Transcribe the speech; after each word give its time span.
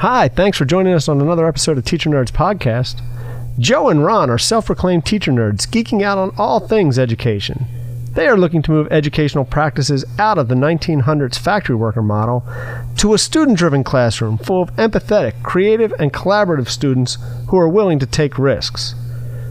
Hi, 0.00 0.28
thanks 0.28 0.56
for 0.56 0.64
joining 0.64 0.94
us 0.94 1.08
on 1.08 1.20
another 1.20 1.48
episode 1.48 1.76
of 1.76 1.84
Teacher 1.84 2.08
Nerdz 2.08 2.30
Podcast. 2.30 3.02
Joe 3.58 3.88
and 3.88 4.04
Ron 4.04 4.30
are 4.30 4.38
self 4.38 4.66
proclaimed 4.66 5.04
teacher 5.04 5.32
nerds 5.32 5.66
geeking 5.66 6.02
out 6.02 6.18
on 6.18 6.32
all 6.38 6.60
things 6.60 7.00
education. 7.00 7.66
They 8.12 8.28
are 8.28 8.38
looking 8.38 8.62
to 8.62 8.70
move 8.70 8.86
educational 8.92 9.44
practices 9.44 10.04
out 10.16 10.38
of 10.38 10.46
the 10.46 10.54
1900s 10.54 11.36
factory 11.36 11.74
worker 11.74 12.00
model 12.00 12.46
to 12.98 13.12
a 13.12 13.18
student 13.18 13.58
driven 13.58 13.82
classroom 13.82 14.38
full 14.38 14.62
of 14.62 14.76
empathetic, 14.76 15.42
creative, 15.42 15.92
and 15.98 16.12
collaborative 16.12 16.68
students 16.68 17.18
who 17.48 17.58
are 17.58 17.68
willing 17.68 17.98
to 17.98 18.06
take 18.06 18.38
risks. 18.38 18.94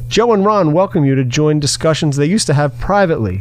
Joe 0.08 0.32
and 0.32 0.46
Ron 0.46 0.72
welcome 0.72 1.04
you 1.04 1.16
to 1.16 1.26
join 1.26 1.60
discussions 1.60 2.16
they 2.16 2.26
used 2.26 2.48
to 2.48 2.54
have 2.54 2.80
privately, 2.80 3.40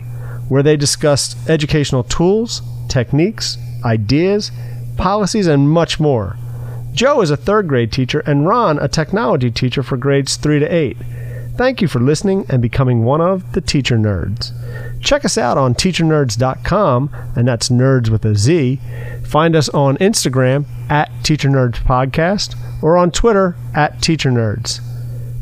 where 0.49 0.65
they 0.65 0.77
discussed 0.77 1.37
educational 1.49 2.03
tools, 2.03 2.63
techniques, 2.89 3.59
ideas, 3.85 4.51
policies, 4.97 5.47
and 5.47 5.71
much 5.71 6.01
more. 6.01 6.37
Joe 6.97 7.21
is 7.21 7.31
a 7.31 7.37
third 7.37 7.69
grade 7.69 7.93
teacher, 7.93 8.21
and 8.21 8.47
Ron 8.47 8.79
a 8.79 8.89
technology 8.89 9.51
teacher 9.51 9.83
for 9.83 9.99
grades 9.99 10.37
3 10.37 10.61
to 10.61 10.67
8. 10.67 10.97
Thank 11.55 11.83
you 11.83 11.89
for 11.89 12.01
listening 12.01 12.47
and 12.49 12.63
becoming 12.63 13.05
one 13.05 13.21
of 13.21 13.53
the 13.53 13.61
Teacher 13.61 13.99
Nerdz. 13.99 14.53
Check 15.03 15.23
us 15.23 15.37
out 15.37 15.59
on 15.59 15.75
teachernerdz.com, 15.75 17.11
and 17.37 17.47
that's 17.47 17.69
nerds 17.69 18.09
with 18.09 18.25
a 18.25 18.35
Z. 18.35 18.81
Find 19.27 19.55
us 19.55 19.69
on 19.69 19.99
Instagram 19.99 20.65
at 20.89 21.11
Teacher 21.23 21.51
Nerdz 21.51 21.83
Podcast 21.83 22.57
or 22.83 22.97
on 22.97 23.11
Twitter 23.11 23.57
at 23.75 24.01
Teacher 24.01 24.31
Nerdz. 24.31 24.81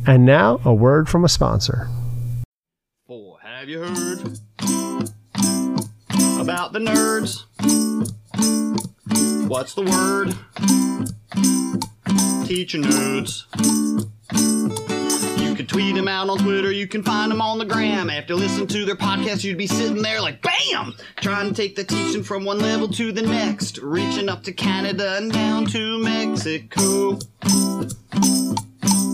And 0.09 0.27
now, 0.27 0.61
a 0.65 0.75
word 0.75 1.09
from 1.09 1.25
a 1.25 1.29
sponsor. 1.29 1.89
Have 3.43 3.69
you 3.69 3.79
heard 3.79 4.21
about 6.41 6.73
the 6.73 6.81
nerds? 6.81 7.45
What's 9.49 9.75
the 9.75 9.83
word? 9.83 10.35
Teacher 12.47 12.79
nudes. 12.79 13.47
You 15.41 15.55
can 15.55 15.67
tweet 15.67 15.95
them 15.95 16.09
out 16.09 16.29
on 16.29 16.39
Twitter, 16.39 16.73
you 16.73 16.89
can 16.89 17.03
find 17.03 17.31
them 17.31 17.41
on 17.41 17.59
the 17.59 17.65
gram. 17.65 18.11
After 18.11 18.35
listening 18.35 18.67
to 18.69 18.85
their 18.85 18.97
podcast, 18.97 19.45
you'd 19.45 19.59
be 19.59 19.67
sitting 19.67 20.03
there 20.03 20.21
like 20.21 20.43
BAM! 20.43 20.95
Trying 21.17 21.49
to 21.51 21.55
take 21.55 21.77
the 21.77 21.85
teaching 21.85 22.23
from 22.23 22.45
one 22.45 22.59
level 22.59 22.89
to 22.89 23.13
the 23.13 23.23
next, 23.23 23.79
reaching 23.79 24.29
up 24.29 24.43
to 24.45 24.53
Canada 24.53 25.17
and 25.17 25.33
down 25.33 25.67
to 25.67 26.03
Mexico. 26.03 27.19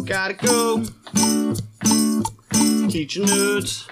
Gotta 0.05 0.35
go. 0.35 0.85
Teaching 2.89 3.27
nudes. 3.27 3.87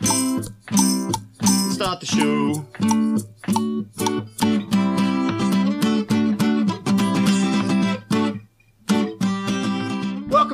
Start 1.70 2.01
the 2.01 2.07
show. 2.07 2.65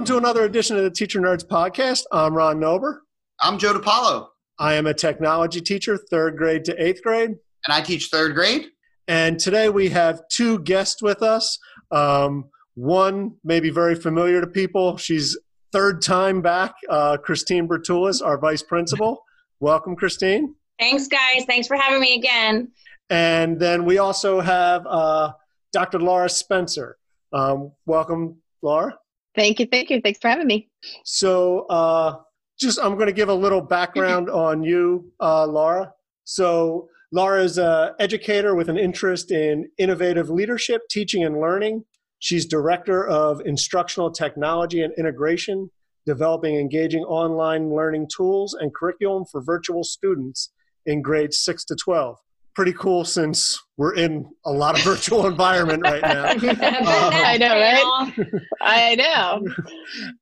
Welcome 0.05 0.20
to 0.20 0.28
another 0.28 0.44
edition 0.44 0.77
of 0.77 0.83
the 0.83 0.91
Teacher 0.91 1.19
Nerdz 1.19 1.47
Podcast. 1.47 2.02
I'm 2.12 2.34
Ron 2.34 2.60
Nober. 2.60 3.05
I'm 3.41 3.56
Joe 3.56 3.72
DiPaolo, 3.72 4.27
I 4.58 4.74
am 4.74 4.86
a 4.86 4.92
technology 4.92 5.62
teacher, 5.62 5.97
third 5.97 6.36
grade 6.36 6.62
to 6.66 6.77
eighth 6.78 7.02
grade. 7.02 7.30
and 7.30 7.38
I 7.70 7.80
teach 7.80 8.08
third 8.08 8.34
grade. 8.34 8.66
And 9.08 9.38
today 9.38 9.70
we 9.70 9.88
have 9.88 10.20
two 10.30 10.58
guests 10.58 11.00
with 11.00 11.22
us. 11.22 11.58
Um, 11.91 12.50
one 12.75 13.36
may 13.44 13.60
be 13.60 13.70
very 13.70 13.94
familiar 13.94 14.42
to 14.42 14.47
people. 14.47 14.98
She's 14.98 15.38
third 15.72 16.02
time 16.02 16.42
back, 16.42 16.75
uh, 16.91 17.16
Kristine 17.16 17.66
Bertulis, 17.66 18.22
our 18.22 18.36
vice 18.36 18.62
principal. 18.62 19.25
Welcome, 19.60 19.97
Kristine. 19.97 20.48
Thanks, 20.78 21.08
guys. 21.08 21.47
Thanks 21.47 21.66
for 21.66 21.78
having 21.78 22.02
me 22.02 22.19
again. 22.19 22.70
And 23.08 23.58
then 23.58 23.86
we 23.86 23.97
also 23.97 24.42
have 24.42 24.86
uh, 24.86 25.32
Dr. 25.72 25.98
Laura 25.98 26.28
Spencer. 26.28 26.98
Um, 27.32 27.72
welcome, 27.86 28.42
Laura. 28.60 28.98
Thank 29.34 29.60
you, 29.60 29.66
thank 29.66 29.90
you. 29.90 30.00
Thanks 30.00 30.18
for 30.20 30.28
having 30.28 30.46
me. 30.46 30.68
So, 31.04 31.66
uh, 31.66 32.18
just 32.58 32.78
I'm 32.80 32.94
going 32.94 33.06
to 33.06 33.12
give 33.12 33.28
a 33.28 33.34
little 33.34 33.60
background 33.60 34.30
on 34.48 34.62
you, 34.62 35.12
uh, 35.20 35.47
Laura. 35.47 35.92
So, 36.25 36.88
Laura 37.12 37.42
is 37.42 37.59
an 37.59 37.92
educator 38.00 38.54
with 38.54 38.69
an 38.69 38.78
interest 38.78 39.31
in 39.31 39.69
innovative 39.78 40.31
leadership, 40.31 40.82
teaching, 40.91 41.25
and 41.25 41.41
learning. 41.41 41.84
She's 42.19 42.47
director 42.47 43.06
of 43.06 43.41
instructional 43.44 44.10
technology 44.10 44.82
and 44.82 44.92
integration, 44.94 45.70
developing 46.06 46.56
engaging 46.56 47.04
online 47.04 47.70
learning 47.70 48.09
tools 48.14 48.54
and 48.54 48.75
curriculum 48.75 49.25
for 49.30 49.42
virtual 49.42 49.84
students 49.84 50.50
in 50.86 51.03
grades 51.03 51.38
6 51.38 51.64
to 51.66 51.76
12. 51.76 52.19
Pretty 52.54 52.72
cool 52.75 53.04
since 53.04 53.60
we're 53.76 53.94
in 53.94 54.31
a 54.47 54.53
lot 54.53 54.78
of 54.78 54.84
virtual 54.84 55.26
environment 55.34 55.82
right 55.82 56.03
now. 56.03 56.25
I 56.38 57.37
know, 57.37 57.48
right? 57.48 58.12
I 58.60 58.94
know. 58.94 59.42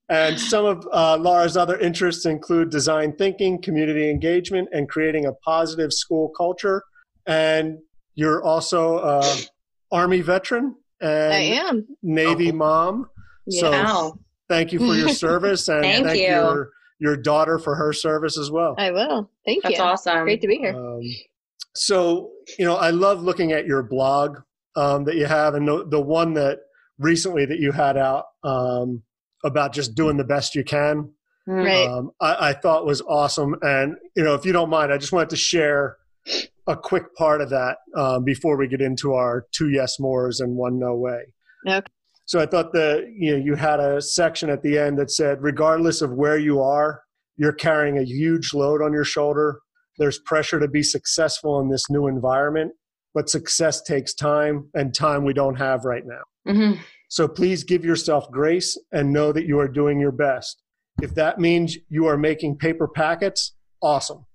And 0.09 0.41
some 0.41 0.65
of 0.65 0.89
uh, 0.93 1.19
Laura's 1.19 1.57
other 1.59 1.77
interests 1.79 2.25
include 2.25 2.71
design 2.71 3.15
thinking, 3.17 3.61
community 3.61 4.09
engagement, 4.11 4.69
and 4.73 4.89
creating 4.89 5.27
a 5.27 5.33
positive 5.45 5.93
school 5.93 6.31
culture. 6.37 6.83
And 7.27 7.79
you're 8.15 8.43
also 8.43 8.99
a 8.99 9.37
Army 9.91 10.23
veteran 10.23 10.75
and 11.03 11.35
I 11.35 11.39
am. 11.69 11.87
Navy 12.03 12.51
Oh. 12.51 12.55
mom. 12.57 13.11
So 13.51 13.71
Wow. 13.71 14.19
thank 14.49 14.73
you 14.73 14.79
for 14.79 14.95
your 14.95 15.09
service 15.27 15.69
and 15.69 15.85
Thank 16.07 16.19
you. 16.19 16.29
your 16.29 16.71
your 16.99 17.17
daughter 17.17 17.59
for 17.59 17.75
her 17.75 17.93
service 17.93 18.39
as 18.39 18.51
well. 18.51 18.77
I 18.79 18.93
will. 18.93 19.29
Thank 19.45 19.65
That's 19.65 19.73
you. 19.73 19.79
That's 19.79 20.07
awesome. 20.07 20.23
Great 20.25 20.41
to 20.41 20.47
be 20.47 20.57
here. 20.57 20.75
Um, 20.75 21.03
so 21.75 22.31
you 22.59 22.65
know, 22.65 22.77
I 22.77 22.91
love 22.91 23.23
looking 23.23 23.53
at 23.53 23.67
your 23.67 23.83
blog 23.83 24.39
um, 24.77 25.05
that 25.05 25.17
you 25.17 25.27
have, 25.27 25.55
and 25.55 25.67
the 25.67 25.87
the 25.89 26.01
one 26.01 26.35
that 26.35 26.61
recently 26.99 27.47
that 27.47 27.59
you 27.59 27.73
had 27.73 27.97
out 27.97 28.27
um, 28.45 29.03
about 29.45 29.73
just 29.73 29.95
doing 29.95 30.17
the 30.17 30.25
best 30.25 30.55
you 30.55 30.65
can. 30.65 31.11
Right. 31.45 31.89
um, 31.89 32.13
I, 32.21 32.51
I 32.51 32.53
thought 32.53 32.87
was 32.87 33.03
awesome. 33.03 33.57
And 33.63 33.97
you 34.17 34.23
know, 34.23 34.35
if 34.35 34.45
you 34.45 34.53
don't 34.53 34.71
mind, 34.71 34.93
I 34.93 34.99
just 34.99 35.13
wanted 35.13 35.31
to 35.31 35.37
share 35.37 35.97
a 36.69 36.77
quick 36.77 37.15
part 37.17 37.41
of 37.41 37.51
that 37.51 37.79
um, 37.97 38.25
before 38.25 38.57
we 38.57 38.69
get 38.69 38.81
into 38.81 39.15
our 39.15 39.47
two 39.53 39.71
yes 39.71 39.99
mores 39.99 40.41
and 40.41 40.57
one 40.57 40.79
no 40.79 40.95
way. 40.95 41.33
Okay. 41.67 41.85
So 42.27 42.41
I 42.41 42.47
thought 42.47 42.73
that 42.73 43.13
you 43.17 43.33
know 43.33 43.45
you 43.45 43.55
had 43.57 43.81
a 43.81 44.01
section 44.01 44.51
at 44.51 44.63
the 44.63 44.79
end 44.79 44.99
that 44.99 45.11
said, 45.11 45.43
regardless 45.43 46.01
of 46.01 46.13
where 46.13 46.39
you 46.39 46.61
are, 46.61 47.03
you're 47.37 47.53
carrying 47.53 47.99
a 47.99 48.05
huge 48.05 48.55
load 48.55 48.81
on 48.81 48.93
your 48.93 49.05
shoulder. 49.05 49.59
There's 49.99 50.19
pressure 50.21 50.61
to 50.61 50.69
be 50.69 50.83
successful 50.83 51.61
in 51.61 51.69
this 51.69 51.91
new 51.91 52.07
environment, 52.07 52.73
but 53.15 53.29
success 53.29 53.83
takes 53.83 54.15
time, 54.15 54.69
and 54.75 54.95
time 54.95 55.25
we 55.25 55.33
don't 55.33 55.57
have 55.57 55.85
right 55.85 56.05
now. 56.07 56.23
Mhm. 56.53 56.79
So 57.09 57.29
please 57.29 57.63
give 57.63 57.85
yourself 57.85 58.31
grace 58.31 58.79
and 58.91 59.13
know 59.13 59.33
that 59.33 59.47
you 59.47 59.59
are 59.59 59.69
doing 59.69 60.01
your 60.01 60.13
best. 60.13 60.63
If 61.03 61.15
that 61.15 61.39
means 61.39 61.77
you 61.89 62.07
are 62.07 62.17
making 62.17 62.59
paper 62.59 62.89
packets, 62.89 63.55
awesome. 63.83 64.27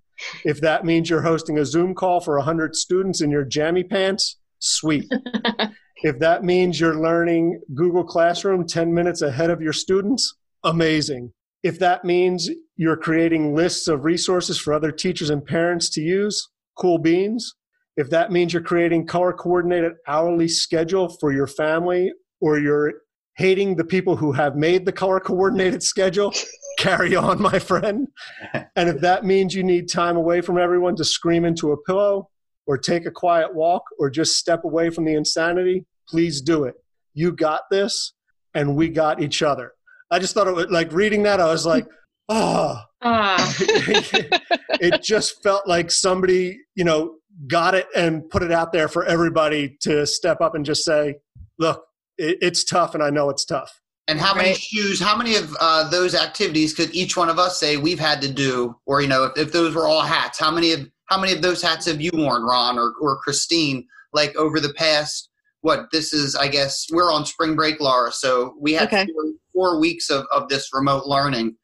If 0.43 0.61
that 0.61 0.85
means 0.85 1.09
you're 1.09 1.21
hosting 1.21 1.57
a 1.57 1.65
Zoom 1.65 1.93
call 1.93 2.19
for 2.19 2.37
100 2.37 2.75
students 2.75 3.21
in 3.21 3.31
your 3.31 3.45
jammy 3.45 3.83
pants, 3.83 4.37
sweet. 4.59 5.05
if 6.03 6.19
that 6.19 6.43
means 6.43 6.79
you're 6.79 6.99
learning 6.99 7.61
Google 7.73 8.03
Classroom 8.03 8.67
10 8.67 8.93
minutes 8.93 9.21
ahead 9.21 9.49
of 9.49 9.61
your 9.61 9.73
students, 9.73 10.35
amazing. 10.63 11.33
If 11.63 11.79
that 11.79 12.05
means 12.05 12.49
you're 12.77 12.97
creating 12.97 13.55
lists 13.55 13.87
of 13.87 14.05
resources 14.05 14.57
for 14.57 14.73
other 14.73 14.91
teachers 14.91 15.29
and 15.29 15.43
parents 15.43 15.89
to 15.89 16.01
use, 16.01 16.47
cool 16.77 16.99
beans. 16.99 17.55
If 17.97 18.11
that 18.11 18.31
means 18.31 18.53
you're 18.53 18.61
creating 18.61 19.07
color 19.07 19.33
coordinated 19.33 19.93
hourly 20.07 20.47
schedule 20.47 21.09
for 21.19 21.33
your 21.33 21.47
family 21.47 22.13
or 22.39 22.59
you're 22.59 22.93
hating 23.35 23.75
the 23.75 23.83
people 23.83 24.15
who 24.15 24.31
have 24.31 24.55
made 24.55 24.85
the 24.85 24.91
color 24.91 25.19
coordinated 25.19 25.81
schedule, 25.81 26.31
carry 26.79 27.15
on, 27.15 27.41
my 27.41 27.59
friend. 27.59 28.07
And 28.75 28.89
if 28.89 29.01
that 29.01 29.25
means 29.25 29.55
you 29.55 29.63
need 29.63 29.89
time 29.89 30.15
away 30.15 30.41
from 30.41 30.59
everyone 30.59 30.95
to 30.97 31.03
scream 31.03 31.45
into 31.45 31.71
a 31.71 31.77
pillow 31.83 32.29
or 32.67 32.77
take 32.77 33.07
a 33.07 33.11
quiet 33.11 33.53
walk 33.55 33.81
or 33.97 34.11
just 34.11 34.37
step 34.37 34.63
away 34.63 34.91
from 34.91 35.03
the 35.03 35.15
insanity, 35.15 35.85
please 36.07 36.41
do 36.41 36.65
it. 36.65 36.75
You 37.15 37.31
got 37.31 37.61
this, 37.71 38.13
and 38.53 38.75
we 38.75 38.89
got 38.89 39.21
each 39.21 39.41
other. 39.41 39.71
I 40.11 40.19
just 40.19 40.33
thought 40.33 40.47
it 40.47 40.55
was 40.55 40.67
like 40.67 40.91
reading 40.91 41.23
that, 41.23 41.39
I 41.39 41.45
was 41.45 41.65
like, 41.65 41.87
oh, 42.29 42.81
Ah, 43.01 43.53
it 44.79 45.03
just 45.03 45.41
felt 45.43 45.67
like 45.67 45.91
somebody, 45.91 46.59
you 46.75 46.83
know, 46.83 47.15
got 47.47 47.75
it 47.75 47.87
and 47.95 48.27
put 48.29 48.41
it 48.41 48.51
out 48.51 48.73
there 48.73 48.87
for 48.87 49.05
everybody 49.05 49.77
to 49.81 50.05
step 50.07 50.41
up 50.41 50.55
and 50.55 50.65
just 50.65 50.83
say, 50.83 51.15
look, 51.59 51.83
it, 52.17 52.37
it's 52.41 52.63
tough 52.63 52.95
and 52.95 53.03
I 53.03 53.09
know 53.11 53.29
it's 53.29 53.45
tough. 53.45 53.79
And 54.07 54.19
how 54.19 54.33
many 54.33 54.53
shoes, 54.53 55.01
how 55.01 55.17
many 55.17 55.35
of 55.35 55.55
uh, 55.59 55.89
those 55.89 56.15
activities 56.15 56.73
could 56.73 56.95
each 56.95 57.17
one 57.17 57.29
of 57.29 57.37
us 57.37 57.59
say 57.59 57.75
we've 57.77 57.99
had 57.99 58.21
to 58.21 58.31
do? 58.31 58.75
Or, 58.85 59.01
you 59.01 59.07
know, 59.07 59.25
if, 59.25 59.37
if 59.37 59.51
those 59.51 59.75
were 59.75 59.85
all 59.85 60.01
hats, 60.01 60.39
how 60.39 60.49
many 60.49 60.71
of 60.71 60.89
how 61.07 61.19
many 61.19 61.33
of 61.33 61.41
those 61.41 61.61
hats 61.61 61.85
have 61.85 62.01
you 62.01 62.11
worn, 62.13 62.43
Ron 62.43 62.77
or, 62.79 62.93
or 63.01 63.19
Kristine, 63.21 63.85
like 64.13 64.35
over 64.35 64.59
the 64.59 64.73
past, 64.73 65.29
what, 65.61 65.87
this 65.91 66.13
is, 66.13 66.35
I 66.35 66.47
guess, 66.47 66.85
we're 66.91 67.11
on 67.11 67.25
spring 67.25 67.55
break, 67.55 67.79
Laura. 67.79 68.11
So 68.11 68.55
we 68.59 68.73
had 68.73 68.87
Okay. 68.87 69.05
four, 69.05 69.23
four 69.53 69.79
weeks 69.79 70.09
of, 70.09 70.25
of 70.33 70.49
this 70.49 70.69
remote 70.73 71.05
learning. 71.05 71.55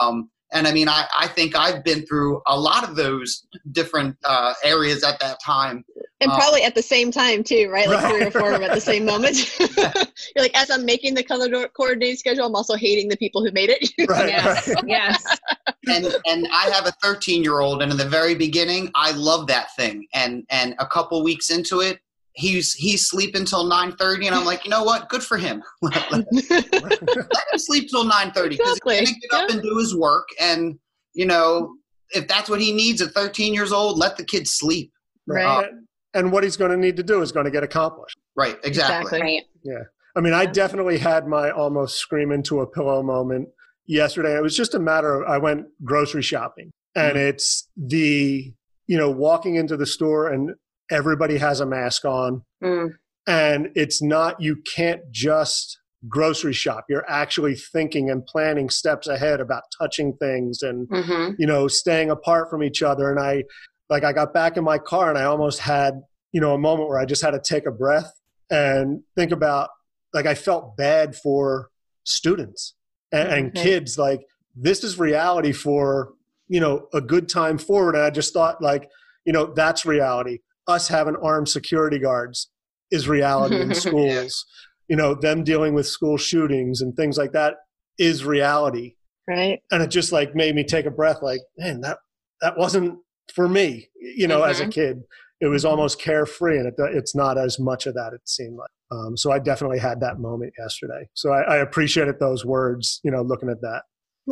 Um, 0.00 0.30
and 0.52 0.66
I 0.66 0.72
mean, 0.72 0.88
I, 0.88 1.04
I 1.16 1.26
think 1.28 1.54
I've 1.56 1.84
been 1.84 2.06
through 2.06 2.40
a 2.46 2.58
lot 2.58 2.82
of 2.88 2.96
those 2.96 3.46
different 3.72 4.16
uh, 4.24 4.54
areas 4.64 5.04
at 5.04 5.20
that 5.20 5.38
time. 5.44 5.84
And 6.20 6.30
Uh, 6.32 6.36
probably 6.36 6.62
at 6.62 6.74
the 6.74 6.82
same 6.82 7.10
time 7.10 7.44
too, 7.44 7.68
right? 7.70 7.86
Like 7.86 8.00
three 8.10 8.22
or 8.22 8.24
Right, 8.24 8.32
four 8.32 8.52
of 8.52 8.60
them 8.60 8.62
at 8.68 8.74
the 8.74 8.80
same 8.80 9.04
moment. 9.04 9.58
You're 9.60 10.42
like, 10.44 10.56
as 10.58 10.70
I'm 10.70 10.84
making 10.86 11.14
the 11.14 11.22
color 11.22 11.68
coordinating 11.68 12.16
schedule, 12.16 12.46
I'm 12.46 12.56
also 12.56 12.76
hating 12.76 13.08
the 13.08 13.16
people 13.18 13.44
who 13.44 13.52
made 13.52 13.68
it. 13.70 13.88
Right, 14.08 14.28
Yes. 14.30 14.68
right. 14.68 14.84
Yes. 14.86 15.38
and 15.86 16.06
and 16.26 16.48
I 16.50 16.70
have 16.70 16.86
a 16.86 16.92
13 17.02 17.42
year 17.44 17.60
old, 17.60 17.82
and 17.82 17.92
in 17.92 17.98
the 17.98 18.08
very 18.08 18.34
beginning, 18.34 18.90
I 18.94 19.12
love 19.12 19.46
that 19.48 19.74
thing. 19.76 20.06
And 20.14 20.44
and 20.50 20.74
a 20.78 20.86
couple 20.86 21.22
weeks 21.22 21.50
into 21.50 21.80
it, 21.80 22.00
he's 22.38 22.72
he's 22.74 23.08
sleeping 23.08 23.44
till 23.44 23.68
9:30, 23.68 24.26
and 24.26 24.34
I'm 24.34 24.44
like, 24.44 24.64
you 24.64 24.70
know 24.70 24.84
what? 24.84 25.08
Good 25.08 25.22
for 25.22 25.36
him. 25.36 25.62
let, 25.82 26.10
let 26.12 26.32
him 26.32 27.26
sleep 27.56 27.88
till 27.90 28.04
9:30 28.04 28.50
because 28.50 28.78
Exactly. 28.78 28.98
he's 28.98 29.10
gonna 29.10 29.20
get 29.20 29.32
up 29.34 29.50
and 29.50 29.62
do 29.62 29.76
his 29.78 29.94
work. 29.94 30.28
And 30.40 30.78
you 31.14 31.26
know, 31.26 31.74
if 32.10 32.28
that's 32.28 32.48
what 32.48 32.60
he 32.60 32.72
needs 32.72 33.02
at 33.02 33.12
13 33.12 33.52
years 33.52 33.72
old, 33.72 33.98
let 33.98 34.16
the 34.16 34.24
kid 34.24 34.46
sleep. 34.46 34.92
Right. 35.26 35.68
And- 35.68 35.86
And 36.14 36.32
what 36.32 36.42
he's 36.42 36.56
going 36.56 36.70
to 36.70 36.76
need 36.76 36.96
to 36.96 37.02
do 37.02 37.20
is 37.20 37.32
going 37.32 37.44
to 37.44 37.50
get 37.50 37.62
accomplished. 37.62 38.16
Right? 38.34 38.56
Exactly. 38.64 39.20
Exactly. 39.20 39.44
Right. 39.66 39.86
I 40.16 40.20
mean, 40.20 40.32
I 40.32 40.46
definitely 40.46 40.98
had 40.98 41.26
my 41.26 41.50
almost 41.50 41.98
scream 41.98 42.32
into 42.32 42.60
a 42.60 42.66
pillow 42.66 43.02
moment 43.02 43.48
yesterday. 43.86 44.36
It 44.36 44.42
was 44.42 44.56
just 44.56 44.74
a 44.74 44.78
matter 44.78 45.22
of 45.22 45.28
I 45.28 45.38
went 45.38 45.66
grocery 45.84 46.22
shopping, 46.22 46.70
and 46.96 47.16
mm-hmm. 47.16 47.28
it's 47.28 47.68
the 47.76 48.52
you 48.86 48.96
know 48.96 49.10
walking 49.10 49.56
into 49.56 49.76
the 49.76 49.86
store 49.86 50.28
and 50.28 50.54
everybody 50.90 51.38
has 51.38 51.60
a 51.60 51.66
mask 51.66 52.04
on, 52.04 52.42
Mm. 52.62 52.90
and 53.26 53.70
it's 53.74 54.02
not 54.02 54.40
you 54.40 54.56
can't 54.74 55.02
just 55.10 55.78
grocery 56.08 56.52
shop. 56.52 56.84
You're 56.88 57.08
actually 57.08 57.54
thinking 57.56 58.08
and 58.10 58.24
planning 58.24 58.70
steps 58.70 59.06
ahead 59.08 59.40
about 59.40 59.64
touching 59.78 60.14
things 60.16 60.62
and 60.62 60.88
hmm 60.90 61.30
you 61.38 61.46
know 61.46 61.66
staying 61.68 62.10
apart 62.10 62.48
from 62.50 62.62
each 62.62 62.82
other. 62.82 63.10
And 63.10 63.18
I 63.20 63.44
like 63.90 64.04
I 64.04 64.12
got 64.12 64.32
back 64.32 64.56
in 64.56 64.64
my 64.64 64.78
car 64.78 65.08
and 65.08 65.18
I 65.18 65.24
almost 65.24 65.58
had 65.60 66.00
you 66.32 66.40
know 66.40 66.54
a 66.54 66.58
moment 66.58 66.88
where 66.88 66.98
I 66.98 67.04
just 67.04 67.22
had 67.22 67.32
to 67.32 67.40
take 67.40 67.66
a 67.66 67.70
breath 67.72 68.12
and 68.50 69.02
think 69.16 69.32
about 69.32 69.70
like 70.14 70.26
I 70.26 70.34
felt 70.34 70.76
bad 70.76 71.16
for 71.16 71.70
students 72.04 72.74
and, 73.12 73.28
and 73.28 73.52
Mhm. 73.52 73.56
kids. 73.62 73.98
Like 73.98 74.20
this 74.54 74.82
is 74.84 74.98
reality 74.98 75.52
for 75.52 76.12
you 76.48 76.60
know 76.60 76.86
a 76.94 77.00
good 77.00 77.28
time 77.28 77.58
forward. 77.58 77.94
And 77.96 78.04
I 78.04 78.10
just 78.10 78.32
thought 78.32 78.62
like 78.62 78.88
you 79.24 79.32
know 79.32 79.46
that's 79.52 79.84
reality. 79.84 80.38
Us 80.68 80.86
having 80.88 81.16
armed 81.16 81.48
security 81.48 81.98
guards 81.98 82.50
is 82.90 83.08
reality 83.08 83.60
in 83.60 83.74
schools. 83.86 84.44
You 84.88 84.96
know 84.96 85.14
them 85.14 85.42
dealing 85.44 85.74
with 85.74 85.86
school 85.86 86.16
shootings 86.16 86.80
and 86.80 86.94
things 86.94 87.18
like 87.18 87.32
that 87.32 87.54
is 87.98 88.24
reality. 88.24 88.94
Right. 89.26 89.60
And 89.70 89.82
it 89.82 89.88
just 89.90 90.12
like 90.12 90.34
made 90.34 90.54
me 90.54 90.64
take 90.64 90.86
a 90.86 90.90
breath. 90.90 91.18
Like 91.22 91.40
man, 91.58 91.80
that 91.80 91.98
that 92.42 92.56
wasn't 92.56 92.98
for 93.34 93.48
me. 93.48 93.88
You 94.00 94.28
know, 94.28 94.42
as 94.44 94.60
a 94.60 94.66
Mhm. 94.66 94.72
kid, 94.72 95.02
it 95.40 95.46
was 95.46 95.64
almost 95.64 96.00
carefree, 96.00 96.58
and 96.58 96.66
it, 96.68 96.74
it's 96.78 97.14
not 97.14 97.36
as 97.38 97.58
much 97.58 97.86
of 97.86 97.94
that. 97.94 98.12
It 98.14 98.20
seemed 98.26 98.56
like. 98.56 98.70
Um, 98.90 99.16
so 99.18 99.30
I 99.30 99.38
definitely 99.38 99.78
had 99.78 100.00
that 100.00 100.18
moment 100.18 100.54
yesterday. 100.58 101.06
So 101.14 101.30
I, 101.32 101.42
I 101.42 101.56
appreciated 101.58 102.18
those 102.20 102.44
words. 102.46 103.00
You 103.04 103.10
know, 103.10 103.22
looking 103.22 103.50
at 103.50 103.60
that. 103.60 103.82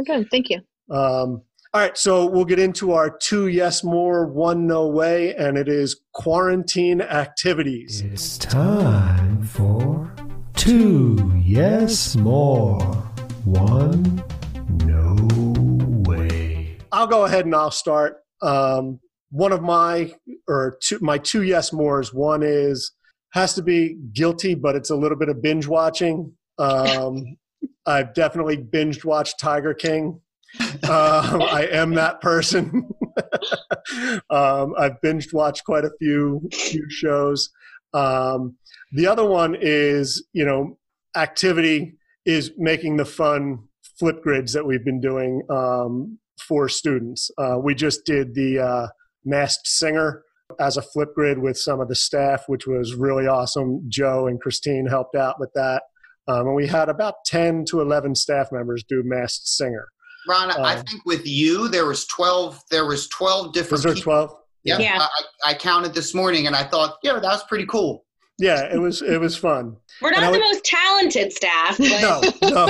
Okay. 0.00 0.24
Thank 0.30 0.48
you. 0.50 0.60
Um, 0.94 1.42
all 1.74 1.80
right, 1.80 1.98
so 1.98 2.26
we'll 2.26 2.44
get 2.44 2.58
into 2.58 2.92
our 2.92 3.10
two 3.10 3.48
yes 3.48 3.82
more, 3.82 4.26
one 4.26 4.66
no 4.66 4.86
way, 4.86 5.34
and 5.34 5.58
it 5.58 5.68
is 5.68 6.00
quarantine 6.14 7.00
activities. 7.02 8.00
It's 8.02 8.38
time 8.38 9.42
for 9.42 10.14
two 10.54 11.32
yes 11.44 12.16
more, 12.16 12.78
one 13.44 14.22
no 14.84 15.16
way. 16.08 16.78
I'll 16.92 17.06
go 17.08 17.24
ahead 17.24 17.44
and 17.44 17.54
I'll 17.54 17.70
start. 17.70 18.18
Um, 18.42 19.00
one 19.30 19.52
of 19.52 19.62
my 19.62 20.14
or 20.48 20.78
two, 20.80 20.98
my 21.02 21.18
two 21.18 21.42
yes 21.42 21.72
mores. 21.72 22.14
One 22.14 22.42
is 22.42 22.92
has 23.32 23.54
to 23.54 23.62
be 23.62 23.98
guilty, 24.14 24.54
but 24.54 24.76
it's 24.76 24.90
a 24.90 24.96
little 24.96 25.18
bit 25.18 25.28
of 25.28 25.42
binge 25.42 25.66
watching. 25.66 26.32
Um, 26.58 27.36
I've 27.86 28.14
definitely 28.14 28.56
binge 28.56 29.04
watched 29.04 29.38
Tiger 29.38 29.74
King. 29.74 30.20
Um, 30.60 31.42
I 31.42 31.68
am 31.70 31.94
that 31.94 32.20
person. 32.20 32.88
um, 34.30 34.74
I've 34.78 35.00
binged 35.04 35.32
watched 35.32 35.64
quite 35.64 35.84
a 35.84 35.90
few 35.98 36.48
few 36.52 36.88
shows. 36.88 37.50
Um, 37.92 38.56
the 38.92 39.06
other 39.06 39.24
one 39.24 39.56
is 39.60 40.24
you 40.32 40.44
know 40.44 40.78
activity 41.16 41.96
is 42.24 42.52
making 42.56 42.96
the 42.96 43.04
fun 43.04 43.58
Flipgrids 44.00 44.52
that 44.52 44.66
we've 44.66 44.84
been 44.84 45.00
doing 45.00 45.42
um, 45.50 46.18
for 46.46 46.68
students. 46.68 47.30
Uh, 47.38 47.58
we 47.62 47.74
just 47.74 48.04
did 48.04 48.34
the 48.34 48.58
uh, 48.58 48.86
Masked 49.24 49.66
Singer 49.66 50.22
as 50.60 50.76
a 50.76 50.82
Flipgrid 50.82 51.38
with 51.38 51.58
some 51.58 51.80
of 51.80 51.88
the 51.88 51.94
staff, 51.94 52.44
which 52.46 52.66
was 52.66 52.94
really 52.94 53.26
awesome. 53.26 53.82
Joe 53.88 54.26
and 54.26 54.40
Kristine 54.40 54.88
helped 54.88 55.16
out 55.16 55.40
with 55.40 55.50
that. 55.54 55.82
Um, 56.28 56.48
and 56.48 56.54
we 56.54 56.66
had 56.66 56.88
about 56.88 57.24
10 57.24 57.64
to 57.66 57.80
11 57.80 58.14
staff 58.14 58.50
members 58.52 58.84
do 58.88 59.02
Masked 59.04 59.46
Singer. 59.46 59.88
Ron, 60.28 60.50
I 60.50 60.76
Um, 60.76 60.84
think 60.86 61.04
with 61.06 61.26
you 61.26 61.68
there 61.68 61.86
was 61.86 62.06
12. 62.06 62.62
There 62.70 62.86
was 62.86 63.08
12 63.08 63.52
different. 63.52 63.72
Was 63.72 63.82
there 63.84 63.94
people. 63.94 64.12
12? 64.26 64.30
Yeah, 64.64 64.78
Yeah. 64.78 64.98
I, 65.00 65.04
I 65.44 65.50
I 65.50 65.54
counted 65.54 65.94
this 65.94 66.12
morning, 66.14 66.46
and 66.46 66.56
I 66.56 66.64
thought, 66.64 66.96
yeah, 67.02 67.12
that 67.14 67.22
was 67.22 67.44
pretty 67.44 67.66
cool. 67.66 68.04
Yeah, 68.38 68.64
it 68.72 68.78
was 68.78 69.00
it 69.02 69.18
was 69.20 69.36
fun. 69.36 69.76
We're 70.02 70.10
not 70.10 70.20
the 70.24 70.30
would- 70.32 70.40
most 70.40 70.64
talented 70.64 71.32
staff, 71.32 71.78
but 71.78 72.00
No, 72.02 72.20
no. 72.42 72.66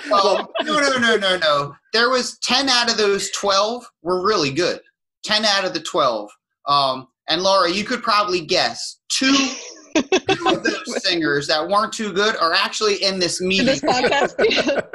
Well, 0.10 0.50
no, 0.62 0.78
no, 0.78 0.96
no, 0.98 1.16
no, 1.16 1.36
no. 1.36 1.74
There 1.92 2.08
was 2.10 2.38
10 2.38 2.68
out 2.68 2.90
of 2.90 2.96
those 2.96 3.30
12 3.32 3.84
were 4.02 4.24
really 4.24 4.50
good. 4.52 4.80
10 5.24 5.44
out 5.44 5.64
of 5.64 5.74
the 5.74 5.80
12. 5.80 6.30
Um, 6.66 7.08
and 7.28 7.42
Laura, 7.42 7.68
you 7.70 7.82
could 7.84 8.02
probably 8.02 8.40
guess 8.40 8.98
two, 9.10 9.34
two 9.34 9.34
of 9.44 9.75
those 10.02 11.04
singers 11.04 11.46
that 11.48 11.66
weren't 11.68 11.92
too 11.92 12.12
good 12.12 12.36
are 12.36 12.52
actually 12.52 13.02
in 13.02 13.18
this 13.18 13.40
meeting. 13.40 13.66
this 13.66 13.80
podcast. 13.80 14.34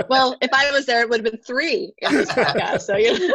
well, 0.10 0.38
if 0.42 0.50
I 0.54 0.72
was 0.72 0.86
there, 0.86 1.02
it 1.02 1.10
would 1.10 1.26
have 1.26 1.32
been 1.32 1.42
three 1.42 1.94
in 2.00 2.14
this 2.14 2.32
podcast. 2.32 2.82
So 2.82 2.98
you 2.98 3.34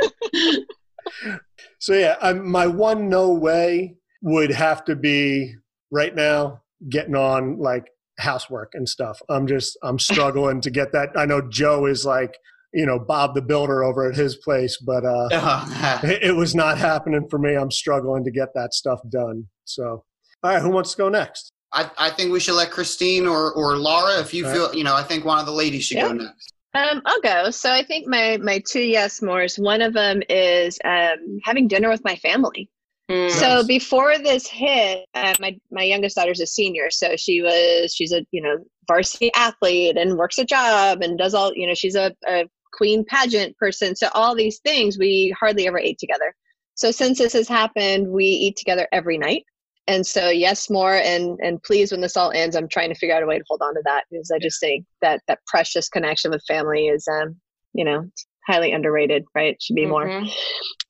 So 1.79 1.95
yeah, 1.95 2.17
i 2.21 2.33
my 2.33 2.67
one 2.67 3.09
no 3.09 3.33
way 3.33 3.97
would 4.23 4.51
have 4.51 4.85
to 4.87 4.97
be 4.97 5.55
right 5.91 6.15
now 6.15 6.63
getting 6.89 7.15
on 7.15 7.59
like 7.59 7.87
housework 8.19 8.73
and 8.75 8.89
stuff. 8.89 9.21
I'm 9.29 9.47
just 9.47 9.79
I'm 9.83 9.99
struggling 9.99 10.61
to 10.63 10.71
get 10.71 10.93
that. 10.93 11.11
I 11.17 11.27
know 11.27 11.41
Joe 11.41 11.87
is 11.87 12.05
like 12.05 12.37
you 12.73 12.87
know 12.87 12.99
Bob 12.99 13.35
the 13.35 13.43
Builder 13.43 13.85
over 13.85 14.09
at 14.09 14.17
his 14.17 14.37
place, 14.37 14.79
but 14.79 15.05
uh, 15.05 15.29
Uh, 15.33 16.01
it, 16.03 16.23
it 16.23 16.33
was 16.33 16.55
not 16.55 16.79
happening 16.79 17.29
for 17.29 17.39
me. 17.39 17.55
I'm 17.55 17.71
struggling 17.71 18.25
to 18.25 18.31
get 18.31 18.49
that 18.55 18.75
stuff 18.75 19.01
done. 19.11 19.47
So 19.65 20.05
all 20.43 20.53
right, 20.53 20.63
who 20.63 20.71
wants 20.71 20.93
to 20.93 20.99
go 20.99 21.09
next? 21.09 21.53
I, 21.77 21.91
I 21.99 22.11
think 22.11 22.33
we 22.33 22.41
should 22.41 22.55
let 22.55 22.71
Kristine 22.71 23.31
or, 23.31 23.53
or 23.53 23.77
Laura, 23.77 24.19
if 24.19 24.33
you 24.33 24.47
All 24.47 24.53
feel, 24.53 24.75
you 24.75 24.83
know, 24.83 24.97
I 24.97 25.03
think 25.03 25.27
one 25.27 25.39
of 25.39 25.45
the 25.45 25.53
ladies 25.53 25.85
should 25.85 26.01
go 26.01 26.13
next. 26.13 26.55
Um, 26.73 27.03
I'll 27.05 27.21
go. 27.21 27.51
So 27.51 27.71
I 27.73 27.85
think 27.85 28.07
my 28.07 28.39
my 28.39 28.63
two 28.69 28.81
yes 28.81 29.23
mores. 29.23 29.59
One 29.59 29.81
of 29.83 29.93
them 29.95 30.23
is 30.29 30.79
um, 30.85 31.39
having 31.45 31.69
dinner 31.69 31.89
with 31.89 32.05
my 32.05 32.17
family. 32.17 32.69
Mm. 33.11 33.31
So 33.31 33.57
Nice. 33.57 33.67
before 33.67 34.19
this 34.19 34.47
hit, 34.47 35.07
uh, 35.15 35.35
my 35.39 35.59
my 35.71 35.83
youngest 35.83 36.17
daughter's 36.17 36.41
a 36.41 36.47
senior, 36.47 36.91
so 36.91 37.17
she 37.17 37.41
was 37.41 37.95
she's 37.95 38.13
a 38.13 38.27
you 38.31 38.43
know 38.43 38.59
varsity 38.89 39.31
athlete 39.35 39.97
and 39.97 40.17
works 40.17 40.39
a 40.39 40.45
job 40.45 41.03
and 41.03 41.19
does 41.19 41.35
all 41.35 41.53
you 41.55 41.67
know 41.67 41.75
she's 41.75 41.95
a, 41.95 42.15
a 42.27 42.45
queen 42.73 43.05
pageant 43.05 43.57
person. 43.59 43.97
So 43.97 44.09
all 44.15 44.35
these 44.35 44.59
things 44.61 44.99
we 44.99 45.35
hardly 45.39 45.67
ever 45.67 45.79
ate 45.79 45.99
together. 45.99 46.35
So 46.75 46.91
since 46.91 47.19
this 47.19 47.33
has 47.33 47.49
happened, 47.49 48.09
we 48.09 48.25
eat 48.25 48.57
together 48.57 48.87
every 48.93 49.19
night. 49.19 49.45
And 49.89 50.07
so 50.07 50.29
yes, 50.31 50.69
more 50.69 50.95
and 50.95 51.39
and 51.41 51.63
please, 51.63 51.93
when 51.93 52.01
this 52.01 52.17
all 52.17 52.33
ends, 52.33 52.57
I'm 52.57 52.69
trying 52.69 52.89
to 52.89 52.99
figure 52.99 53.15
out 53.15 53.23
a 53.23 53.27
way 53.27 53.39
to 53.39 53.45
hold 53.49 53.63
on 53.63 53.75
to 53.75 53.83
that 53.85 54.05
because 54.11 54.31
I 54.31 54.39
just 54.39 54.61
think 54.61 54.85
that 55.01 55.21
that 55.29 55.39
precious 55.47 55.89
connection 55.89 56.31
with 56.31 56.43
family 56.47 56.89
is 56.89 57.07
um 57.09 57.37
you 57.73 57.85
know 57.85 58.05
highly 58.47 58.73
underrated, 58.73 59.25
right? 59.35 59.55
It 59.55 59.63
should 59.63 59.77
be 59.77 59.87
more. 59.87 60.07
Mhm. 60.07 60.31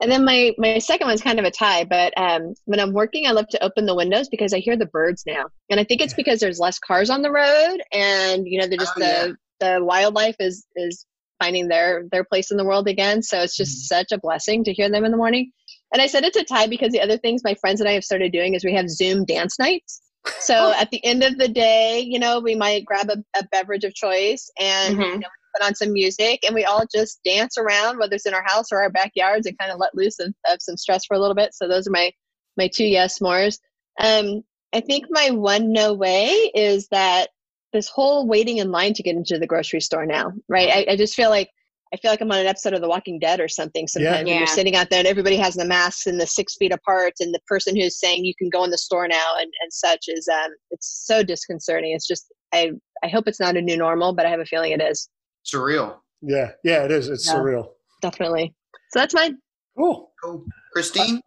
And 0.01 0.13
then 0.13 0.25
my 0.25 0.53
my 0.59 0.79
second 0.79 1.07
one's 1.07 1.23
kind 1.23 1.39
of 1.39 1.45
a 1.45 1.51
tie, 1.51 1.85
but 1.85 2.13
um, 2.19 2.55
when 2.67 2.81
I'm 2.81 2.93
working, 2.93 3.27
I 3.27 3.31
love 3.31 3.49
to 3.49 3.65
open 3.65 3.87
the 3.87 3.95
windows 3.95 4.29
because 4.29 4.53
I 4.53 4.59
hear 4.59 4.77
the 4.77 4.87
birds 4.87 5.25
now, 5.27 5.47
and 5.71 5.81
I 5.81 5.85
think 5.85 6.01
it's 6.03 6.15
because 6.15 6.39
there's 6.39 6.61
less 6.61 6.79
cars 6.79 7.09
on 7.11 7.23
the 7.23 7.31
road, 7.31 7.79
and 7.93 8.47
you 8.47 8.61
know, 8.61 8.67
they're 8.67 8.79
just 8.79 8.93
Oh, 8.97 9.01
the 9.01 9.37
the 9.61 9.85
wildlife 9.85 10.37
is 10.39 10.67
is 10.77 11.07
finding 11.43 11.69
their 11.69 12.05
their 12.13 12.25
place 12.25 12.51
in 12.51 12.57
the 12.59 12.65
world 12.65 12.89
again. 12.89 13.23
So 13.23 13.41
it's 13.41 13.57
just 13.57 13.89
such 13.89 14.13
a 14.13 14.19
blessing 14.19 14.65
to 14.65 14.73
hear 14.73 14.91
them 14.91 15.05
in 15.05 15.11
the 15.11 15.17
morning. 15.17 15.51
And 15.93 16.03
I 16.03 16.07
said 16.07 16.25
it 16.25 16.33
to 16.35 16.45
Ty 16.45 16.67
because 16.67 16.93
the 16.93 17.01
other 17.01 17.17
things 17.17 17.43
my 17.45 17.55
friends 17.55 17.81
and 17.81 17.89
I 17.89 17.93
have 17.93 18.05
started 18.05 18.33
doing 18.33 18.55
is 18.55 18.65
we 18.65 18.75
have 18.75 18.89
Zoom 18.91 19.25
dance 19.25 19.59
nights. 19.59 20.01
So 20.41 20.73
at 20.77 20.91
the 20.91 21.05
end 21.05 21.23
of 21.23 21.39
the 21.39 21.49
day, 21.49 22.01
you 22.01 22.19
know, 22.19 22.41
we 22.41 22.57
might 22.57 22.85
grab 22.85 23.09
a, 23.11 23.23
a 23.39 23.45
beverage 23.53 23.85
of 23.85 23.95
choice 23.95 24.51
and 24.59 24.99
Mhm. 24.99 25.13
you 25.13 25.19
know, 25.19 25.29
put 25.57 25.65
on 25.65 25.75
some 25.75 25.93
music 25.93 26.45
and 26.45 26.55
we 26.55 26.65
all 26.65 26.85
just 26.93 27.21
dance 27.25 27.57
around, 27.57 27.99
whether 27.99 28.17
it's 28.17 28.27
in 28.27 28.35
our 28.35 28.45
house 28.45 28.73
or 28.73 28.83
our 28.83 28.91
backyards, 28.91 29.47
and 29.47 29.57
kind 29.59 29.71
of 29.71 29.79
let 29.79 29.95
loose 29.95 30.19
of, 30.19 30.35
of 30.51 30.59
some 30.61 30.77
stress 30.77 31.05
for 31.07 31.15
a 31.15 31.21
little 31.21 31.35
bit. 31.37 31.55
So 31.55 31.69
those 31.69 31.87
are 31.87 31.93
my 31.93 32.13
my 32.57 32.69
two 32.69 32.85
yes 32.85 33.21
mores. 33.21 33.59
Um, 34.01 34.43
I 34.73 34.81
think 34.81 35.07
my 35.11 35.31
one 35.31 35.73
no 35.73 35.95
way 35.95 36.51
is 36.55 36.89
that 36.89 37.29
this 37.73 37.89
whole 37.89 38.27
waiting 38.27 38.59
in 38.59 38.71
line 38.71 38.95
to 38.95 39.03
get 39.03 39.17
into 39.17 39.39
the 39.39 39.47
grocery 39.47 39.81
store 39.81 40.07
now, 40.07 40.33
right? 40.49 40.69
I, 40.89 40.93
I 40.93 40.97
just 40.97 41.15
feel 41.15 41.31
like 41.31 41.51
I 41.97 41.99
feel 41.99 42.11
like 42.11 42.21
I'm 42.21 42.31
on 42.31 42.39
an 42.41 42.47
episode 42.47 42.75
of 42.75 42.83
The 42.83 42.89
Walking 42.91 43.19
Dead 43.19 43.41
or 43.41 43.49
something. 43.49 43.89
Sometimes 43.89 44.19
when 44.19 44.27
Yeah. 44.27 44.39
you're 44.39 44.47
sitting 44.49 44.77
out 44.77 44.91
there 44.91 44.99
and 44.99 45.09
everybody 45.09 45.37
has 45.37 45.55
the 45.55 45.65
masks 45.65 46.07
and 46.07 46.21
the 46.21 46.27
six 46.27 46.55
feet 46.57 46.71
apart, 46.71 47.15
and 47.21 47.35
the 47.35 47.41
person 47.47 47.75
who's 47.75 47.99
saying 47.99 48.23
you 48.27 48.35
can 48.39 48.51
go 48.51 48.65
in 48.65 48.71
the 48.71 48.77
store 48.77 49.09
now 49.09 49.33
and, 49.41 49.51
and 49.63 49.73
such 49.73 50.05
is 50.09 50.29
um, 50.29 50.51
it's 50.71 51.05
so 51.07 51.23
disconcerting. 51.23 51.93
It's 51.95 52.07
just 52.07 52.27
I 52.53 52.73
I 53.03 53.09
hope 53.09 53.27
it's 53.29 53.41
not 53.41 53.57
a 53.57 53.63
new 53.63 53.79
normal, 53.79 54.13
but 54.15 54.27
I 54.27 54.29
have 54.29 54.41
a 54.41 54.45
feeling 54.45 54.73
it 54.73 54.83
is 54.83 55.09
Surreal. 55.47 55.97
Yeah, 56.21 56.51
yeah, 56.65 56.85
it 56.85 56.91
is. 56.91 57.09
It's 57.09 57.27
Yeah. 57.27 57.35
surreal. 57.37 57.71
definitely. 58.03 58.55
So 58.93 58.99
that's 59.01 59.15
mine. 59.15 59.39
Cool. 59.79 60.13
Cool. 60.23 60.45
Kristine? 60.75 61.21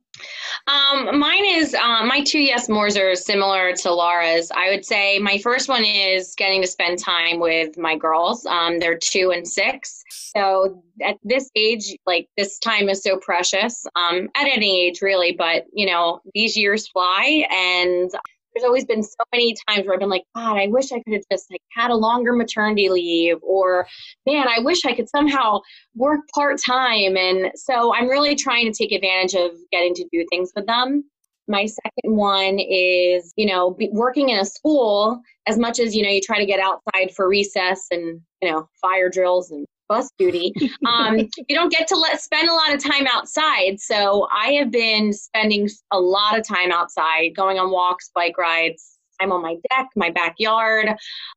Um, 0.68 1.20
mine 1.20 1.46
is 1.46 1.74
um, 1.74 2.08
my 2.08 2.24
two 2.24 2.40
yes 2.40 2.70
mores 2.70 2.98
are 2.98 3.16
similar 3.16 3.74
to 3.78 3.94
Laura's. 3.94 4.52
I 4.52 4.70
would 4.70 4.86
say 4.86 5.20
my 5.20 5.38
first 5.40 5.70
one 5.70 5.84
is 5.84 6.34
getting 6.36 6.62
to 6.62 6.68
spend 6.68 7.00
time 7.00 7.40
with 7.40 7.78
my 7.78 7.98
girls. 7.98 8.46
Um, 8.46 8.80
they're 8.80 8.98
two 8.98 9.32
and 9.32 9.48
six. 9.48 10.04
So 10.10 10.84
at 11.06 11.18
this 11.24 11.50
age, 11.56 11.96
like 12.06 12.28
this 12.38 12.60
time 12.60 12.90
is 12.90 13.02
so 13.02 13.18
precious. 13.18 13.86
Um, 13.96 14.30
at 14.36 14.48
any 14.48 14.88
age 14.88 15.02
really, 15.02 15.32
but 15.32 15.66
you 15.74 15.86
know 15.86 16.22
these 16.34 16.56
years 16.56 16.88
fly, 16.88 17.46
and 17.50 18.12
there's 18.54 18.66
always 18.66 18.86
been 18.86 19.04
so 19.04 19.24
many 19.32 19.56
times 19.68 19.86
where 19.86 19.94
I've 19.94 20.00
been 20.00 20.10
like, 20.10 20.26
God, 20.36 20.58
I 20.58 20.68
wish 20.68 20.92
I 20.92 21.02
could 21.02 21.14
have 21.14 21.24
just 21.32 21.50
like 21.52 21.62
had 21.72 21.92
a 21.92 21.96
longer 21.96 22.34
maternity 22.34 22.90
leave, 22.90 23.38
or 23.42 23.88
man, 24.26 24.48
I 24.48 24.60
wish 24.62 24.86
I 24.86 24.94
could 24.94 25.10
somehow 25.10 25.60
work 25.96 26.22
part 26.34 26.60
time. 26.60 27.16
And 27.18 27.52
so 27.56 27.94
I'm 27.94 28.08
really 28.08 28.36
trying 28.36 28.72
to 28.72 28.78
take 28.78 28.92
advantage 28.92 29.36
of 29.36 29.52
getting 29.72 29.94
to 29.96 30.06
do 30.12 30.26
things 30.30 30.52
with 30.56 30.66
them. 30.66 31.04
My 31.48 31.66
second 31.66 32.16
one 32.16 32.60
is, 32.60 33.34
you 33.36 33.48
know, 33.48 33.76
working 33.92 34.30
in 34.30 34.40
a 34.40 34.46
school 34.46 35.20
as 35.48 35.58
much 35.58 35.80
as, 35.80 35.96
you 35.96 36.04
know, 36.04 36.10
you 36.10 36.22
try 36.22 36.38
to 36.38 36.46
get 36.46 36.60
outside 36.60 37.12
for 37.16 37.28
recess 37.28 37.88
and, 37.90 38.22
you 38.42 38.52
know, 38.52 38.70
fire 38.82 39.10
drills 39.10 39.50
and 39.50 39.66
bus 39.90 40.10
duty. 40.18 40.54
Um, 40.86 41.18
you 41.50 41.56
don't 41.56 41.72
get 41.72 41.88
to 41.90 41.96
let 41.98 42.22
spend 42.22 42.48
a 42.48 42.54
lot 42.54 42.74
of 42.74 42.82
time 42.82 43.08
outside. 43.12 43.80
So 43.80 44.28
I 44.32 44.52
have 44.54 44.72
been 44.72 45.12
spending 45.12 45.68
a 45.92 46.00
lot 46.00 46.38
of 46.40 46.48
time 46.48 46.72
outside, 46.72 47.36
going 47.36 47.60
on 47.60 47.72
walks, 47.72 48.12
bike 48.16 48.38
rides. 48.38 48.98
I'm 49.20 49.34
on 49.34 49.42
my 49.42 49.58
deck, 49.70 49.88
my 49.98 50.12
backyard. 50.12 50.88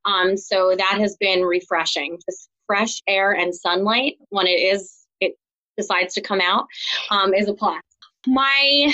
Um, 0.05 0.37
so 0.37 0.77
that 0.79 0.99
has 1.01 1.17
been 1.17 1.43
refreshing. 1.43 2.19
Just 2.31 2.49
fresh 2.67 3.03
air 3.09 3.33
and 3.33 3.53
sunlight 3.55 4.15
when 4.31 4.47
it 4.47 4.61
is 4.61 5.01
it 5.21 5.33
decides 5.77 6.15
to 6.15 6.21
come 6.21 6.41
out 6.41 6.67
um, 7.11 7.35
is 7.35 7.49
a 7.49 7.55
plus. 7.55 7.83
My 8.27 8.93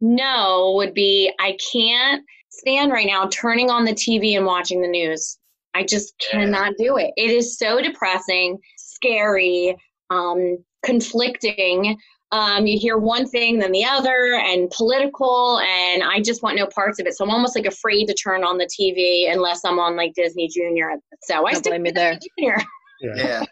no 0.00 0.72
would 0.76 0.94
be 0.94 1.30
I 1.38 1.56
can't 1.72 2.24
stand 2.50 2.92
right 2.92 3.06
now 3.06 3.28
turning 3.30 3.70
on 3.70 3.84
the 3.84 3.92
TV 3.92 4.36
and 4.36 4.46
watching 4.46 4.80
the 4.80 4.88
news. 4.88 5.38
I 5.74 5.82
just 5.82 6.14
cannot 6.18 6.74
do 6.78 6.96
it. 6.96 7.12
It 7.16 7.30
is 7.30 7.58
so 7.58 7.80
depressing, 7.80 8.58
scary, 9.04 9.76
um, 10.10 10.58
conflicting. 10.84 11.98
Um, 12.32 12.66
you 12.66 12.78
hear 12.78 12.98
one 12.98 13.28
thing, 13.28 13.58
then 13.60 13.70
the 13.70 13.84
other, 13.84 14.34
and 14.34 14.68
political, 14.70 15.60
and 15.60 16.02
I 16.02 16.20
just 16.20 16.42
want 16.42 16.56
no 16.56 16.66
parts 16.66 16.98
of 16.98 17.06
it. 17.06 17.16
So 17.16 17.24
I'm 17.24 17.30
almost 17.30 17.54
like 17.54 17.66
afraid 17.66 18.06
to 18.06 18.14
turn 18.14 18.42
on 18.42 18.58
the 18.58 18.66
TV 18.66 19.32
unless 19.32 19.64
I'm 19.64 19.78
on 19.78 19.96
like 19.96 20.14
Disney 20.14 20.48
Junior. 20.48 20.94
So 21.22 21.46
I 21.46 21.52
Don't 21.52 21.60
stick 21.60 21.70
blame 21.70 21.82
me 21.82 21.88
with 21.90 21.96
there. 21.96 22.18
Junior. 22.38 22.56
Yeah. 23.00 23.44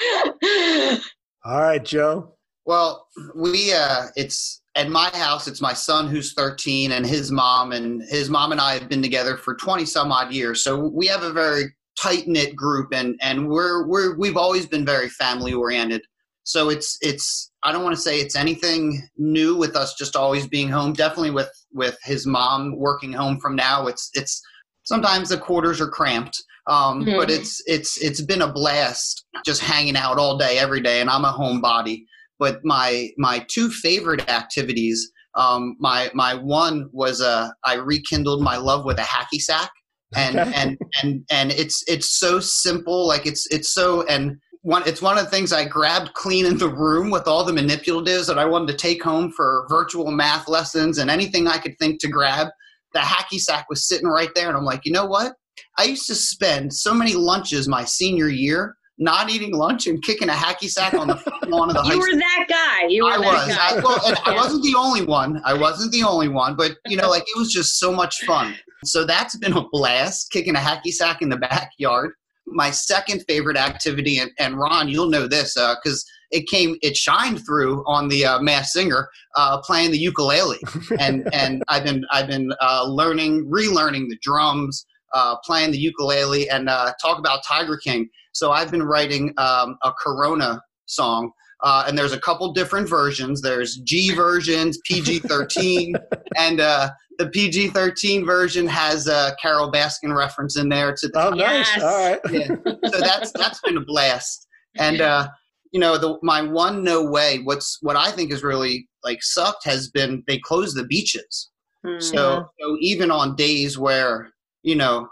Yeah. 0.00 0.98
All 1.44 1.60
right, 1.60 1.84
Joe. 1.84 2.34
Well, 2.64 3.06
we 3.36 3.72
uh 3.72 4.06
it's 4.16 4.62
at 4.74 4.88
my 4.88 5.10
house 5.10 5.46
it's 5.46 5.60
my 5.60 5.74
son 5.74 6.08
who's 6.08 6.32
13 6.32 6.92
and 6.92 7.06
his 7.06 7.30
mom 7.30 7.72
and 7.72 8.02
his 8.08 8.30
mom 8.30 8.50
and 8.50 8.60
I 8.60 8.72
have 8.72 8.88
been 8.88 9.02
together 9.02 9.36
for 9.36 9.54
20 9.54 9.84
some 9.84 10.10
odd 10.10 10.32
years. 10.32 10.64
So 10.64 10.88
we 10.88 11.06
have 11.06 11.22
a 11.22 11.32
very 11.32 11.72
tight-knit 12.00 12.54
group 12.54 12.88
and 12.92 13.16
and 13.20 13.48
we're 13.48 13.86
we're 13.86 14.16
we've 14.18 14.36
always 14.36 14.66
been 14.66 14.84
very 14.84 15.08
family 15.08 15.52
oriented. 15.52 16.02
So 16.44 16.70
it's 16.70 16.96
it's 17.00 17.50
I 17.62 17.72
don't 17.72 17.82
want 17.84 17.96
to 17.96 18.00
say 18.02 18.20
it's 18.20 18.36
anything 18.36 19.06
new 19.16 19.56
with 19.56 19.76
us 19.76 19.94
just 19.94 20.16
always 20.16 20.46
being 20.46 20.68
home. 20.68 20.92
Definitely 20.92 21.32
with 21.32 21.50
with 21.72 21.98
his 22.04 22.26
mom 22.26 22.76
working 22.76 23.12
home 23.12 23.38
from 23.40 23.56
now. 23.56 23.86
It's 23.86 24.10
it's 24.14 24.40
sometimes 24.84 25.28
the 25.28 25.38
quarters 25.38 25.80
are 25.80 25.88
cramped. 25.90 26.42
Um, 26.66 27.06
Mhm. 27.06 27.16
but 27.16 27.30
it's 27.30 27.62
it's 27.66 27.96
it's 28.02 28.20
been 28.20 28.42
a 28.42 28.52
blast 28.52 29.24
just 29.44 29.62
hanging 29.62 29.96
out 29.96 30.18
all 30.18 30.36
day 30.36 30.58
every 30.58 30.82
day 30.82 31.00
and 31.00 31.08
I'm 31.08 31.24
a 31.24 31.32
homebody 31.32 32.04
but 32.38 32.60
my 32.62 33.08
my 33.16 33.38
two 33.48 33.70
favorite 33.70 34.28
activities 34.28 35.10
um, 35.34 35.76
my 35.78 36.10
my 36.14 36.34
one 36.34 36.90
was 36.92 37.20
uh, 37.22 37.48
I 37.64 37.74
rekindled 37.76 38.42
my 38.42 38.56
love 38.58 38.84
with 38.84 38.98
a 38.98 39.02
hacky 39.02 39.40
sack 39.40 39.70
and 40.16 40.38
and 40.38 40.78
and 41.02 41.24
and 41.30 41.52
it's 41.52 41.84
it's 41.86 42.18
so 42.18 42.40
simple 42.40 43.06
like 43.06 43.26
it's 43.26 43.46
it's 43.50 43.70
so 43.70 44.06
and 44.06 44.36
one 44.62 44.82
it's 44.86 45.02
one 45.02 45.18
of 45.18 45.24
the 45.24 45.30
things 45.30 45.52
I 45.52 45.66
grabbed 45.66 46.14
clean 46.14 46.46
in 46.46 46.56
the 46.56 46.68
room 46.68 47.10
with 47.10 47.26
all 47.28 47.44
the 47.44 47.52
manipulatives 47.52 48.26
that 48.26 48.38
I 48.38 48.44
wanted 48.46 48.68
to 48.68 48.74
take 48.74 49.02
home 49.02 49.30
for 49.30 49.66
virtual 49.68 50.10
math 50.10 50.48
lessons 50.48 50.98
and 50.98 51.10
anything 51.10 51.46
I 51.46 51.58
could 51.58 51.78
think 51.78 52.00
to 52.00 52.08
grab 52.08 52.48
the 52.94 53.00
hacky 53.00 53.38
sack 53.38 53.66
was 53.68 53.86
sitting 53.86 54.08
right 54.08 54.30
there 54.34 54.48
and 54.48 54.56
I'm 54.56 54.64
like 54.64 54.80
you 54.84 54.92
know 54.92 55.06
what 55.06 55.34
I 55.76 55.84
used 55.84 56.06
to 56.06 56.14
spend 56.14 56.72
so 56.72 56.94
many 56.94 57.14
lunches 57.14 57.68
my 57.68 57.84
senior 57.84 58.28
year 58.28 58.76
not 58.98 59.30
eating 59.30 59.52
lunch 59.52 59.86
and 59.86 60.02
kicking 60.02 60.28
a 60.28 60.32
hacky 60.32 60.68
sack 60.68 60.94
on 60.94 61.06
the 61.06 61.16
front 61.18 61.48
lawn 61.48 61.68
of 61.70 61.76
the 61.76 61.82
high 61.82 61.94
you 61.94 62.02
school. 62.02 62.14
were 62.14 62.18
that 62.18 62.46
guy. 62.48 62.88
You 62.88 63.04
were 63.04 63.12
I 63.12 63.18
that 63.18 63.46
was. 63.46 63.56
guy. 63.56 63.68
I, 63.68 63.80
well, 63.80 64.00
and 64.06 64.18
I 64.24 64.34
wasn't 64.34 64.64
the 64.64 64.74
only 64.76 65.04
one. 65.04 65.40
I 65.44 65.54
wasn't 65.54 65.92
the 65.92 66.02
only 66.02 66.28
one, 66.28 66.56
but 66.56 66.72
you 66.86 66.96
know, 66.96 67.08
like 67.08 67.22
it 67.22 67.38
was 67.38 67.52
just 67.52 67.78
so 67.78 67.92
much 67.92 68.24
fun. 68.24 68.56
So 68.84 69.04
that's 69.04 69.36
been 69.36 69.54
a 69.54 69.68
blast, 69.70 70.30
kicking 70.30 70.56
a 70.56 70.60
hacky 70.60 70.92
sack 70.92 71.22
in 71.22 71.28
the 71.28 71.36
backyard. 71.36 72.12
My 72.46 72.70
second 72.70 73.24
favorite 73.28 73.56
activity, 73.56 74.18
and, 74.18 74.30
and 74.38 74.58
Ron, 74.58 74.88
you'll 74.88 75.10
know 75.10 75.26
this 75.26 75.54
because 75.54 76.04
it 76.30 76.46
came, 76.46 76.76
it 76.82 76.96
shined 76.96 77.44
through 77.44 77.84
on 77.86 78.08
the 78.08 78.24
uh, 78.24 78.40
Masked 78.40 78.72
Singer 78.72 79.08
uh, 79.36 79.60
playing 79.60 79.90
the 79.90 79.98
ukulele, 79.98 80.58
and 80.98 81.28
and 81.34 81.62
I've 81.68 81.84
been 81.84 82.04
I've 82.10 82.26
been 82.26 82.52
uh, 82.60 82.84
learning, 82.86 83.46
relearning 83.46 84.08
the 84.08 84.18
drums, 84.22 84.86
uh, 85.12 85.36
playing 85.44 85.72
the 85.72 85.78
ukulele, 85.78 86.48
and 86.48 86.68
uh, 86.68 86.92
talk 87.00 87.18
about 87.18 87.40
Tiger 87.46 87.76
King. 87.76 88.08
So 88.32 88.52
I've 88.52 88.70
been 88.70 88.82
writing 88.82 89.34
um, 89.36 89.76
a 89.82 89.92
Corona 89.92 90.62
song 90.86 91.32
uh, 91.62 91.84
and 91.86 91.98
there's 91.98 92.12
a 92.12 92.20
couple 92.20 92.52
different 92.52 92.88
versions. 92.88 93.40
There's 93.40 93.76
G 93.78 94.14
versions, 94.14 94.78
PG 94.84 95.20
13, 95.20 95.94
and 96.36 96.60
uh, 96.60 96.90
the 97.18 97.28
PG 97.28 97.68
13 97.68 98.24
version 98.24 98.66
has 98.66 99.08
a 99.08 99.36
Carole 99.42 99.72
Baskin 99.72 100.16
reference 100.16 100.56
in 100.56 100.68
there. 100.68 100.94
To 100.94 101.08
the 101.08 101.26
Oh, 101.26 101.30
nice. 101.30 101.68
Yes. 101.76 101.82
All 101.82 102.10
right. 102.10 102.20
yeah. 102.30 102.48
so 102.90 103.00
that's 103.00 103.32
that's 103.32 103.60
been 103.60 103.76
a 103.76 103.84
blast. 103.84 104.46
And 104.78 105.00
uh, 105.00 105.28
you 105.72 105.80
know, 105.80 105.98
the 105.98 106.18
my 106.22 106.42
one 106.42 106.84
no 106.84 107.04
way. 107.04 107.40
What's 107.42 107.78
what 107.82 107.96
I 107.96 108.10
think 108.10 108.32
is 108.32 108.42
really 108.42 108.88
like 109.02 109.22
sucked 109.22 109.64
has 109.64 109.90
been 109.90 110.22
they 110.26 110.38
closed 110.38 110.76
the 110.76 110.84
beaches. 110.84 111.50
Hmm. 111.84 112.00
So, 112.00 112.46
so 112.60 112.76
even 112.80 113.10
on 113.10 113.36
days 113.36 113.78
where 113.78 114.30
you 114.62 114.76
know 114.76 115.08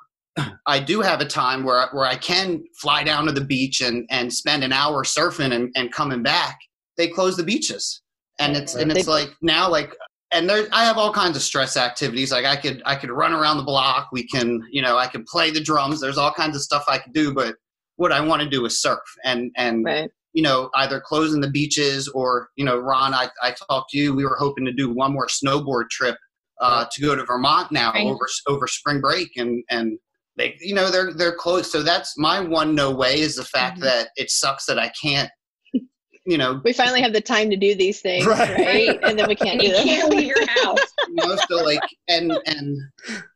I 0.67 0.79
do 0.81 1.01
have 1.01 1.21
a 1.21 1.25
time 1.27 1.65
where 1.65 1.89
where 1.93 2.05
I 2.07 2.17
can 2.17 2.65
fly 2.81 3.03
down 3.05 3.27
to 3.27 3.33
the 3.33 3.41
beach 3.45 3.81
and 3.81 4.07
and 4.11 4.33
spend 4.33 4.65
an 4.65 4.73
hour 4.73 5.05
surfing 5.05 5.55
and, 5.55 5.71
and 5.77 5.93
coming 5.93 6.23
back, 6.23 6.59
they 6.97 7.09
close 7.09 7.37
the 7.37 7.43
beaches, 7.45 8.03
and 8.39 8.57
it's 8.57 8.75
and 8.75 8.91
it's 8.93 9.09
like 9.09 9.31
now 9.43 9.71
like 9.71 9.95
and 10.33 10.49
there 10.49 10.67
I 10.73 10.85
have 10.85 10.99
all 10.99 11.13
kinds 11.13 11.37
of 11.37 11.43
stress 11.43 11.77
activities. 11.77 12.33
Like 12.33 12.45
I 12.45 12.57
could 12.57 12.83
I 12.85 12.97
could 12.97 13.11
run 13.11 13.33
around 13.33 13.59
the 13.59 13.63
block. 13.65 14.09
We 14.13 14.27
can 14.27 14.63
you 14.71 14.83
know 14.83 14.97
I 14.99 15.07
could 15.07 15.25
play 15.27 15.51
the 15.51 15.61
drums. 15.61 16.01
There's 16.01 16.19
all 16.19 16.33
kinds 16.33 16.57
of 16.57 16.63
stuff 16.63 16.85
I 16.89 16.99
could 16.99 17.13
do, 17.13 17.33
but 17.33 17.55
what 17.97 18.13
I 18.13 18.21
want 18.21 18.43
to 18.43 18.49
do 18.49 18.65
is 18.67 18.83
surf 18.83 19.01
and 19.25 19.51
and 19.57 19.85
Right. 19.85 20.11
you 20.35 20.43
know, 20.43 20.69
either 20.75 21.01
closing 21.01 21.41
the 21.41 21.49
beaches 21.51 22.09
or, 22.09 22.51
you 22.57 22.65
know, 22.65 22.77
Ron, 22.77 23.15
I, 23.15 23.29
I 23.43 23.55
talked 23.71 23.89
to 23.93 23.99
you. 23.99 24.15
We 24.15 24.25
were 24.25 24.37
hoping 24.39 24.67
to 24.67 24.73
do 24.73 24.93
one 24.93 25.15
more 25.15 25.29
snowboard 25.29 25.89
trip 25.89 26.19
uh, 26.61 26.85
to 26.93 27.01
go 27.01 27.17
to 27.17 27.25
Vermont 27.25 27.73
now 27.73 27.93
Right. 27.93 28.05
over 28.07 28.27
over 28.49 28.67
spring 28.67 29.01
break, 29.01 29.31
and 29.37 29.63
and 29.71 29.99
they, 30.37 30.57
you 30.61 30.75
know, 30.75 30.91
they're 30.91 31.13
they're 31.15 31.35
close 31.35 31.71
So 31.73 31.83
that's 31.83 32.17
my 32.19 32.41
one 32.41 32.75
no 32.75 32.91
way 32.91 33.21
is 33.21 33.37
the 33.37 33.45
fact 33.45 33.79
Mhm. 33.79 33.83
that 33.83 34.09
it 34.17 34.31
sucks 34.31 34.67
that 34.67 34.79
I 34.79 34.91
can't, 35.01 35.31
you 36.27 36.37
know, 36.39 36.61
We 36.65 36.73
finally 36.73 37.01
have 37.03 37.13
the 37.13 37.21
time 37.21 37.51
to 37.51 37.57
do 37.57 37.75
these 37.75 38.01
things, 38.01 38.27
Right. 38.27 38.51
right? 38.59 38.99
And 39.03 39.19
then 39.19 39.29
we 39.29 39.35
can't 39.35 39.61
And 39.61 39.63
do 39.63 39.67
you 39.69 39.73
them. 39.75 39.85
can't 39.87 40.11
leave 40.11 40.27
your 40.27 40.47
house. 40.49 40.79
you 41.09 41.15
know, 41.17 41.37
so 41.49 41.57
like, 41.65 41.81
and 42.09 42.33
and 42.47 42.79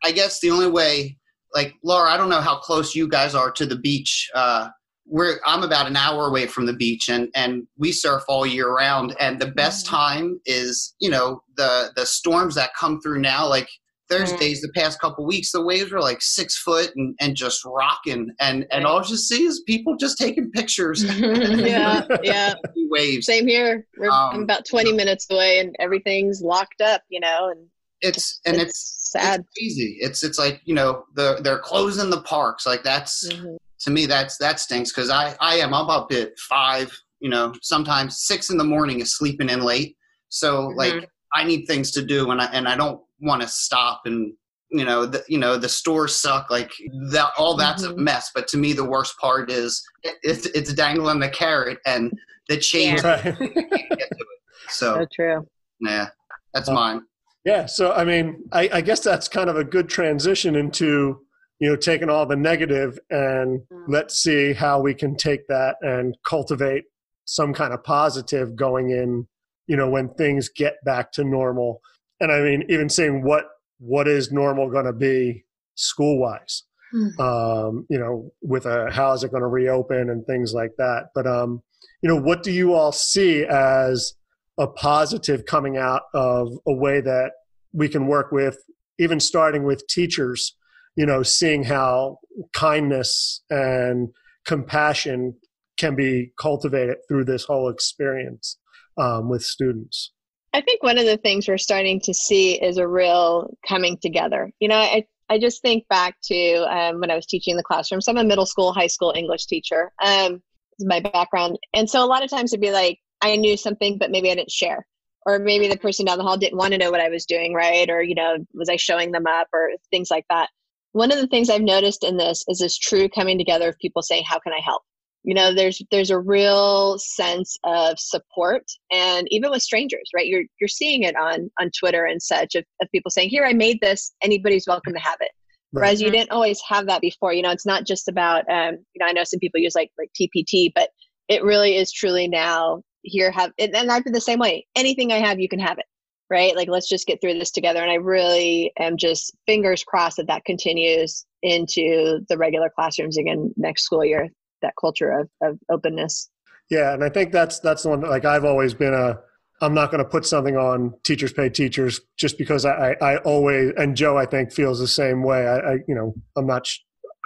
I 0.04 0.12
guess 0.12 0.40
the 0.40 0.50
only 0.50 0.66
way, 0.69 1.16
like 1.54 1.75
Laura, 1.83 2.11
I 2.11 2.16
don't 2.16 2.28
know 2.28 2.40
how 2.40 2.59
close 2.59 2.95
you 2.95 3.09
guys 3.09 3.35
are 3.35 3.50
to 3.52 3.66
the 3.66 3.76
beach. 3.76 4.28
Uh, 4.35 4.69
we're 5.07 5.40
I'm 5.45 5.62
about 5.64 5.87
an 5.88 5.97
hour 5.97 6.26
away 6.28 6.47
from 6.47 6.66
the 6.66 6.73
beach, 6.73 7.09
and 7.09 7.28
and 7.35 7.66
we 7.76 7.90
surf 7.92 8.23
all 8.28 8.47
year 8.47 8.73
round. 8.73 9.16
And 9.19 9.40
the 9.40 9.50
best 9.50 9.85
time 9.87 10.40
is, 10.47 10.95
you 11.00 11.11
know, 11.11 11.42
the 11.57 11.90
the 11.97 12.07
storms 12.07 12.54
that 12.57 12.71
come 12.78 13.00
through 13.00 13.21
now. 13.21 13.49
Like 13.49 13.69
Thursdays, 14.10 14.60
the 14.60 14.72
past 14.74 15.00
couple 15.00 15.24
weeks, 15.24 15.52
the 15.52 15.62
waves 15.62 15.92
were 15.92 16.00
like 16.00 16.20
six 16.20 16.58
foot 16.58 16.90
and 16.96 17.14
and 17.20 17.36
just 17.36 17.64
rocking. 17.64 18.30
And 18.40 18.66
and 18.70 18.84
all 18.84 18.98
I 18.98 19.02
just 19.02 19.28
see 19.28 19.44
is 19.44 19.60
people 19.66 19.96
just 19.96 20.18
taking 20.18 20.50
pictures. 20.50 21.04
yeah, 21.18 22.02
yeah. 22.22 22.54
waves. 22.90 23.26
Same 23.26 23.46
here. 23.46 23.86
We're 23.96 24.10
I'm 24.10 24.36
Um, 24.36 24.42
about 24.42 24.66
20 24.66 24.92
minutes 24.92 25.26
away 25.30 25.60
and 25.60 25.76
everything's 25.78 26.42
locked 26.42 26.80
up, 26.80 27.02
you 27.08 27.20
know, 27.20 27.50
and 27.52 27.66
It's 28.00 28.40
and 28.44 28.56
it's 28.56 29.08
sad. 29.12 29.40
It's 29.40 29.48
crazy. 29.56 29.96
It's 30.00 30.22
it's 30.24 30.38
like 30.38 30.60
you 30.64 30.74
know 30.74 31.04
the 31.14 31.38
they're 31.42 31.60
closing 31.60 32.10
the 32.10 32.22
parks. 32.22 32.66
Like 32.66 32.82
that's 32.82 33.28
Mhm. 33.28 33.56
to 33.80 33.90
me 33.90 34.06
that's 34.06 34.36
that 34.38 34.58
stinks 34.60 34.90
because 34.92 35.08
I 35.10 35.36
I 35.40 35.56
am 35.56 35.72
I'm 35.72 35.88
up 35.88 36.10
at 36.12 36.36
five. 36.38 36.90
You 37.20 37.30
know 37.30 37.54
sometimes 37.62 38.18
six 38.18 38.50
in 38.50 38.56
the 38.58 38.64
morning 38.64 39.00
is 39.00 39.14
sleeping 39.16 39.48
in 39.50 39.60
late. 39.62 39.96
So 40.30 40.48
Mm-hmm. 40.68 40.78
like 40.78 41.08
I 41.32 41.44
need 41.44 41.66
things 41.66 41.92
to 41.92 42.02
do 42.04 42.30
and 42.32 42.40
I 42.40 42.46
and 42.46 42.66
I 42.66 42.76
don't 42.76 43.00
want 43.20 43.42
to 43.42 43.48
stop 43.48 44.02
and 44.04 44.32
you 44.70 44.84
know 44.84 45.04
the 45.04 45.24
you 45.28 45.38
know 45.38 45.56
the 45.56 45.68
stores 45.68 46.14
suck 46.16 46.50
like 46.50 46.70
that 47.10 47.30
all 47.36 47.56
that's 47.56 47.84
Mhm. 47.84 47.94
a 47.94 47.96
mess 47.96 48.30
but 48.34 48.46
to 48.48 48.56
me 48.56 48.72
the 48.72 48.84
worst 48.84 49.18
part 49.18 49.50
is 49.50 49.82
it, 50.02 50.14
it's 50.22 50.46
it's 50.46 50.72
dangling 50.72 51.18
the 51.18 51.28
carrot 51.28 51.78
and 51.86 52.12
the 52.48 52.56
change 52.56 53.02
Right. 53.02 53.22
can't 53.22 53.36
get 53.36 53.98
to 53.98 54.04
it. 54.20 54.40
so 54.68 54.94
So 54.94 55.06
true. 55.12 55.46
yeah 55.80 56.08
that's 56.54 56.68
Uh, 56.68 56.74
mine 56.74 57.02
Yeah, 57.44 57.64
so 57.66 57.92
I 57.92 58.04
mean, 58.04 58.44
I, 58.52 58.68
I 58.74 58.80
guess 58.82 59.00
that's 59.00 59.26
kind 59.26 59.48
of 59.48 59.56
a 59.56 59.64
good 59.64 59.88
transition 59.88 60.54
into 60.56 61.20
you 61.58 61.68
know 61.70 61.76
taking 61.76 62.08
all 62.10 62.26
the 62.26 62.36
negative 62.36 62.98
and 63.10 63.60
Mm. 63.72 63.84
let's 63.88 64.16
see 64.22 64.52
how 64.52 64.80
we 64.80 64.94
can 64.94 65.16
take 65.16 65.46
that 65.48 65.76
and 65.80 66.16
cultivate 66.24 66.84
some 67.24 67.52
kind 67.54 67.72
of 67.72 67.82
positive 67.82 68.54
going 68.56 68.90
in. 68.90 69.26
You 69.66 69.76
know, 69.76 69.88
when 69.88 70.08
things 70.14 70.48
get 70.48 70.74
back 70.84 71.12
to 71.12 71.22
normal, 71.24 71.80
and 72.20 72.30
I 72.30 72.40
mean, 72.40 72.64
even 72.68 72.88
seeing 72.88 73.24
what 73.24 73.46
what 73.78 74.06
is 74.06 74.30
normal 74.30 74.70
going 74.70 74.84
to 74.84 74.92
be 74.92 75.44
school 75.74 76.18
wise. 76.18 76.64
Hmm. 76.92 77.20
Um, 77.20 77.86
you 77.88 77.98
know, 77.98 78.32
with 78.42 78.66
a 78.66 78.90
how 78.90 79.12
is 79.12 79.22
it 79.22 79.30
going 79.30 79.42
to 79.42 79.48
reopen 79.48 80.10
and 80.10 80.26
things 80.26 80.52
like 80.52 80.72
that. 80.78 81.10
But 81.14 81.26
um, 81.26 81.62
you 82.02 82.08
know, 82.08 82.20
what 82.20 82.42
do 82.42 82.50
you 82.50 82.74
all 82.74 82.92
see 82.92 83.44
as 83.44 84.14
a 84.58 84.66
positive 84.66 85.46
coming 85.46 85.76
out 85.76 86.02
of 86.14 86.48
a 86.66 86.72
way 86.72 87.00
that 87.00 87.32
we 87.72 87.88
can 87.88 88.06
work 88.06 88.32
with, 88.32 88.58
even 88.98 89.20
starting 89.20 89.64
with 89.64 89.86
teachers, 89.86 90.56
you 90.96 91.06
know, 91.06 91.22
seeing 91.22 91.64
how 91.64 92.18
kindness 92.52 93.42
and 93.48 94.08
compassion 94.44 95.34
can 95.78 95.94
be 95.94 96.32
cultivated 96.38 96.96
through 97.08 97.24
this 97.24 97.44
whole 97.44 97.70
experience 97.70 98.58
um, 98.98 99.30
with 99.30 99.42
students. 99.42 100.12
I 100.52 100.61
think 100.61 100.83
one 100.83 100.99
of 100.99 101.07
the 101.07 101.16
things 101.16 101.47
we're 101.47 101.59
starting 101.59 102.00
to 102.00 102.14
see 102.14 102.61
is 102.61 102.76
a 102.76 102.87
real 102.87 103.54
coming 103.66 103.99
together. 103.99 104.50
You 104.59 104.69
know, 104.69 104.76
I, 104.76 105.07
I 105.28 105.38
just 105.38 105.62
think 105.62 105.87
back 105.88 106.16
to 106.25 106.66
um, 106.69 107.00
when 107.00 107.11
I 107.11 107.14
was 107.14 107.26
teaching 107.26 107.52
in 107.52 107.57
the 107.57 107.62
classroom. 107.62 108.00
So 108.00 108.11
I'm 108.11 108.19
a 108.19 108.25
middle 108.25 108.47
school, 108.47 108.73
high 108.73 108.88
school 108.88 109.12
English 109.16 109.47
teacher. 109.47 109.92
Um, 110.04 110.42
is 110.78 110.87
my 110.87 111.00
background, 111.00 111.59
and 111.75 111.88
so 111.88 112.04
a 112.04 112.07
lot 112.07 112.25
of 112.25 112.30
times 112.30 112.52
it'd 112.52 112.61
be 112.61 112.73
like 112.73 112.99
I 113.21 113.37
knew 113.37 113.57
something, 113.57 113.99
but 113.99 114.11
maybe 114.11 114.30
I 114.30 114.35
didn't 114.35 114.50
share, 114.50 114.87
or 115.26 115.38
maybe 115.38 115.69
the 115.69 115.76
person 115.76 116.07
down 116.07 116.19
the 116.19 116.25
hall 116.25 116.37
didn't 116.37 116.59
want 116.59 116.73
to 116.73 116.78
know 116.78 116.90
what 116.90 117.00
I 117.00 117.11
was 117.11 117.26
doing, 117.26 117.54
right? 117.54 117.88
Or 117.88 118.02
you 118.02 118.14
know, 118.14 118.38
was 118.54 118.69
I 118.69 118.76
showing 118.76 119.12
them 119.12 119.26
up, 119.26 119.49
or 119.52 119.71
things 119.90 120.11
like 120.11 120.25
that. 120.30 120.49
One 120.92 121.12
of 121.12 121.19
the 121.19 121.28
things 121.28 121.49
I've 121.49 121.61
noticed 121.61 122.02
in 122.02 122.16
this 122.16 122.45
is 122.49 122.59
this 122.59 122.76
true 122.76 123.09
coming 123.09 123.38
together 123.38 123.69
of 123.69 123.78
people 123.78 124.02
saying, 124.02 124.25
"How 124.26 124.40
can 124.40 124.52
I 124.52 124.61
help?" 124.64 124.83
You 125.22 125.34
know 125.34 125.54
there's 125.54 125.82
there's 125.90 126.10
a 126.10 126.18
real 126.18 126.98
sense 126.98 127.58
of 127.64 127.98
support 127.98 128.64
and 128.90 129.26
even 129.30 129.50
with 129.50 129.62
strangers 129.62 130.08
right? 130.14 130.26
You're 130.26 130.44
you're 130.60 130.68
seeing 130.68 131.02
it 131.02 131.16
on 131.16 131.50
on 131.60 131.70
twitter 131.78 132.04
and 132.04 132.22
such 132.22 132.54
of, 132.54 132.64
of 132.80 132.88
people 132.90 133.10
saying 133.10 133.28
here 133.28 133.44
i 133.44 133.52
made 133.52 133.78
this. 133.80 134.12
Anybody's 134.22 134.66
welcome 134.66 134.94
to 134.94 135.00
have 135.00 135.18
it. 135.20 135.30
Whereas 135.72 136.02
you 136.02 136.10
didn't 136.10 136.32
always 136.32 136.60
have 136.68 136.86
that 136.86 137.00
before. 137.00 137.32
You 137.32 137.42
know 137.42 137.50
it's 137.50 137.66
not 137.66 137.86
just 137.86 138.08
about 138.08 138.48
um 138.50 138.76
you 138.94 138.98
know 138.98 139.06
i 139.06 139.12
know 139.12 139.24
some 139.24 139.40
people 139.40 139.60
use 139.60 139.74
like 139.74 139.90
like 139.98 140.10
tpt 140.20 140.72
but 140.74 140.90
it 141.28 141.44
really 141.44 141.76
is 141.76 141.92
truly 141.92 142.26
now 142.26 142.82
here 143.02 143.30
have 143.30 143.52
and 143.58 143.74
and 143.76 143.90
i've 143.90 144.04
been 144.04 144.12
the 144.12 144.20
same 144.20 144.38
way. 144.38 144.66
Anything 144.74 145.12
i 145.12 145.18
have 145.18 145.38
you 145.38 145.48
can 145.48 145.60
have 145.60 145.78
it 145.78 145.86
right? 146.30 146.54
Like 146.54 146.68
let's 146.68 146.88
just 146.88 147.08
get 147.08 147.20
through 147.20 147.34
this 147.34 147.50
together. 147.50 147.82
And 147.82 147.90
i 147.90 147.96
really 147.96 148.72
am 148.78 148.96
just 148.96 149.36
fingers 149.46 149.84
crossed 149.84 150.16
that 150.16 150.28
that 150.28 150.44
continues 150.44 151.26
into 151.42 152.20
the 152.28 152.38
regular 152.38 152.70
classrooms 152.74 153.18
again 153.18 153.52
next 153.56 153.82
school 153.82 154.04
year 154.04 154.28
that 154.62 154.74
culture 154.80 155.10
of, 155.10 155.28
of 155.42 155.58
openness 155.70 156.30
Yeah, 156.70 156.94
and 156.94 157.04
I 157.04 157.08
think 157.08 157.32
that's 157.32 157.58
that's 157.58 157.82
the 157.82 157.90
one 157.90 158.00
that 158.00 158.10
like 158.10 158.24
I've 158.24 158.44
always 158.44 158.74
been 158.74 158.94
a 158.94 159.18
I'm 159.62 159.74
not 159.74 159.90
going 159.90 160.02
to 160.02 160.08
put 160.08 160.24
something 160.24 160.56
on 160.56 160.94
teachers 161.04 161.32
pay 161.32 161.50
teachers 161.50 162.00
just 162.16 162.38
because 162.38 162.64
I, 162.64 162.92
I, 162.92 163.12
I 163.12 163.16
always 163.18 163.72
and 163.76 163.96
Joe 163.96 164.16
I 164.16 164.24
think 164.24 164.52
feels 164.52 164.78
the 164.78 164.88
same 164.88 165.22
way. 165.22 165.46
I, 165.46 165.58
I 165.58 165.72
you 165.86 165.94
know 165.94 166.14
I'm 166.36 166.46
not 166.46 166.66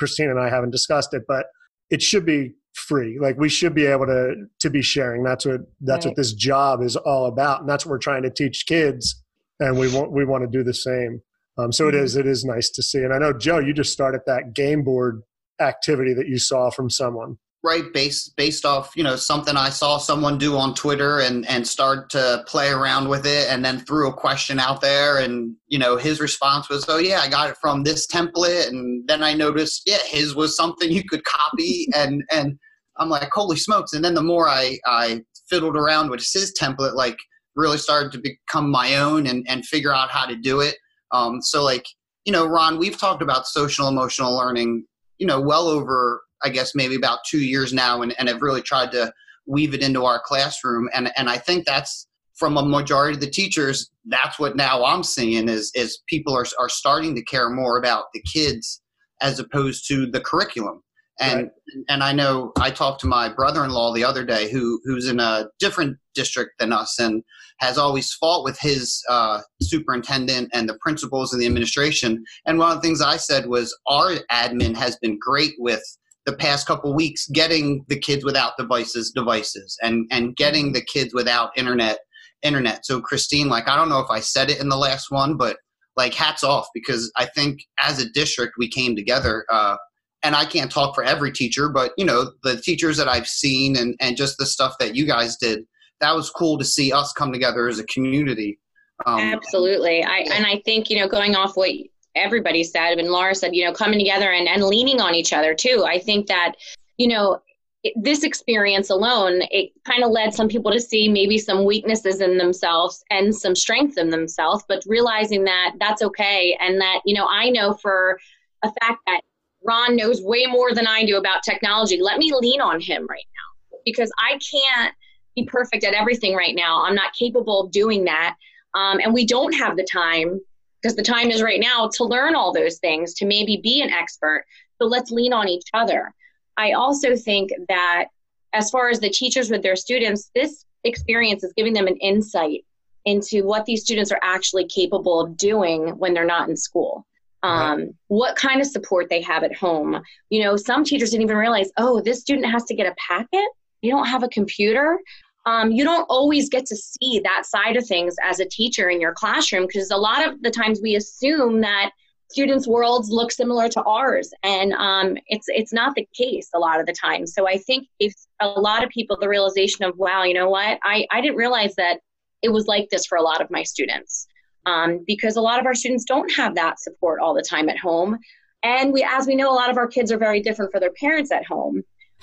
Kristine 0.01 0.31
and 0.31 0.41
I 0.41 0.49
haven't 0.49 0.71
discussed 0.71 1.15
it, 1.15 1.23
but 1.29 1.47
it 1.91 2.03
should 2.03 2.27
be 2.27 2.55
free. 2.75 3.19
Like 3.21 3.39
we 3.39 3.49
should 3.49 3.75
be 3.75 3.87
able 3.87 4.07
to 4.07 4.35
to 4.61 4.71
be 4.71 4.83
sharing. 4.83 5.23
That's 5.23 5.45
what 5.45 5.61
that's 5.83 6.07
what 6.07 6.17
this 6.17 6.33
job 6.33 6.83
is 6.83 6.97
all 6.97 7.27
about, 7.27 7.61
and 7.61 7.69
that's 7.69 7.85
what 7.85 7.91
we're 7.91 7.99
trying 7.99 8.23
to 8.23 8.31
teach 8.31 8.65
kids. 8.67 9.23
And 9.61 9.79
we 9.79 9.95
want 9.95 10.11
we 10.11 10.25
want 10.25 10.43
to 10.43 10.51
do 10.51 10.65
the 10.65 10.75
same. 10.75 11.21
Um, 11.57 11.71
so 11.71 11.87
it 11.87 11.95
is 11.95 12.17
it 12.17 12.27
is 12.27 12.45
nice 12.45 12.71
to 12.71 12.83
see. 12.83 12.99
And 12.99 13.13
I 13.13 13.19
know 13.19 13.33
Joe, 13.33 13.59
you 13.59 13.73
just 13.73 13.93
started 13.93 14.23
that 14.27 14.55
game 14.55 14.83
board 14.83 15.23
activity 15.61 16.15
that 16.15 16.29
you 16.29 16.39
saw 16.39 16.71
from 16.71 16.91
someone. 16.91 17.39
right 17.63 17.93
based 17.95 18.37
based 18.37 18.65
off 18.65 18.93
you 18.95 19.03
know 19.03 19.17
something 19.17 19.57
i 19.57 19.71
saw 19.71 19.97
someone 19.97 20.37
do 20.37 20.57
on 20.57 20.75
twitter 20.75 21.21
and 21.21 21.49
and 21.49 21.67
start 21.67 22.11
to 22.11 22.45
play 22.47 22.69
around 22.71 23.09
with 23.09 23.25
it 23.25 23.49
and 23.49 23.65
then 23.65 23.79
threw 23.81 24.09
a 24.09 24.13
question 24.13 24.59
out 24.61 24.81
there 24.83 25.19
and 25.19 25.57
you 25.69 25.79
know 25.79 25.97
his 25.97 26.21
response 26.21 26.69
was 26.69 26.85
oh 26.89 26.99
yeah 26.99 27.21
i 27.21 27.29
got 27.29 27.49
it 27.49 27.57
from 27.61 27.83
this 27.83 28.07
template. 28.07 28.69
And 28.69 29.07
then 29.09 29.23
i 29.23 29.33
noticed 29.33 29.83
yeah 29.87 30.03
his 30.07 30.35
was 30.35 30.57
something 30.57 30.91
you 30.91 31.05
could 31.09 31.25
copy 31.25 31.89
and 31.95 32.23
and 32.31 32.59
i'm 32.99 33.09
like 33.09 33.31
holy 33.33 33.57
smokes. 33.57 33.93
And 33.95 34.05
then 34.05 34.15
the 34.15 34.23
more 34.23 34.49
i 34.49 34.79
i 34.87 35.23
fiddled 35.49 35.77
around 35.77 36.11
with 36.11 36.21
his 36.21 36.53
template 36.61 36.95
like 36.95 37.17
really 37.57 37.79
started 37.79 38.13
to 38.13 38.19
become 38.19 38.71
my 38.71 38.97
own 38.97 39.27
and 39.27 39.47
and 39.49 39.65
figure 39.65 39.95
out 39.95 40.11
how 40.11 40.27
to 40.27 40.37
do 40.37 40.61
it. 40.61 40.77
Um 41.13 41.41
so 41.41 41.63
like 41.65 41.87
you 42.27 42.33
know 42.33 42.47
ron 42.47 42.79
we've 42.79 42.99
talked 42.99 43.23
about 43.23 43.47
social 43.47 43.89
emotional 43.89 44.37
learning 44.37 44.85
you 45.19 45.27
know 45.27 45.41
well 45.41 45.69
over 45.69 46.23
I 46.45 46.51
guess 46.51 46.75
maybe 46.75 46.95
about 46.95 47.21
two 47.27 47.41
years 47.41 47.73
now, 47.73 48.03
and, 48.03 48.15
and 48.19 48.29
have 48.29 48.43
really 48.43 48.63
tried 48.63 48.93
to 48.93 49.13
weave 49.47 49.75
it 49.75 49.83
into 49.83 50.05
our 50.05 50.21
classroom. 50.25 50.89
And 50.95 51.11
and 51.17 51.29
I 51.29 51.39
think 51.39 51.65
that's 51.65 52.07
from 52.35 52.57
a 52.57 52.65
majority 52.65 53.15
of 53.15 53.21
the 53.21 53.31
teachers. 53.31 53.91
That's 54.05 54.39
what 54.39 54.55
now 54.55 54.85
I'm 54.85 55.03
seeing 55.03 55.49
is 55.49 55.73
is 55.75 56.03
people 56.07 56.37
are 56.37 56.47
are 56.59 56.69
starting 56.69 57.15
to 57.17 57.23
care 57.25 57.51
more 57.51 57.79
about 57.79 58.05
the 58.13 58.23
kids 58.23 58.83
as 59.21 59.39
opposed 59.39 59.89
to 59.89 60.07
the 60.07 60.21
curriculum. 60.21 60.83
And 61.21 61.43
Right. 61.43 61.51
and 61.89 62.03
I 62.03 62.13
know 62.13 62.53
I 62.59 62.71
talked 62.71 63.01
to 63.03 63.07
my 63.07 63.29
brother-in-law 63.29 63.95
the 63.95 64.05
other 64.05 64.25
day, 64.25 64.51
who 64.51 64.81
who's 64.85 65.09
in 65.09 65.21
a 65.21 65.49
different 65.59 65.97
district 66.15 66.59
than 66.59 66.73
us, 66.73 66.99
and 66.99 67.23
has 67.59 67.79
always 67.79 68.13
fought 68.15 68.45
with 68.45 68.59
his 68.59 69.01
uh, 69.09 69.41
superintendent 69.63 70.51
and 70.53 70.69
the 70.69 70.79
principals 70.81 71.33
and 71.33 71.41
the 71.41 71.47
administration. 71.47 72.25
And 72.47 72.59
one 72.59 72.71
of 72.71 72.77
the 72.77 72.81
things 72.81 73.01
I 73.01 73.17
said 73.17 73.47
was 73.47 73.77
our 73.89 74.15
admin 74.31 74.77
has 74.77 74.97
been 74.97 75.19
great 75.21 75.55
with 75.59 75.83
the 76.27 76.33
past 76.33 76.67
couple 76.67 76.95
weeks 76.95 77.29
getting 77.29 77.85
the 77.89 77.99
kids 77.99 78.25
without 78.25 78.57
devices 78.59 79.11
devices 79.11 79.77
and 79.83 80.07
and 80.11 80.37
getting 80.37 80.73
the 80.73 80.83
kids 80.83 81.13
without 81.15 81.51
internet 81.57 81.99
internet 82.43 82.85
so 82.85 83.01
kristine 83.01 83.49
like 83.49 83.69
i 83.69 83.77
don't 83.77 83.89
know 83.89 84.01
if 84.01 84.11
i 84.11 84.21
said 84.21 84.51
it 84.51 84.61
in 84.61 84.69
the 84.69 84.77
last 84.77 85.11
one 85.11 85.37
but 85.37 85.59
like 85.97 86.15
hats 86.15 86.43
off 86.43 86.67
because 86.75 87.13
i 87.17 87.27
think 87.27 87.61
as 87.79 88.01
a 88.01 88.09
district 88.11 88.55
we 88.59 88.69
came 88.69 88.97
together 88.97 89.45
uh, 89.51 89.77
and 90.25 90.35
i 90.35 90.45
can't 90.45 90.71
talk 90.71 90.95
for 90.95 91.05
every 91.05 91.31
teacher 91.31 91.69
but 91.69 91.93
you 91.97 92.05
know 92.05 92.33
the 92.43 92.57
teachers 92.57 92.97
that 92.97 93.09
i've 93.09 93.29
seen 93.29 93.77
and 93.77 93.95
and 94.01 94.17
just 94.17 94.37
the 94.39 94.47
stuff 94.47 94.75
that 94.79 94.95
you 94.95 95.07
guys 95.07 95.37
did 95.37 95.65
that 96.01 96.15
was 96.15 96.31
cool 96.31 96.59
to 96.59 96.65
see 96.65 96.93
us 96.93 97.13
come 97.13 97.33
together 97.33 97.69
as 97.69 97.79
a 97.79 97.87
community 97.87 98.59
um, 99.07 99.21
Absolutely. 99.21 100.05
I 100.05 100.19
and 100.33 100.47
I 100.47 100.61
think, 100.65 100.91
you 100.91 100.99
know, 100.99 101.09
going 101.09 101.35
off 101.35 101.57
what 101.57 101.71
everybody 102.15 102.63
said 102.63 102.99
and 102.99 103.09
Laura 103.09 103.35
said, 103.35 103.55
you 103.55 103.65
know, 103.65 103.73
coming 103.73 103.99
together 103.99 104.31
and, 104.31 104.49
and 104.49 104.63
leaning 104.63 105.01
on 105.01 105.15
each 105.15 105.33
other 105.33 105.55
too. 105.55 105.85
I 105.87 105.99
think 105.99 106.29
that, 106.29 106.55
you 106.97 107.09
know, 107.09 107.41
it, 107.83 107.93
this 107.97 108.23
experience 108.23 108.89
alone, 108.89 109.43
it 109.51 109.73
kind 109.85 110.05
of 110.05 110.11
led 110.11 110.33
some 110.33 110.49
people 110.49 110.71
to 110.71 110.81
see 110.81 111.09
maybe 111.09 111.39
some 111.39 111.65
weaknesses 111.65 112.21
in 112.21 112.39
themselves 112.39 113.03
and 113.11 113.35
some 113.35 113.55
strengths 113.55 113.99
in 113.99 114.11
themselves, 114.11 114.65
but 114.69 114.83
realizing 114.87 115.45
that 115.45 115.73
that's 115.81 116.03
okay. 116.03 116.57
And 116.61 116.81
that, 116.81 117.01
you 117.05 117.15
know, 117.15 117.27
I 117.29 117.51
know 117.51 117.75
for 117.75 118.19
a 118.63 118.69
fact 118.81 119.01
that 119.07 119.21
Ron 119.65 119.97
knows 119.97 120.23
way 120.23 120.47
more 120.47 120.75
than 120.75 120.87
I 120.87 121.05
do 121.05 121.17
about 121.17 121.43
technology. 121.43 122.01
Let 122.01 122.19
me 122.19 122.33
lean 122.39 122.61
on 122.61 122.81
him 122.81 123.07
right 123.09 123.27
now 123.35 123.79
because 123.85 124.11
I 124.19 124.39
can't 124.39 124.95
be 125.35 125.45
perfect 125.45 125.85
at 125.85 125.95
everything 125.95 126.35
right 126.35 126.55
now. 126.55 126.85
I'm 126.85 126.95
not 126.95 127.15
capable 127.15 127.63
of 127.63 127.73
doing 127.73 128.05
that. 128.05 128.37
Um, 128.75 129.01
and 129.03 129.15
we 129.15 129.27
don't 129.27 129.53
have 129.55 129.77
the 129.77 129.87
time 129.91 130.41
because 130.85 130.97
the 130.97 131.03
time 131.03 131.31
is 131.31 131.43
right 131.43 131.61
now 131.61 131.89
to 131.95 132.05
learn 132.05 132.35
all 132.35 132.53
those 132.53 132.79
things 132.79 133.15
to 133.15 133.25
maybe 133.25 133.59
be 133.63 133.81
an 133.81 133.89
expert 133.89 134.45
so 134.79 134.87
let's 134.87 135.11
lean 135.11 135.33
on 135.33 135.49
each 135.49 135.65
other 135.73 136.13
i 136.59 136.73
also 136.73 137.17
think 137.17 137.51
that 137.69 138.07
as 138.53 138.71
far 138.71 138.91
as 138.91 139.01
the 139.01 139.09
teachers 139.09 139.51
with 139.51 139.63
their 139.63 139.77
students 139.77 140.31
this 140.35 140.67
experience 140.85 141.43
is 141.43 141.55
giving 141.57 141.73
them 141.73 141.87
an 141.87 141.97
insight 141.97 142.65
into 143.07 143.45
what 143.45 143.65
these 143.65 143.83
students 143.83 144.13
are 144.13 144.21
actually 144.23 144.67
capable 144.67 145.21
of 145.21 145.37
doing 145.39 145.89
when 145.99 146.13
they're 146.13 146.27
not 146.27 146.51
in 146.51 146.57
school 146.57 147.07
um, 147.45 147.91
what 148.09 148.37
kind 148.37 148.61
of 148.61 148.67
support 148.67 149.09
they 149.11 149.21
have 149.21 149.45
at 149.45 149.55
home. 149.55 150.01
You 150.31 150.43
know 150.43 150.57
some 150.57 150.85
teachers 150.85 151.11
didn't 151.11 151.25
even 151.25 151.37
realize 151.37 151.71
oh 151.77 152.01
this 152.01 152.21
student 152.21 152.51
has 152.51 152.65
to 152.65 152.75
get 152.75 152.87
a 152.87 152.95
packet. 153.09 153.49
They 153.83 153.91
don't 153.91 154.07
have 154.07 154.23
a 154.23 154.29
computer. 154.29 154.99
Um, 155.47 155.71
you 155.71 155.85
don't 155.85 156.07
always 156.09 156.49
get 156.49 156.65
to 156.67 156.77
see 156.77 157.21
that 157.23 157.45
side 157.45 157.77
of 157.77 157.87
things 157.87 158.17
as 158.23 158.41
a 158.41 158.47
teacher 158.47 158.89
in 158.89 158.99
your 158.99 159.13
classroom 159.13 159.67
because 159.67 159.91
a 159.91 159.97
lot 159.97 160.27
of 160.27 160.41
the 160.41 160.51
times 160.51 160.81
we 160.83 160.97
assume 160.97 161.61
that 161.61 161.91
students' 162.31 162.67
worlds 162.67 163.11
look 163.11 163.31
similar 163.31 163.69
to 163.69 163.83
ours, 163.83 164.33
and 164.43 164.73
um, 164.73 165.19
it's 165.27 165.47
it's 165.49 165.73
not 165.73 165.95
the 165.95 166.09
case 166.15 166.49
a 166.55 166.59
lot 166.59 166.81
of 166.81 166.87
the 166.87 166.95
time. 166.95 167.27
So 167.27 167.47
I 167.47 167.59
think 167.59 167.89
it's 168.01 168.27
a 168.41 168.49
lot 168.49 168.83
of 168.83 168.89
people 168.89 169.19
the 169.21 169.29
realization 169.29 169.85
of 169.85 169.99
wow, 169.99 170.23
you 170.23 170.35
know 170.35 170.49
what, 170.49 170.79
I 170.83 171.07
I 171.11 171.21
didn't 171.21 171.37
realize 171.37 171.75
that 171.77 172.01
it 172.41 172.49
was 172.49 172.67
like 172.67 172.89
this 172.91 173.05
for 173.05 173.17
a 173.17 173.23
lot 173.23 173.43
of 173.43 173.51
my 173.51 173.63
students. 173.63 174.27
Um, 174.67 175.05
because 175.07 175.37
a 175.37 175.41
lot 175.41 175.61
of 175.61 175.67
our 175.67 175.75
students 175.75 176.05
don't 176.05 176.31
have 176.33 176.55
that 176.55 176.81
support 176.81 177.21
all 177.21 177.35
the 177.35 177.43
time 177.43 177.69
at 177.69 177.79
home. 177.79 178.19
And 178.63 178.93
we, 178.93 179.03
as 179.03 179.27
we 179.27 179.35
know, 179.35 179.51
a 179.51 179.55
lot 179.55 179.71
of 179.71 179.77
our 179.77 179.87
kids 179.87 180.11
are 180.11 180.19
very 180.19 180.41
different 180.41 180.73
for 180.73 180.81
their 180.81 180.93
parents 180.93 181.31
at 181.31 181.45
home. 181.45 181.83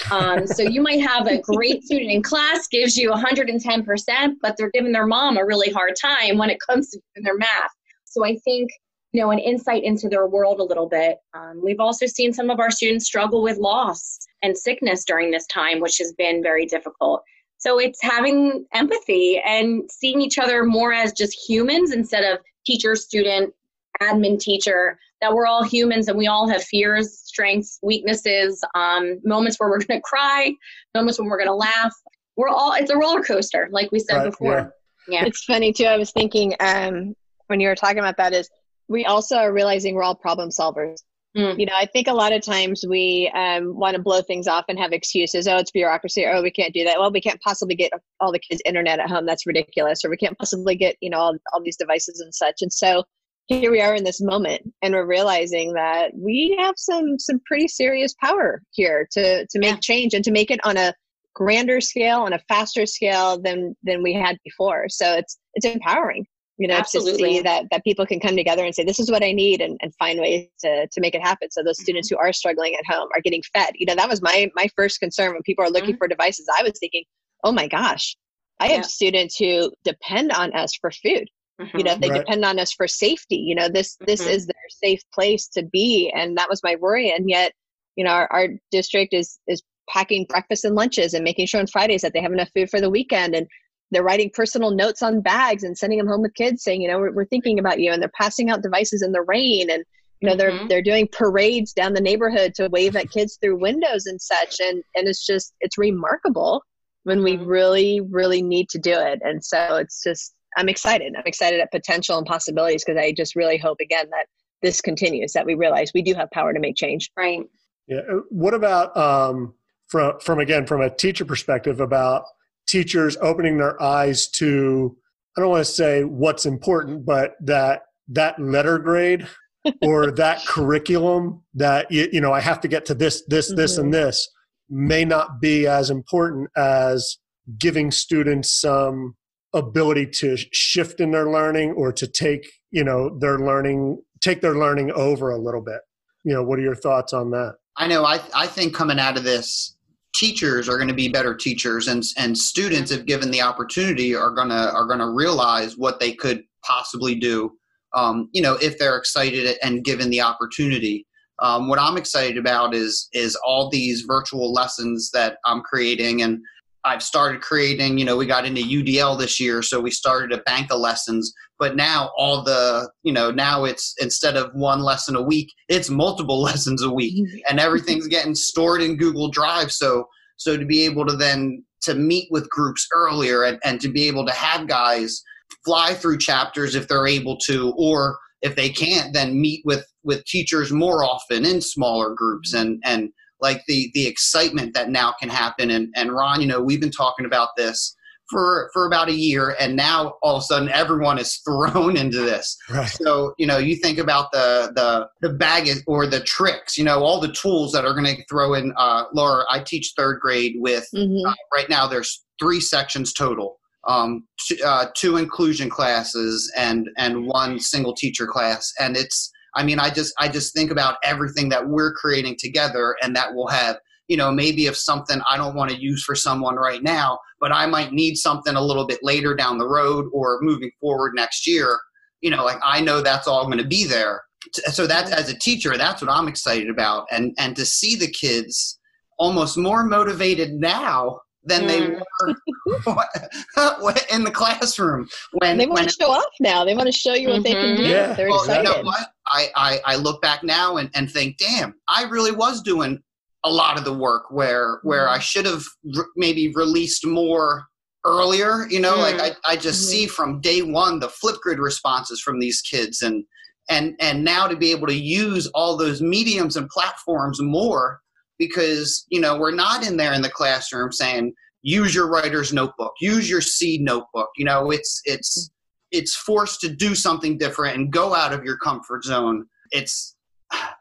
Um, 0.10 0.48
so 0.56 0.64
you 0.64 0.82
might 0.82 1.02
have 1.02 1.28
a 1.28 1.40
great 1.40 1.84
student 1.84 2.12
in 2.12 2.24
class 2.24 2.68
gives 2.68 2.98
you 2.98 3.12
110%, 3.12 4.36
but 4.42 4.56
they're 4.58 4.72
giving 4.72 4.92
their 4.92 5.06
mom 5.06 5.38
a 5.38 5.46
really 5.46 5.72
hard 5.72 5.94
time 6.02 6.38
when 6.38 6.50
it 6.50 6.58
comes 6.68 6.90
to 6.90 7.00
their 7.18 7.38
math. 7.38 7.72
So 8.06 8.26
I 8.26 8.38
think 8.44 8.72
you 9.14 9.22
know 9.22 9.32
an 9.32 9.40
insight 9.40 9.84
into 9.84 10.08
their 10.08 10.28
world 10.28 10.60
a 10.60 10.64
little 10.64 10.88
bit. 10.88 11.18
Um, 11.34 11.62
we've 11.64 11.80
also 11.80 12.06
seen 12.06 12.34
some 12.34 12.50
of 12.50 12.60
our 12.60 12.72
students 12.72 13.06
struggle 13.06 13.42
with 13.44 13.58
loss 13.58 14.20
and 14.42 14.58
sickness 14.58 15.04
during 15.06 15.32
this 15.32 15.46
time, 15.48 15.80
which 15.80 15.98
has 15.98 16.14
been 16.14 16.42
very 16.42 16.66
difficult. 16.66 17.22
So 17.62 17.80
it's 17.80 18.02
having 18.02 18.66
empathy 18.74 19.40
and 19.46 19.90
seeing 19.90 20.20
each 20.20 20.40
other 20.40 20.66
more 20.66 20.94
as 20.94 21.14
just 21.14 21.34
humans 21.48 21.94
instead 21.94 22.24
of 22.24 22.40
teacher, 22.66 22.96
student, 22.96 23.54
admin, 24.02 24.40
teacher, 24.40 24.98
that 25.22 25.32
we're 25.32 25.46
all 25.46 25.64
humans 25.64 26.08
and 26.08 26.18
we 26.18 26.26
all 26.26 26.50
have 26.50 26.64
fears, 26.64 27.20
strengths, 27.20 27.78
weaknesses, 27.84 28.64
um, 28.74 29.20
moments 29.24 29.60
where 29.60 29.70
we're 29.70 29.78
going 29.88 30.00
to 30.00 30.04
cry, 30.04 30.52
moments 30.96 31.20
when 31.20 31.30
we're 31.30 31.38
going 31.38 31.48
to 31.48 31.54
laugh. 31.54 31.94
We're 32.36 32.50
all, 32.50 32.74
it's 32.74 32.90
a 32.90 32.98
roller 32.98 33.22
coaster, 33.22 33.70
like 33.72 33.92
we 33.92 34.00
said 34.00 34.18
Right, 34.18 34.32
before. 34.32 34.74
Yeah. 35.08 35.26
It's 35.26 35.44
funny 35.44 35.72
too. 35.72 35.86
I 35.86 35.98
was 35.98 36.12
thinking 36.12 36.56
um, 36.60 37.16
when 37.46 37.60
you 37.60 37.68
were 37.68 37.76
talking 37.76 38.00
about 38.00 38.18
that 38.18 38.34
is 38.34 38.50
we 38.88 39.06
also 39.06 39.36
are 39.36 39.54
realizing 39.54 39.94
we're 39.94 40.04
all 40.04 40.16
problem 40.16 40.50
solvers. 40.50 41.04
Mm. 41.36 41.58
You 41.60 41.66
know, 41.66 41.74
I 41.76 41.86
think 41.86 42.08
a 42.08 42.14
lot 42.14 42.34
of 42.34 42.42
times 42.42 42.84
we 42.88 43.32
um, 43.34 43.74
want 43.78 43.96
to 43.96 44.02
blow 44.02 44.22
things 44.22 44.48
off 44.48 44.66
and 44.68 44.78
have 44.78 44.92
excuses. 44.92 45.48
Oh, 45.48 45.58
it's 45.58 45.72
bureaucracy. 45.72 46.26
Oh, 46.26 46.42
we 46.42 46.52
can't 46.52 46.74
do 46.74 46.84
that. 46.84 47.00
Well, 47.00 47.12
we 47.12 47.22
can't 47.22 47.40
possibly 47.42 47.76
get 47.76 47.94
all 48.20 48.34
the 48.34 48.40
kids 48.40 48.62
internet 48.66 49.00
at 49.00 49.10
home. 49.10 49.26
That's 49.26 49.48
ridiculous. 49.48 50.04
Or 50.04 50.10
we 50.10 50.18
can't 50.18 50.38
possibly 50.38 50.76
get 50.76 50.98
you 51.00 51.10
know 51.10 51.18
all, 51.18 51.36
all 51.54 51.62
these 51.64 51.78
devices 51.78 52.20
and 52.20 52.36
such. 52.36 52.56
And 52.62 52.72
so 52.74 53.04
here 53.48 53.72
we 53.72 53.82
are 53.82 53.96
in 53.96 54.04
this 54.04 54.22
moment, 54.22 54.62
and 54.82 54.94
we're 54.94 55.06
realizing 55.06 55.74
that 55.74 56.12
we 56.16 56.56
have 56.60 56.76
some 56.78 57.18
some 57.18 57.40
pretty 57.46 57.68
serious 57.70 58.14
power 58.22 58.62
here 58.72 59.08
to 59.12 59.46
to 59.48 59.60
make 59.60 59.76
Yeah. 59.76 59.80
change 59.80 60.14
and 60.14 60.24
to 60.26 60.32
make 60.32 60.52
it 60.52 60.60
on 60.66 60.76
a 60.76 60.94
grander 61.34 61.80
scale 61.80 62.20
on 62.20 62.34
a 62.34 62.40
faster 62.50 62.86
scale 62.86 63.42
than 63.42 63.74
than 63.84 64.04
we 64.04 64.14
had 64.14 64.38
before. 64.44 64.90
So 64.90 65.14
it's 65.16 65.38
it's 65.54 65.66
empowering 65.66 66.26
you 66.62 66.68
know 66.68 66.76
to 66.76 66.82
Absolutely. 66.82 67.18
see 67.18 67.42
that 67.42 67.66
that 67.72 67.84
people 67.84 68.06
can 68.06 68.20
come 68.20 68.36
together 68.36 68.64
and 68.64 68.74
say 68.76 68.84
this 68.84 69.00
is 69.00 69.10
what 69.10 69.24
i 69.24 69.32
need 69.32 69.62
and, 69.62 69.78
and 69.82 69.94
find 69.96 70.20
ways 70.20 70.48
to, 70.60 70.88
to 70.92 71.02
make 71.02 71.16
it 71.16 71.22
happen 71.22 71.50
so 71.50 71.64
those 71.64 71.80
students 71.80 72.08
Mm-hmm. 72.08 72.16
who 72.16 72.20
are 72.28 72.32
struggling 72.32 72.76
at 72.76 72.86
home 72.86 73.10
are 73.16 73.22
getting 73.22 73.42
fed 73.54 73.72
you 73.74 73.86
know 73.86 73.96
that 73.96 74.08
was 74.10 74.22
my 74.22 74.50
my 74.56 74.68
first 74.76 75.00
concern 75.00 75.34
when 75.34 75.42
people 75.44 75.66
are 75.66 75.70
looking 75.72 75.96
Mhm. 75.96 75.98
for 75.98 76.08
devices 76.08 76.46
i 76.60 76.64
was 76.64 76.74
thinking 76.80 77.04
oh 77.44 77.52
my 77.52 77.68
gosh 77.68 78.16
i 78.60 78.68
Yeah. 78.68 78.76
have 78.76 78.86
students 78.86 79.36
who 79.38 79.72
depend 79.84 80.32
on 80.32 80.54
us 80.56 80.72
for 80.80 80.92
food 80.92 81.28
you 81.74 81.84
Mhm. 81.84 81.86
know 81.86 81.96
they 81.96 82.10
Right. 82.10 82.20
depend 82.20 82.46
on 82.46 82.60
us 82.60 82.72
for 82.72 82.88
safety 82.88 83.38
you 83.38 83.56
know 83.56 83.68
this 83.68 83.98
this 84.06 84.22
Mhm. 84.22 84.34
is 84.36 84.46
their 84.46 84.70
safe 84.70 85.02
place 85.16 85.48
to 85.48 85.64
be 85.64 86.12
and 86.16 86.38
that 86.38 86.50
was 86.50 86.62
my 86.64 86.76
worry 86.76 87.10
and 87.12 87.28
yet 87.28 87.54
you 87.96 88.04
know 88.06 88.12
our, 88.12 88.32
our 88.32 88.48
district 88.72 89.14
is 89.14 89.40
is 89.48 89.64
packing 89.90 90.26
breakfast 90.30 90.64
and 90.64 90.76
lunches 90.76 91.14
and 91.16 91.24
making 91.24 91.48
sure 91.48 91.60
on 91.60 91.68
fridays 91.68 92.02
that 92.02 92.14
they 92.14 92.22
have 92.22 92.32
enough 92.32 92.52
food 92.56 92.70
for 92.70 92.80
the 92.80 92.90
weekend 92.90 93.34
and 93.36 93.48
they're 93.92 94.04
writing 94.04 94.32
personal 94.34 94.72
notes 94.72 95.02
on 95.02 95.22
bags 95.22 95.64
and 95.64 95.78
sending 95.78 96.00
them 96.00 96.08
home 96.08 96.22
with 96.22 96.34
kids 96.34 96.64
saying 96.64 96.82
you 96.82 96.88
know 96.88 96.98
we're, 97.00 97.12
we're 97.12 97.26
thinking 97.26 97.60
about 97.60 97.80
you 97.80 97.92
and 97.92 98.02
they're 98.02 98.12
passing 98.18 98.50
out 98.50 98.62
devices 98.64 99.02
in 99.02 99.12
the 99.12 99.22
rain 99.22 99.70
and 99.70 99.84
you 100.22 100.30
know 100.30 100.36
they're 100.36 100.52
Mhm. 100.54 100.70
they're 100.70 100.82
doing 100.82 101.08
parades 101.12 101.74
down 101.74 101.94
the 101.94 102.02
neighborhood 102.02 102.54
to 102.56 102.68
wave 102.70 102.96
at 102.96 103.10
kids 103.10 103.38
through 103.42 103.58
windows 103.60 104.06
and 104.06 104.22
such 104.22 104.60
and 104.60 104.84
and 104.96 105.08
it's 105.08 105.26
just 105.26 105.54
it's 105.62 105.78
remarkable 105.78 106.64
when 107.04 107.24
we 107.24 107.38
Mhm. 107.38 107.46
really 107.48 108.02
really 108.02 108.42
need 108.42 108.70
to 108.70 108.80
do 108.80 108.94
it 108.94 109.20
and 109.24 109.44
so 109.44 109.76
it's 109.76 110.04
just 110.04 110.34
i'm 110.58 110.70
excited 110.70 111.14
i'm 111.18 111.24
excited 111.26 111.60
at 111.60 111.72
potential 111.72 112.18
and 112.18 112.28
possibilities 112.28 112.84
because 112.86 113.00
i 113.02 113.12
just 113.12 113.36
really 113.36 113.58
hope 113.58 113.80
again 113.82 114.06
that 114.12 114.26
this 114.62 114.80
continues 114.80 115.34
that 115.34 115.46
we 115.46 115.56
realize 115.56 115.92
we 115.96 116.04
do 116.04 116.14
have 116.14 116.30
power 116.32 116.54
to 116.54 116.60
make 116.60 116.76
change 116.76 117.10
Right. 117.18 117.42
Yeah. 117.88 118.02
uh, 118.10 118.20
What 118.30 118.54
about 118.54 118.96
um, 118.96 119.56
from 119.88 120.20
from 120.20 120.38
again 120.40 120.66
from 120.68 120.82
a 120.82 120.90
teacher 120.90 121.26
perspective 121.26 121.80
about 121.80 122.26
teachers 122.68 123.18
opening 123.22 123.58
their 123.58 123.82
eyes 123.82 124.28
to 124.30 124.96
I 125.38 125.42
don't 125.42 125.50
want 125.50 125.66
to 125.66 125.72
say 125.72 126.04
what's 126.04 126.46
important, 126.46 127.06
but 127.06 127.36
that 127.42 127.84
that 128.10 128.40
letter 128.40 128.78
grade 128.80 129.28
or 129.82 130.12
that 130.12 130.46
curriculum 130.46 131.44
that 131.54 131.90
you, 131.92 132.10
you 132.12 132.22
know 132.22 132.34
I 132.34 132.42
have 132.42 132.62
to 132.62 132.68
get 132.68 132.86
to 132.86 132.94
this 132.94 133.24
this 133.28 133.54
this 133.54 133.78
and 133.78 133.94
mm-hmm. 133.94 134.04
this 134.04 134.30
may 134.70 135.06
not 135.06 135.42
be 135.42 135.68
as 135.68 135.90
important 135.90 136.50
as 136.56 137.18
giving 137.58 137.92
students 137.92 138.60
some 138.60 139.16
ability 139.54 140.08
to 140.08 140.38
shift 140.54 141.02
in 141.02 141.12
their 141.12 141.30
learning 141.30 141.72
or 141.72 141.92
to 141.92 142.08
take 142.08 142.48
you 142.72 142.84
know 142.84 143.18
their 143.20 143.40
learning 143.40 144.02
take 144.22 144.42
their 144.42 144.56
learning 144.56 144.92
over 144.92 145.30
a 145.30 145.38
little 145.38 145.62
bit 145.62 145.82
you 146.24 146.34
know 146.34 146.42
what 146.42 146.58
are 146.58 146.62
your 146.62 146.76
thoughts 146.76 147.12
on 147.12 147.32
that 147.32 147.56
I 147.78 147.88
know. 147.88 148.06
I 148.06 148.20
I 148.36 148.48
think 148.48 148.76
coming 148.76 149.00
out 149.00 149.18
of 149.18 149.24
this, 149.24 149.76
teachers 150.14 150.68
are 150.68 150.78
going 150.78 150.88
to 150.88 150.94
be 150.94 151.10
better 151.10 151.36
teachers, 151.36 151.88
and 151.88 152.04
and 152.18 152.38
students, 152.38 152.92
if 152.92 153.06
given 153.06 153.32
the 153.32 153.42
opportunity, 153.42 154.16
are 154.16 154.32
gonna 154.32 154.72
are 154.74 154.88
gonna 154.88 155.10
realize 155.10 155.78
what 155.78 156.00
they 156.00 156.14
could 156.14 156.44
possibly 156.64 157.16
do. 157.16 157.52
Um, 157.94 158.30
you 158.32 158.42
know, 158.42 158.54
if 158.62 158.78
they're 158.78 158.98
excited 158.98 159.58
and 159.64 159.84
given 159.84 160.10
the 160.10 160.22
opportunity. 160.22 161.06
Um, 161.40 161.68
what 161.68 161.80
I'm 161.80 161.98
excited 161.98 162.38
about 162.38 162.76
is 162.76 163.10
is 163.14 163.36
all 163.38 163.70
these 163.70 164.02
virtual 164.02 164.54
lessons 164.54 165.10
that 165.12 165.38
I'm 165.46 165.62
creating, 165.62 166.22
and 166.22 166.40
I've 166.84 167.04
started 167.04 167.42
creating. 167.42 167.98
You 167.98 168.06
know, 168.06 168.18
we 168.18 168.26
got 168.26 168.46
into 168.46 168.62
UDL 168.62 169.18
this 169.18 169.40
year, 169.40 169.62
so 169.62 169.80
we 169.80 169.92
started 169.92 170.32
a 170.32 170.42
bank 170.44 170.72
of 170.72 170.80
lessons. 170.80 171.34
But 171.60 171.76
now 171.76 172.12
all 172.18 172.44
the 172.44 172.90
you 173.04 173.14
know 173.14 173.32
now 173.32 173.66
it's 173.66 173.94
instead 174.00 174.36
of 174.36 174.54
one 174.54 174.82
lesson 174.82 175.16
a 175.16 175.22
week, 175.22 175.52
it's 175.70 175.90
multiple 175.90 176.42
lessons 176.42 176.82
a 176.82 176.90
week 176.90 177.16
mm-hmm. 177.16 177.38
and 177.50 177.60
everything's 177.60 178.08
getting 178.08 178.36
stored 178.36 178.82
in 178.82 178.98
Google 178.98 179.30
Drive. 179.30 179.72
So 179.72 180.08
so 180.38 180.58
to 180.58 180.66
be 180.66 180.86
able 180.86 181.06
to 181.06 181.16
then 181.16 181.64
to 181.82 181.96
meet 181.96 182.28
with 182.32 182.50
groups 182.50 182.88
earlier 182.94 183.44
and, 183.44 183.60
and 183.64 183.82
to 183.82 183.90
be 183.90 184.08
able 184.08 184.26
to 184.26 184.32
have 184.32 184.68
guys 184.68 185.22
fly 185.66 185.94
through 185.94 186.18
chapters 186.18 186.76
if 186.76 186.88
they're 186.88 187.08
able 187.08 187.38
to, 187.38 187.74
or 187.78 188.18
if 188.42 188.56
they 188.56 188.70
can't, 188.70 189.14
then 189.14 189.40
meet 189.40 189.62
with 189.66 189.86
with 190.04 190.26
teachers 190.26 190.72
more 190.72 191.04
often 191.04 191.46
in 191.46 191.62
smaller 191.62 192.14
groups 192.16 192.54
and 192.54 192.82
and 192.84 193.10
like 193.42 193.62
the 193.68 193.90
the 193.94 194.08
excitement 194.08 194.74
that 194.74 194.90
now 194.90 195.14
can 195.20 195.30
happen. 195.30 195.72
And 195.72 195.94
and 195.96 196.12
Ron, 196.12 196.42
you 196.42 196.48
know, 196.48 196.62
we've 196.62 196.82
been 196.82 196.92
talking 196.92 197.26
about 197.26 197.50
this 197.58 197.96
for 198.30 198.70
for 198.74 198.86
about 198.86 199.10
a 199.10 199.14
year, 199.14 199.56
and 199.60 199.76
now 199.76 200.14
all 200.22 200.38
of 200.38 200.42
a 200.42 200.46
sudden 200.46 200.70
everyone 200.70 201.18
is 201.18 201.38
thrown 201.46 201.98
into 201.98 202.22
this. 202.22 202.56
right 202.70 202.88
So 202.88 203.34
you 203.38 203.46
know, 203.48 203.58
you 203.58 203.76
think 203.76 203.98
about 203.98 204.32
the 204.32 204.72
the 204.76 205.08
the 205.28 205.34
baggage 205.34 205.80
or 205.88 206.08
the 206.08 206.22
tricks. 206.22 206.78
You 206.78 206.84
know, 206.86 207.00
all 207.04 207.20
the 207.20 207.34
tools 207.34 207.72
that 207.74 207.86
are 207.86 207.94
going 207.94 208.06
to 208.16 208.24
throw 208.30 208.54
in. 208.54 208.74
Uh, 208.78 209.06
Laura, 209.14 209.44
I 209.50 209.60
teach 209.60 209.94
third 209.98 210.20
grade 210.22 210.54
with 210.58 210.88
Mhm. 210.96 211.28
uh, 211.28 211.34
right 211.54 211.70
now. 211.70 211.88
There's 211.88 212.24
three 212.40 212.62
sections 212.62 213.14
total. 213.14 213.58
Um, 213.88 214.28
two, 214.48 214.58
uh, 214.64 214.86
two 214.96 215.18
inclusion 215.18 215.68
classes 215.70 216.52
and 216.56 216.88
and 216.98 217.26
one 217.26 217.60
single 217.60 217.94
teacher 217.96 218.28
class, 218.28 218.72
and 218.80 218.96
it's. 218.96 219.32
I 219.56 219.64
mean, 219.64 219.80
I 219.80 219.90
just 219.90 220.14
I 220.20 220.28
just 220.28 220.54
think 220.54 220.72
about 220.72 220.98
everything 221.04 221.50
that 221.50 221.68
we're 221.68 221.94
creating 221.94 222.38
together, 222.40 222.96
and 223.02 223.16
that 223.16 223.34
will 223.34 223.48
have. 223.48 223.78
You 224.08 224.18
know, 224.18 224.30
maybe 224.30 224.66
if 224.66 224.76
something 224.76 225.22
I 225.30 225.38
don't 225.38 225.56
want 225.56 225.72
to 225.72 225.82
use 225.82 226.04
for 226.04 226.16
someone 226.16 226.56
right 226.56 226.84
now, 226.84 227.18
but 227.40 227.54
I 227.54 227.66
might 227.66 227.94
need 227.94 228.16
something 228.16 228.56
a 228.56 228.62
little 228.62 228.86
bit 228.86 229.00
later 229.02 229.36
down 229.36 229.58
the 229.58 229.68
road 229.68 230.10
or 230.12 230.40
moving 230.42 230.72
forward 230.82 231.14
next 231.16 231.48
year 231.48 231.80
you 232.22 232.30
know 232.30 232.46
like 232.46 232.60
i 232.64 232.80
know 232.80 233.02
that's 233.02 233.28
all 233.28 233.46
going 233.46 233.58
to 233.58 233.68
be 233.68 233.86
there 233.86 234.24
so 234.54 234.88
that 234.88 235.06
mm-hmm. 235.06 235.14
as 235.14 235.30
a 235.30 235.38
teacher 235.38 235.76
that's 235.76 236.02
what 236.02 236.12
i'm 236.12 236.28
excited 236.28 236.70
about 236.70 237.06
and 237.12 237.34
and 237.38 237.56
to 237.56 237.66
see 237.66 237.96
the 237.96 238.08
kids 238.08 238.80
almost 239.20 239.58
more 239.58 239.84
motivated 239.84 240.54
now 240.54 241.20
than 241.44 241.66
they 241.68 241.82
were 241.82 242.36
in 244.14 244.24
the 244.24 244.32
classroom 244.32 245.08
when 245.40 245.58
they 245.58 245.66
want 245.66 245.80
when 245.80 245.88
to 245.88 245.94
show 246.00 246.12
off 246.12 246.24
now 246.40 246.64
they 246.64 246.76
want 246.76 246.86
to 246.88 246.92
show 246.92 247.14
you 247.14 247.30
what 247.30 247.44
they 247.44 247.54
can 247.54 247.76
do 247.78 247.84
Mhm. 247.84 247.90
Yeah. 247.90 248.14
they're 248.14 248.30
well, 248.30 248.40
excited 248.42 248.68
you 248.68 248.76
know 248.76 248.82
what? 248.84 249.10
I, 249.28 249.48
I, 249.56 249.80
I 249.86 249.96
look 249.96 250.22
back 250.22 250.44
now 250.44 250.78
and, 250.78 250.90
and 250.94 251.10
think, 251.10 251.38
damn, 251.38 251.74
I 251.88 252.04
really 252.04 252.32
was 252.32 252.62
doing 252.62 253.02
a 253.44 253.50
lot 253.50 253.78
of 253.78 253.86
the 253.86 253.94
work 253.94 254.30
where 254.30 254.80
where 254.84 255.08
I 255.10 255.20
should 255.20 255.46
have 255.46 255.64
re- 255.96 256.04
maybe 256.16 256.52
released 256.54 257.06
more 257.08 257.66
earlier. 258.06 258.68
You 258.70 258.82
know, 258.82 258.98
like 258.98 259.20
I, 259.20 259.32
I 259.46 259.56
just 259.56 259.84
Mhm. 259.84 259.90
see 259.92 260.08
from 260.08 260.42
day 260.42 260.62
one 260.62 261.00
the 261.00 261.08
Flipgrid 261.08 261.58
responses 261.60 262.20
from 262.22 262.40
these 262.40 262.62
kids 262.62 263.02
and 263.02 263.24
and 263.70 263.96
and 264.00 264.24
now 264.24 264.48
to 264.48 264.56
be 264.56 264.72
able 264.72 264.88
to 264.88 264.94
use 264.96 265.48
all 265.56 265.78
those 265.78 266.02
mediums 266.02 266.56
and 266.58 266.68
platforms 266.70 267.42
more 267.42 268.01
because 268.42 269.06
you 269.10 269.22
know 269.22 269.38
we're 269.38 269.54
not 269.54 269.86
in 269.86 269.98
there 269.98 270.14
in 270.14 270.24
the 270.24 270.30
classroom 270.30 270.92
saying 270.92 271.32
use 271.62 271.94
your 271.94 272.10
writer's 272.10 272.52
notebook. 272.52 272.94
Use 273.00 273.30
your 273.30 273.40
seed 273.40 273.82
notebook. 273.82 274.30
You 274.36 274.46
know 274.46 274.72
it's 274.72 275.00
it's 275.06 275.52
it's 275.92 276.16
forced 276.16 276.60
to 276.62 276.70
do 276.70 276.96
something 276.96 277.38
different 277.38 277.78
and 277.78 277.92
go 277.92 278.16
out 278.16 278.34
of 278.34 278.44
your 278.44 278.58
comfort 278.58 279.04
zone. 279.04 279.46
It's 279.72 280.16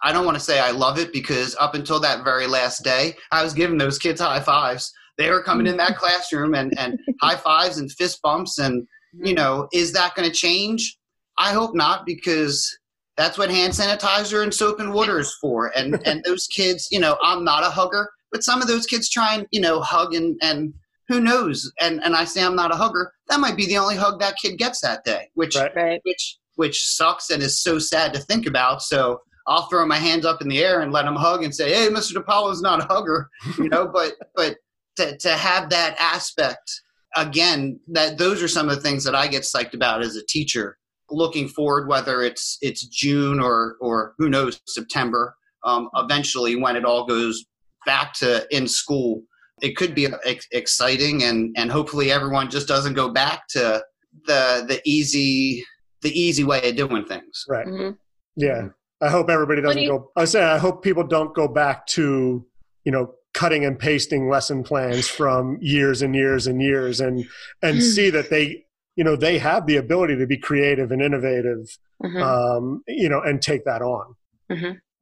i 0.02 0.10
don't 0.12 0.24
want 0.24 0.36
to 0.36 0.42
say 0.42 0.58
i 0.58 0.72
love 0.72 0.98
it 0.98 1.12
because 1.12 1.54
up 1.60 1.76
until 1.76 2.00
that 2.00 2.24
very 2.24 2.48
last 2.48 2.82
day 2.82 3.14
i 3.30 3.40
was 3.40 3.54
giving 3.54 3.78
those 3.78 3.98
kids 3.98 4.20
high 4.20 4.40
fives. 4.40 4.92
They 5.16 5.30
were 5.30 5.44
coming 5.44 5.68
in 5.68 5.76
that 5.76 5.96
classroom 6.02 6.54
and 6.54 6.72
and 6.78 6.98
high 7.20 7.36
fives 7.36 7.78
and 7.78 7.92
fist 7.92 8.20
bumps 8.22 8.58
and 8.58 8.86
you 9.12 9.34
mm-hmm. 9.34 9.34
know 9.34 9.68
is 9.72 9.92
that 9.92 10.14
going 10.14 10.28
to 10.28 10.34
change? 10.34 10.96
I 11.38 11.52
hope 11.52 11.74
not 11.74 12.04
because 12.06 12.78
that's 13.20 13.36
what 13.36 13.50
hand 13.50 13.74
sanitizer 13.74 14.42
and 14.42 14.52
soap 14.52 14.80
and 14.80 14.94
water 14.94 15.18
is 15.18 15.34
for. 15.40 15.76
And 15.76 16.00
and 16.06 16.24
those 16.24 16.46
kids, 16.46 16.88
you 16.90 16.98
know, 16.98 17.18
I'm 17.22 17.44
not 17.44 17.62
a 17.62 17.70
hugger, 17.70 18.10
but 18.32 18.42
some 18.42 18.62
of 18.62 18.68
those 18.68 18.86
kids 18.86 19.10
try 19.10 19.34
and 19.34 19.46
you 19.50 19.60
know 19.60 19.80
hug 19.80 20.14
and 20.14 20.38
and 20.42 20.72
who 21.08 21.20
knows? 21.20 21.70
And 21.80 22.02
and 22.02 22.16
I 22.16 22.24
say 22.24 22.42
I'm 22.42 22.56
not 22.56 22.72
a 22.72 22.76
hugger. 22.76 23.12
That 23.28 23.40
might 23.40 23.56
be 23.56 23.66
the 23.66 23.78
only 23.78 23.96
hug 23.96 24.20
that 24.20 24.36
kid 24.42 24.56
gets 24.58 24.80
that 24.80 25.04
day, 25.04 25.28
which 25.34 25.56
Right. 25.56 25.74
Right. 25.76 26.00
which 26.04 26.38
which 26.56 26.84
sucks 26.84 27.30
and 27.30 27.42
is 27.42 27.62
so 27.62 27.78
sad 27.78 28.12
to 28.14 28.20
think 28.20 28.46
about. 28.46 28.82
So 28.82 29.20
I'll 29.46 29.66
throw 29.66 29.84
my 29.86 29.96
hands 29.96 30.24
up 30.24 30.40
in 30.40 30.48
the 30.48 30.62
air 30.62 30.80
and 30.80 30.92
let 30.92 31.06
him 31.06 31.16
hug 31.16 31.44
and 31.44 31.54
say, 31.54 31.72
"Hey, 31.74 31.88
Mr. 31.88 32.12
DePaulo's 32.12 32.62
not 32.62 32.80
a 32.82 32.86
hugger," 32.86 33.28
you 33.58 33.68
know. 33.68 33.86
but 33.92 34.14
but 34.34 34.56
to 34.96 35.16
to 35.18 35.30
have 35.36 35.68
that 35.70 35.96
aspect 35.98 36.70
again, 37.16 37.80
that 37.88 38.16
those 38.16 38.42
are 38.42 38.48
some 38.48 38.68
of 38.68 38.76
the 38.76 38.80
things 38.80 39.04
that 39.04 39.14
I 39.14 39.26
get 39.26 39.42
psyched 39.42 39.74
about 39.74 40.02
as 40.02 40.16
a 40.16 40.24
teacher. 40.26 40.78
Looking 41.10 41.48
forward, 41.48 41.88
whether 41.88 42.22
it's 42.22 42.58
it's 42.60 42.86
June 42.86 43.40
or 43.40 43.76
or 43.80 44.14
who 44.18 44.28
knows 44.28 44.60
September, 44.66 45.34
um, 45.64 45.88
eventually 45.96 46.56
when 46.56 46.76
it 46.76 46.84
all 46.84 47.04
goes 47.06 47.44
back 47.86 48.12
to 48.14 48.46
in 48.54 48.68
school, 48.68 49.22
it 49.62 49.76
could 49.76 49.94
be 49.94 50.06
ex- 50.24 50.46
exciting 50.52 51.22
and 51.24 51.54
and 51.56 51.70
hopefully 51.70 52.10
everyone 52.12 52.50
just 52.50 52.68
doesn't 52.68 52.94
go 52.94 53.08
back 53.08 53.42
to 53.50 53.82
the 54.26 54.64
the 54.68 54.80
easy 54.84 55.64
the 56.02 56.18
easy 56.18 56.44
way 56.44 56.68
of 56.68 56.76
doing 56.76 57.04
things. 57.04 57.44
Right. 57.48 57.66
Mhm. 57.66 57.96
Yeah. 58.36 58.68
I 59.02 59.08
hope 59.08 59.30
everybody 59.30 59.62
doesn't 59.62 59.82
you- 59.82 59.88
go. 59.88 60.10
I 60.16 60.24
say 60.26 60.42
I 60.42 60.58
hope 60.58 60.82
people 60.82 61.04
don't 61.06 61.34
go 61.34 61.48
back 61.48 61.86
to 61.88 62.44
you 62.84 62.92
know 62.92 63.14
cutting 63.32 63.64
and 63.64 63.78
pasting 63.78 64.28
lesson 64.28 64.62
plans 64.64 65.06
from 65.08 65.56
years 65.60 66.02
and 66.02 66.14
years 66.14 66.46
and 66.46 66.60
years 66.60 67.00
and 67.00 67.24
and 67.62 67.82
see 67.94 68.10
that 68.10 68.30
they 68.30 68.64
you 68.96 69.04
know 69.04 69.16
they 69.16 69.38
have 69.38 69.66
the 69.66 69.76
ability 69.76 70.16
to 70.16 70.26
be 70.26 70.36
creative 70.36 70.90
and 70.92 71.02
innovative 71.02 71.66
Mhm. 72.02 72.22
um, 72.22 72.82
you 72.88 73.08
know 73.08 73.20
and 73.20 73.42
take 73.42 73.64
that 73.64 73.82
on. 73.82 74.14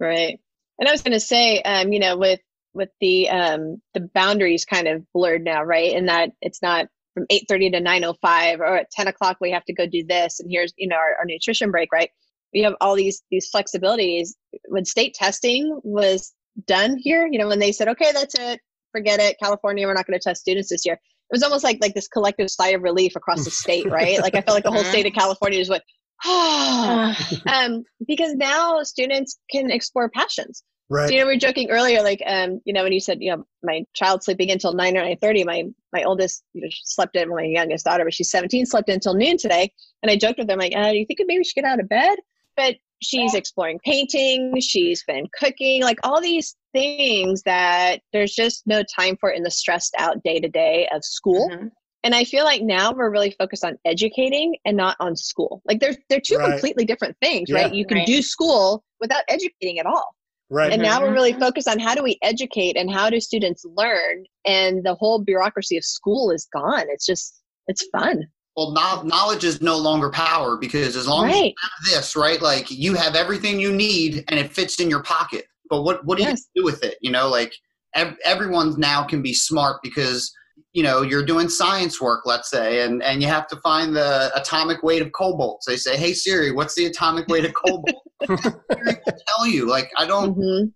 Right. 0.00 0.38
And 0.78 0.88
I 0.88 0.92
was 0.92 1.02
going 1.02 1.12
to 1.12 1.20
say, 1.20 1.60
um, 1.62 1.92
you 1.92 1.98
know, 1.98 2.16
with 2.16 2.40
with 2.74 2.90
the 3.00 3.28
um, 3.30 3.80
the 3.94 4.00
boundaries 4.14 4.64
kind 4.64 4.86
of 4.86 5.04
blurred 5.12 5.42
now, 5.42 5.62
right? 5.64 5.94
And 5.96 6.08
that 6.08 6.30
it's 6.40 6.62
not 6.62 6.86
from 7.14 7.26
eight 7.30 7.46
thirty 7.48 7.70
to 7.70 7.80
nine 7.80 8.04
o 8.04 8.14
five, 8.22 8.60
or 8.60 8.76
at 8.78 8.90
ten 8.90 9.08
o'clock 9.08 9.38
we 9.40 9.50
have 9.52 9.64
to 9.64 9.72
go 9.72 9.86
do 9.86 10.04
this, 10.04 10.38
and 10.38 10.50
here's 10.50 10.72
you 10.76 10.86
know 10.88 10.96
our, 10.96 11.16
our 11.18 11.24
nutrition 11.24 11.70
break, 11.70 11.90
right? 11.92 12.10
We 12.54 12.60
have 12.62 12.74
all 12.80 12.94
these 12.94 13.22
these 13.30 13.50
flexibilities. 13.52 14.30
When 14.68 14.84
state 14.84 15.14
testing 15.14 15.80
was 15.82 16.32
done 16.66 16.96
here, 16.98 17.26
you 17.30 17.38
know, 17.38 17.48
when 17.48 17.58
they 17.58 17.72
said, 17.72 17.88
okay, 17.88 18.12
that's 18.12 18.34
it, 18.38 18.60
forget 18.92 19.20
it, 19.20 19.36
California, 19.42 19.86
we're 19.86 19.94
not 19.94 20.06
going 20.06 20.18
to 20.18 20.22
test 20.22 20.40
students 20.40 20.68
this 20.70 20.84
year. 20.84 21.00
It 21.30 21.34
was 21.34 21.42
almost 21.42 21.64
like 21.64 21.78
like 21.80 21.94
this 21.94 22.08
collective 22.08 22.50
sigh 22.50 22.70
of 22.70 22.82
relief 22.82 23.16
across 23.16 23.44
the 23.44 23.50
state, 23.50 23.86
right? 23.90 24.20
Like 24.20 24.34
I 24.34 24.40
felt 24.40 24.54
like 24.56 24.64
the 24.64 24.70
whole 24.70 24.82
Mhm. 24.82 24.88
state 24.90 25.06
of 25.06 25.12
California 25.12 25.58
just 25.58 25.70
went, 25.70 25.82
um, 27.46 27.84
because 28.06 28.34
now 28.34 28.82
students 28.82 29.38
can 29.50 29.70
explore 29.70 30.08
passions. 30.08 30.62
Right. 30.90 31.06
So, 31.08 31.14
you 31.14 31.20
know, 31.20 31.26
we 31.26 31.34
were 31.34 31.38
joking 31.38 31.70
earlier, 31.70 32.02
like, 32.02 32.22
um, 32.24 32.62
you 32.64 32.72
know, 32.72 32.82
when 32.82 32.94
you 32.94 33.00
said, 33.00 33.18
you 33.20 33.30
know, 33.30 33.44
my 33.62 33.82
child 33.94 34.24
sleeping 34.24 34.50
until 34.50 34.72
nine 34.72 34.96
or 34.96 35.02
nine 35.02 35.18
thirty, 35.20 35.44
my 35.44 35.64
my 35.92 36.02
oldest, 36.04 36.42
you 36.54 36.62
know, 36.62 36.68
slept 36.82 37.14
in. 37.14 37.28
My 37.28 37.42
youngest 37.42 37.84
daughter, 37.84 38.04
but 38.04 38.14
she's 38.14 38.30
seventeen, 38.30 38.64
slept 38.64 38.88
until 38.88 39.14
noon 39.14 39.36
today. 39.36 39.70
And 40.02 40.10
I 40.10 40.16
joked 40.16 40.38
with 40.38 40.48
her, 40.48 40.54
I'm 40.54 40.58
like, 40.58 40.72
uh, 40.74 40.90
do 40.92 40.96
you 40.96 41.04
think 41.04 41.18
maybe 41.20 41.40
we 41.40 41.44
should 41.44 41.56
get 41.56 41.64
out 41.64 41.80
of 41.80 41.88
bed? 41.90 42.16
But 42.56 42.76
she's 43.02 43.34
exploring 43.34 43.78
painting. 43.84 44.58
She's 44.60 45.04
been 45.06 45.26
cooking, 45.38 45.82
like 45.82 45.98
all 46.02 46.22
these 46.22 46.56
things 46.72 47.42
that 47.42 48.00
there's 48.12 48.32
just 48.34 48.66
no 48.66 48.82
time 48.96 49.16
for 49.20 49.30
in 49.30 49.42
the 49.42 49.50
stressed 49.50 49.94
out 49.98 50.22
day 50.22 50.40
to 50.40 50.48
day 50.48 50.88
of 50.92 51.04
school. 51.04 51.48
Mhm. 51.50 51.70
And 52.04 52.14
I 52.14 52.24
feel 52.24 52.44
like 52.44 52.62
now 52.62 52.92
we're 52.92 53.10
really 53.10 53.32
focused 53.32 53.64
on 53.64 53.76
educating 53.84 54.56
and 54.64 54.76
not 54.76 54.96
on 55.00 55.16
school. 55.16 55.62
Like 55.64 55.80
they're 55.80 55.96
they're 56.08 56.20
two 56.20 56.36
Right. 56.36 56.50
completely 56.52 56.84
different 56.84 57.16
things, 57.20 57.48
Yeah. 57.50 57.62
right? 57.62 57.74
You 57.74 57.84
can 57.86 57.98
Right. 57.98 58.06
do 58.06 58.22
school 58.22 58.84
without 59.00 59.22
educating 59.28 59.78
at 59.78 59.86
all. 59.86 60.14
Right. 60.50 60.72
And 60.72 60.80
now 60.80 61.02
we're 61.02 61.12
really 61.12 61.34
Mhm. 61.34 61.40
focused 61.40 61.68
on 61.68 61.78
how 61.78 61.94
do 61.94 62.02
we 62.02 62.18
educate 62.22 62.76
and 62.76 62.90
how 62.90 63.10
do 63.10 63.20
students 63.20 63.64
learn 63.76 64.24
and 64.46 64.84
the 64.84 64.94
whole 64.94 65.18
bureaucracy 65.18 65.76
of 65.76 65.84
school 65.84 66.30
is 66.30 66.46
gone. 66.52 66.86
It's 66.88 67.04
just 67.04 67.34
it's 67.66 67.86
fun. 67.90 68.24
Well, 68.56 68.72
knowledge 69.04 69.44
is 69.44 69.60
no 69.60 69.76
longer 69.76 70.10
power 70.10 70.56
because 70.56 70.96
as 70.96 71.06
long 71.06 71.28
as 71.30 71.36
you 71.36 71.52
have 71.62 71.92
this, 71.94 72.16
right, 72.16 72.40
like 72.42 72.70
you 72.70 72.94
have 72.94 73.14
everything 73.14 73.60
you 73.60 73.70
need 73.72 74.24
and 74.28 74.40
it 74.40 74.52
fits 74.52 74.80
in 74.80 74.88
your 74.90 75.02
pocket. 75.02 75.46
But 75.68 75.82
what 75.82 76.04
what 76.04 76.18
do 76.18 76.24
Yes. 76.24 76.46
you 76.54 76.62
do 76.62 76.64
with 76.64 76.82
it? 76.84 76.96
You 77.00 77.10
know, 77.10 77.28
like 77.28 77.54
ev- 77.94 78.16
everyone 78.24 78.78
now 78.78 79.02
can 79.04 79.22
be 79.22 79.32
smart 79.34 79.80
because 79.82 80.32
you 80.72 80.82
know 80.82 81.02
you're 81.02 81.24
doing 81.24 81.48
science 81.48 82.00
work, 82.00 82.22
let's 82.26 82.50
say, 82.50 82.82
and 82.82 83.02
and 83.02 83.22
you 83.22 83.28
have 83.28 83.46
to 83.48 83.56
find 83.56 83.94
the 83.96 84.30
atomic 84.34 84.82
weight 84.82 85.02
of 85.02 85.12
cobalt. 85.12 85.62
So 85.64 85.70
they 85.70 85.76
say, 85.76 85.96
"Hey 85.96 86.12
Siri, 86.12 86.52
what's 86.52 86.74
the 86.74 86.86
atomic 86.86 87.28
weight 87.28 87.44
of 87.44 87.54
cobalt?" 87.54 88.02
Siri 88.26 88.96
will 89.06 89.18
tell 89.36 89.46
you. 89.46 89.68
Like 89.68 89.90
I 89.96 90.06
don't. 90.06 90.36
Mhm. 90.36 90.72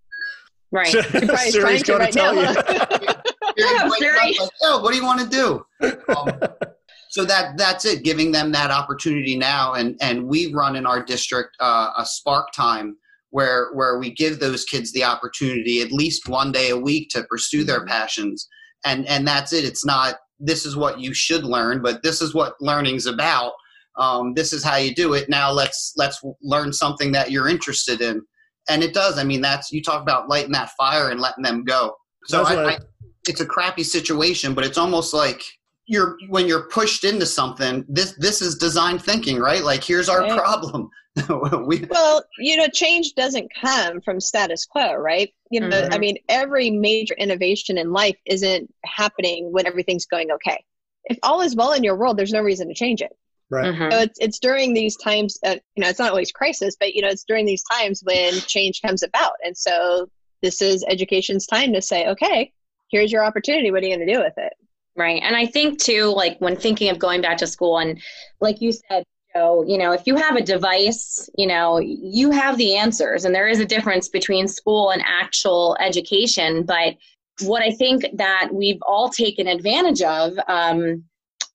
Right. 0.71 0.87
Siri's 1.51 1.83
gonna 1.83 2.05
right 2.05 2.13
tell 2.13 2.35
now, 2.35 2.51
you. 2.51 2.55
Siri's 2.65 3.17
Yeah, 3.59 3.89
Siri. 3.99 4.17
like, 4.17 4.51
"Yo, 4.63 4.79
what 4.81 4.93
do 4.93 4.97
you 4.97 5.05
want 5.05 5.21
to 5.21 5.29
do?" 5.29 5.67
Um, 6.17 6.41
so 7.11 7.27
that 7.27 7.59
that's 7.59 7.85
it 7.85 8.03
giving 8.05 8.33
them 8.33 8.53
that 8.53 8.71
opportunity 8.71 9.37
now 9.37 9.75
and 9.75 9.99
and 10.01 10.25
we 10.27 10.51
run 10.55 10.77
in 10.77 10.87
our 10.87 11.03
district 11.05 11.55
uh, 11.61 11.91
a 11.99 12.07
spark 12.07 12.51
time 12.53 12.97
where 13.33 13.71
where 13.73 13.99
we 13.99 14.11
give 14.13 14.39
those 14.39 14.65
kids 14.65 14.93
the 14.93 15.03
opportunity 15.03 15.81
at 15.81 15.91
least 15.91 16.29
one 16.29 16.53
day 16.53 16.69
a 16.71 16.77
week 16.77 17.09
to 17.11 17.25
pursue 17.25 17.65
their 17.65 17.85
passions. 17.87 18.47
And 18.85 19.07
and 19.09 19.27
that's 19.27 19.53
it. 19.53 19.65
It's 19.65 19.85
not 19.85 20.17
this 20.39 20.65
is 20.67 20.77
what 20.77 21.01
you 21.01 21.13
should 21.15 21.45
learn 21.45 21.83
but 21.83 22.03
this 22.03 22.21
is 22.23 22.35
what 22.35 22.55
learning's 22.61 23.07
about. 23.07 23.53
Um, 23.99 24.35
this 24.35 24.53
is 24.53 24.63
how 24.63 24.77
you 24.77 24.95
do 24.95 25.15
it. 25.15 25.29
Now 25.29 25.51
let's 25.51 25.93
let's 25.97 26.21
learn 26.43 26.73
something 26.73 27.11
that 27.13 27.31
you're 27.31 27.49
interested 27.49 28.01
in. 28.03 28.21
And 28.69 28.83
it 28.83 28.93
does. 28.95 29.19
I 29.19 29.25
mean 29.25 29.41
that's 29.41 29.73
you 29.73 29.83
talk 29.83 30.03
about 30.03 30.29
lighting 30.29 30.53
that 30.53 30.71
fire 30.79 31.09
and 31.11 31.19
letting 31.21 31.43
them 31.43 31.65
go. 31.65 31.95
So 32.27 32.43
I- 32.45 32.73
I, 32.75 32.79
it's 33.29 33.41
a 33.41 33.47
crappy 33.47 33.83
situation 33.85 34.53
but 34.53 34.65
it's 34.65 34.79
almost 34.79 35.15
like 35.15 35.43
you're 35.87 36.17
when 36.29 36.47
you're 36.47 36.69
pushed 36.69 37.05
into 37.05 37.25
something 37.27 37.85
this 37.89 38.15
this 38.19 38.43
is 38.43 38.57
design 38.57 38.99
thinking 38.99 39.39
right? 39.39 39.63
Like 39.65 39.83
here's 39.83 40.09
our 40.11 40.21
Right. 40.23 40.39
problem 40.39 40.91
we 41.67 41.85
Well, 41.91 42.25
you 42.39 42.57
know, 42.57 42.69
change 42.69 43.15
doesn't 43.15 43.53
come 43.61 44.01
from 44.01 44.21
status 44.21 44.65
quo, 44.65 44.95
right? 44.95 45.33
You 45.51 45.61
know, 45.61 45.83
Mhm. 45.83 45.95
I 45.95 45.99
mean, 45.99 46.17
every 46.29 46.71
major 46.71 47.15
innovation 47.15 47.77
in 47.79 47.93
life 47.93 48.17
isn't 48.25 48.73
happening 48.85 49.53
when 49.53 49.67
everything's 49.67 50.07
going 50.07 50.31
okay. 50.33 50.65
If 51.05 51.19
all 51.23 51.41
is 51.43 51.55
well 51.55 51.73
in 51.73 51.85
your 51.85 51.97
world, 51.97 52.17
there's 52.17 52.33
no 52.33 52.41
reason 52.41 52.69
to 52.69 52.75
change 52.75 53.03
it. 53.03 53.13
right. 53.51 53.75
Mhm. 53.75 53.93
So 53.93 53.99
it's 54.01 54.19
it's 54.21 54.39
during 54.39 54.73
these 54.73 54.97
times, 54.97 55.39
uh, 55.45 55.57
you 55.77 55.83
know, 55.83 55.89
it's 55.91 55.99
not 55.99 56.09
always 56.11 56.33
crisis, 56.33 56.75
but 56.81 56.95
you 56.95 57.03
know, 57.03 57.09
it's 57.09 57.25
during 57.25 57.45
these 57.45 57.63
times 57.65 58.01
when 58.03 58.33
change 58.47 58.81
comes 58.81 59.03
about, 59.03 59.35
and 59.45 59.55
so 59.57 60.09
this 60.43 60.63
is 60.63 60.83
education's 60.89 61.47
time 61.47 61.73
to 61.75 61.83
say, 61.83 62.07
okay, 62.09 62.51
here's 62.91 63.13
your 63.13 63.23
opportunity. 63.25 63.71
What 63.71 63.83
are 63.83 63.87
you 63.87 63.95
going 63.97 64.07
to 64.09 64.15
do 64.15 64.21
with 64.21 64.39
it? 64.39 64.55
Right. 64.97 65.23
And 65.23 65.37
I 65.37 65.45
think 65.47 65.79
too, 65.81 66.07
like 66.07 66.39
when 66.41 66.57
thinking 66.57 66.89
of 66.91 66.99
going 66.99 67.21
back 67.21 67.37
to 67.39 67.47
school, 67.47 67.79
and 67.79 68.01
like 68.41 68.61
you 68.63 68.73
said, 68.73 69.05
Joe, 69.35 69.65
you 69.67 69.79
know, 69.79 69.93
if 69.93 70.07
you 70.07 70.17
have 70.17 70.37
a 70.37 70.43
device, 70.43 71.29
you 71.37 71.47
know, 71.47 71.79
you 71.79 72.31
have 72.31 72.57
the 72.59 72.77
answers, 72.77 73.25
and 73.25 73.35
there 73.35 73.49
is 73.49 73.61
a 73.61 73.65
difference 73.65 74.09
between 74.09 74.47
school 74.47 74.91
and 74.91 75.03
actual 75.07 75.77
education. 75.81 76.65
But 76.65 76.97
what 77.41 77.63
I 77.63 77.71
think 77.71 78.07
that 78.15 78.51
we've 78.53 78.83
all 78.87 79.09
taken 79.09 79.47
advantage 79.47 80.03
of 80.03 80.39
um, 80.49 81.05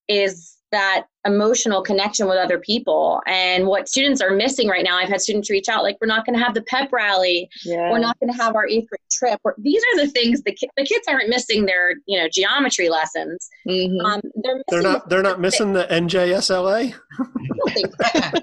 is 0.08 0.57
that 0.72 1.06
emotional 1.26 1.82
connection 1.82 2.26
with 2.28 2.36
other 2.38 2.58
people. 2.58 3.20
And 3.26 3.66
what 3.66 3.88
students 3.88 4.20
are 4.20 4.30
missing 4.30 4.68
right 4.68 4.84
now, 4.84 4.96
I've 4.98 5.08
had 5.08 5.20
students 5.20 5.50
reach 5.50 5.68
out 5.68 5.82
like, 5.82 5.96
we're 6.00 6.06
not 6.06 6.24
going 6.26 6.38
to 6.38 6.44
have 6.44 6.54
the 6.54 6.62
pep 6.62 6.92
rally 6.92 7.48
Yeah. 7.64 7.90
we're 7.90 7.98
not 7.98 8.18
going 8.20 8.32
to 8.32 8.36
have 8.42 8.54
our 8.54 8.66
eighth 8.66 8.88
grade 8.88 9.00
trip. 9.10 9.40
Or, 9.44 9.54
these 9.58 9.82
are 9.82 10.04
the 10.04 10.10
things 10.10 10.42
the, 10.42 10.52
ki- 10.52 10.68
the 10.76 10.84
kids 10.84 11.06
aren't 11.08 11.28
missing 11.28 11.66
their 11.66 11.94
you 12.06 12.18
know 12.20 12.28
geometry 12.32 12.88
lessons. 12.88 13.48
Mhm. 13.66 14.02
Um, 14.04 14.20
they're 14.42 14.56
missing 14.56 14.64
They're 14.70 14.82
not. 14.82 15.08
They're 15.08 15.22
not 15.22 15.40
missing 15.40 15.72
the 15.72 15.84
NJSLA. 15.90 16.94
something. 17.66 18.42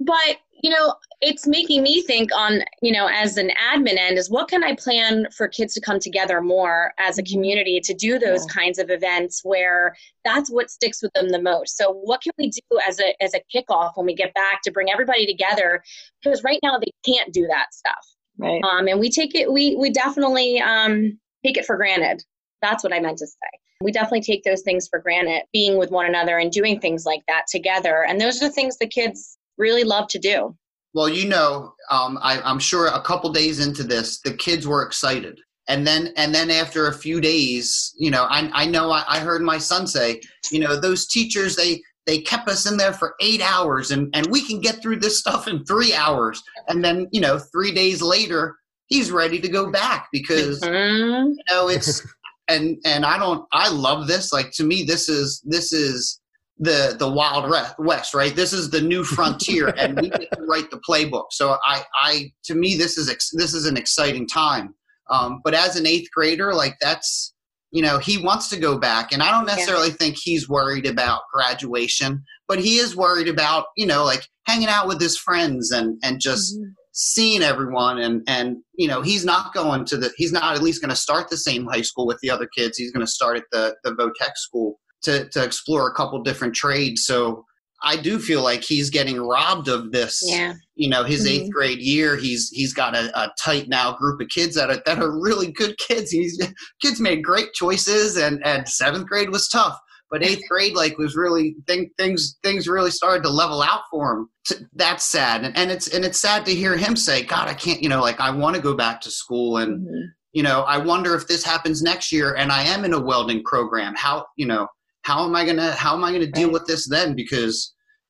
but 0.00 0.36
you 0.62 0.70
know, 0.70 0.94
it's 1.20 1.46
making 1.46 1.82
me 1.82 2.02
think 2.02 2.30
on 2.34 2.60
you 2.82 2.92
know 2.92 3.08
as 3.12 3.36
an 3.36 3.50
admin 3.72 3.96
end 3.98 4.18
is 4.18 4.30
what 4.30 4.48
can 4.48 4.62
I 4.64 4.74
plan 4.74 5.26
for 5.36 5.48
kids 5.48 5.74
to 5.74 5.80
come 5.80 5.98
together 6.00 6.40
more 6.40 6.92
as 6.98 7.18
a 7.18 7.22
community 7.22 7.80
to 7.80 7.94
do 7.94 8.18
those 8.18 8.44
Yeah. 8.46 8.52
kinds 8.54 8.78
of 8.78 8.90
events 8.90 9.40
where 9.44 9.96
that's 10.24 10.50
what 10.50 10.70
sticks 10.70 11.02
with 11.02 11.12
them 11.14 11.28
the 11.30 11.40
most. 11.40 11.76
So 11.76 11.92
what 11.92 12.20
can 12.22 12.32
we 12.38 12.50
do 12.50 12.60
as 12.88 13.00
a 13.00 13.20
as 13.22 13.34
a 13.34 13.40
kickoff 13.54 13.92
when 13.96 14.06
we 14.06 14.14
get 14.14 14.34
back 14.34 14.62
to 14.64 14.70
bring 14.70 14.90
everybody 14.90 15.26
together? 15.26 15.82
Because 16.22 16.42
right 16.44 16.60
now 16.62 16.78
they 16.78 16.92
can't 17.12 17.32
do 17.32 17.46
that 17.48 17.72
stuff. 17.72 18.04
right. 18.38 18.62
um, 18.64 18.86
and 18.88 19.00
we 19.00 19.10
take 19.10 19.34
it 19.34 19.52
we 19.52 19.76
we 19.76 19.90
definitely 19.90 20.60
um, 20.60 21.18
take 21.44 21.56
it 21.56 21.64
for 21.66 21.76
granted 21.76 22.22
that's 22.60 22.82
what 22.82 22.92
i 22.92 22.98
meant 23.00 23.16
to 23.18 23.26
say 23.26 23.48
we 23.80 23.92
definitely 23.92 24.20
take 24.20 24.42
those 24.42 24.62
things 24.62 24.88
for 24.88 24.98
granted 24.98 25.42
being 25.52 25.78
with 25.78 25.90
one 25.92 26.06
another 26.06 26.36
and 26.38 26.50
doing 26.50 26.80
things 26.80 27.06
like 27.06 27.22
that 27.28 27.44
together 27.48 28.04
and 28.08 28.20
those 28.20 28.42
are 28.42 28.48
the 28.48 28.52
things 28.52 28.76
the 28.78 28.86
kids 28.88 29.37
really 29.58 29.84
love 29.84 30.08
to 30.08 30.18
do 30.18 30.56
well 30.94 31.08
you 31.08 31.28
know 31.28 31.72
um, 31.90 32.18
I, 32.22 32.40
i'm 32.42 32.58
sure 32.58 32.86
a 32.86 33.02
couple 33.02 33.30
days 33.30 33.64
into 33.64 33.82
this 33.82 34.20
the 34.20 34.32
kids 34.32 34.66
were 34.66 34.82
excited 34.82 35.40
and 35.68 35.86
then 35.86 36.12
and 36.16 36.34
then 36.34 36.50
after 36.50 36.86
a 36.86 36.94
few 36.94 37.20
days 37.20 37.92
you 37.98 38.10
know 38.10 38.24
i, 38.30 38.48
I 38.52 38.66
know 38.66 38.90
I, 38.90 39.04
I 39.06 39.18
heard 39.20 39.42
my 39.42 39.58
son 39.58 39.86
say 39.86 40.20
you 40.50 40.60
know 40.60 40.78
those 40.80 41.06
teachers 41.06 41.56
they 41.56 41.82
they 42.06 42.22
kept 42.22 42.48
us 42.48 42.64
in 42.70 42.78
there 42.78 42.94
for 42.94 43.14
eight 43.20 43.42
hours 43.42 43.90
and, 43.90 44.08
and 44.14 44.26
we 44.30 44.42
can 44.42 44.62
get 44.62 44.80
through 44.80 44.98
this 44.98 45.18
stuff 45.18 45.46
in 45.46 45.62
three 45.66 45.92
hours. 45.92 46.42
And 46.66 46.82
then, 46.82 47.06
you 47.12 47.20
know, 47.20 47.38
three 47.38 47.70
days 47.70 48.00
later, 48.00 48.56
he's 48.86 49.10
ready 49.10 49.38
to 49.38 49.46
go 49.48 49.70
back 49.70 50.08
because 50.10 50.58
Mhm. 50.62 51.34
you 51.36 51.44
know 51.50 51.68
it's 51.68 52.00
and 52.48 52.78
and 52.86 53.04
i 53.04 53.18
don't 53.18 53.44
i 53.52 53.68
love 53.68 54.06
this 54.06 54.32
like 54.32 54.50
to 54.52 54.64
me 54.64 54.82
this 54.82 55.10
is 55.10 55.42
this 55.44 55.74
is 55.74 56.17
the 56.58 56.96
the 56.98 57.08
wild 57.08 57.52
west 57.78 58.14
right? 58.14 58.34
This 58.34 58.52
is 58.52 58.70
the 58.70 58.80
new 58.80 59.04
frontier 59.04 59.68
and 59.76 60.00
we 60.00 60.10
get 60.10 60.30
to 60.32 60.42
write 60.42 60.70
the 60.70 60.80
playbook. 60.88 61.26
So 61.30 61.56
i 61.64 61.84
i 62.00 62.32
to 62.44 62.54
me 62.54 62.76
this 62.76 62.98
is 62.98 63.08
ex- 63.08 63.32
this 63.34 63.54
is 63.54 63.66
an 63.66 63.76
exciting 63.76 64.26
time. 64.26 64.74
Um, 65.10 65.40
but 65.42 65.54
as 65.54 65.76
an 65.76 65.86
eighth 65.86 66.10
grader 66.14 66.52
like 66.52 66.76
that's 66.80 67.34
you 67.70 67.82
know 67.82 67.98
he 67.98 68.18
wants 68.18 68.48
to 68.48 68.58
go 68.58 68.78
back 68.78 69.12
and 69.12 69.22
i 69.22 69.30
don't 69.30 69.46
necessarily 69.46 69.90
think 69.90 70.16
he's 70.18 70.48
worried 70.48 70.86
about 70.86 71.22
graduation 71.32 72.22
but 72.46 72.58
he 72.58 72.76
is 72.76 72.96
worried 72.96 73.28
about 73.28 73.66
you 73.76 73.86
know 73.86 74.04
like 74.04 74.26
hanging 74.46 74.68
out 74.68 74.88
with 74.88 75.00
his 75.00 75.18
friends 75.18 75.70
and 75.70 75.98
and 76.02 76.20
just 76.20 76.58
seeing 77.00 77.42
everyone 77.42 77.98
and 77.98 78.22
and 78.26 78.56
you 78.74 78.88
know 78.88 79.02
he's 79.02 79.24
not 79.24 79.54
going 79.54 79.84
to 79.84 79.96
the 79.96 80.10
he's 80.16 80.32
not 80.32 80.56
at 80.56 80.62
least 80.62 80.82
going 80.82 80.90
to 80.90 80.96
start 80.96 81.30
the 81.30 81.36
same 81.36 81.64
high 81.64 81.80
school 81.80 82.08
with 82.08 82.18
the 82.22 82.30
other 82.30 82.48
kids. 82.56 82.76
He's 82.76 82.90
going 82.90 83.06
to 83.06 83.10
start 83.10 83.36
at 83.36 83.44
the 83.52 83.76
the 83.84 83.92
votech 83.92 84.34
school 84.34 84.80
to 85.02 85.28
to 85.30 85.42
explore 85.44 85.88
a 85.88 85.94
couple 85.94 86.22
different 86.22 86.54
trades 86.54 87.04
so 87.06 87.44
i 87.82 87.96
do 87.96 88.18
feel 88.18 88.42
like 88.42 88.62
he's 88.62 88.90
getting 88.90 89.20
robbed 89.20 89.68
of 89.68 89.92
this 89.92 90.22
Yeah. 90.26 90.54
you 90.74 90.88
know 90.88 91.04
his 91.04 91.24
Mhm. 91.26 91.30
eighth 91.30 91.50
grade 91.52 91.78
year 91.80 92.16
he's 92.16 92.48
he's 92.50 92.72
got 92.74 92.96
a, 92.96 93.10
a 93.20 93.32
tight 93.42 93.68
now 93.68 93.92
group 93.96 94.20
of 94.20 94.28
kids 94.28 94.54
that 94.56 94.70
are 94.70 94.82
that 94.86 94.98
are 94.98 95.20
really 95.20 95.52
good 95.52 95.76
kids 95.78 96.10
he's 96.10 96.40
kids 96.82 97.00
made 97.00 97.22
great 97.22 97.52
choices 97.52 98.16
and 98.16 98.44
and 98.46 98.68
seventh 98.68 99.06
grade 99.06 99.30
was 99.30 99.48
tough 99.48 99.78
but 100.10 100.24
eighth 100.24 100.42
grade 100.50 100.74
like 100.74 100.98
was 100.98 101.14
really 101.16 101.54
thing, 101.66 101.90
things 101.98 102.36
things 102.42 102.66
really 102.66 102.90
started 102.90 103.22
to 103.22 103.28
level 103.30 103.62
out 103.62 103.82
for 103.90 104.12
him 104.16 104.28
that's 104.74 105.04
sad 105.04 105.44
and, 105.44 105.56
and 105.56 105.70
it's 105.70 105.88
and 105.88 106.04
it's 106.04 106.18
sad 106.18 106.44
to 106.46 106.54
hear 106.54 106.76
him 106.76 106.96
say 106.96 107.22
god 107.22 107.46
i 107.48 107.54
can't 107.54 107.82
you 107.82 107.88
know 107.88 108.00
like 108.00 108.18
i 108.18 108.30
want 108.30 108.56
to 108.56 108.62
go 108.62 108.74
back 108.74 109.00
to 109.00 109.10
school 109.10 109.58
and 109.58 109.86
Mhm. 109.86 110.02
you 110.32 110.42
know 110.42 110.62
i 110.62 110.76
wonder 110.78 111.14
if 111.14 111.28
this 111.28 111.44
happens 111.44 111.80
next 111.82 112.10
year 112.10 112.34
and 112.34 112.50
i 112.50 112.62
am 112.62 112.84
in 112.84 112.92
a 112.94 113.00
welding 113.00 113.42
program 113.44 113.94
how 113.96 114.26
you 114.36 114.46
know 114.46 114.66
how 115.08 115.24
am 115.26 115.34
i 115.34 115.42
gonna 115.44 115.72
how 115.72 115.92
am 115.96 116.04
i 116.04 116.10
gonna 116.12 116.26
deal 116.38 116.48
Right. 116.48 116.52
with 116.56 116.66
this 116.66 116.88
then 116.88 117.14
because 117.22 117.56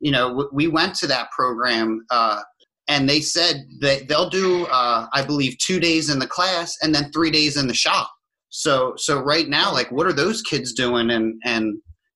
you 0.00 0.11
know 0.14 0.26
w- 0.30 0.50
we 0.52 0.66
went 0.78 0.94
to 0.96 1.06
that 1.14 1.30
program 1.38 1.88
uh, 2.11 2.40
and 2.88 3.08
they 3.11 3.20
said 3.20 3.54
that 3.80 4.08
they'll 4.08 4.30
do 4.30 4.66
uh, 4.66 5.06
i 5.18 5.20
believe 5.30 5.52
two 5.58 5.78
days 5.88 6.11
in 6.12 6.18
the 6.18 6.26
class 6.37 6.68
and 6.82 6.94
then 6.94 7.11
three 7.12 7.30
days 7.30 7.56
in 7.56 7.66
the 7.68 7.74
shop 7.84 8.08
so 8.64 8.94
so 8.96 9.12
right 9.32 9.48
now 9.48 9.68
like 9.78 9.90
what 9.92 10.06
are 10.06 10.12
those 10.22 10.40
kids 10.50 10.72
doing 10.72 11.11
and 11.16 11.26
and 11.44 11.64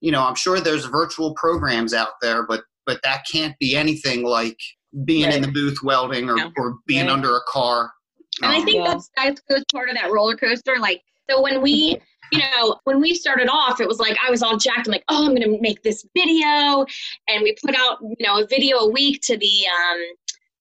you 0.00 0.10
know 0.14 0.22
i'm 0.28 0.34
sure 0.44 0.58
there's 0.60 0.86
virtual 1.00 1.30
programs 1.44 1.92
out 2.02 2.14
there 2.22 2.40
but 2.46 2.62
but 2.86 2.98
that 3.04 3.20
can't 3.30 3.54
be 3.60 3.76
anything 3.76 4.20
like 4.24 4.58
being 5.04 5.30
in 5.30 5.40
the 5.42 5.52
booth 5.58 5.78
welding 5.84 6.28
or, 6.28 6.36
No. 6.36 6.50
or 6.58 6.66
being 6.86 7.06
Right. 7.06 7.12
under 7.16 7.32
a 7.36 7.40
car 7.56 7.78
And 8.42 8.50
I 8.50 8.56
Um, 8.58 8.64
think 8.64 8.76
Yeah. 8.78 8.88
that's 8.92 9.08
that 9.18 9.40
goes 9.50 9.64
part 9.72 9.88
of 9.90 9.94
that 10.00 10.10
roller 10.10 10.36
coaster. 10.36 10.76
Like 10.88 11.00
so 11.28 11.40
when 11.46 11.60
we 11.66 11.98
you 12.32 12.38
know, 12.38 12.76
when 12.84 13.00
we 13.00 13.14
started 13.14 13.48
off, 13.48 13.80
it 13.80 13.86
was 13.86 13.98
like 13.98 14.16
I 14.26 14.30
was 14.30 14.42
all 14.42 14.56
jacked. 14.56 14.86
I'm 14.86 14.92
like, 14.92 15.04
oh, 15.08 15.26
I'm 15.26 15.34
gonna 15.34 15.58
make 15.60 15.82
this 15.82 16.04
video, 16.16 16.86
and 17.28 17.42
we 17.42 17.54
put 17.64 17.74
out, 17.76 17.98
you 18.02 18.26
know, 18.26 18.42
a 18.42 18.46
video 18.46 18.78
a 18.78 18.90
week 18.90 19.20
to 19.24 19.36
the 19.36 19.66
um, 19.66 19.98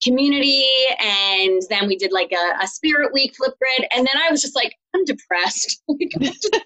community, 0.03 0.65
and 0.99 1.62
then 1.69 1.88
we 1.88 1.95
did 1.95 2.12
like 2.12 2.31
a, 2.34 2.63
a 2.63 2.67
spirit 2.67 3.13
week 3.13 3.36
Flipgrid, 3.36 3.86
and 3.95 4.05
then 4.05 4.21
I 4.21 4.29
was 4.29 4.41
just 4.41 4.55
like, 4.55 4.75
I'm 4.95 5.05
depressed. 5.05 5.81
Like, 5.89 6.12
I'm 6.15 6.21
just- 6.23 6.60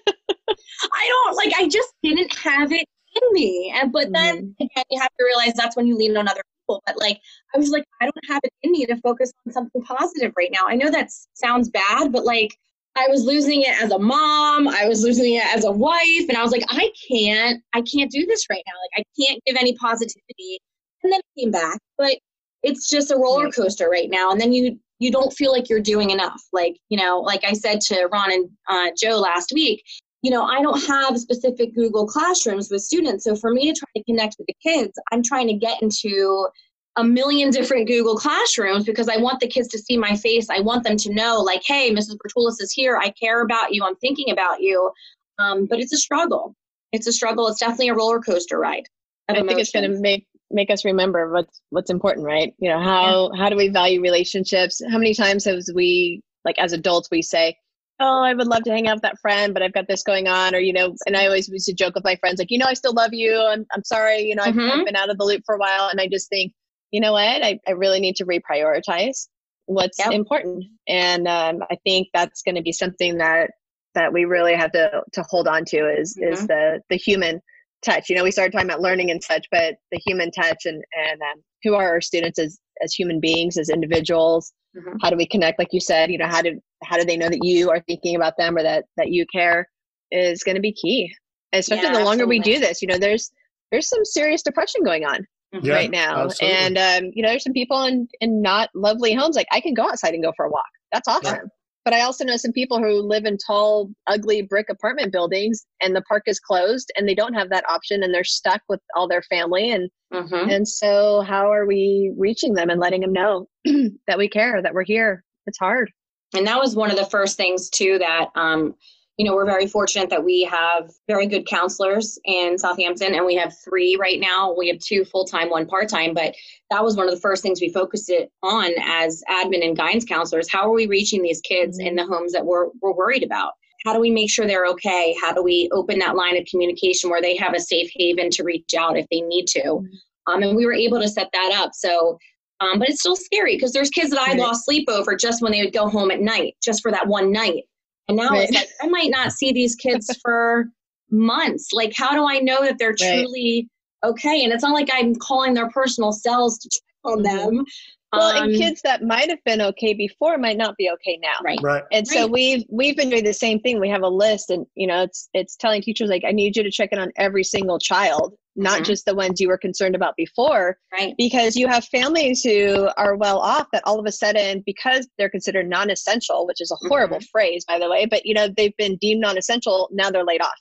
I 0.92 1.06
don't 1.08 1.36
like. 1.36 1.52
I 1.56 1.68
just 1.68 1.92
didn't 2.02 2.34
have 2.38 2.72
it 2.72 2.84
in 3.14 3.32
me, 3.32 3.72
and 3.76 3.92
but 3.92 4.12
then 4.12 4.54
again, 4.60 4.84
you 4.90 5.00
have 5.00 5.10
to 5.18 5.24
realize 5.24 5.54
that's 5.54 5.76
when 5.76 5.86
you 5.86 5.96
lean 5.96 6.16
on 6.16 6.28
other 6.28 6.42
people. 6.62 6.82
But 6.86 6.96
like, 6.98 7.20
I 7.54 7.58
was 7.58 7.70
like, 7.70 7.84
I 8.00 8.04
don't 8.06 8.28
have 8.28 8.40
it 8.44 8.52
in 8.62 8.72
me 8.72 8.86
to 8.86 8.96
focus 8.98 9.32
on 9.46 9.52
something 9.52 9.82
positive 9.82 10.32
right 10.36 10.50
now. 10.52 10.66
I 10.66 10.74
know 10.74 10.90
that 10.90 11.10
sounds 11.34 11.68
bad, 11.68 12.12
but 12.12 12.24
like, 12.24 12.56
I 12.96 13.08
was 13.08 13.24
losing 13.24 13.62
it 13.62 13.80
as 13.82 13.92
a 13.92 13.98
mom. 13.98 14.68
I 14.68 14.88
was 14.88 15.02
losing 15.02 15.34
it 15.34 15.44
as 15.54 15.64
a 15.64 15.70
wife, 15.70 16.28
and 16.28 16.36
I 16.36 16.42
was 16.42 16.50
like, 16.50 16.64
I 16.68 16.90
can't, 17.08 17.62
I 17.74 17.82
can't 17.82 18.10
do 18.10 18.24
this 18.26 18.44
right 18.48 18.62
now. 18.66 18.72
Like, 18.82 19.04
I 19.06 19.22
can't 19.22 19.42
give 19.46 19.56
any 19.56 19.74
positivity. 19.74 20.60
And 21.02 21.12
then 21.12 21.20
it 21.20 21.40
came 21.40 21.50
back, 21.50 21.78
but 21.98 22.16
it's 22.62 22.88
just 22.88 23.10
a 23.10 23.16
roller 23.16 23.50
coaster 23.50 23.88
right 23.88 24.10
now. 24.10 24.30
And 24.30 24.40
then 24.40 24.52
you 24.52 24.78
you 24.98 25.12
don't 25.12 25.32
feel 25.32 25.52
like 25.52 25.68
you're 25.68 25.80
doing 25.80 26.10
enough. 26.10 26.42
Like 26.52 26.76
you 26.88 26.98
know, 26.98 27.20
like 27.20 27.44
I 27.44 27.52
said 27.52 27.80
to 27.82 28.08
Ron 28.10 28.32
and 28.32 28.48
uh, 28.68 28.90
Joe 28.98 29.18
last 29.18 29.52
week, 29.54 29.84
you 30.22 30.30
know, 30.30 30.42
I 30.42 30.62
don't 30.62 30.84
have 30.86 31.18
specific 31.18 31.74
Google 31.74 32.06
classrooms 32.06 32.68
with 32.70 32.82
students. 32.82 33.24
So 33.24 33.36
for 33.36 33.52
me 33.52 33.72
to 33.72 33.78
try 33.78 33.88
to 33.96 34.04
connect 34.04 34.36
with 34.38 34.46
the 34.48 34.56
kids, 34.62 34.92
I'm 35.12 35.22
trying 35.22 35.46
to 35.48 35.54
get 35.54 35.82
into 35.82 36.48
a 36.96 37.04
million 37.04 37.50
different 37.50 37.86
Google 37.86 38.16
classrooms 38.16 38.84
because 38.84 39.08
I 39.08 39.18
want 39.18 39.40
the 39.40 39.48
kids 39.48 39.68
to 39.68 39.78
see 39.78 39.96
my 39.96 40.16
face. 40.16 40.48
I 40.50 40.60
want 40.60 40.84
them 40.84 40.96
to 40.96 41.12
know, 41.12 41.40
like, 41.40 41.62
hey, 41.64 41.92
Mrs. 41.92 42.16
Bertulis 42.16 42.60
is 42.60 42.72
here. 42.72 42.96
I 42.96 43.10
care 43.10 43.42
about 43.42 43.74
you. 43.74 43.84
I'm 43.84 43.96
thinking 43.96 44.30
about 44.30 44.60
you. 44.60 44.90
Um, 45.38 45.66
but 45.66 45.78
it's 45.80 45.92
a 45.92 45.98
struggle. 45.98 46.54
It's 46.92 47.06
a 47.06 47.12
struggle. 47.12 47.48
It's 47.48 47.60
definitely 47.60 47.88
a 47.88 47.94
roller 47.94 48.20
coaster 48.20 48.58
ride. 48.58 48.84
I 49.28 49.34
think 49.34 49.58
it's 49.58 49.72
going 49.72 49.90
to 49.90 50.00
make 50.00 50.26
make 50.50 50.70
us 50.70 50.84
remember 50.84 51.32
what's 51.32 51.60
what's 51.70 51.90
important, 51.90 52.24
right? 52.24 52.54
You 52.58 52.70
know, 52.70 52.80
how 52.80 53.30
how 53.36 53.48
do 53.48 53.56
we 53.56 53.68
value 53.68 54.00
relationships? 54.00 54.80
How 54.90 54.98
many 54.98 55.14
times 55.14 55.44
have 55.44 55.58
we 55.74 56.22
like 56.44 56.58
as 56.58 56.72
adults 56.72 57.08
we 57.10 57.22
say, 57.22 57.56
"Oh, 58.00 58.22
I 58.22 58.32
would 58.34 58.46
love 58.46 58.62
to 58.64 58.70
hang 58.70 58.86
out 58.86 58.96
with 58.96 59.02
that 59.02 59.18
friend, 59.20 59.52
but 59.52 59.62
I've 59.62 59.72
got 59.72 59.88
this 59.88 60.04
going 60.04 60.28
on," 60.28 60.54
or 60.54 60.58
you 60.58 60.72
know, 60.72 60.94
and 61.06 61.16
I 61.16 61.26
always 61.26 61.48
used 61.48 61.66
to 61.66 61.74
joke 61.74 61.94
with 61.96 62.04
my 62.04 62.16
friends 62.16 62.38
like, 62.38 62.50
"You 62.50 62.58
know, 62.58 62.66
I 62.66 62.74
still 62.74 62.94
love 62.94 63.12
you. 63.12 63.36
I'm 63.36 63.66
I'm 63.74 63.84
sorry, 63.84 64.20
you 64.22 64.36
know, 64.36 64.44
I've. 64.44 64.54
I've 64.70 64.86
been 64.86 64.96
out 64.96 65.10
of 65.10 65.18
the 65.18 65.24
loop 65.24 65.42
for 65.44 65.56
a 65.56 65.58
while," 65.58 65.88
and 65.88 66.00
I 66.00 66.06
just 66.06 66.28
think, 66.28 66.52
you 66.90 67.00
know 67.00 67.12
what, 67.12 67.44
I 67.44 67.58
I 67.66 67.72
really 67.72 68.00
need 68.00 68.16
to 68.16 68.24
reprioritize 68.24 69.28
what's 69.66 69.98
Yep. 69.98 70.12
important, 70.12 70.64
and 70.88 71.26
um, 71.26 71.62
I 71.70 71.76
think 71.84 72.08
that's 72.14 72.42
going 72.42 72.54
to 72.54 72.62
be 72.62 72.72
something 72.72 73.18
that 73.18 73.50
that 73.94 74.12
we 74.12 74.24
really 74.24 74.54
have 74.54 74.72
to 74.72 75.02
to 75.12 75.24
hold 75.28 75.48
on 75.48 75.64
to 75.66 75.78
is 75.88 76.16
is 76.18 76.46
the 76.46 76.80
the 76.90 76.96
human 76.96 77.40
touch. 77.84 78.08
You 78.08 78.16
know, 78.16 78.24
we 78.24 78.30
started 78.30 78.52
talking 78.52 78.68
about 78.68 78.80
learning 78.80 79.10
and 79.10 79.22
such, 79.22 79.46
but 79.50 79.76
the 79.90 80.00
human 80.06 80.30
touch 80.30 80.66
and 80.66 80.82
and 80.96 81.20
um, 81.22 81.42
who 81.62 81.74
are 81.74 81.88
our 81.88 82.00
students 82.00 82.38
as 82.38 82.58
as 82.82 82.94
human 82.94 83.20
beings, 83.20 83.56
as 83.56 83.68
individuals. 83.68 84.52
Mhm. 84.76 84.98
How 85.00 85.10
do 85.10 85.16
we 85.16 85.26
connect? 85.26 85.58
Like 85.58 85.72
you 85.72 85.80
said, 85.80 86.10
you 86.10 86.18
know, 86.18 86.26
how 86.26 86.42
do 86.42 86.60
how 86.84 86.96
do 86.98 87.04
they 87.04 87.16
know 87.16 87.28
that 87.28 87.42
you 87.42 87.70
are 87.70 87.80
thinking 87.88 88.16
about 88.16 88.34
them 88.36 88.56
or 88.56 88.62
that 88.62 88.84
that 88.96 89.08
you 89.10 89.24
care 89.32 89.68
is 90.10 90.42
going 90.42 90.54
to 90.56 90.60
be 90.60 90.72
key. 90.72 91.12
Especially 91.52 91.84
Yeah, 91.84 91.98
the 91.98 92.04
longer 92.04 92.26
we 92.26 92.38
do 92.38 92.58
this, 92.58 92.82
you 92.82 92.88
know, 92.88 92.98
there's 92.98 93.30
there's 93.72 93.88
some 93.88 94.04
serious 94.04 94.42
depression 94.42 94.82
going 94.84 95.04
on 95.04 95.26
Yeah, 95.52 95.74
right 95.74 95.90
now, 95.90 96.24
absolutely. 96.24 96.56
and 96.58 96.78
um, 96.78 97.10
you 97.14 97.22
know, 97.22 97.28
there's 97.30 97.44
some 97.44 97.52
people 97.52 97.82
in 97.84 98.08
in 98.20 98.42
not 98.42 98.70
lovely 98.74 99.14
homes. 99.14 99.36
Like 99.36 99.46
I 99.52 99.60
can 99.60 99.74
go 99.74 99.84
outside 99.88 100.14
and 100.14 100.22
go 100.22 100.32
for 100.36 100.44
a 100.46 100.50
walk. 100.50 100.64
That's 100.92 101.08
awesome. 101.08 101.48
But 101.84 101.94
I 101.94 102.00
also 102.00 102.24
know 102.24 102.36
some 102.36 102.52
people 102.52 102.78
who 102.80 103.00
live 103.00 103.24
in 103.26 103.38
tall, 103.38 103.90
ugly 104.08 104.42
brick 104.42 104.66
apartment 104.68 105.12
buildings, 105.12 105.64
and 105.80 105.94
the 105.94 106.02
park 106.02 106.24
is 106.26 106.40
closed, 106.40 106.90
and 106.96 107.08
they 107.08 107.14
don't 107.14 107.34
have 107.34 107.48
that 107.50 107.64
option, 107.70 108.02
and 108.02 108.12
they're 108.12 108.24
stuck 108.24 108.60
with 108.68 108.80
all 108.96 109.06
their 109.08 109.22
family. 109.22 109.70
And 109.70 109.88
Mhm. 110.12 110.50
and 110.52 110.68
so, 110.68 111.20
how 111.22 111.52
are 111.52 111.64
we 111.66 112.12
reaching 112.18 112.54
them 112.54 112.70
and 112.70 112.80
letting 112.80 113.00
them 113.02 113.12
know 113.12 113.48
that 114.08 114.18
we 114.18 114.28
care, 114.28 114.60
that 114.60 114.74
we're 114.74 114.84
here? 114.84 115.22
It's 115.46 115.58
hard. 115.58 115.90
and 116.34 116.46
that 116.48 116.58
was 116.58 116.74
one 116.74 116.90
of 116.90 116.96
the 116.96 117.06
first 117.06 117.36
things 117.36 117.70
too 117.70 117.98
that 117.98 118.28
um, 118.34 118.74
you 119.16 119.24
know 119.24 119.34
we're 119.34 119.46
very 119.46 119.66
fortunate 119.66 120.10
that 120.10 120.24
we 120.24 120.42
have 120.42 120.90
very 121.08 121.26
good 121.26 121.46
counselors 121.46 122.18
in 122.24 122.58
southampton 122.58 123.14
and 123.14 123.24
we 123.24 123.34
have 123.34 123.56
three 123.64 123.96
right 123.98 124.20
now. 124.20 124.54
We 124.56 124.68
have 124.68 124.78
two 124.78 125.04
full-time 125.04 125.48
one 125.50 125.66
part-time 125.66 126.14
but 126.14 126.34
that 126.70 126.82
was 126.84 126.96
one 126.96 127.08
of 127.08 127.14
the 127.14 127.20
first 127.20 127.42
things 127.42 127.60
we 127.60 127.72
focused 127.72 128.10
it 128.10 128.30
on 128.42 128.70
as 128.84 129.22
admin 129.30 129.64
and 129.64 129.76
guidance 129.76 130.04
counselors. 130.04 130.50
How 130.50 130.68
are 130.68 130.74
we 130.74 130.86
reaching 130.86 131.22
these 131.22 131.40
kids 131.40 131.78
in 131.78 131.94
the 131.94 132.04
homes 132.04 132.32
that 132.32 132.44
we're, 132.44 132.68
we're 132.82 132.92
worried 132.92 133.22
about? 133.22 133.52
How 133.84 133.92
do 133.92 134.00
we 134.00 134.10
make 134.10 134.30
sure 134.30 134.46
they're 134.46 134.66
okay? 134.66 135.14
How 135.20 135.32
do 135.32 135.42
we 135.42 135.68
open 135.72 135.98
that 136.00 136.16
line 136.16 136.36
of 136.36 136.44
communication 136.50 137.08
where 137.08 137.22
they 137.22 137.36
have 137.36 137.54
a 137.54 137.60
safe 137.60 137.88
haven 137.94 138.30
to 138.30 138.42
reach 138.42 138.74
out 138.76 138.98
if 138.98 139.06
they 139.10 139.20
need 139.20 139.46
to? 139.48 139.80
Um, 140.26 140.42
and 140.42 140.56
we 140.56 140.66
were 140.66 140.72
able 140.72 141.00
to 141.00 141.08
set 141.08 141.28
that 141.32 141.52
up. 141.54 141.70
So 141.74 142.18
um, 142.60 142.78
but 142.78 142.88
it's 142.88 143.00
still 143.00 143.16
scary 143.16 143.54
because 143.56 143.72
there's 143.72 143.90
kids 143.90 144.10
that 144.10 144.20
I 144.20 144.30
Right. 144.32 144.38
lost 144.38 144.64
sleep 144.64 144.88
over 144.88 145.14
just 145.14 145.42
when 145.42 145.52
they 145.52 145.62
would 145.62 145.74
go 145.74 145.88
home 145.88 146.10
at 146.10 146.20
night, 146.20 146.56
just 146.62 146.82
for 146.82 146.90
that 146.90 147.06
one 147.06 147.30
night. 147.30 147.64
And 148.08 148.16
now 148.16 148.38
it's 148.38 148.52
like 148.52 148.68
I 148.82 148.86
might 148.88 149.10
not 149.10 149.32
see 149.32 149.52
these 149.52 149.74
kids 149.74 150.16
for 150.22 150.66
months. 151.10 151.68
Like, 151.72 151.92
how 151.96 152.12
do 152.12 152.26
I 152.26 152.38
know 152.38 152.62
that 152.62 152.78
they're 152.78 152.94
Right. 153.00 153.24
truly 153.24 153.68
okay? 154.04 154.44
And 154.44 154.52
it's 154.52 154.62
not 154.62 154.74
like 154.74 154.88
I'm 154.92 155.14
calling 155.16 155.54
their 155.54 155.68
personal 155.70 156.12
cells 156.12 156.58
to 156.58 156.68
check 156.68 156.82
on 157.04 157.18
Mhm. 157.18 157.22
them. 157.22 157.64
Well, 158.12 158.36
Um, 158.36 158.44
and 158.44 158.56
kids 158.56 158.80
that 158.82 159.02
might 159.02 159.28
have 159.28 159.42
been 159.44 159.60
okay 159.60 159.92
before 159.92 160.38
might 160.38 160.56
not 160.56 160.76
be 160.76 160.88
okay 160.90 161.18
now. 161.20 161.34
right? 161.42 161.58
Right. 161.62 161.82
And 161.92 162.06
so 162.06 162.22
Right. 162.22 162.30
we've 162.30 162.64
we've 162.68 162.96
been 162.96 163.10
doing 163.10 163.24
the 163.24 163.32
same 163.34 163.60
thing. 163.60 163.80
We 163.80 163.88
have 163.88 164.02
a 164.02 164.08
list, 164.08 164.50
and 164.50 164.64
you 164.74 164.86
know, 164.86 165.02
it's 165.02 165.28
it's 165.34 165.56
telling 165.56 165.82
teachers 165.82 166.08
like, 166.08 166.22
I 166.24 166.32
need 166.32 166.56
you 166.56 166.62
to 166.62 166.70
check 166.70 166.90
in 166.92 166.98
on 166.98 167.12
every 167.16 167.42
single 167.44 167.78
child, 167.78 168.34
not 168.54 168.80
Mhm. 168.80 168.84
just 168.86 169.04
the 169.06 169.14
ones 169.14 169.40
you 169.40 169.48
were 169.48 169.58
concerned 169.58 169.94
about 169.96 170.14
before, 170.16 170.78
Right. 170.92 171.14
because 171.18 171.56
you 171.56 171.66
have 171.66 171.84
families 171.86 172.42
who 172.42 172.88
are 172.96 173.16
well 173.16 173.38
off 173.40 173.66
that 173.72 173.82
all 173.84 173.98
of 173.98 174.06
a 174.06 174.12
sudden, 174.12 174.62
because 174.64 175.08
they're 175.18 175.28
considered 175.30 175.68
non-essential, 175.68 176.46
which 176.46 176.60
is 176.60 176.70
a 176.70 176.88
horrible 176.88 177.20
phrase, 177.32 177.64
by 177.66 177.78
the 177.78 177.90
way, 177.90 178.06
but 178.06 178.24
you 178.24 178.34
know, 178.34 178.48
they've 178.48 178.76
been 178.76 178.96
deemed 178.96 179.20
non-essential. 179.20 179.88
Now 179.92 180.10
they're 180.10 180.24
laid 180.24 180.42
off. 180.42 180.54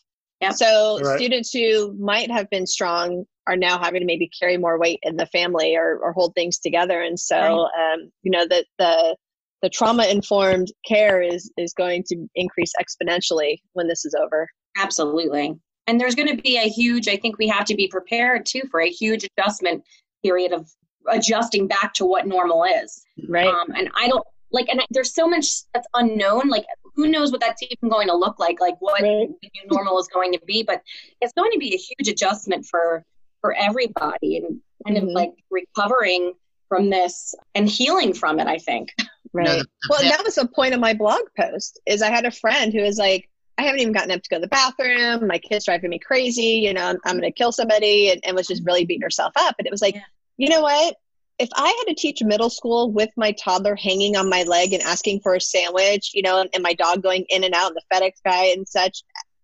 Yep. 0.45 0.53
So 0.53 0.99
Right. 1.01 1.17
students 1.17 1.51
who 1.51 1.93
might 1.99 2.31
have 2.31 2.49
been 2.49 2.65
strong 2.67 3.25
are 3.47 3.55
now 3.57 3.77
having 3.77 4.01
to 4.01 4.05
maybe 4.05 4.29
carry 4.39 4.57
more 4.57 4.79
weight 4.79 4.99
in 5.03 5.17
the 5.17 5.25
family 5.27 5.75
or, 5.75 5.99
or 6.01 6.13
hold 6.13 6.33
things 6.33 6.57
together. 6.57 7.01
And 7.01 7.19
so, 7.19 7.67
um, 7.77 8.11
you 8.23 8.31
know, 8.31 8.45
the, 8.47 8.65
the, 8.79 9.15
the 9.61 9.69
trauma 9.69 10.05
informed 10.05 10.71
care 10.87 11.21
is, 11.21 11.51
is 11.57 11.73
going 11.73 12.03
to 12.07 12.27
increase 12.35 12.73
exponentially 12.79 13.57
when 13.73 13.87
this 13.87 14.03
is 14.05 14.15
over. 14.15 14.47
Absolutely. 14.77 15.53
And 15.87 15.99
there's 15.99 16.15
going 16.15 16.35
to 16.35 16.41
be 16.41 16.57
a 16.57 16.67
huge, 16.67 17.07
I 17.07 17.17
think 17.17 17.37
we 17.37 17.47
have 17.47 17.65
to 17.65 17.75
be 17.75 17.87
prepared 17.87 18.45
too 18.45 18.61
for 18.71 18.81
a 18.81 18.89
huge 18.89 19.25
adjustment 19.37 19.83
period 20.23 20.51
of 20.51 20.67
adjusting 21.07 21.67
back 21.67 21.93
to 21.93 22.05
what 22.05 22.25
normal 22.25 22.63
is. 22.63 23.03
Right. 23.29 23.47
Um, 23.47 23.67
and 23.75 23.89
I 23.95 24.07
don't 24.07 24.25
like, 24.55 24.67
and 24.69 24.81
I, 24.81 24.85
there's 24.89 25.13
so 25.13 25.27
much 25.27 25.45
that's 25.73 25.87
unknown. 25.93 26.47
Like, 26.49 26.65
who 26.95 27.07
knows 27.07 27.31
what 27.31 27.41
that's 27.41 27.61
even 27.61 27.89
going 27.89 28.07
to 28.07 28.15
look 28.15 28.39
like? 28.39 28.59
Like, 28.59 28.75
what 28.79 29.01
Right. 29.03 29.27
the 29.41 29.49
new 29.53 29.69
normal 29.69 29.99
is 29.99 30.07
going 30.07 30.31
to 30.33 30.39
be? 30.47 30.63
But 30.63 30.81
it's 31.21 31.33
going 31.33 31.51
to 31.51 31.59
be 31.59 31.73
a 31.73 31.77
huge 31.77 32.07
adjustment 32.07 32.65
for 32.65 33.03
for 33.41 33.53
everybody, 33.53 34.37
and 34.37 34.59
kind 34.85 34.97
Mhm. 34.97 35.03
of 35.03 35.09
like 35.09 35.31
recovering 35.51 36.33
from 36.69 36.89
this 36.89 37.35
and 37.53 37.69
healing 37.69 38.13
from 38.13 38.39
it. 38.39 38.47
I 38.47 38.57
think. 38.57 38.93
Right. 39.33 39.47
the- 39.47 39.63
the 39.65 39.67
well, 39.89 40.01
that 40.03 40.23
was 40.23 40.35
the 40.35 40.47
point 40.47 40.73
of 40.73 40.79
my 40.79 40.93
blog 40.93 41.21
post 41.37 41.79
is 41.85 42.01
I 42.01 42.09
had 42.09 42.25
a 42.25 42.31
friend 42.31 42.71
who 42.73 42.81
was 42.81 42.97
like, 42.97 43.29
I 43.57 43.63
haven't 43.63 43.81
even 43.81 43.93
gotten 43.93 44.11
up 44.11 44.21
to 44.23 44.29
go 44.29 44.37
to 44.37 44.41
the 44.41 44.47
bathroom. 44.47 45.27
My 45.27 45.37
kid's 45.37 45.65
driving 45.65 45.89
me 45.89 45.99
crazy. 45.99 46.61
You 46.65 46.73
know, 46.73 46.85
I'm, 46.85 46.97
I'm 47.05 47.19
going 47.19 47.31
to 47.31 47.37
kill 47.37 47.51
somebody 47.51 48.11
and, 48.11 48.21
and 48.25 48.35
was 48.35 48.47
just 48.47 48.63
really 48.65 48.85
beating 48.85 49.01
herself 49.01 49.33
up. 49.35 49.55
And 49.59 49.67
it 49.67 49.71
was 49.71 49.81
like, 49.81 49.95
Yeah. 49.95 50.01
you 50.37 50.47
know 50.49 50.61
what? 50.61 50.95
If 51.37 51.49
I 51.53 51.67
had 51.67 51.93
to 51.93 51.95
teach 51.95 52.23
middle 52.23 52.49
school 52.49 52.91
with 52.91 53.09
my 53.17 53.33
toddler 53.33 53.75
hanging 53.75 54.15
on 54.15 54.29
my 54.29 54.43
leg 54.43 54.73
and 54.73 54.81
asking 54.83 55.19
for 55.21 55.35
a 55.35 55.41
sandwich, 55.41 56.11
you 56.13 56.21
know, 56.21 56.39
and, 56.39 56.49
and 56.53 56.63
my 56.63 56.73
dog 56.73 57.03
going 57.03 57.25
in 57.29 57.43
and 57.43 57.53
out 57.53 57.71
and 57.71 57.75
the 57.75 57.95
FedEx 57.95 58.13
guy 58.23 58.45
and 58.45 58.67
such, 58.67 59.03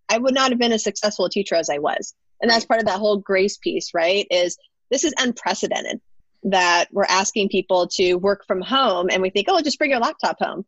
I 0.10 0.18
would 0.18 0.34
not 0.34 0.52
have 0.52 0.60
been 0.60 0.72
as 0.72 0.84
successful 0.84 1.26
a 1.26 1.30
teacher 1.30 1.56
as 1.56 1.70
I 1.70 1.80
was. 1.80 2.14
And 2.42 2.50
that's 2.50 2.66
part 2.66 2.80
of 2.80 2.88
that 2.88 3.00
whole 3.00 3.18
grace 3.18 3.58
piece, 3.58 3.94
right? 3.94 4.26
Is 4.32 4.58
this 4.90 5.04
is 5.04 5.14
unprecedented 5.18 6.02
that 6.44 6.88
we're 6.92 7.06
asking 7.06 7.50
people 7.50 7.88
to 7.88 8.16
work 8.16 8.46
from 8.48 8.62
home 8.62 9.10
and 9.12 9.22
we 9.22 9.30
think, 9.30 9.48
oh, 9.50 9.62
just 9.62 9.78
bring 9.78 9.92
your 9.92 10.00
laptop 10.00 10.38
home. 10.40 10.66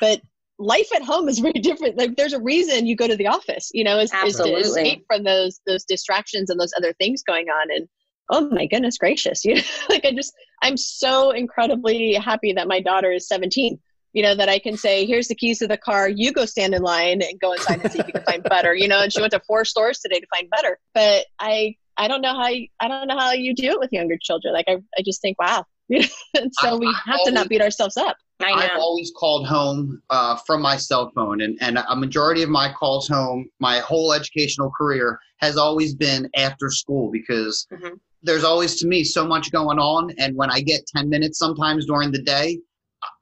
But 0.00 0.20
life 0.58 0.88
at 0.94 1.02
home 1.02 1.28
is 1.28 1.38
very 1.40 1.52
different. 1.54 1.98
Like 1.98 2.16
there's 2.16 2.32
a 2.32 2.40
reason 2.40 2.86
you 2.86 2.96
go 2.96 3.08
to 3.08 3.16
the 3.16 3.26
office, 3.26 3.70
you 3.74 3.84
know, 3.84 3.98
is, 3.98 4.12
is 4.24 4.36
to 4.36 4.54
escape 4.54 5.04
from 5.06 5.24
those 5.24 5.60
those 5.66 5.84
distractions 5.84 6.50
and 6.50 6.60
those 6.60 6.72
other 6.76 6.92
things 6.94 7.22
going 7.22 7.48
on. 7.48 7.68
And 7.70 7.88
oh 8.30 8.48
my 8.50 8.66
goodness 8.66 8.98
gracious, 8.98 9.44
you 9.46 9.56
know, 9.56 9.62
like 9.88 10.04
I 10.04 10.12
just 10.12 10.32
I'm 10.62 10.76
so 10.76 11.30
incredibly 11.30 12.14
happy 12.14 12.52
that 12.54 12.68
my 12.68 12.80
daughter 12.80 13.12
is 13.12 13.28
17. 13.28 13.78
You 14.12 14.22
know, 14.22 14.34
that 14.34 14.48
I 14.48 14.58
can 14.58 14.78
say, 14.78 15.04
here's 15.04 15.28
the 15.28 15.34
keys 15.34 15.58
to 15.58 15.66
the 15.68 15.76
car, 15.76 16.08
you 16.08 16.32
go 16.32 16.46
stand 16.46 16.74
in 16.74 16.80
line 16.80 17.20
and 17.20 17.38
go 17.38 17.52
inside 17.52 17.80
and 17.80 17.90
see 17.90 17.98
if 17.98 18.06
you 18.06 18.14
can 18.14 18.22
find 18.24 18.46
butter, 18.48 18.74
you 18.74 18.88
know, 18.88 19.02
and 19.02 19.12
she 19.12 19.20
went 19.20 19.32
to 19.32 19.42
four 19.46 19.66
stores 19.66 19.98
today 19.98 20.18
to 20.20 20.26
find 20.34 20.48
butter. 20.48 20.78
But 20.94 21.26
I 21.38 21.74
I 21.98 22.08
don't 22.08 22.22
know 22.22 22.32
how 22.34 22.48
you, 22.48 22.68
I 22.80 22.88
don't 22.88 23.08
know 23.08 23.18
how 23.18 23.32
you 23.32 23.54
do 23.54 23.72
it 23.72 23.78
with 23.78 23.92
younger 23.92 24.16
children. 24.20 24.54
Like 24.54 24.66
I, 24.68 24.76
I 24.98 25.02
just 25.04 25.20
think, 25.20 25.38
wow. 25.38 25.64
and 25.90 26.06
so 26.52 26.70
I- 26.70 26.74
we 26.76 26.86
I 26.86 27.00
have 27.12 27.24
to 27.24 27.32
not 27.32 27.48
beat 27.50 27.60
ourselves 27.60 27.96
up. 27.98 28.16
I 28.42 28.52
I've 28.52 28.78
always 28.78 29.12
called 29.18 29.46
home 29.46 30.02
uh, 30.10 30.36
from 30.46 30.60
my 30.62 30.76
cell 30.76 31.10
phone, 31.14 31.40
and, 31.42 31.56
and 31.62 31.78
a 31.88 31.96
majority 31.96 32.42
of 32.42 32.48
my 32.50 32.70
calls 32.72 33.08
home, 33.08 33.48
my 33.60 33.78
whole 33.80 34.12
educational 34.12 34.70
career, 34.70 35.18
has 35.40 35.56
always 35.56 35.94
been 35.94 36.28
after 36.36 36.70
school 36.70 37.10
because 37.10 37.66
Mhm. 37.72 37.98
There's 38.26 38.44
always, 38.44 38.76
to 38.80 38.86
me, 38.86 39.04
so 39.04 39.26
much 39.26 39.50
going 39.52 39.78
on. 39.78 40.12
And 40.18 40.36
when 40.36 40.50
I 40.50 40.60
get 40.60 40.86
10 40.94 41.08
minutes 41.08 41.38
sometimes 41.38 41.86
during 41.86 42.10
the 42.12 42.22
day, 42.22 42.58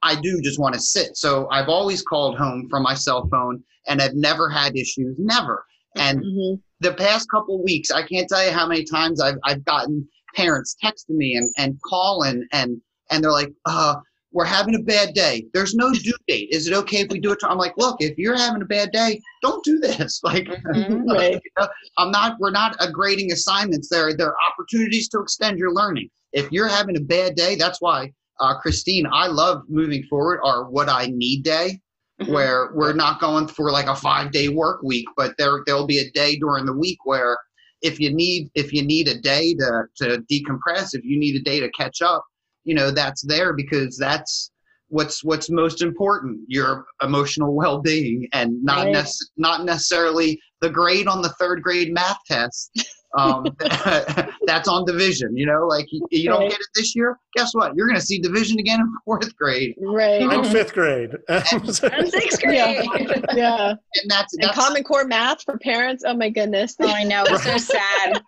I 0.02 0.18
do 0.20 0.40
just 0.42 0.58
want 0.58 0.74
to 0.74 0.80
sit. 0.80 1.16
So 1.16 1.48
I've 1.50 1.68
always 1.68 2.02
called 2.02 2.36
home 2.38 2.68
from 2.70 2.82
my 2.82 2.94
cell 2.94 3.28
phone, 3.30 3.62
and 3.86 4.00
I've 4.00 4.14
never 4.14 4.48
had 4.48 4.76
issues, 4.76 5.16
never. 5.18 5.64
And 5.96 6.20
Mm-hmm. 6.20 6.54
the 6.80 6.94
past 6.94 7.30
couple 7.30 7.62
weeks, 7.62 7.90
I 7.90 8.02
can't 8.02 8.28
tell 8.28 8.44
you 8.44 8.50
how 8.50 8.66
many 8.66 8.84
times 8.84 9.20
I've, 9.20 9.38
I've 9.44 9.64
gotten 9.64 10.08
parents 10.34 10.76
texting 10.82 11.16
me 11.16 11.36
and, 11.36 11.48
and 11.56 11.78
calling 11.88 12.46
and, 12.52 12.80
and 13.10 13.22
they're 13.22 13.30
like, 13.30 13.52
uh, 13.66 13.94
we're 14.34 14.44
having 14.44 14.74
a 14.74 14.80
bad 14.82 15.14
day. 15.14 15.46
There's 15.54 15.74
no 15.74 15.92
due 15.94 16.12
date. 16.28 16.48
Is 16.50 16.66
it 16.66 16.74
okay 16.74 16.98
if 17.02 17.08
we 17.10 17.20
do 17.20 17.32
it? 17.32 17.38
to-" 17.40 17.48
I'm 17.48 17.56
like, 17.56 17.72
look, 17.78 17.96
if 18.00 18.18
you're 18.18 18.36
having 18.36 18.60
a 18.60 18.66
bad 18.66 18.90
day, 18.90 19.20
don't 19.42 19.64
do 19.64 19.78
this. 19.78 20.20
Like, 20.24 20.46
Mhm. 20.74 21.04
Right. 21.10 21.32
you 21.34 21.50
know, 21.58 21.68
I'm 21.96 22.10
not, 22.10 22.36
we're 22.40 22.50
not 22.50 22.76
grading 22.92 23.32
assignments. 23.32 23.88
There, 23.88 24.14
there 24.16 24.28
are 24.28 24.36
opportunities 24.52 25.08
to 25.10 25.20
extend 25.20 25.58
your 25.58 25.72
learning. 25.72 26.08
If 26.32 26.50
you're 26.52 26.68
having 26.68 26.96
a 26.96 27.00
bad 27.00 27.36
day, 27.36 27.54
that's 27.54 27.80
why, 27.80 28.12
uh, 28.40 28.58
Kristine, 28.60 29.06
I 29.12 29.28
love 29.28 29.62
moving 29.68 30.02
forward 30.10 30.40
our 30.44 30.68
what 30.68 30.88
I 30.88 31.06
need 31.06 31.44
day 31.44 31.80
Mhm. 32.20 32.28
where 32.32 32.70
we're 32.74 32.92
not 32.92 33.20
going 33.20 33.46
for 33.48 33.70
like 33.72 33.86
a 33.86 33.94
five 33.96 34.30
day 34.32 34.48
work 34.48 34.82
week, 34.82 35.06
but 35.16 35.34
there 35.38 35.62
there'll 35.66 35.86
be 35.86 35.98
a 35.98 36.10
day 36.12 36.36
during 36.36 36.64
the 36.64 36.72
week 36.72 36.98
where 37.04 37.36
if 37.82 37.98
you 38.00 38.12
need 38.14 38.48
if 38.54 38.72
you 38.72 38.82
need 38.84 39.08
a 39.08 39.18
day 39.20 39.54
to 39.54 39.82
to 39.96 40.06
decompress, 40.30 40.94
if 40.94 41.04
you 41.04 41.18
need 41.18 41.34
a 41.36 41.42
day 41.42 41.58
to 41.60 41.68
catch 41.72 42.02
up, 42.02 42.24
you 42.64 42.74
know 42.74 42.90
that's 42.90 43.22
there 43.22 43.52
because 43.52 43.96
that's 43.96 44.50
what's 44.88 45.24
what's 45.24 45.50
most 45.50 45.82
important 45.82 46.38
your 46.48 46.84
emotional 47.02 47.54
well-being 47.54 48.28
and 48.32 48.62
not 48.62 48.84
Right. 48.84 48.92
nec- 48.92 49.06
not 49.36 49.64
necessarily 49.64 50.40
the 50.60 50.70
grade 50.70 51.06
on 51.08 51.22
the 51.22 51.30
third 51.40 51.62
grade 51.62 51.92
math 51.92 52.18
test 52.28 52.70
um, 53.18 53.44
that's 54.46 54.68
on 54.68 54.84
division 54.84 55.36
you 55.36 55.46
know 55.46 55.66
like 55.66 55.86
you, 55.90 56.06
you 56.10 56.28
don't 56.28 56.40
Right. 56.40 56.50
get 56.50 56.60
it 56.60 56.66
this 56.74 56.94
year 56.94 57.18
guess 57.36 57.54
what 57.54 57.74
you're 57.74 57.86
going 57.86 57.98
to 57.98 58.04
see 58.04 58.18
division 58.18 58.58
again 58.58 58.80
in 58.80 58.92
fourth 59.04 59.34
grade 59.36 59.74
Right. 59.80 60.22
I'm 60.22 60.44
fifth 60.58 60.74
grade. 60.74 61.10
And 61.28 61.74
sixth 62.08 62.40
grade. 62.42 62.56
Yeah. 62.58 63.22
yeah. 63.34 63.68
and 63.70 64.10
that's 64.10 64.34
And 64.34 64.50
Common 64.52 64.84
Core 64.84 65.06
math 65.06 65.42
for 65.44 65.58
parents. 65.58 66.04
Oh 66.06 66.14
my 66.16 66.28
goodness. 66.28 66.76
Oh, 66.80 66.88
I 66.88 67.04
know. 67.04 67.24
It's 67.28 67.44
so 67.44 67.56
sad. 67.56 68.20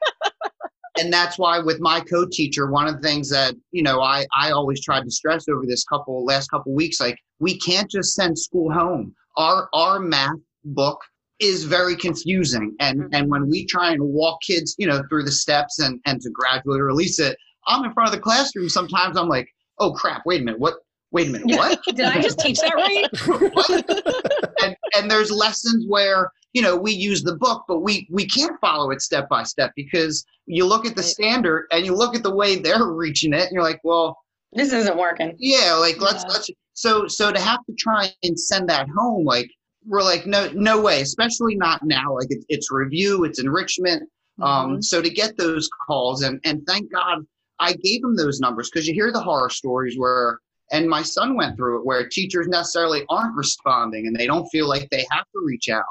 And 0.99 1.12
that's 1.12 1.38
why 1.38 1.59
with 1.59 1.80
my 1.80 2.01
co-teacher 2.01 2.70
one 2.70 2.86
of 2.86 3.01
the 3.01 3.09
things 3.09 3.28
that 3.30 3.55
you 3.72 3.82
know 3.82 4.01
i 4.01 4.26
i 4.38 4.51
always 4.51 4.82
tried 4.82 5.03
to 5.05 5.11
stress 5.11 5.49
over 5.49 5.64
this 5.66 5.84
couple 5.84 6.24
last 6.24 6.49
couple 6.51 6.72
weeks 6.74 7.01
like 7.01 7.18
we 7.40 7.59
can't 7.59 7.90
just 7.90 8.14
send 8.14 8.38
school 8.38 8.72
home 8.72 9.14
our 9.36 9.68
our 9.74 9.99
math 9.99 10.38
book 10.64 11.01
is 11.38 11.64
very 11.64 11.94
confusing 11.97 12.74
and 12.80 13.01
Mhm. 13.01 13.09
and 13.12 13.30
when 13.30 13.49
we 13.49 13.66
try 13.66 13.92
and 13.92 14.03
walk 14.03 14.40
kids 14.42 14.74
you 14.78 14.86
know 14.86 15.03
through 15.09 15.24
the 15.24 15.32
steps 15.32 15.78
and 15.80 16.01
and 16.07 16.20
to 16.22 16.30
gradually 16.30 16.80
release 16.80 17.18
it 17.18 17.36
i'm 17.66 17.84
in 17.84 17.92
front 17.92 18.09
of 18.09 18.14
the 18.14 18.20
classroom 18.20 18.68
sometimes 18.68 19.16
i'm 19.18 19.28
like 19.28 19.49
oh 19.78 19.92
crap 19.92 20.22
wait 20.24 20.40
a 20.40 20.44
minute 20.44 20.59
what 20.61 20.76
wait 21.12 21.28
a 21.28 21.30
minute 21.30 21.47
what 21.57 21.78
Did 21.94 22.01
I 22.07 22.20
just 22.20 22.38
teach 22.40 22.59
that 22.61 22.74
right? 22.74 23.07
and 24.64 24.76
and 24.97 25.11
there's 25.11 25.30
lessons 25.30 25.84
where 25.88 26.30
you 26.53 26.62
know 26.62 26.76
we 26.76 26.92
use 26.92 27.22
the 27.22 27.36
book 27.36 27.64
but 27.68 27.80
we 27.80 28.07
we 28.11 28.26
can't 28.26 28.59
follow 28.61 28.90
it 28.90 29.01
step 29.03 29.28
by 29.28 29.42
step 29.42 29.72
because 29.76 30.24
you 30.47 30.64
look 30.66 30.86
at 30.86 30.94
the 30.97 31.03
standard 31.03 31.66
and 31.72 31.84
you 31.84 31.94
look 31.94 32.14
at 32.16 32.22
the 32.22 32.34
way 32.34 32.57
they're 32.57 32.86
reaching 32.92 33.32
it 33.32 33.42
and 33.42 33.53
you're 33.53 33.62
like 33.62 33.80
well 33.84 34.16
This 34.53 34.72
isn't 34.72 34.97
working. 34.97 35.34
yeah 35.38 35.74
like 35.74 36.01
let's 36.01 36.24
Yeah. 36.24 36.32
let's 36.32 36.51
so 36.74 37.07
so 37.09 37.32
to 37.32 37.40
have 37.40 37.64
to 37.66 37.74
try 37.78 38.09
and 38.22 38.38
send 38.38 38.68
that 38.68 38.86
home 38.97 39.24
like 39.24 39.51
we're 39.86 40.03
like 40.03 40.26
no 40.26 40.51
no 40.55 40.80
way 40.80 41.01
especially 41.03 41.55
not 41.57 41.80
now 41.84 42.14
like 42.14 42.26
it's, 42.30 42.44
it's 42.49 42.70
review 42.72 43.24
it's 43.24 43.38
enrichment 43.40 44.03
um 44.42 44.82
so 44.82 45.01
to 45.01 45.09
get 45.09 45.36
those 45.38 45.68
calls 45.86 46.22
and 46.22 46.40
and 46.44 46.62
thank 46.66 46.90
god 46.92 47.18
i 47.61 47.72
gave 47.72 48.03
them 48.03 48.14
those 48.16 48.38
numbers 48.40 48.68
because 48.70 48.86
you 48.86 48.92
hear 48.92 49.11
the 49.12 49.20
horror 49.20 49.49
stories 49.49 49.94
where 49.99 50.40
and 50.73 50.89
my 50.89 51.03
son 51.03 51.37
went 51.37 51.57
through 51.57 51.79
it 51.79 51.87
where 51.87 52.09
teachers 52.09 52.49
necessarily 52.49 53.05
aren't 53.09 53.35
responding 53.37 54.07
and 54.07 54.17
they 54.17 54.27
don't 54.27 54.49
feel 54.49 54.69
like 54.69 54.89
they 54.91 55.07
have 55.11 55.25
to 55.33 55.41
reach 55.45 55.69
out. 55.69 55.85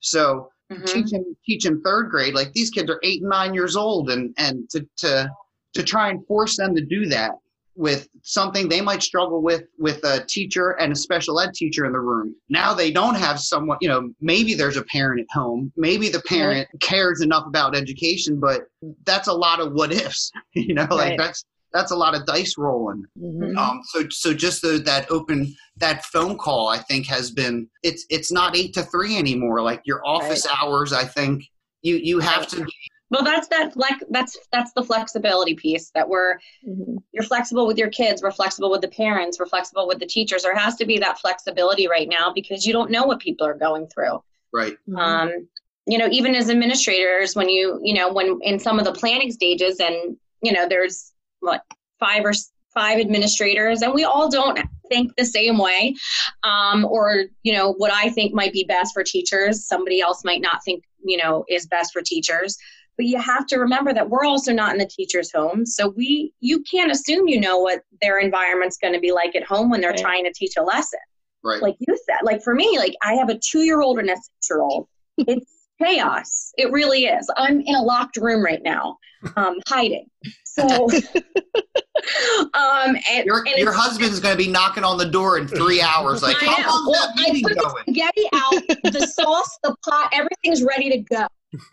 So 0.00 0.50
Mhm. 0.70 0.86
teaching 0.86 1.36
teaching 1.44 1.80
third 1.82 2.10
grade 2.10 2.32
like 2.32 2.52
these 2.52 2.70
kids 2.70 2.88
are 2.88 3.00
eight 3.02 3.20
and 3.22 3.30
nine 3.30 3.52
years 3.54 3.74
old 3.74 4.08
and 4.10 4.32
and 4.38 4.70
to 4.70 4.86
to 4.98 5.28
to 5.74 5.82
try 5.82 6.10
and 6.10 6.24
force 6.26 6.56
them 6.56 6.74
to 6.76 6.80
do 6.80 7.06
that 7.06 7.32
with 7.76 8.08
something 8.22 8.68
they 8.68 8.80
might 8.80 9.02
struggle 9.02 9.42
with 9.42 9.64
with 9.78 10.02
a 10.04 10.24
teacher 10.26 10.70
and 10.80 10.92
a 10.92 10.96
special 10.96 11.40
ed 11.40 11.52
teacher 11.54 11.86
in 11.86 11.92
the 11.92 11.98
room. 11.98 12.34
Now 12.48 12.72
they 12.72 12.90
don't 12.92 13.16
have 13.16 13.40
someone 13.40 13.78
you 13.80 13.88
know 13.88 14.12
maybe 14.20 14.54
there's 14.54 14.76
a 14.76 14.84
parent 14.84 15.20
at 15.20 15.26
home. 15.32 15.72
Maybe 15.76 16.08
the 16.08 16.22
parent 16.22 16.68
cares 16.80 17.20
enough 17.20 17.46
about 17.46 17.74
education 17.74 18.38
but 18.38 18.62
that's 19.04 19.26
a 19.28 19.32
lot 19.32 19.58
of 19.58 19.72
what 19.72 19.92
ifs 19.92 20.30
you 20.54 20.74
know 20.74 20.86
like 20.90 21.18
that's 21.18 21.44
that's 21.72 21.92
a 21.92 21.96
lot 21.96 22.14
of 22.14 22.26
dice 22.26 22.54
rolling 22.58 23.04
Mhm. 23.18 23.56
um, 23.56 23.80
so 23.84 24.04
so 24.10 24.32
just 24.34 24.62
the, 24.62 24.78
that 24.84 25.10
open 25.10 25.54
that 25.76 26.04
phone 26.06 26.36
call 26.36 26.68
I 26.68 26.78
think 26.78 27.06
has 27.06 27.30
been 27.30 27.68
it's 27.82 28.04
it's 28.10 28.30
not 28.32 28.56
eight 28.56 28.74
to 28.74 28.82
three 28.82 29.16
anymore. 29.16 29.62
Like 29.62 29.82
your 29.84 30.00
office 30.06 30.46
hours, 30.46 30.92
I 30.92 31.04
think 31.04 31.44
you 31.82 31.96
you 31.96 32.18
have 32.20 32.46
to 32.48 32.64
be 32.64 32.72
Well, 33.10 33.24
that's 33.24 33.48
that 33.48 33.72
flex. 33.74 34.04
That's 34.10 34.36
that's 34.52 34.72
the 34.74 34.82
flexibility 34.84 35.54
piece 35.54 35.90
that 35.96 36.08
we're 36.08 36.38
Mhm. 36.68 36.96
you're 37.12 37.24
flexible 37.24 37.66
with 37.66 37.78
your 37.78 37.88
kids. 37.90 38.22
We're 38.22 38.30
flexible 38.30 38.70
with 38.70 38.82
the 38.82 38.88
parents. 38.88 39.38
We're 39.38 39.46
flexible 39.46 39.86
with 39.88 39.98
the 39.98 40.06
teachers. 40.06 40.42
There 40.42 40.54
has 40.56 40.76
to 40.76 40.84
be 40.86 40.98
that 40.98 41.18
flexibility 41.18 41.88
right 41.88 42.08
now 42.08 42.32
because 42.34 42.66
you 42.66 42.72
don't 42.72 42.90
know 42.90 43.04
what 43.04 43.18
people 43.20 43.46
are 43.46 43.54
going 43.66 43.86
through. 43.88 44.22
right. 44.52 44.76
um, 44.96 45.30
you 45.86 45.96
know 45.98 46.08
even 46.10 46.34
as 46.34 46.50
administrators 46.50 47.34
when 47.34 47.48
you 47.48 47.80
you 47.82 47.94
know 47.94 48.12
when 48.12 48.38
in 48.42 48.58
some 48.58 48.78
of 48.78 48.84
the 48.84 48.92
planning 48.92 49.32
stages 49.32 49.80
and 49.80 49.96
you 50.42 50.52
know 50.52 50.68
there's 50.68 51.12
what 51.40 51.62
five 51.98 52.24
or 52.24 52.32
five 52.72 53.00
administrators 53.00 53.82
and 53.82 53.92
we 53.92 54.04
all 54.04 54.30
don't 54.30 54.58
think 54.88 55.12
the 55.16 55.24
same 55.24 55.58
way 55.58 55.94
um, 56.44 56.84
or 56.84 57.24
you 57.42 57.52
know 57.52 57.72
what 57.72 57.92
i 57.92 58.08
think 58.10 58.32
might 58.32 58.52
be 58.52 58.64
best 58.64 58.94
for 58.94 59.02
teachers. 59.02 59.66
Somebody 59.66 60.00
else 60.00 60.22
might 60.24 60.40
not 60.40 60.62
think 60.64 60.84
you 61.04 61.16
know 61.16 61.44
is 61.48 61.66
best 61.66 61.92
for 61.92 62.02
teachers. 62.02 62.56
But 62.96 63.06
you 63.06 63.18
have 63.18 63.46
to 63.46 63.56
remember 63.56 63.94
that 63.94 64.10
we're 64.10 64.26
also 64.26 64.52
not 64.52 64.72
in 64.72 64.78
the 64.78 64.86
teacher's 64.86 65.32
home. 65.32 65.64
So 65.64 65.88
we 65.96 66.34
you 66.40 66.62
can't 66.70 66.92
assume 66.92 67.28
you 67.28 67.40
know 67.40 67.58
what 67.58 67.80
their 68.02 68.18
environment's 68.18 68.76
going 68.76 68.92
to 68.92 69.00
be 69.00 69.10
like 69.10 69.34
at 69.34 69.42
home 69.44 69.70
when 69.70 69.80
they're 69.80 69.90
Right. 69.92 69.98
trying 70.00 70.24
to 70.24 70.32
teach 70.32 70.52
a 70.58 70.62
lesson. 70.62 71.00
Right. 71.42 71.62
like 71.62 71.76
you 71.78 71.96
said 72.06 72.18
like 72.22 72.42
for 72.42 72.54
me 72.54 72.78
like 72.78 72.94
i 73.02 73.14
have 73.14 73.30
a 73.30 73.38
two 73.38 73.60
year 73.60 73.80
old 73.80 73.98
and 73.98 74.10
a 74.10 74.14
six 74.16 74.28
year 74.50 74.60
old 74.60 74.86
it's 75.16 75.50
chaos. 75.82 76.52
It 76.58 76.70
really 76.70 77.04
is. 77.06 77.30
I'm 77.38 77.62
in 77.62 77.74
a 77.74 77.82
locked 77.82 78.18
room 78.18 78.44
right 78.44 78.62
now 78.62 78.98
um 79.36 79.56
hiding 79.66 80.06
so 80.52 80.64
um 82.54 82.96
and, 83.10 83.24
your 83.24 83.38
and 83.38 83.56
your 83.58 83.70
it's- 83.70 83.76
husband's 83.76 84.20
going 84.20 84.36
to 84.36 84.42
be 84.42 84.50
knocking 84.50 84.84
on 84.84 84.98
the 84.98 85.06
door 85.06 85.38
in 85.38 85.46
three 85.46 85.80
hours. 85.94 86.22
Like, 86.22 86.42
I 86.42 86.46
how 86.46 86.62
know. 86.62 86.68
long's 86.68 86.88
Well, 86.90 87.12
that 87.16 87.28
I 87.28 87.32
meeting 87.32 87.48
put 87.48 87.58
the 87.58 87.76
spaghetti 87.80 88.26
out, 88.34 88.52
the 88.92 89.06
sauce, 89.06 89.58
the 89.62 89.74
pot, 89.84 90.10
everything's 90.12 90.62
ready 90.62 90.90
to 90.90 90.98
go. 90.98 91.26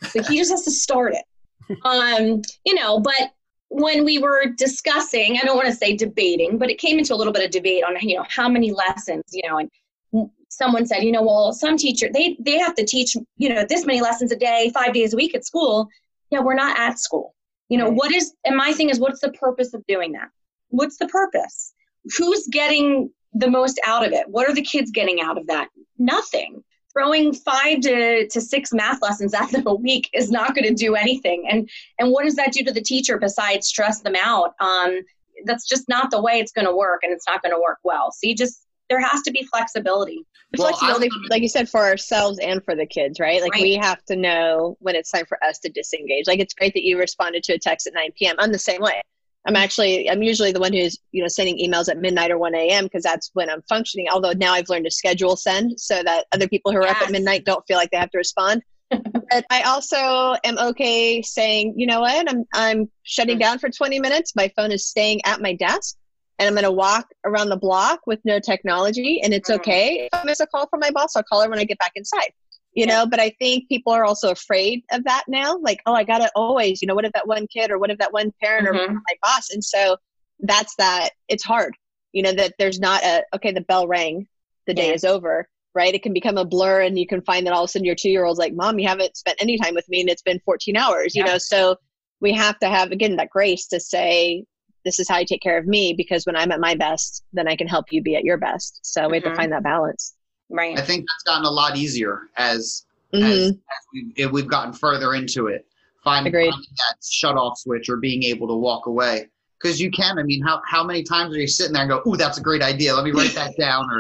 So 0.09 0.23
he 0.23 0.37
just 0.37 0.51
has 0.51 0.63
to 0.63 0.71
start 0.71 1.13
it. 1.13 1.77
Um, 1.83 2.41
you 2.65 2.75
know, 2.75 2.99
but 2.99 3.31
when 3.69 4.05
we 4.05 4.17
were 4.19 4.45
discussing, 4.57 5.37
I 5.37 5.45
don't 5.45 5.57
want 5.57 5.67
to 5.67 5.75
say 5.75 5.95
debating, 5.95 6.57
but 6.57 6.69
it 6.69 6.77
came 6.77 6.97
into 6.97 7.13
a 7.13 7.17
little 7.17 7.33
bit 7.33 7.43
of 7.43 7.51
debate 7.51 7.83
on, 7.83 7.95
you 8.01 8.15
know, 8.15 8.25
how 8.29 8.47
many 8.47 8.71
lessons, 8.71 9.23
you 9.31 9.41
know, 9.47 9.57
and 9.57 10.29
someone 10.49 10.85
said, 10.85 11.03
you 11.03 11.11
know, 11.11 11.21
well, 11.21 11.51
some 11.53 11.77
teacher 11.77 12.09
they 12.13 12.37
they 12.39 12.57
have 12.57 12.75
to 12.75 12.85
teach, 12.85 13.15
you 13.37 13.49
know, 13.49 13.65
this 13.67 13.85
many 13.85 14.01
lessons 14.01 14.31
a 14.31 14.37
day, 14.37 14.71
five 14.73 14.93
days 14.93 15.13
a 15.13 15.17
week 15.17 15.35
at 15.35 15.45
school. 15.45 15.87
Yeah, 16.31 16.39
we're 16.39 16.55
not 16.55 16.77
at 16.79 16.99
school. 16.99 17.33
You 17.69 17.77
know, 17.77 17.89
what 17.89 18.13
is 18.13 18.33
and 18.45 18.55
my 18.55 18.73
thing 18.73 18.89
is 18.89 18.99
what's 18.99 19.21
the 19.21 19.31
purpose 19.31 19.73
of 19.73 19.85
doing 19.87 20.13
that? 20.13 20.29
What's 20.69 20.97
the 20.97 21.07
purpose? 21.07 21.73
Who's 22.17 22.47
getting 22.47 23.11
the 23.33 23.49
most 23.49 23.79
out 23.85 24.05
of 24.05 24.13
it? 24.13 24.27
What 24.29 24.49
are 24.49 24.53
the 24.53 24.61
kids 24.61 24.91
getting 24.91 25.21
out 25.21 25.37
of 25.37 25.47
that? 25.47 25.69
Nothing. 25.97 26.63
Throwing 26.93 27.33
five 27.33 27.81
to, 27.81 28.27
to 28.27 28.41
six 28.41 28.73
math 28.73 29.01
lessons 29.01 29.33
at 29.33 29.51
them 29.51 29.63
a 29.67 29.75
week 29.75 30.09
is 30.13 30.31
not 30.31 30.55
going 30.55 30.67
to 30.67 30.73
do 30.73 30.95
anything. 30.95 31.47
And 31.49 31.69
and 31.99 32.11
what 32.11 32.23
does 32.23 32.35
that 32.35 32.53
do 32.53 32.63
to 32.63 32.71
the 32.71 32.81
teacher 32.81 33.17
besides 33.17 33.67
stress 33.67 34.01
them 34.01 34.15
out? 34.21 34.53
Um, 34.59 35.01
that's 35.45 35.67
just 35.67 35.87
not 35.87 36.09
the 36.09 36.21
way 36.21 36.39
it's 36.39 36.51
going 36.51 36.65
to 36.65 36.75
work, 36.75 37.01
and 37.03 37.11
it's 37.13 37.27
not 37.27 37.43
going 37.43 37.53
to 37.53 37.61
work 37.61 37.79
well. 37.83 38.11
So 38.11 38.27
you 38.27 38.35
just 38.35 38.66
there 38.89 39.01
has 39.01 39.21
to 39.23 39.31
be 39.31 39.43
flexibility. 39.43 40.25
Well, 40.57 40.67
I- 40.67 40.71
flexibility, 40.71 41.09
like 41.29 41.41
you 41.41 41.49
said, 41.49 41.69
for 41.69 41.81
ourselves 41.81 42.39
and 42.39 42.63
for 42.63 42.75
the 42.75 42.85
kids, 42.85 43.19
right? 43.19 43.41
Like 43.41 43.53
Right. 43.53 43.63
we 43.63 43.75
have 43.75 44.03
to 44.05 44.15
know 44.15 44.77
when 44.79 44.95
it's 44.95 45.11
time 45.11 45.25
for 45.25 45.43
us 45.43 45.59
to 45.59 45.69
disengage. 45.69 46.27
Like 46.27 46.39
it's 46.39 46.53
great 46.53 46.73
that 46.73 46.83
you 46.83 46.97
responded 46.97 47.43
to 47.43 47.53
a 47.53 47.59
text 47.59 47.87
at 47.87 47.93
9 47.93 48.11
p.m. 48.17 48.35
I'm 48.39 48.51
the 48.51 48.59
same 48.59 48.81
way. 48.81 49.01
I'm 49.45 49.53
mm-hmm. 49.53 49.63
actually, 49.63 50.09
I'm 50.09 50.23
usually 50.23 50.51
the 50.51 50.59
one 50.59 50.73
who's, 50.73 50.97
you 51.11 51.21
know, 51.21 51.27
sending 51.27 51.57
emails 51.57 51.89
at 51.89 51.97
midnight 51.97 52.31
or 52.31 52.37
1 52.37 52.55
a.m. 52.55 52.85
because 52.85 53.03
that's 53.03 53.31
when 53.33 53.49
I'm 53.49 53.61
functioning. 53.63 54.07
Although 54.11 54.33
now 54.33 54.53
I've 54.53 54.69
learned 54.69 54.85
to 54.85 54.91
schedule 54.91 55.35
send 55.35 55.79
so 55.79 56.01
that 56.03 56.25
other 56.33 56.47
people 56.47 56.71
who 56.71 56.79
are 56.79 56.87
up 56.87 57.01
at 57.01 57.11
midnight 57.11 57.45
don't 57.45 57.65
feel 57.67 57.77
like 57.77 57.89
they 57.91 57.97
have 57.97 58.11
to 58.11 58.17
respond. 58.17 58.61
but 58.89 59.45
I 59.49 59.63
also 59.63 60.37
am 60.43 60.57
okay 60.57 61.21
saying, 61.21 61.73
you 61.77 61.87
know 61.87 62.01
what, 62.01 62.29
I'm, 62.29 62.45
I'm 62.53 62.91
shutting 63.03 63.37
down 63.37 63.59
for 63.59 63.69
20 63.69 63.99
minutes. 63.99 64.35
My 64.35 64.51
phone 64.55 64.71
is 64.71 64.85
staying 64.85 65.21
at 65.25 65.41
my 65.41 65.53
desk 65.53 65.97
and 66.39 66.47
I'm 66.47 66.53
going 66.53 66.63
to 66.63 66.71
walk 66.71 67.07
around 67.25 67.49
the 67.49 67.57
block 67.57 68.01
with 68.05 68.19
no 68.25 68.39
technology. 68.39 69.21
And 69.23 69.33
it's 69.33 69.49
Mhm. 69.49 69.55
okay 69.55 70.09
if 70.11 70.19
I 70.19 70.23
miss 70.23 70.39
a 70.39 70.47
call 70.47 70.67
from 70.67 70.79
my 70.79 70.91
boss. 70.91 71.15
I'll 71.15 71.23
call 71.23 71.41
her 71.41 71.49
when 71.49 71.59
I 71.59 71.63
get 71.63 71.79
back 71.79 71.93
inside. 71.95 72.31
You 72.73 72.85
Yeah. 72.85 72.99
know, 72.99 73.05
but 73.07 73.19
I 73.19 73.31
think 73.39 73.67
people 73.69 73.91
are 73.91 74.05
also 74.05 74.29
afraid 74.29 74.83
of 74.91 75.03
that 75.05 75.23
now. 75.27 75.57
Like, 75.57 75.81
oh, 75.87 75.93
I 75.93 76.03
got 76.03 76.19
to 76.19 76.29
always, 76.35 76.81
you 76.81 76.87
know, 76.87 76.93
what 76.93 77.05
if 77.05 77.11
that 77.13 77.27
one 77.27 77.47
kid 77.47 77.71
or 77.71 77.79
what 77.79 77.89
if 77.89 77.97
that 77.97 78.13
one 78.13 78.31
parent 78.41 78.67
or 78.67 78.73
Mhm. 78.73 78.93
my 78.93 79.15
boss? 79.23 79.49
And 79.49 79.63
so 79.63 79.97
that's 80.41 80.75
that. 80.75 81.09
It's 81.27 81.43
hard, 81.43 81.75
you 82.11 82.21
know, 82.21 82.33
that 82.33 82.53
there's 82.59 82.79
not 82.79 83.03
a, 83.03 83.23
okay, 83.33 83.51
the 83.51 83.61
bell 83.61 83.87
rang, 83.87 84.27
the 84.67 84.75
day 84.75 84.89
Yeah. 84.89 84.93
is 84.93 85.03
over, 85.03 85.49
right? 85.73 85.95
It 85.95 86.03
can 86.03 86.13
become 86.13 86.37
a 86.37 86.45
blur 86.45 86.81
and 86.81 86.99
you 86.99 87.07
can 87.07 87.21
find 87.23 87.47
that 87.47 87.53
all 87.53 87.63
of 87.63 87.69
a 87.69 87.71
sudden 87.71 87.85
your 87.85 87.95
two 87.95 88.11
year 88.11 88.25
old's 88.25 88.37
like, 88.37 88.53
mom, 88.53 88.77
you 88.77 88.87
haven't 88.87 89.17
spent 89.17 89.41
any 89.41 89.57
time 89.57 89.73
with 89.73 89.89
me 89.89 90.01
and 90.01 90.09
it's 90.09 90.21
been 90.21 90.39
14 90.45 90.77
hours, 90.77 91.15
you 91.15 91.23
know? 91.23 91.39
So 91.39 91.77
we 92.19 92.31
have 92.33 92.59
to 92.59 92.67
have, 92.69 92.91
again, 92.91 93.15
that 93.15 93.31
grace 93.31 93.65
to 93.69 93.79
say, 93.79 94.43
this 94.87 94.99
is 94.99 95.09
how 95.09 95.17
you 95.17 95.25
take 95.25 95.41
care 95.41 95.57
of 95.57 95.67
me 95.67 95.93
because 95.97 96.25
when 96.25 96.37
I'm 96.37 96.49
at 96.53 96.61
my 96.61 96.73
best, 96.73 97.25
then 97.33 97.45
I 97.45 97.57
can 97.57 97.67
help 97.67 97.87
you 97.91 98.01
be 98.01 98.15
at 98.15 98.23
your 98.23 98.37
best. 98.37 98.79
So 98.83 99.09
we 99.09 99.17
have 99.17 99.25
to 99.25 99.35
find 99.35 99.51
that 99.51 99.61
balance. 99.63 100.15
Right. 100.49 100.79
I 100.79 100.81
think 100.81 101.01
that's 101.01 101.23
gotten 101.23 101.45
a 101.45 101.51
lot 101.51 101.75
easier 101.75 102.21
as 102.37 102.85
Mhm. 103.13 103.23
as, 103.23 103.49
as 103.49 103.55
we've, 103.93 104.13
if 104.15 104.31
we've 104.31 104.47
gotten 104.47 104.71
further 104.71 105.13
into 105.13 105.47
it. 105.47 105.65
Finding, 106.05 106.31
finding 106.31 106.51
that 106.51 106.95
shut 107.03 107.35
off 107.35 107.57
switch 107.57 107.89
or 107.89 107.97
being 107.97 108.23
able 108.23 108.47
to 108.47 108.53
walk 108.55 108.85
away. 108.85 109.27
Because 109.61 109.81
you 109.81 109.91
can. 109.91 110.17
I 110.19 110.23
mean, 110.23 110.41
how, 110.41 110.61
how 110.65 110.83
many 110.85 111.03
times 111.03 111.35
are 111.35 111.39
you 111.39 111.47
sitting 111.47 111.73
there 111.73 111.81
and 111.81 111.89
go, 111.89 112.01
"Ooh, 112.07 112.15
that's 112.15 112.37
a 112.37 112.41
great 112.41 112.61
idea. 112.61 112.95
Let 112.95 113.03
me 113.03 113.11
write 113.11 113.33
that 113.35 113.55
down." 113.59 113.89
Or 113.91 113.99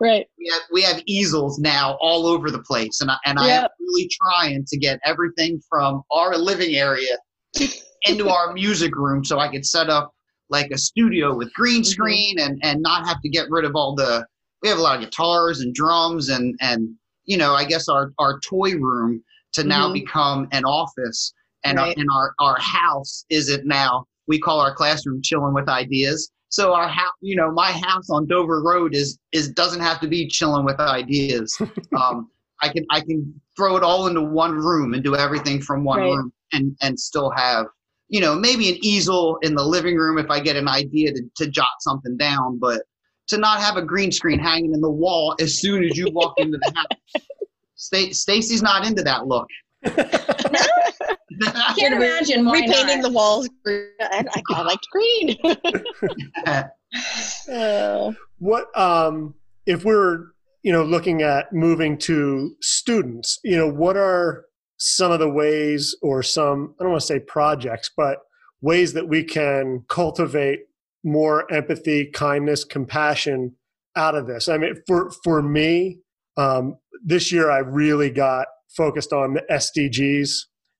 Right. 0.00 0.26
we 0.36 0.50
have 0.52 0.62
we 0.72 0.82
have 0.82 1.00
easels 1.06 1.58
now 1.58 1.96
all 2.00 2.26
over 2.26 2.50
the 2.50 2.58
place, 2.58 3.00
and 3.00 3.10
I, 3.10 3.16
and 3.24 3.38
I 3.38 3.48
am 3.50 3.68
really 3.80 4.10
trying 4.20 4.64
to 4.66 4.76
get 4.76 5.00
everything 5.04 5.62
from 5.70 6.02
our 6.10 6.36
living 6.36 6.74
area 6.74 7.16
into 8.04 8.28
our 8.28 8.52
music 8.52 8.94
room 8.96 9.24
so 9.24 9.38
I 9.38 9.48
could 9.48 9.64
set 9.66 9.88
up 9.88 10.12
like 10.50 10.70
a 10.70 10.78
studio 10.78 11.34
with 11.34 11.52
green 11.54 11.82
Mm-hmm. 11.82 11.90
screen 11.90 12.38
and 12.38 12.58
and 12.62 12.80
not 12.82 13.06
have 13.06 13.20
to 13.22 13.28
get 13.28 13.50
rid 13.50 13.64
of 13.64 13.74
all 13.74 13.94
the. 13.94 14.26
We 14.62 14.68
have 14.68 14.78
a 14.78 14.82
lot 14.82 14.96
of 14.96 15.04
guitars 15.04 15.60
and 15.60 15.74
drums 15.74 16.28
and 16.30 16.54
and 16.60 16.88
you 17.24 17.36
know 17.36 17.54
I 17.54 17.64
guess 17.64 17.88
our 17.88 18.12
our 18.18 18.38
toy 18.40 18.72
room 18.76 19.22
to 19.54 19.64
now 19.64 19.88
Mhm. 19.88 19.94
become 19.94 20.48
an 20.52 20.64
office 20.64 21.32
and 21.64 21.78
our, 21.78 21.86
Right. 21.86 21.96
and 21.96 22.08
our 22.12 22.34
our 22.40 22.56
house 22.60 23.24
is 23.30 23.48
it 23.48 23.64
now 23.66 24.06
we 24.26 24.38
call 24.38 24.60
our 24.60 24.74
classroom 24.74 25.20
chilling 25.22 25.54
with 25.54 25.68
ideas 25.68 26.30
so 26.48 26.72
our 26.74 26.88
house 26.88 27.12
you 27.20 27.36
know 27.36 27.50
my 27.52 27.72
house 27.72 28.08
on 28.10 28.26
dover 28.26 28.62
road 28.62 28.94
is 28.94 29.18
is 29.32 29.50
doesn't 29.50 29.80
have 29.80 30.00
to 30.00 30.08
be 30.08 30.26
chilling 30.26 30.64
with 30.64 30.78
ideas 30.80 31.56
um 31.96 32.28
i 32.62 32.68
can 32.68 32.84
i 32.90 33.00
can 33.00 33.32
throw 33.56 33.76
it 33.76 33.82
all 33.82 34.06
into 34.08 34.20
one 34.22 34.52
room 34.56 34.92
and 34.94 35.02
do 35.04 35.14
everything 35.16 35.60
from 35.60 35.84
one 35.84 36.00
Right. 36.00 36.10
room 36.16 36.32
and 36.52 36.76
and 36.82 36.98
still 36.98 37.30
have 37.30 37.66
you 38.08 38.20
know 38.20 38.34
maybe 38.34 38.68
an 38.70 38.76
easel 38.82 39.38
in 39.42 39.54
the 39.54 39.64
living 39.64 39.96
room 39.96 40.18
if 40.18 40.30
i 40.30 40.38
get 40.40 40.56
an 40.56 40.68
idea 40.68 41.12
to, 41.12 41.22
to 41.36 41.46
jot 41.48 41.68
something 41.80 42.16
down 42.16 42.58
but 42.58 42.82
to 43.26 43.38
not 43.38 43.60
have 43.60 43.76
a 43.76 43.82
green 43.82 44.12
screen 44.12 44.38
hanging 44.38 44.74
in 44.74 44.80
the 44.80 44.90
wall 44.90 45.34
as 45.40 45.58
soon 45.58 45.82
as 45.84 45.96
you 45.96 46.08
walk 46.12 46.34
into 46.38 46.58
the 46.58 46.72
house 46.74 47.22
Sta- 47.76 48.12
stacy's 48.12 48.62
not 48.62 48.86
into 48.86 49.02
that 49.02 49.26
look 49.26 49.48
I 49.86 51.74
can't 51.78 51.94
imagine 51.94 52.44
why 52.44 52.60
Repainting 52.60 53.00
not. 53.00 53.02
the 53.02 53.10
walls. 53.10 53.48
green. 53.64 53.88
I, 54.00 54.24
I, 54.30 54.42
I 54.50 54.62
liked 54.62 54.86
green. 54.92 55.36
Oh. 57.50 58.14
what 58.38 58.78
um 58.78 59.34
if 59.66 59.84
we're 59.84 60.26
you 60.62 60.72
know 60.72 60.84
looking 60.84 61.22
at 61.22 61.52
moving 61.52 61.98
to 61.98 62.54
students 62.60 63.38
you 63.42 63.56
know 63.56 63.68
what 63.68 63.96
are 63.96 64.46
some 64.86 65.10
of 65.10 65.18
the 65.18 65.28
ways 65.28 65.96
or 66.02 66.22
some 66.22 66.74
i 66.78 66.82
don't 66.82 66.92
want 66.92 67.00
to 67.00 67.06
say 67.06 67.18
projects 67.18 67.90
but 67.96 68.18
ways 68.60 68.92
that 68.92 69.08
we 69.08 69.24
can 69.24 69.82
cultivate 69.88 70.60
more 71.04 71.50
empathy 71.52 72.06
kindness 72.06 72.64
compassion 72.64 73.54
out 73.96 74.14
of 74.14 74.26
this. 74.26 74.48
I 74.48 74.58
mean 74.58 74.74
for 74.86 75.10
for 75.22 75.42
me 75.42 76.00
um 76.36 76.76
this 77.04 77.30
year 77.30 77.50
i 77.50 77.58
really 77.58 78.10
got 78.10 78.46
focused 78.76 79.12
on 79.12 79.34
the 79.34 79.42
sdgs 79.52 80.30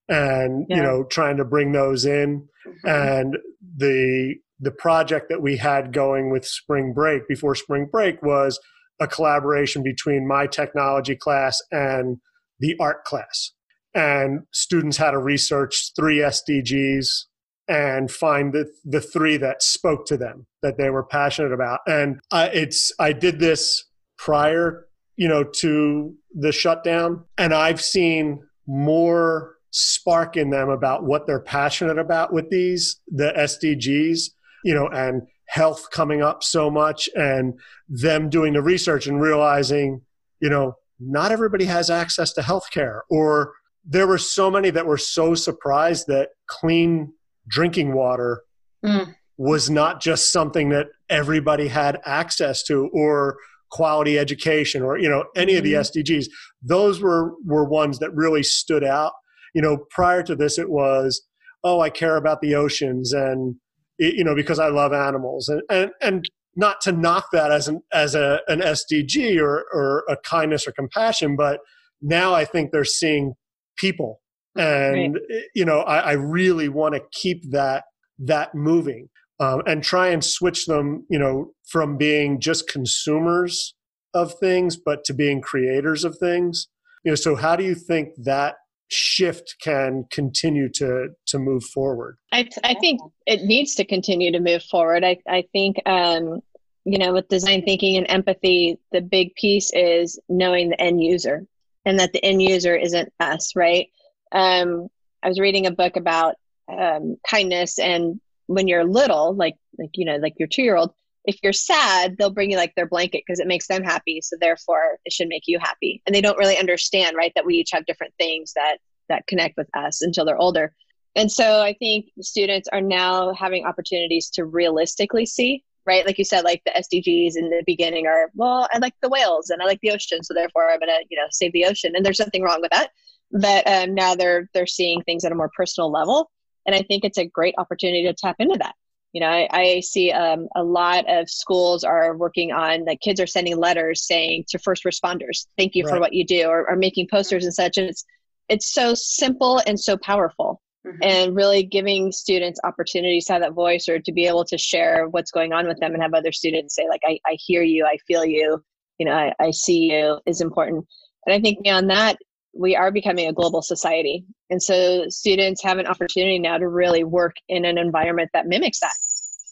and 0.09 0.67
you 0.69 0.83
know 0.83 1.05
trying 1.05 1.37
to 1.37 1.45
bring 1.45 1.73
those 1.73 2.05
in. 2.05 2.49
And 2.85 3.37
the 3.77 4.37
the 4.61 4.71
project 4.71 5.29
that 5.29 5.43
we 5.43 5.57
had 5.57 5.93
going 5.93 6.31
with 6.31 6.47
spring 6.47 6.93
break 6.93 7.29
before 7.29 7.55
spring 7.55 7.87
break 7.91 8.23
was 8.23 8.59
a 9.01 9.07
collaboration 9.07 9.83
between 9.83 10.27
my 10.27 10.47
technology 10.47 11.17
class 11.17 11.61
and 11.71 12.19
the 12.61 12.77
art 12.81 13.05
class 13.05 13.53
and 13.95 14.41
students 14.53 14.97
had 14.97 15.13
to 15.13 15.19
research 15.19 15.93
three 15.97 16.19
sdgs 16.19 17.25
and 17.67 18.11
find 18.11 18.53
the, 18.53 18.71
the 18.85 19.01
three 19.01 19.37
that 19.39 19.63
spoke 19.63 20.05
to 20.07 20.17
them 20.17 20.47
that 20.61 20.77
they 20.77 20.91
were 20.91 21.03
passionate 21.03 21.53
about. 21.53 21.81
And 21.87 22.21
I, 22.31 22.49
it's 22.49 22.93
i 22.99 23.13
did 23.13 23.39
this 23.39 23.85
prior 24.19 24.87
you 25.17 25.29
know 25.29 25.45
to 25.45 26.15
the 26.35 26.53
shutdown 26.53 27.25
and 27.39 27.53
i've 27.55 27.81
seen 27.81 28.43
more 28.67 29.57
spark 29.71 30.37
in 30.37 30.51
them 30.51 30.69
about 30.69 31.05
what 31.05 31.27
they're 31.27 31.41
passionate 31.41 31.99
about 31.99 32.33
with 32.33 32.49
these 32.51 33.01
the 33.09 33.33
sdgs 33.37 34.31
you 34.65 34.75
know 34.75 34.89
and 34.89 35.23
health 35.47 35.89
coming 35.91 36.23
up 36.23 36.43
so 36.43 36.71
much 36.71 37.09
and 37.15 37.55
them 37.89 38.31
doing 38.31 38.55
the 38.55 38.63
research 38.63 39.07
and 39.07 39.21
realizing 39.21 40.01
you 40.41 40.49
know 40.49 40.75
not 41.01 41.33
everybody 41.33 41.65
has 41.65 41.91
access 41.91 42.33
to 42.33 42.41
healthcare 42.41 43.01
or 43.11 43.53
there 43.87 44.07
were 44.07 44.19
so 44.19 44.51
many 44.51 44.71
that 44.71 44.87
were 44.87 44.99
so 44.99 45.35
surprised 45.35 46.07
that 46.09 46.31
clean 46.49 47.13
drinking 47.49 47.93
water 47.95 48.43
Mm. 48.85 49.15
was 49.39 49.71
not 49.71 50.03
just 50.03 50.31
something 50.31 50.69
that 50.69 50.89
everybody 51.09 51.69
had 51.69 51.99
access 52.05 52.63
to 52.65 52.89
or 52.93 53.37
quality 53.71 54.19
education 54.19 54.83
or 54.83 54.99
you 54.99 55.09
know 55.09 55.25
any 55.35 55.57
of 55.57 55.65
the 55.65 55.73
SDGs 55.73 56.27
those 56.63 57.01
were 57.01 57.33
were 57.47 57.65
ones 57.65 57.99
that 57.99 58.15
really 58.15 58.43
stood 58.43 58.85
out. 58.85 59.13
You 59.55 59.63
know 59.63 59.79
prior 59.91 60.23
to 60.25 60.37
this 60.37 60.59
it 60.59 60.69
was 60.71 61.23
oh 61.65 61.81
I 61.81 61.89
care 61.91 62.17
about 62.17 62.41
the 62.43 62.55
oceans 62.55 63.13
and 63.15 63.57
it- 63.99 64.15
you 64.15 64.23
know 64.25 64.35
because 64.35 64.59
I 64.59 64.69
love 64.69 64.93
animals. 64.93 65.49
And 65.49 65.63
and 65.71 65.91
and 66.03 66.25
not 66.57 66.81
to 66.83 66.93
knock 66.93 67.29
that 67.33 67.51
as 67.51 67.67
an 67.69 67.81
as 67.93 68.15
a 68.15 68.41
an 68.49 68.61
SDG 68.61 69.41
or 69.41 69.65
or 69.73 70.05
a 70.11 70.17
kindness 70.19 70.69
or 70.69 70.73
compassion 70.73 71.37
but 71.37 71.61
now 72.03 72.35
I 72.35 72.45
think 72.45 72.71
they're 72.71 72.85
seeing 72.85 73.33
people. 73.77 74.21
And 74.57 75.19
you 75.55 75.65
know 75.65 75.81
I, 75.81 75.99
I 75.99 76.13
really 76.13 76.69
want 76.69 76.95
to 76.95 77.03
keep 77.11 77.51
that 77.51 77.85
that 78.21 78.55
moving 78.55 79.09
um, 79.41 79.63
and 79.67 79.83
try 79.83 80.09
and 80.09 80.25
switch 80.25 80.67
them 80.67 81.05
you 81.11 81.19
know 81.19 81.53
from 81.69 81.97
being 81.97 82.41
just 82.41 82.69
consumers 82.69 83.75
of 84.15 84.35
things 84.39 84.77
but 84.77 85.03
to 85.05 85.15
being 85.15 85.41
creators 85.41 86.05
of 86.05 86.17
things. 86.19 86.69
You 87.05 87.13
know 87.13 87.17
so 87.17 87.35
how 87.35 87.57
do 87.57 87.65
you 87.65 87.75
think 87.75 88.11
that 88.23 88.55
shift 88.89 89.57
can 89.61 90.05
continue 90.13 90.69
to 90.75 91.09
to 91.27 91.39
move 91.39 91.65
forward? 91.65 92.17
I, 92.31 92.49
I 92.63 92.75
think 92.75 93.01
it 93.27 93.43
needs 93.43 93.75
to 93.77 93.85
continue 93.85 94.31
to 94.31 94.41
move 94.41 94.63
forward. 94.63 95.05
I, 95.05 95.19
I 95.29 95.45
think 95.53 95.79
um, 95.85 96.43
you 96.85 96.99
know 96.99 97.13
with 97.13 97.29
design 97.29 97.63
thinking 97.63 97.97
and 97.97 98.09
empathy 98.09 98.79
the 98.93 99.01
big 99.01 99.35
piece 99.35 99.73
is 99.73 100.21
knowing 100.29 100.69
the 100.69 100.81
end 100.81 101.03
user 101.03 101.45
and 101.85 101.99
that 101.99 102.13
the 102.13 102.25
end 102.25 102.43
user 102.43 102.75
isn't 102.75 103.13
us 103.21 103.55
right 103.55 103.89
um, 104.35 104.89
I 105.23 105.29
was 105.29 105.41
reading 105.41 105.67
a 105.67 105.71
book 105.71 105.97
about 105.97 106.35
um, 106.69 107.17
kindness, 107.29 107.79
and 107.79 108.21
when 108.47 108.69
you're 108.69 108.85
little, 108.85 109.35
like 109.35 109.55
like 109.79 109.91
you 109.95 110.05
know, 110.05 110.17
like 110.17 110.35
your 110.39 110.49
two 110.49 110.63
year 110.63 110.77
old, 110.77 110.93
if 111.25 111.39
you're 111.43 111.53
sad, 111.53 112.17
they'll 112.19 112.31
bring 112.31 112.51
you 112.51 112.57
like 112.57 112.75
their 112.75 112.89
blanket 112.89 113.23
because 113.27 113.41
it 113.41 113.47
makes 113.47 113.67
them 113.67 113.83
happy. 113.83 114.21
So 114.21 114.37
therefore, 114.39 114.99
it 115.05 115.13
should 115.13 115.29
make 115.29 115.45
you 115.47 115.59
happy. 115.59 116.03
And 116.05 116.15
they 116.15 116.21
don't 116.21 116.39
really 116.39 116.59
understand, 116.59 117.17
right, 117.17 117.33
that 117.37 117.47
we 117.47 117.55
each 117.55 117.71
have 117.73 117.87
different 117.87 118.13
things 118.19 118.53
that 118.55 118.79
that 119.09 119.27
connect 119.27 119.57
with 119.57 119.69
us 119.75 120.03
until 120.03 120.25
they're 120.25 120.37
older. 120.37 120.75
And 121.17 121.31
so 121.31 121.63
I 121.63 121.75
think 121.75 122.07
students 122.21 122.69
are 122.73 122.81
now 122.81 123.33
having 123.35 123.65
opportunities 123.65 124.31
to 124.31 124.45
realistically 124.45 125.27
see, 125.27 125.63
right? 125.87 126.07
Like 126.07 126.19
you 126.19 126.25
said, 126.25 126.45
like 126.45 126.63
the 126.65 126.73
SDGs 126.73 127.37
in 127.37 127.51
the 127.51 127.63
beginning 127.67 128.07
are, 128.07 128.31
well, 128.35 128.69
I 128.73 128.79
like 128.79 128.95
the 129.03 129.09
whales 129.09 129.51
and 129.51 129.63
I 129.63 129.67
like 129.67 129.81
the 129.83 129.91
ocean, 129.91 130.23
so 130.23 130.35
therefore 130.35 130.71
I'm 130.71 130.81
gonna, 130.81 131.01
you 131.11 131.19
know, 131.19 131.27
save 131.31 131.53
the 131.53 131.67
ocean. 131.67 131.93
And 131.95 132.05
there's 132.05 132.21
nothing 132.21 132.43
wrong 132.43 132.61
with 132.61 132.71
that 132.71 132.91
but 133.35 133.67
um, 133.67 133.95
now 133.95 134.15
they're 134.15 134.49
they're 134.55 134.67
seeing 134.67 135.03
things 135.03 135.25
at 135.25 135.33
a 135.33 135.35
more 135.35 135.51
personal 135.55 135.91
level 135.91 136.31
and 136.67 136.75
i 136.75 136.83
think 136.83 137.05
it's 137.05 137.19
a 137.19 137.27
great 137.27 137.55
opportunity 137.59 138.05
to 138.05 138.15
tap 138.15 138.37
into 138.39 138.57
that 138.57 138.75
you 139.13 139.21
know 139.21 139.27
i, 139.27 139.49
I 139.51 139.81
see 139.81 140.11
um, 140.13 140.49
a 140.55 140.63
lot 140.63 141.05
of 141.09 141.29
schools 141.29 141.85
are 141.85 142.17
working 142.17 142.53
on 142.53 142.85
like 142.85 143.01
kids 143.01 143.21
are 143.21 143.27
sending 143.27 143.57
letters 143.57 144.07
saying 144.07 144.45
to 144.49 144.59
first 144.59 144.85
responders 144.85 145.47
thank 145.59 145.75
you 145.75 145.85
right. 145.85 145.95
for 145.95 146.01
what 146.01 146.13
you 146.13 146.25
do 146.25 146.47
or, 146.47 146.71
or 146.71 146.77
making 146.77 147.09
posters 147.11 147.45
and 147.45 147.53
such 147.53 147.77
and 147.77 147.89
it's 147.89 148.05
it's 148.49 148.73
so 148.73 148.95
simple 148.95 149.61
and 149.67 149.79
so 149.79 149.97
powerful 149.97 150.61
mm-hmm. 150.87 150.99
and 151.03 151.37
really 151.37 151.63
giving 151.63 152.13
students 152.13 152.61
opportunities 152.65 153.27
to 153.27 153.35
have 153.35 153.43
that 153.43 153.53
voice 153.53 153.89
or 153.89 153.99
to 153.99 154.13
be 154.13 154.27
able 154.27 154.45
to 154.45 154.59
share 154.59 155.09
what's 155.09 155.31
going 155.31 155.53
on 155.53 155.67
with 155.67 155.79
them 155.81 155.93
and 155.93 156.03
have 156.03 156.15
other 156.15 156.33
students 156.33 156.75
say 156.75 156.87
like 156.89 157.03
i, 157.07 157.19
I 157.27 157.37
hear 157.39 157.63
you 157.63 157.87
i 157.87 157.97
feel 158.07 158.25
you 158.25 158.63
you 158.99 159.07
know 159.07 159.13
I, 159.13 159.33
I 159.41 159.51
see 159.51 159.93
you 159.93 160.21
is 160.27 160.41
important 160.41 160.87
and 161.27 161.35
i 161.35 161.41
think 161.41 161.63
beyond 161.63 161.91
that 161.91 162.17
we 162.55 162.77
are 162.77 162.93
becoming 162.93 163.27
a 163.27 163.33
global 163.33 163.63
society. 163.63 164.25
And 164.49 164.63
so 164.63 165.07
students 165.09 165.63
have 165.63 165.79
an 165.79 165.87
opportunity 165.87 166.39
now 166.39 166.59
to 166.59 166.69
really 166.69 167.05
work 167.05 167.35
in 167.49 167.65
an 167.65 167.79
environment 167.79 168.31
that 168.33 168.47
mimics 168.47 168.81
that. 168.81 168.95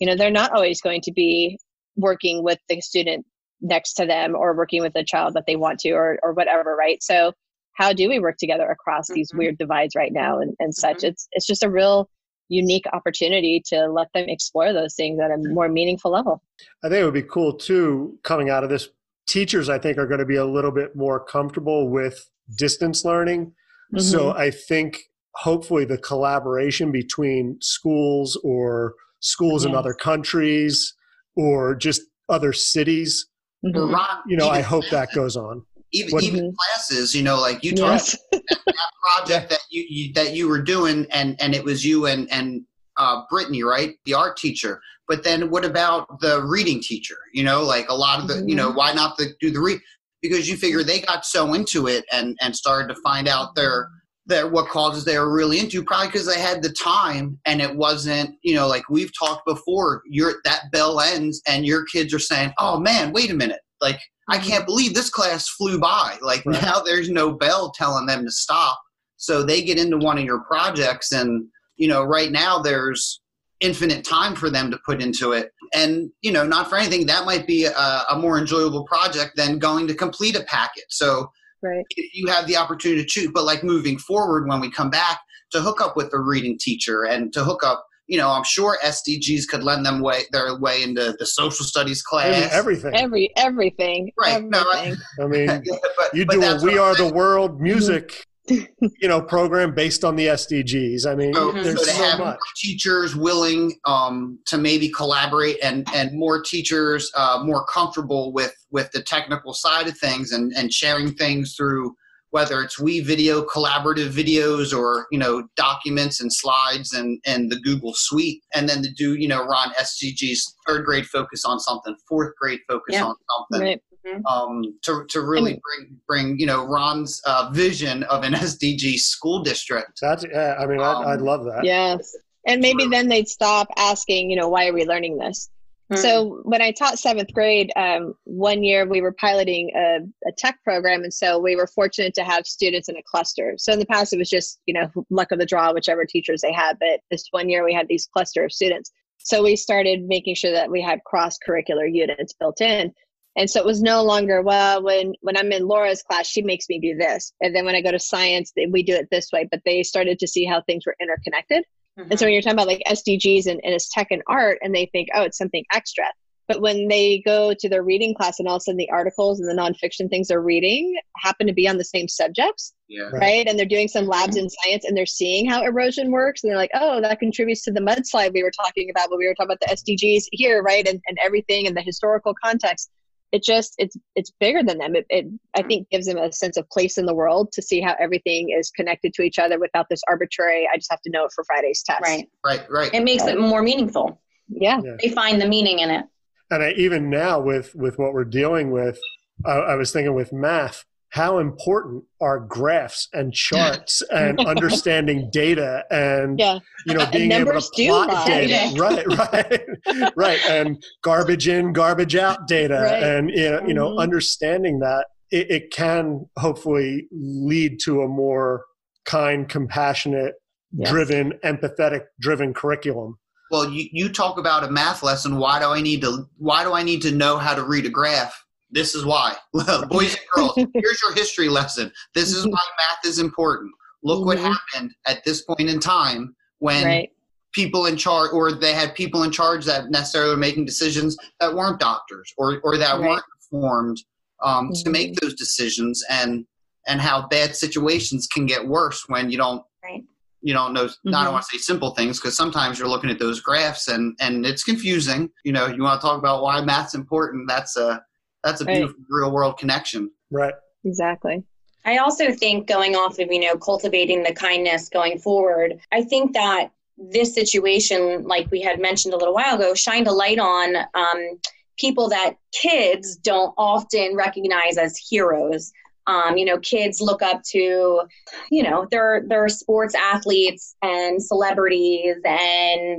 You 0.01 0.07
know, 0.07 0.17
they're 0.17 0.31
not 0.31 0.53
always 0.53 0.81
going 0.81 1.01
to 1.03 1.13
be 1.13 1.59
working 1.97 2.43
with 2.43 2.59
the 2.69 2.81
student 2.81 3.27
next 3.61 3.95
to 3.95 4.07
them 4.07 4.35
or 4.35 4.57
working 4.57 4.83
with 4.83 4.93
a 4.97 5.05
child 5.05 5.35
that 5.35 5.45
they 5.47 5.57
want 5.57 5.81
to 5.81 5.91
or, 5.91 6.19
or 6.23 6.33
whatever, 6.33 6.75
right? 6.77 7.03
So 7.03 7.33
how 7.75 7.93
do 7.93 8.09
we 8.09 8.19
work 8.19 8.37
together 8.39 8.69
across 8.69 9.09
these 9.09 9.31
mm-hmm. 9.31 9.39
weird 9.39 9.59
divides 9.59 9.95
right 9.95 10.13
now 10.13 10.39
and, 10.39 10.55
and 10.59 10.75
such? 10.75 10.99
Mm-hmm. 10.99 11.07
It's 11.09 11.29
it's 11.33 11.47
just 11.47 11.63
a 11.63 11.71
real 11.71 12.09
unique 12.49 12.85
opportunity 12.93 13.63
to 13.65 13.87
let 13.87 14.09
them 14.13 14.29
explore 14.29 14.73
those 14.73 14.95
things 14.95 15.19
at 15.21 15.31
a 15.31 15.37
more 15.39 15.69
meaningful 15.69 16.11
level. 16.11 16.43
I 16.85 16.89
think 16.89 17.01
it 17.01 17.05
would 17.05 17.15
be 17.15 17.23
cool 17.23 17.55
too 17.55 18.19
coming 18.25 18.51
out 18.51 18.63
of 18.63 18.71
this 18.71 18.89
teachers 19.27 19.69
I 19.69 19.79
think 19.79 19.99
are 19.99 20.07
going 20.07 20.21
to 20.21 20.27
be 20.27 20.37
a 20.37 20.45
little 20.45 20.73
bit 20.73 20.95
more 20.95 21.25
comfortable 21.25 21.89
with 21.89 22.29
distance 22.59 23.05
learning. 23.05 23.47
Mm-hmm. 23.95 24.01
So 24.01 24.33
I 24.33 24.51
think 24.51 25.05
hopefully 25.35 25.85
the 25.85 25.99
collaboration 25.99 26.93
between 26.93 27.57
schools 27.61 28.39
or 28.45 28.95
schools 29.21 29.65
yes. 29.65 29.71
in 29.71 29.77
other 29.77 29.95
countries 29.95 30.95
or 31.37 31.75
just 31.75 32.03
other 32.29 32.53
cities, 32.53 33.29
mm-hmm. 33.65 34.31
you 34.31 34.37
know, 34.37 34.49
I 34.49 34.61
hope 34.73 34.85
that 34.91 35.09
goes 35.15 35.37
on. 35.37 35.65
Even, 35.93 36.11
what, 36.13 36.25
even 36.25 36.55
classes, 36.55 37.15
you 37.15 37.23
know, 37.23 37.39
like 37.41 37.63
you 37.63 37.73
yes. 37.75 38.13
talked 38.13 38.33
that, 38.33 38.59
that, 38.67 38.91
project 39.03 39.51
that 39.51 39.61
you, 39.71 39.85
you, 39.89 40.13
that 40.15 40.35
you 40.35 40.49
were 40.49 40.63
doing, 40.63 41.07
and 41.11 41.41
and 41.41 41.55
it 41.55 41.63
was 41.63 41.85
you 41.85 42.07
and 42.07 42.31
and 42.33 42.63
uh, 42.97 43.23
Brittany, 43.31 43.63
right, 43.63 43.95
the 44.05 44.15
art 44.15 44.37
teacher. 44.37 44.81
But 45.09 45.25
then 45.25 45.51
what 45.51 45.65
about 45.65 46.21
the 46.21 46.43
reading 46.43 46.81
teacher? 46.81 47.17
You 47.35 47.45
know, 47.45 47.63
like 47.63 47.89
a 47.89 47.95
lot 47.95 48.21
of 48.21 48.29
the, 48.29 48.35
mm-hmm. 48.35 48.49
you 48.49 48.55
know, 48.55 48.69
mm-hmm. 48.69 48.79
why 48.79 48.93
not 48.93 49.17
the, 49.19 49.35
do 49.41 49.51
the 49.51 49.61
read? 49.61 49.81
because 50.23 50.49
you 50.49 50.57
figure 50.57 50.83
they 50.83 51.01
got 51.01 51.27
so 51.27 51.53
into 51.53 51.89
it 51.89 52.05
and 52.13 52.39
and 52.41 52.57
started 52.57 52.93
to 52.95 53.01
find 53.03 53.29
out 53.29 53.55
their 53.55 53.89
their 54.25 54.49
what 54.49 54.69
causes 54.69 55.05
they 55.05 55.19
were 55.19 55.35
really 55.35 55.59
into 55.59 55.85
probably 55.85 56.07
because 56.07 56.27
they 56.27 56.41
had 56.41 56.63
the 56.63 56.73
time 56.73 57.39
and 57.45 57.61
it 57.61 57.75
wasn't 57.75 58.31
you 58.43 58.55
know 58.55 58.67
like 58.67 58.89
we've 58.89 59.11
talked 59.19 59.45
before 59.45 60.01
your 60.07 60.35
that 60.45 60.71
bell 60.71 61.01
ends 61.01 61.43
and 61.47 61.67
your 61.67 61.85
kids 61.87 62.15
are 62.15 62.21
saying 62.21 62.53
oh 62.59 62.79
man 62.79 63.13
wait 63.13 63.31
a 63.31 63.35
minute 63.35 63.61
like 63.81 63.99
i 64.33 64.39
can't 64.39 64.67
believe 64.67 64.95
this 64.95 65.11
class 65.11 65.49
flew 65.49 65.79
by 65.79 66.17
like 66.21 66.45
right. 66.45 66.61
now 66.63 66.81
there's 66.81 67.11
no 67.11 67.33
bell 67.33 67.71
telling 67.71 68.07
them 68.07 68.25
to 68.25 68.31
stop 68.31 68.81
so 69.17 69.43
they 69.43 69.63
get 69.63 69.79
into 69.79 69.99
one 69.99 70.19
of 70.19 70.25
your 70.25 70.41
projects 70.41 71.13
and 71.13 71.47
you 71.77 71.87
know 71.87 72.03
right 72.03 72.33
now 72.33 72.59
there's 72.59 73.23
infinite 73.63 74.05
time 74.05 74.35
for 74.35 74.51
them 74.51 74.71
to 74.71 74.79
put 74.85 75.01
into 75.01 75.33
it. 75.33 75.53
And, 75.75 76.11
you 76.21 76.33
know, 76.33 76.45
not 76.45 76.69
for 76.69 76.77
anything, 76.77 77.07
that 77.07 77.25
might 77.25 77.47
be 77.47 77.65
a, 77.65 78.03
a 78.11 78.19
more 78.19 78.39
enjoyable 78.39 78.85
project 78.85 79.37
than 79.37 79.59
going 79.59 79.87
to 79.87 79.95
complete 79.95 80.37
a 80.37 80.45
packet. 80.45 80.85
So 80.91 81.31
right. 81.63 81.85
you 82.13 82.27
have 82.27 82.47
the 82.47 82.57
opportunity 82.57 83.01
to 83.01 83.09
choose, 83.09 83.31
but 83.33 83.45
like 83.45 83.65
moving 83.65 83.99
forward 83.99 84.49
when 84.49 84.61
we 84.61 84.71
come 84.71 84.91
back 84.91 85.21
to 85.53 85.61
hook 85.61 85.81
up 85.81 85.97
with 85.97 86.13
a 86.13 86.19
reading 86.19 86.59
teacher 86.61 87.05
and 87.05 87.33
to 87.33 87.45
hook 87.45 87.63
up 87.65 87.87
you 88.13 88.19
know, 88.19 88.29
I'm 88.29 88.45
sure 88.45 88.77
SDGs 88.85 89.49
could 89.49 89.63
lend 89.63 89.87
them 89.87 90.01
way 90.01 90.25
their 90.33 90.59
way 90.59 90.83
into 90.83 91.17
the 91.19 91.25
social 91.25 91.65
studies 91.65 92.03
class. 92.03 92.53
Everything. 92.53 92.95
Every 92.95 93.31
everything. 93.39 94.13
Right. 94.19 94.35
Everything. 94.35 94.51
No, 94.51 94.59
I, 94.59 94.95
I 95.23 95.27
mean, 95.27 95.47
but, 95.97 96.15
you 96.15 96.27
but 96.27 96.35
do 96.35 96.43
a 96.43 96.63
We 96.63 96.77
Are 96.77 96.95
the 96.95 97.11
World 97.11 97.59
music 97.59 98.27
you 98.49 98.69
know 99.09 99.23
program 99.23 99.75
based 99.75 100.05
on 100.05 100.15
the 100.17 100.27
SDGs. 100.27 101.11
I 101.11 101.15
mean, 101.15 101.33
so, 101.33 101.53
there's 101.53 101.79
so 101.81 101.85
to 101.87 101.91
so 101.91 102.05
have 102.05 102.19
much. 102.19 102.39
teachers 102.57 103.17
willing 103.17 103.79
um, 103.87 104.39
to 104.45 104.59
maybe 104.59 104.91
collaborate 104.91 105.57
and 105.63 105.89
and 105.95 106.13
more 106.13 106.43
teachers 106.43 107.11
uh, 107.17 107.41
more 107.43 107.65
comfortable 107.65 108.35
with 108.35 108.55
with 108.71 108.93
the 108.93 109.01
technical 109.01 109.55
side 109.55 109.89
of 109.89 109.97
things 109.97 110.33
and 110.33 110.53
and 110.55 110.71
sharing 110.71 111.15
things 111.15 111.55
through 111.57 111.97
whether 112.33 112.63
it's 112.63 112.81
we 112.81 113.01
video 113.01 113.43
collaborative 113.45 114.11
videos 114.11 114.77
or 114.77 115.07
you 115.13 115.19
know 115.19 115.47
documents 115.57 116.21
and 116.21 116.33
slides 116.33 116.93
and 116.93 117.21
and 117.25 117.51
the 117.51 117.61
google 117.61 117.93
suite 117.95 118.43
and 118.55 118.69
then 118.69 118.83
to 118.83 118.91
do 118.91 119.15
you 119.15 119.29
know 119.29 119.45
ron 119.45 119.71
sdg's 119.81 120.57
third 120.67 120.85
grade 120.85 121.07
focus 121.07 121.45
on 121.45 121.61
something 121.61 121.95
fourth 122.09 122.35
grade 122.41 122.61
focus 122.69 122.95
yeah. 122.95 123.05
on 123.05 123.15
something 123.39 123.69
right. 123.69 123.83
Mm-hmm. 124.07 124.27
um, 124.27 124.65
to, 124.83 125.05
to 125.11 125.21
really 125.21 125.61
bring 125.63 125.97
bring 126.09 126.37
you 126.37 126.45
know 126.45 126.67
Ron's 126.67 127.23
uh, 127.25 127.51
vision 127.53 128.03
of 128.05 128.25
an 128.25 128.33
SDG 128.33 128.97
school 128.97 129.45
district. 129.45 130.01
That's 130.01 130.25
yeah, 130.25 130.57
I 130.59 130.67
mean 130.67 130.81
um, 130.81 131.07
I, 131.07 131.13
would 131.13 131.21
love 131.21 131.45
that. 131.45 131.61
Yes, 131.63 132.17
and 132.45 132.61
maybe 132.61 132.89
then 132.89 133.07
they'd 133.07 133.29
stop 133.29 133.69
asking 133.77 134.29
you 134.29 134.35
know 134.35 134.49
why 134.49 134.67
are 134.67 134.73
we 134.73 134.85
learning 134.85 135.19
this. 135.19 135.49
So 135.97 136.41
when 136.45 136.63
I 136.63 136.71
taught 136.71 136.99
seventh 136.99 137.33
grade, 137.33 137.73
um, 137.77 138.15
one 138.25 138.63
year 138.63 138.87
we 138.87 139.01
were 139.01 139.13
piloting 139.13 139.71
a, 139.77 139.99
a 140.29 140.33
tech 140.37 140.59
program, 140.65 141.03
and 141.03 141.13
so 141.13 141.39
we 141.39 141.57
were 141.57 141.67
fortunate 141.67 142.15
to 142.15 142.25
have 142.25 142.47
students 142.47 142.89
in 142.89 142.97
a 142.97 143.03
cluster. 143.03 143.55
So 143.59 143.73
in 143.73 143.79
the 143.79 143.87
past 143.87 144.13
it 144.13 144.19
was 144.19 144.31
just 144.31 144.61
you 144.67 144.75
know 144.75 144.91
luck 145.11 145.33
of 145.33 145.39
the 145.39 145.47
draw, 145.47 145.73
whichever 145.73 146.05
teachers 146.05 146.41
they 146.41 146.53
had, 146.53 146.79
but 146.79 147.01
this 147.11 147.25
one 147.31 147.49
year 147.49 147.65
we 147.65 147.75
had 147.75 147.89
these 147.89 148.07
cluster 148.07 148.45
of 148.45 148.53
students. 148.53 148.91
So 149.19 149.43
we 149.43 149.57
started 149.57 150.05
making 150.05 150.35
sure 150.35 150.53
that 150.53 150.71
we 150.71 150.83
had 150.83 151.05
cross 151.05 151.39
curricular 151.47 151.93
units 151.93 152.33
built 152.33 152.61
in. 152.61 152.93
And 153.37 153.49
so 153.49 153.61
it 153.61 153.67
was 153.67 153.81
no 153.81 154.03
longer 154.03 154.43
well 154.43 154.83
when 154.83 155.15
when 155.23 155.39
i'm 155.39 155.53
in 155.53 155.67
laura's 155.67 156.03
class 156.03 156.27
she 156.27 156.43
makes 156.43 156.69
me 156.69 156.79
do 156.79 156.97
this. 156.97 157.33
And 157.41 157.55
then 157.55 157.65
when 157.65 157.75
i 157.75 157.81
go 157.81 157.91
to 157.91 157.99
science 157.99 158.53
we 158.71 158.83
do 158.83 158.95
it 158.95 159.09
this 159.11 159.31
way. 159.33 159.49
But 159.51 159.63
they 159.65 159.83
started 159.83 160.19
to 160.19 160.29
see 160.29 160.45
how 160.45 160.63
things 160.63 160.85
were 160.87 160.97
interconnected 161.01 161.65
mm-hmm. 161.99 162.11
and 162.11 162.19
so 162.19 162.27
when 162.27 162.33
you're 162.33 162.43
talking 162.43 162.55
about 162.55 162.67
like 162.67 162.83
sdgs 162.89 163.47
and, 163.47 163.61
and 163.65 163.75
it's 163.75 163.89
tech 163.89 164.09
and 164.11 164.23
art 164.27 164.59
and 164.63 164.75
they 164.75 164.87
think 164.87 165.09
oh 165.15 165.23
it's 165.23 165.39
something 165.39 165.65
extra. 165.73 166.05
But 166.49 166.61
when 166.61 166.89
they 166.89 167.23
go 167.25 167.55
to 167.57 167.69
their 167.69 167.85
reading 167.85 168.15
class 168.15 168.39
and 168.39 168.49
all 168.49 168.57
of 168.57 168.61
a 168.61 168.65
sudden 168.65 168.77
the 168.77 168.91
articles 168.91 169.41
and 169.41 169.49
the 169.49 169.55
nonfiction 169.55 170.11
things 170.11 170.29
they're 170.29 170.43
reading 170.43 170.99
happen 171.17 171.47
to 171.47 171.53
be 171.53 171.69
on 171.69 171.79
the 171.79 171.85
same 171.85 172.09
subjects 172.09 172.75
yeah. 172.89 173.09
right. 173.13 173.47
and 173.47 173.59
they're 173.59 173.65
doing 173.65 173.89
some 173.89 174.07
labs 174.07 174.37
in 174.37 174.51
science 174.51 174.85
and 174.85 174.97
they're 174.97 175.07
seeing 175.07 175.49
how 175.49 175.63
erosion 175.63 176.11
works 176.11 176.43
and 176.43 176.51
they're 176.51 176.59
like 176.59 176.73
oh 176.75 177.01
that 177.01 177.21
contributes 177.21 177.63
to 177.63 177.73
the 177.73 177.81
mudslide 177.81 178.35
we 178.35 178.43
were 178.43 178.51
talking 178.51 178.91
about 178.91 179.09
when 179.09 179.19
we 179.19 179.27
were 179.27 179.35
talking 179.35 179.53
about 179.53 179.61
the 179.61 179.77
sdgs 179.77 180.25
here 180.33 180.63
right? 180.63 180.87
And, 180.87 181.01
and 181.07 181.17
everything 181.25 181.67
and 181.67 181.77
the 181.77 181.83
historical 181.83 182.35
context 182.35 182.91
it 183.33 183.43
just 183.43 183.75
it's 183.79 183.97
it's 184.15 184.31
bigger 184.39 184.63
than 184.63 184.79
them. 184.79 184.95
It, 184.95 185.07
it, 185.09 185.27
i 185.57 185.63
think 185.63 185.89
gives 185.91 186.07
them 186.07 186.19
a 186.19 186.31
sense 186.31 186.57
of 186.57 186.69
place 186.71 186.99
in 186.99 187.07
the 187.07 187.15
world 187.15 187.51
to 187.53 187.63
see 187.63 187.81
how 187.81 187.97
everything 187.99 188.51
is 188.51 188.71
connected 188.71 189.13
to 189.15 189.23
each 189.23 189.39
other 189.39 189.59
without 189.59 189.87
this 189.89 190.03
arbitrary 190.09 190.69
i 190.73 190.77
just 190.77 190.91
have 190.91 191.01
to 191.03 191.11
know 191.11 191.25
it 191.25 191.33
for 191.35 191.45
friday's 191.45 191.83
test. 191.83 192.03
Right. 192.03 192.29
Right 192.45 192.63
right. 192.71 192.95
It 192.95 193.03
makes 193.03 193.25
it 193.25 193.41
more 193.41 193.63
meaningful. 193.63 194.21
Yeah. 194.49 194.81
yeah. 194.85 194.97
they 195.01 195.09
find 195.09 195.41
the 195.41 195.49
meaning 195.49 195.79
in 195.79 195.91
it. 195.91 196.05
And 196.51 196.63
I, 196.63 196.73
even 196.73 197.09
now 197.09 197.41
with 197.41 197.75
with 197.75 197.99
what 197.99 198.13
we're 198.13 198.25
dealing 198.25 198.71
with 198.71 198.99
I, 199.45 199.53
I 199.53 199.75
was 199.77 199.93
thinking 199.93 200.15
with 200.15 200.33
math 200.33 200.85
how 201.13 201.39
important 201.39 202.03
are 202.23 202.41
graphs 202.41 203.07
and 203.13 203.35
charts 203.35 204.03
and 204.11 204.41
understanding 204.41 205.29
data 205.33 205.85
and 205.91 206.39
Yeah. 206.39 206.59
you 206.87 206.95
know 206.95 207.03
And 207.03 207.13
being 207.13 207.33
able 207.33 207.45
numbers 207.47 207.69
to 207.71 207.83
do 207.83 207.89
plot 207.91 208.09
lie. 208.09 208.25
data 208.47 208.75
right 208.81 209.07
right 209.09 210.13
right 210.17 210.41
and 210.49 210.83
garbage 211.03 211.47
in 211.49 211.73
garbage 211.73 212.17
out 212.17 212.49
data 212.49 212.81
Right. 212.83 213.03
and 213.03 213.31
you 213.31 213.51
know, 213.51 213.67
you 213.67 213.75
know 213.75 213.91
Mhm. 213.91 214.01
understanding 214.01 214.79
that 214.81 215.07
it, 215.31 215.51
it 215.51 215.71
can 215.71 216.27
hopefully 216.39 217.09
lead 217.13 217.79
to 217.85 218.03
a 218.03 218.09
more 218.09 218.65
kind 219.05 219.49
compassionate 219.49 220.35
Yes. 220.75 220.89
driven 220.91 221.33
empathetic 221.45 222.05
driven 222.21 222.55
curriculum 222.55 223.19
Well, 223.51 223.69
you, 223.69 223.85
you 223.93 224.09
talk 224.09 224.39
about 224.39 224.65
a 224.65 224.71
math 224.71 225.03
lesson. 225.03 225.37
Why 225.37 225.59
do 225.61 225.67
I 225.67 225.83
need 225.83 226.01
to? 226.01 226.25
Why 226.39 226.65
do 226.65 226.73
I 226.73 226.83
need 226.83 227.03
to 227.03 227.13
know 227.13 227.37
how 227.37 227.55
to 227.55 227.63
read 227.63 227.85
a 227.85 227.91
graph? 227.91 228.42
This 228.73 228.95
is 228.95 229.05
why, 229.05 229.37
boys 229.89 230.15
and 230.17 230.27
girls. 230.35 230.55
Here's 230.75 231.01
your 231.03 231.15
history 231.15 231.49
lesson. 231.49 231.93
This 232.15 232.33
is 232.33 232.47
why 232.47 232.59
math 232.89 233.05
is 233.05 233.19
important. 233.19 233.71
Look 234.03 234.25
what 234.25 234.39
Mhm. 234.39 234.55
happened 234.73 234.95
at 235.07 235.23
this 235.25 235.43
point 235.43 235.69
in 235.69 235.79
time 235.79 236.35
when 236.59 236.85
Right. 236.87 237.11
people 237.53 237.85
in 237.87 237.97
charge, 237.99 238.33
or 238.33 238.51
they 238.53 238.73
had 238.73 238.95
people 238.95 239.23
in 239.25 239.31
charge 239.31 239.67
that 239.67 239.91
necessarily 239.91 240.31
were 240.31 240.39
making 240.39 240.65
decisions 240.65 241.17
that 241.39 241.55
weren't 241.55 241.79
doctors, 241.79 242.33
or 242.39 242.61
or 242.65 242.79
that 242.79 242.99
Right. 242.99 243.11
weren't 243.11 243.25
informed 243.53 243.99
um, 244.45 244.73
to 244.73 244.89
Mhm. 244.89 244.93
make 244.93 245.21
those 245.21 245.35
decisions, 245.35 246.03
and 246.09 246.45
and 246.89 247.01
how 247.01 247.29
bad 247.29 247.55
situations 247.55 248.27
can 248.27 248.45
get 248.45 248.67
worse 248.67 249.05
when 249.09 249.31
you 249.31 249.37
don't 249.39 249.63
Right. 249.85 250.03
you 250.41 250.53
don't 250.53 250.73
know. 250.73 250.87
I 250.87 251.09
Mhm. 251.09 251.25
don't 251.25 251.33
want 251.33 251.45
to 251.45 251.51
say 251.53 251.59
simple 251.59 251.95
things 251.95 252.19
because 252.19 252.35
sometimes 252.37 252.77
you're 252.77 252.89
looking 252.89 253.11
at 253.11 253.21
those 253.21 253.39
graphs 253.41 253.87
and 253.87 254.17
and 254.19 254.45
it's 254.45 254.65
confusing. 254.65 255.31
You 255.45 255.53
know, 255.53 255.67
you 255.67 255.83
want 255.83 256.01
to 256.01 256.05
talk 256.05 256.19
about 256.19 256.43
why 256.43 256.61
math's 256.65 256.95
important. 256.95 257.47
That's 257.47 257.77
a 257.77 258.03
that's 258.45 258.61
a 258.61 258.65
Right. 258.65 258.75
beautiful 258.77 259.03
real 259.09 259.31
world 259.33 259.59
connection. 259.59 260.11
right 260.31 260.55
Exactly. 260.85 261.45
I 261.85 261.99
also 261.99 262.33
think 262.33 262.69
going 262.69 262.95
off 262.95 263.19
of, 263.19 263.31
you 263.31 263.41
know, 263.41 263.57
cultivating 263.57 264.23
the 264.23 264.33
kindness 264.33 264.89
going 264.89 265.19
forward, 265.19 265.81
I 265.93 266.03
think 266.03 266.33
that 266.35 266.71
this 266.97 267.35
situation, 267.35 268.23
like 268.25 268.49
we 268.51 268.61
had 268.61 268.81
mentioned 268.81 269.15
a 269.15 269.17
little 269.17 269.35
while 269.35 269.57
ago, 269.57 269.75
shined 269.75 270.07
a 270.07 270.13
light 270.13 270.39
on 270.39 270.77
um, 270.95 271.41
people 271.79 272.09
that 272.11 272.35
kids 272.53 273.17
don't 273.17 273.53
often 273.59 274.15
recognize 274.15 274.79
as 274.79 274.97
heroes. 274.97 275.73
Um, 276.07 276.37
you 276.37 276.45
know, 276.45 276.59
kids 276.59 277.01
look 277.01 277.23
up 277.23 277.43
to, 277.51 278.03
you 278.51 278.63
know, 278.63 278.87
they're 278.91 279.25
they're 279.29 279.49
sports 279.49 279.95
athletes 279.95 280.77
and 280.83 281.23
celebrities 281.23 282.17
and 282.25 282.99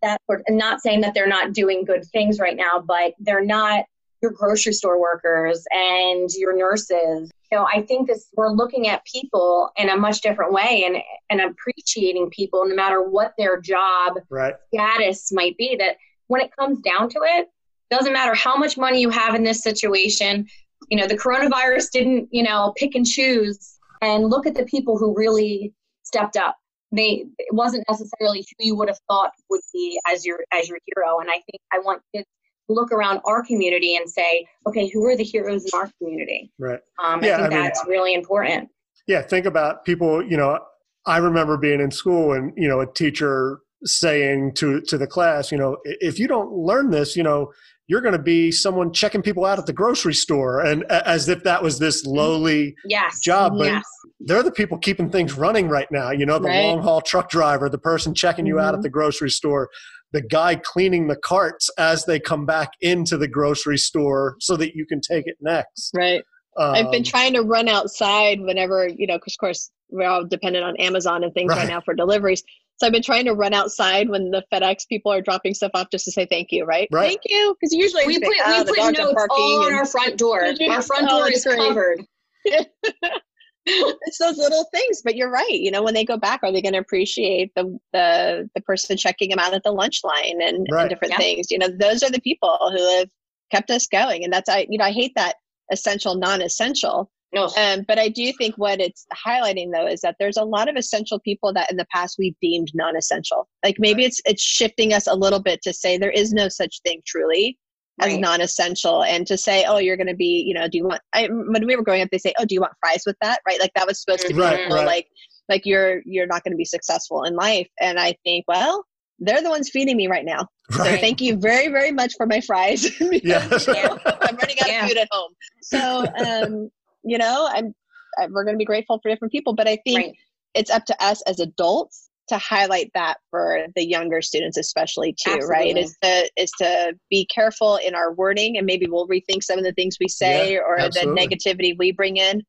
that 0.00 0.20
sort. 0.26 0.42
And 0.46 0.56
not 0.56 0.80
saying 0.80 1.00
that 1.02 1.12
they're 1.14 1.26
not 1.26 1.52
doing 1.52 1.84
good 1.84 2.04
things 2.12 2.38
right 2.38 2.56
now, 2.56 2.82
but 2.86 3.14
they're 3.18 3.44
not 3.44 3.84
your 4.22 4.30
grocery 4.32 4.72
store 4.72 5.00
workers 5.00 5.64
and 5.72 6.30
your 6.36 6.56
nurses. 6.56 7.30
You 7.50 7.58
know, 7.58 7.66
I 7.66 7.82
think 7.82 8.08
this 8.08 8.28
we're 8.34 8.50
looking 8.50 8.88
at 8.88 9.04
people 9.04 9.70
in 9.76 9.90
a 9.90 9.96
much 9.96 10.20
different 10.20 10.52
way 10.52 10.84
and 10.86 10.96
and 11.28 11.50
appreciating 11.50 12.30
people 12.30 12.66
no 12.66 12.74
matter 12.74 13.02
what 13.02 13.34
their 13.36 13.60
job 13.60 14.14
right 14.30 14.54
status 14.72 15.32
might 15.32 15.56
be. 15.58 15.76
That 15.76 15.96
when 16.28 16.40
it 16.40 16.54
comes 16.56 16.80
down 16.80 17.10
to 17.10 17.20
it, 17.22 17.48
doesn't 17.90 18.12
matter 18.12 18.34
how 18.34 18.56
much 18.56 18.78
money 18.78 19.00
you 19.00 19.10
have 19.10 19.34
in 19.34 19.44
this 19.44 19.62
situation. 19.62 20.46
You 20.88 20.96
know, 20.96 21.06
the 21.06 21.16
coronavirus 21.16 21.90
didn't, 21.92 22.28
you 22.32 22.42
know, 22.42 22.72
pick 22.76 22.94
and 22.94 23.06
choose 23.06 23.78
and 24.00 24.24
look 24.24 24.46
at 24.46 24.54
the 24.54 24.64
people 24.64 24.96
who 24.96 25.14
really 25.16 25.74
stepped 26.02 26.36
up. 26.36 26.56
They 26.90 27.24
it 27.38 27.52
wasn't 27.54 27.84
necessarily 27.88 28.40
who 28.40 28.66
you 28.66 28.76
would 28.76 28.88
have 28.88 28.98
thought 29.08 29.32
would 29.50 29.60
be 29.72 30.00
as 30.10 30.24
your 30.24 30.38
as 30.52 30.68
your 30.68 30.78
hero. 30.86 31.18
And 31.18 31.28
I 31.28 31.40
think 31.50 31.60
I 31.72 31.80
want 31.80 32.02
kids 32.14 32.26
to 32.26 32.41
look 32.72 32.92
around 32.92 33.20
our 33.24 33.42
community 33.44 33.96
and 33.96 34.08
say, 34.08 34.46
okay, 34.66 34.88
who 34.88 35.04
are 35.06 35.16
the 35.16 35.24
heroes 35.24 35.64
in 35.64 35.70
our 35.78 35.90
community? 35.98 36.50
right 36.58 36.80
Um, 37.02 37.22
Yeah, 37.22 37.34
I 37.34 37.36
think 37.42 37.46
I 37.52 37.54
mean- 37.56 37.62
that's 37.64 37.84
really 37.86 38.14
important. 38.14 38.68
yeah 39.08 39.20
think 39.22 39.46
about 39.46 39.84
people 39.84 40.22
you 40.32 40.36
know 40.36 40.58
i 41.06 41.16
remember 41.18 41.56
being 41.56 41.80
in 41.80 41.90
school 41.90 42.32
and 42.32 42.52
you 42.56 42.68
know 42.68 42.80
a 42.80 42.86
teacher 42.94 43.58
saying 43.84 44.52
to 44.54 44.80
to 44.82 44.96
the 44.96 45.06
class 45.08 45.50
you 45.50 45.58
know 45.58 45.76
if 45.84 46.18
you 46.20 46.28
don't 46.28 46.52
learn 46.52 46.90
this 46.90 47.16
you 47.16 47.22
know 47.24 47.50
you're 47.88 48.00
going 48.00 48.16
to 48.16 48.22
be 48.22 48.52
someone 48.52 48.92
checking 48.92 49.20
people 49.20 49.44
out 49.44 49.58
at 49.58 49.66
the 49.66 49.72
grocery 49.72 50.14
store 50.14 50.60
and 50.64 50.84
as 50.92 51.28
if 51.28 51.42
that 51.42 51.60
was 51.64 51.80
this 51.80 52.06
lowly 52.06 52.76
Yes. 52.84 53.18
job 53.20 53.54
but 53.58 53.66
yes. 53.66 53.82
they're 54.20 54.44
the 54.44 54.52
people 54.52 54.78
keeping 54.78 55.10
things 55.10 55.36
running 55.36 55.68
right 55.68 55.90
now 55.90 56.12
you 56.12 56.24
know 56.24 56.38
the 56.38 56.46
Right. 56.48 56.62
long 56.66 56.80
haul 56.80 57.00
truck 57.00 57.28
driver 57.28 57.68
the 57.68 57.78
person 57.78 58.14
checking 58.14 58.46
you 58.46 58.60
out 58.60 58.72
at 58.74 58.80
Mhm. 58.80 58.82
the 58.84 58.90
grocery 58.90 59.30
store 59.30 59.68
the 60.12 60.20
guy 60.22 60.54
cleaning 60.56 61.08
the 61.08 61.16
carts 61.16 61.70
as 61.78 62.04
they 62.04 62.20
come 62.20 62.44
back 62.46 62.70
into 62.80 63.16
the 63.16 63.28
grocery 63.28 63.78
store 63.78 64.36
so 64.40 64.56
that 64.56 64.74
you 64.74 64.84
can 64.86 65.00
take 65.00 65.26
it 65.26 65.36
next 65.40 65.90
Right. 65.94 66.22
I've 66.58 66.90
been 66.90 67.00
Um, 67.00 67.04
trying 67.04 67.32
to 67.32 67.40
run 67.42 67.66
outside 67.68 68.38
whenever, 68.40 68.86
you 68.86 69.06
know, 69.06 69.18
'cause 69.18 69.34
of 69.34 69.38
course 69.38 69.70
we're 69.90 70.06
all 70.06 70.24
dependent 70.24 70.64
on 70.64 70.76
Amazon 70.76 71.24
and 71.24 71.32
things 71.32 71.48
right, 71.50 71.58
Right. 71.60 71.68
now 71.68 71.80
for 71.80 71.94
deliveries. 71.94 72.42
So 72.76 72.86
I've 72.86 72.92
been 72.92 73.02
trying 73.02 73.24
to 73.26 73.32
run 73.32 73.54
outside 73.54 74.08
when 74.10 74.30
the 74.30 74.42
FedEx 74.52 74.86
people 74.88 75.12
are 75.12 75.20
dropping 75.22 75.54
stuff 75.54 75.70
off 75.74 75.88
just 75.90 76.04
to 76.06 76.10
say 76.12 76.26
thank 76.26 76.48
you, 76.50 76.64
right? 76.64 76.88
Right. 76.90 77.08
Thank 77.10 77.20
you. 77.26 77.54
Because 77.58 77.72
usually 77.72 78.06
We 78.06 78.18
put 78.18 78.34
oh, 78.44 78.64
we 78.64 78.70
put 78.82 78.98
notes 78.98 79.14
barking 79.14 79.28
all 79.30 79.64
on 79.66 79.72
our 79.74 79.86
front 79.86 80.18
door. 80.18 80.44
Our 80.68 80.82
front 80.82 81.06
Oh, 81.10 81.18
door 81.18 81.24
that's 81.26 81.38
is 81.38 81.44
great. 81.44 81.58
covered. 81.58 82.04
it's 84.06 84.18
those 84.18 84.38
little 84.38 84.64
things, 84.72 85.02
but 85.02 85.14
you're 85.16 85.30
right. 85.30 85.50
You 85.50 85.70
know, 85.70 85.82
when 85.82 85.94
they 85.94 86.04
go 86.04 86.16
back, 86.16 86.40
are 86.42 86.52
they 86.52 86.62
going 86.62 86.72
to 86.74 86.78
appreciate 86.80 87.52
the 87.54 87.78
the 87.92 88.50
the 88.54 88.60
person 88.62 88.96
checking 88.96 89.30
them 89.30 89.38
out 89.38 89.54
at 89.54 89.62
the 89.62 89.72
lunch 89.72 90.00
line 90.04 90.40
and, 90.42 90.66
Right. 90.70 90.82
and 90.82 90.90
different 90.90 91.12
Yeah. 91.12 91.18
things? 91.18 91.50
You 91.50 91.58
know, 91.58 91.68
those 91.68 92.02
are 92.02 92.10
the 92.10 92.20
people 92.20 92.58
who 92.74 92.98
have 92.98 93.08
kept 93.50 93.70
us 93.70 93.86
going, 93.86 94.24
and 94.24 94.32
that's 94.32 94.48
I. 94.48 94.66
You 94.68 94.78
know, 94.78 94.84
I 94.84 94.92
hate 94.92 95.12
that 95.16 95.36
essential 95.70 96.16
non-essential 96.16 97.10
No. 97.32 97.48
Um, 97.56 97.84
but 97.88 97.98
I 97.98 98.08
do 98.10 98.30
think 98.36 98.56
what 98.58 98.78
it's 98.80 99.06
highlighting 99.26 99.70
though 99.72 99.86
is 99.86 100.00
that 100.02 100.16
there's 100.18 100.36
a 100.36 100.44
lot 100.44 100.68
of 100.68 100.76
essential 100.76 101.18
people 101.20 101.52
that 101.54 101.70
in 101.70 101.78
the 101.78 101.86
past 101.90 102.16
we've 102.18 102.36
deemed 102.42 102.70
non-essential. 102.74 103.48
Like 103.64 103.76
maybe 103.78 104.04
it's 104.04 104.20
it's 104.26 104.42
shifting 104.42 104.92
us 104.92 105.06
a 105.06 105.14
little 105.14 105.40
bit 105.40 105.62
to 105.62 105.72
say 105.72 105.96
there 105.96 106.10
is 106.10 106.32
no 106.32 106.48
such 106.50 106.80
thing 106.82 107.00
truly 107.06 107.58
as 108.02 108.12
Right. 108.12 108.20
non-essential, 108.20 109.02
and 109.04 109.26
to 109.26 109.36
say, 109.36 109.64
oh, 109.66 109.78
you're 109.78 109.96
going 109.96 110.06
to 110.08 110.14
be, 110.14 110.44
you 110.46 110.54
know, 110.54 110.68
do 110.68 110.78
you 110.78 110.84
want? 110.84 111.00
I, 111.14 111.26
when 111.28 111.66
we 111.66 111.76
were 111.76 111.82
growing 111.82 112.02
up, 112.02 112.08
they 112.10 112.18
say, 112.18 112.32
oh, 112.38 112.44
do 112.44 112.54
you 112.54 112.60
want 112.60 112.72
fries 112.80 113.02
with 113.06 113.16
that? 113.22 113.40
Right? 113.46 113.60
Like 113.60 113.72
that 113.74 113.86
was 113.86 114.00
supposed 114.00 114.22
to 114.26 114.34
be 114.34 114.40
Right, 114.40 114.68
right. 114.70 114.86
like 114.86 115.06
like 115.48 115.62
you're 115.66 116.02
you're 116.04 116.26
not 116.26 116.44
going 116.44 116.52
to 116.52 116.56
be 116.56 116.64
successful 116.64 117.22
in 117.24 117.34
life. 117.34 117.68
And 117.80 117.98
I 117.98 118.14
think, 118.24 118.44
well, 118.48 118.84
they're 119.18 119.42
the 119.42 119.50
ones 119.50 119.70
feeding 119.70 119.96
me 119.96 120.06
right 120.08 120.24
now. 120.24 120.46
So 120.72 120.84
thank 120.84 121.20
you 121.20 121.36
very 121.36 121.68
very 121.68 121.92
much 121.92 122.14
for 122.16 122.26
my 122.26 122.40
fries. 122.40 122.82
because, 122.98 123.20
Yes. 123.22 123.66
you 123.66 123.72
know, 123.74 123.98
I'm 124.04 124.36
running 124.36 124.56
out 124.60 124.68
Yeah. 124.68 124.82
of 124.84 124.88
food 124.88 124.98
at 124.98 125.08
home. 125.10 125.32
So 125.62 126.06
um, 126.24 126.70
you 127.04 127.18
know, 127.18 127.48
I'm 127.52 127.74
I- 128.18 128.26
we're 128.26 128.44
going 128.44 128.54
to 128.54 128.58
be 128.58 128.64
grateful 128.64 128.98
for 129.02 129.08
different 129.10 129.32
people, 129.32 129.54
but 129.54 129.66
I 129.68 129.78
think 129.86 129.98
Right. 129.98 130.12
it's 130.54 130.70
up 130.70 130.84
to 130.86 131.04
us 131.04 131.22
as 131.22 131.40
adults 131.40 132.08
to 132.28 132.38
highlight 132.38 132.90
that 132.94 133.18
for 133.30 133.66
the 133.74 133.84
younger 133.84 134.22
students 134.22 134.56
especially 134.56 135.14
too 135.18 135.38
right 135.48 135.76
is 135.76 135.96
to 136.02 136.30
is 136.36 136.50
to 136.52 136.94
be 137.10 137.26
careful 137.26 137.76
in 137.76 137.94
our 137.94 138.12
wording 138.14 138.56
and 138.56 138.66
maybe 138.66 138.86
we'll 138.88 139.08
rethink 139.08 139.42
some 139.42 139.58
of 139.58 139.64
the 139.64 139.72
things 139.72 139.96
we 140.00 140.08
say 140.08 140.56
or 140.56 140.78
absolutely. 140.78 141.26
the 141.26 141.36
negativity 141.36 141.74
we 141.78 141.90
bring 141.92 142.16
in 142.16 142.42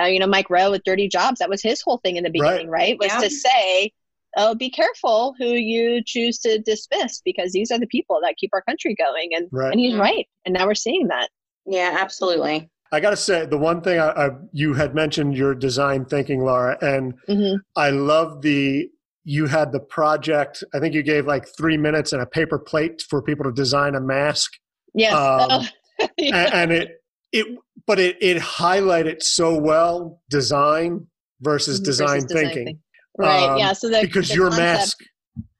uh, 0.00 0.04
you 0.04 0.18
know 0.18 0.26
mike 0.26 0.50
rowe 0.50 0.70
with 0.70 0.82
dirty 0.84 1.08
jobs 1.08 1.38
that 1.38 1.48
was 1.48 1.62
his 1.62 1.80
whole 1.82 1.98
thing 1.98 2.16
in 2.16 2.24
the 2.24 2.30
beginning 2.30 2.68
right, 2.68 2.98
was 2.98 3.12
Yeah. 3.12 3.20
to 3.20 3.30
say 3.30 3.92
oh 4.36 4.54
be 4.54 4.70
careful 4.70 5.34
who 5.38 5.46
you 5.46 6.02
choose 6.04 6.38
to 6.40 6.58
dismiss 6.58 7.20
because 7.24 7.52
these 7.52 7.70
are 7.70 7.78
the 7.78 7.86
people 7.86 8.20
that 8.22 8.36
keep 8.36 8.50
our 8.52 8.62
country 8.62 8.94
going 8.94 9.30
and 9.34 9.48
Right. 9.52 9.70
and 9.72 9.80
he's 9.80 9.94
Mhm. 9.94 10.00
right 10.00 10.28
and 10.44 10.54
now 10.54 10.66
we're 10.66 10.74
seeing 10.74 11.08
that 11.08 11.28
Yeah, 11.66 11.96
absolutely. 12.00 12.68
I 12.92 12.98
got 12.98 13.10
to 13.10 13.16
say, 13.16 13.46
the 13.46 13.56
one 13.56 13.82
thing 13.82 14.00
I, 14.00 14.08
I, 14.08 14.30
you 14.52 14.74
had 14.74 14.96
mentioned 14.96 15.36
your 15.36 15.54
design 15.54 16.04
thinking, 16.06 16.44
Laura, 16.44 16.76
and 16.82 17.14
hmm 17.28 17.54
I 17.76 17.90
love 17.90 18.42
the 18.42 18.90
you 19.24 19.46
had 19.46 19.72
the 19.72 19.80
project. 19.80 20.64
I 20.74 20.80
think 20.80 20.94
you 20.94 21.02
gave 21.02 21.26
like 21.26 21.46
three 21.56 21.76
minutes 21.76 22.12
and 22.12 22.22
a 22.22 22.26
paper 22.26 22.58
plate 22.58 23.02
for 23.08 23.22
people 23.22 23.44
to 23.44 23.52
design 23.52 23.94
a 23.94 24.00
mask, 24.00 24.52
yes 24.94 25.12
Um, 25.14 25.62
Yeah. 26.16 26.36
and, 26.46 26.54
and 26.54 26.72
it 26.72 26.88
it 27.32 27.46
but 27.86 27.98
it 27.98 28.16
it 28.22 28.38
highlighted 28.38 29.22
so 29.22 29.58
well 29.58 30.20
design 30.30 31.06
versus 31.42 31.80
Mhm, 31.80 31.84
design 31.84 32.20
versus 32.22 32.32
thinking 32.32 32.80
Right. 33.18 33.44
Um, 33.50 33.58
yeah. 33.58 33.72
So 33.74 33.88
the 33.90 34.00
because 34.02 34.28
the 34.28 34.34
your 34.36 34.48
concept- 34.50 34.60
mask. 34.62 34.98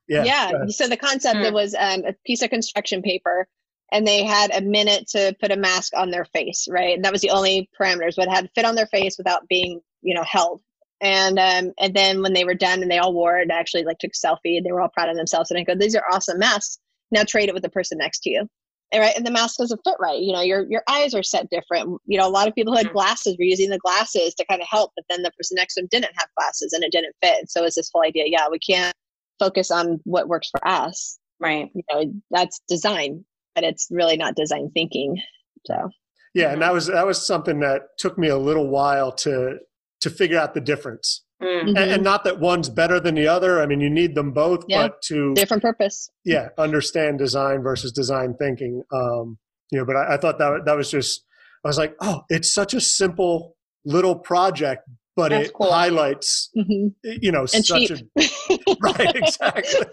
Yeah. 0.08 0.24
Yeah. 0.24 0.66
So 0.68 0.88
the 0.88 0.96
concept 0.96 1.36
Mm. 1.36 1.42
there 1.42 1.52
was 1.52 1.74
um, 1.78 2.04
a 2.06 2.14
piece 2.24 2.42
of 2.42 2.48
construction 2.50 3.02
paper, 3.02 3.46
and 3.92 4.06
they 4.06 4.24
had 4.24 4.50
a 4.54 4.60
minute 4.62 5.06
to 5.10 5.36
put 5.40 5.50
a 5.52 5.56
mask 5.56 5.92
on 5.96 6.10
their 6.10 6.24
face. 6.26 6.66
Right. 6.70 6.94
And 6.96 7.04
that 7.04 7.12
was 7.12 7.20
the 7.20 7.30
only 7.30 7.68
parameters. 7.78 8.16
What 8.16 8.28
had 8.28 8.44
to 8.46 8.50
fit 8.54 8.64
on 8.64 8.74
their 8.76 8.86
face 8.86 9.18
without 9.18 9.46
being, 9.48 9.80
you 10.00 10.14
know, 10.14 10.22
held. 10.24 10.62
And 11.00 11.38
um, 11.38 11.72
and 11.78 11.94
then 11.94 12.22
when 12.22 12.34
they 12.34 12.44
were 12.44 12.54
done 12.54 12.82
and 12.82 12.90
they 12.90 12.98
all 12.98 13.14
wore 13.14 13.38
it, 13.38 13.50
I 13.50 13.58
actually 13.58 13.84
like 13.84 13.98
took 13.98 14.12
a 14.12 14.26
selfie 14.26 14.56
and 14.56 14.66
they 14.66 14.72
were 14.72 14.80
all 14.82 14.90
proud 14.90 15.08
of 15.08 15.16
themselves. 15.16 15.50
And 15.50 15.58
I 15.58 15.64
go, 15.64 15.74
these 15.74 15.96
are 15.96 16.04
awesome 16.12 16.38
masks. 16.38 16.78
Now 17.10 17.22
trade 17.24 17.48
it 17.48 17.54
with 17.54 17.62
the 17.62 17.70
person 17.70 17.98
next 17.98 18.20
to 18.20 18.30
you. 18.30 18.46
And 18.92 19.00
right, 19.00 19.16
and 19.16 19.24
the 19.24 19.30
mask 19.30 19.58
doesn't 19.58 19.80
fit 19.84 19.94
right. 20.00 20.20
You 20.20 20.32
know, 20.32 20.40
your 20.42 20.66
your 20.68 20.82
eyes 20.88 21.14
are 21.14 21.22
set 21.22 21.48
different. 21.50 22.00
You 22.06 22.18
know, 22.18 22.26
a 22.26 22.30
lot 22.30 22.48
of 22.48 22.54
people 22.54 22.72
who 22.72 22.78
had 22.78 22.88
Mhm. 22.88 22.92
glasses 22.92 23.36
were 23.38 23.44
using 23.44 23.70
the 23.70 23.78
glasses 23.78 24.34
to 24.34 24.44
kind 24.46 24.60
of 24.60 24.68
help, 24.68 24.92
but 24.96 25.04
then 25.08 25.22
the 25.22 25.30
person 25.32 25.54
next 25.54 25.74
to 25.74 25.80
them 25.82 25.88
didn't 25.90 26.12
have 26.18 26.28
glasses 26.36 26.72
and 26.72 26.82
it 26.84 26.92
didn't 26.92 27.14
fit. 27.22 27.48
So 27.50 27.64
it's 27.64 27.76
this 27.76 27.90
whole 27.92 28.04
idea, 28.04 28.24
yeah, 28.26 28.48
we 28.50 28.58
can't 28.58 28.94
focus 29.38 29.70
on 29.70 30.00
what 30.04 30.28
works 30.28 30.50
for 30.50 30.66
us. 30.66 31.18
Right. 31.38 31.70
You 31.74 31.82
know, 31.90 32.12
that's 32.30 32.60
design, 32.68 33.24
but 33.54 33.64
it's 33.64 33.86
really 33.90 34.16
not 34.16 34.34
design 34.34 34.70
thinking. 34.74 35.16
So 35.66 35.90
Yeah, 36.34 36.52
and 36.52 36.60
that 36.60 36.72
was 36.72 36.86
that 36.88 37.06
was 37.06 37.24
something 37.24 37.60
that 37.60 37.82
took 37.96 38.18
me 38.18 38.28
a 38.28 38.36
little 38.36 38.68
while 38.68 39.12
to 39.12 39.58
to 40.00 40.10
figure 40.10 40.38
out 40.38 40.54
the 40.54 40.60
difference. 40.60 41.24
Mm. 41.42 41.68
And, 41.68 41.78
and 41.78 42.02
not 42.04 42.24
that 42.24 42.38
one's 42.38 42.68
better 42.68 43.00
than 43.00 43.14
the 43.14 43.26
other. 43.26 43.62
I 43.62 43.66
mean, 43.66 43.80
you 43.80 43.88
need 43.90 44.14
them 44.14 44.32
both, 44.32 44.64
Yeah. 44.68 44.88
but 44.88 45.00
to 45.02 45.34
different 45.34 45.62
purpose. 45.62 46.10
yeah 46.24 46.48
understand 46.58 47.18
design 47.18 47.62
versus 47.62 47.92
design 47.92 48.34
thinking. 48.38 48.82
Um, 48.92 49.38
you 49.70 49.78
know, 49.78 49.84
but 49.86 49.96
I, 49.96 50.14
I 50.14 50.16
thought 50.18 50.38
that 50.38 50.64
that 50.66 50.76
was 50.76 50.90
just 50.90 51.24
I 51.64 51.68
was 51.68 51.78
like, 51.78 51.94
oh, 52.00 52.22
it's 52.28 52.52
such 52.52 52.74
a 52.74 52.80
simple 52.80 53.56
little 53.86 54.16
project, 54.16 54.82
but 55.16 55.30
That's 55.30 55.48
it 55.48 55.54
cool. 55.54 55.72
highlights 55.72 56.50
hmm 56.54 56.88
you 57.04 57.32
know 57.32 57.46
And 57.54 57.64
such 57.64 57.88
cheap. 57.88 58.08
a 58.18 58.76
right 58.80 59.16
exactly. 59.16 59.86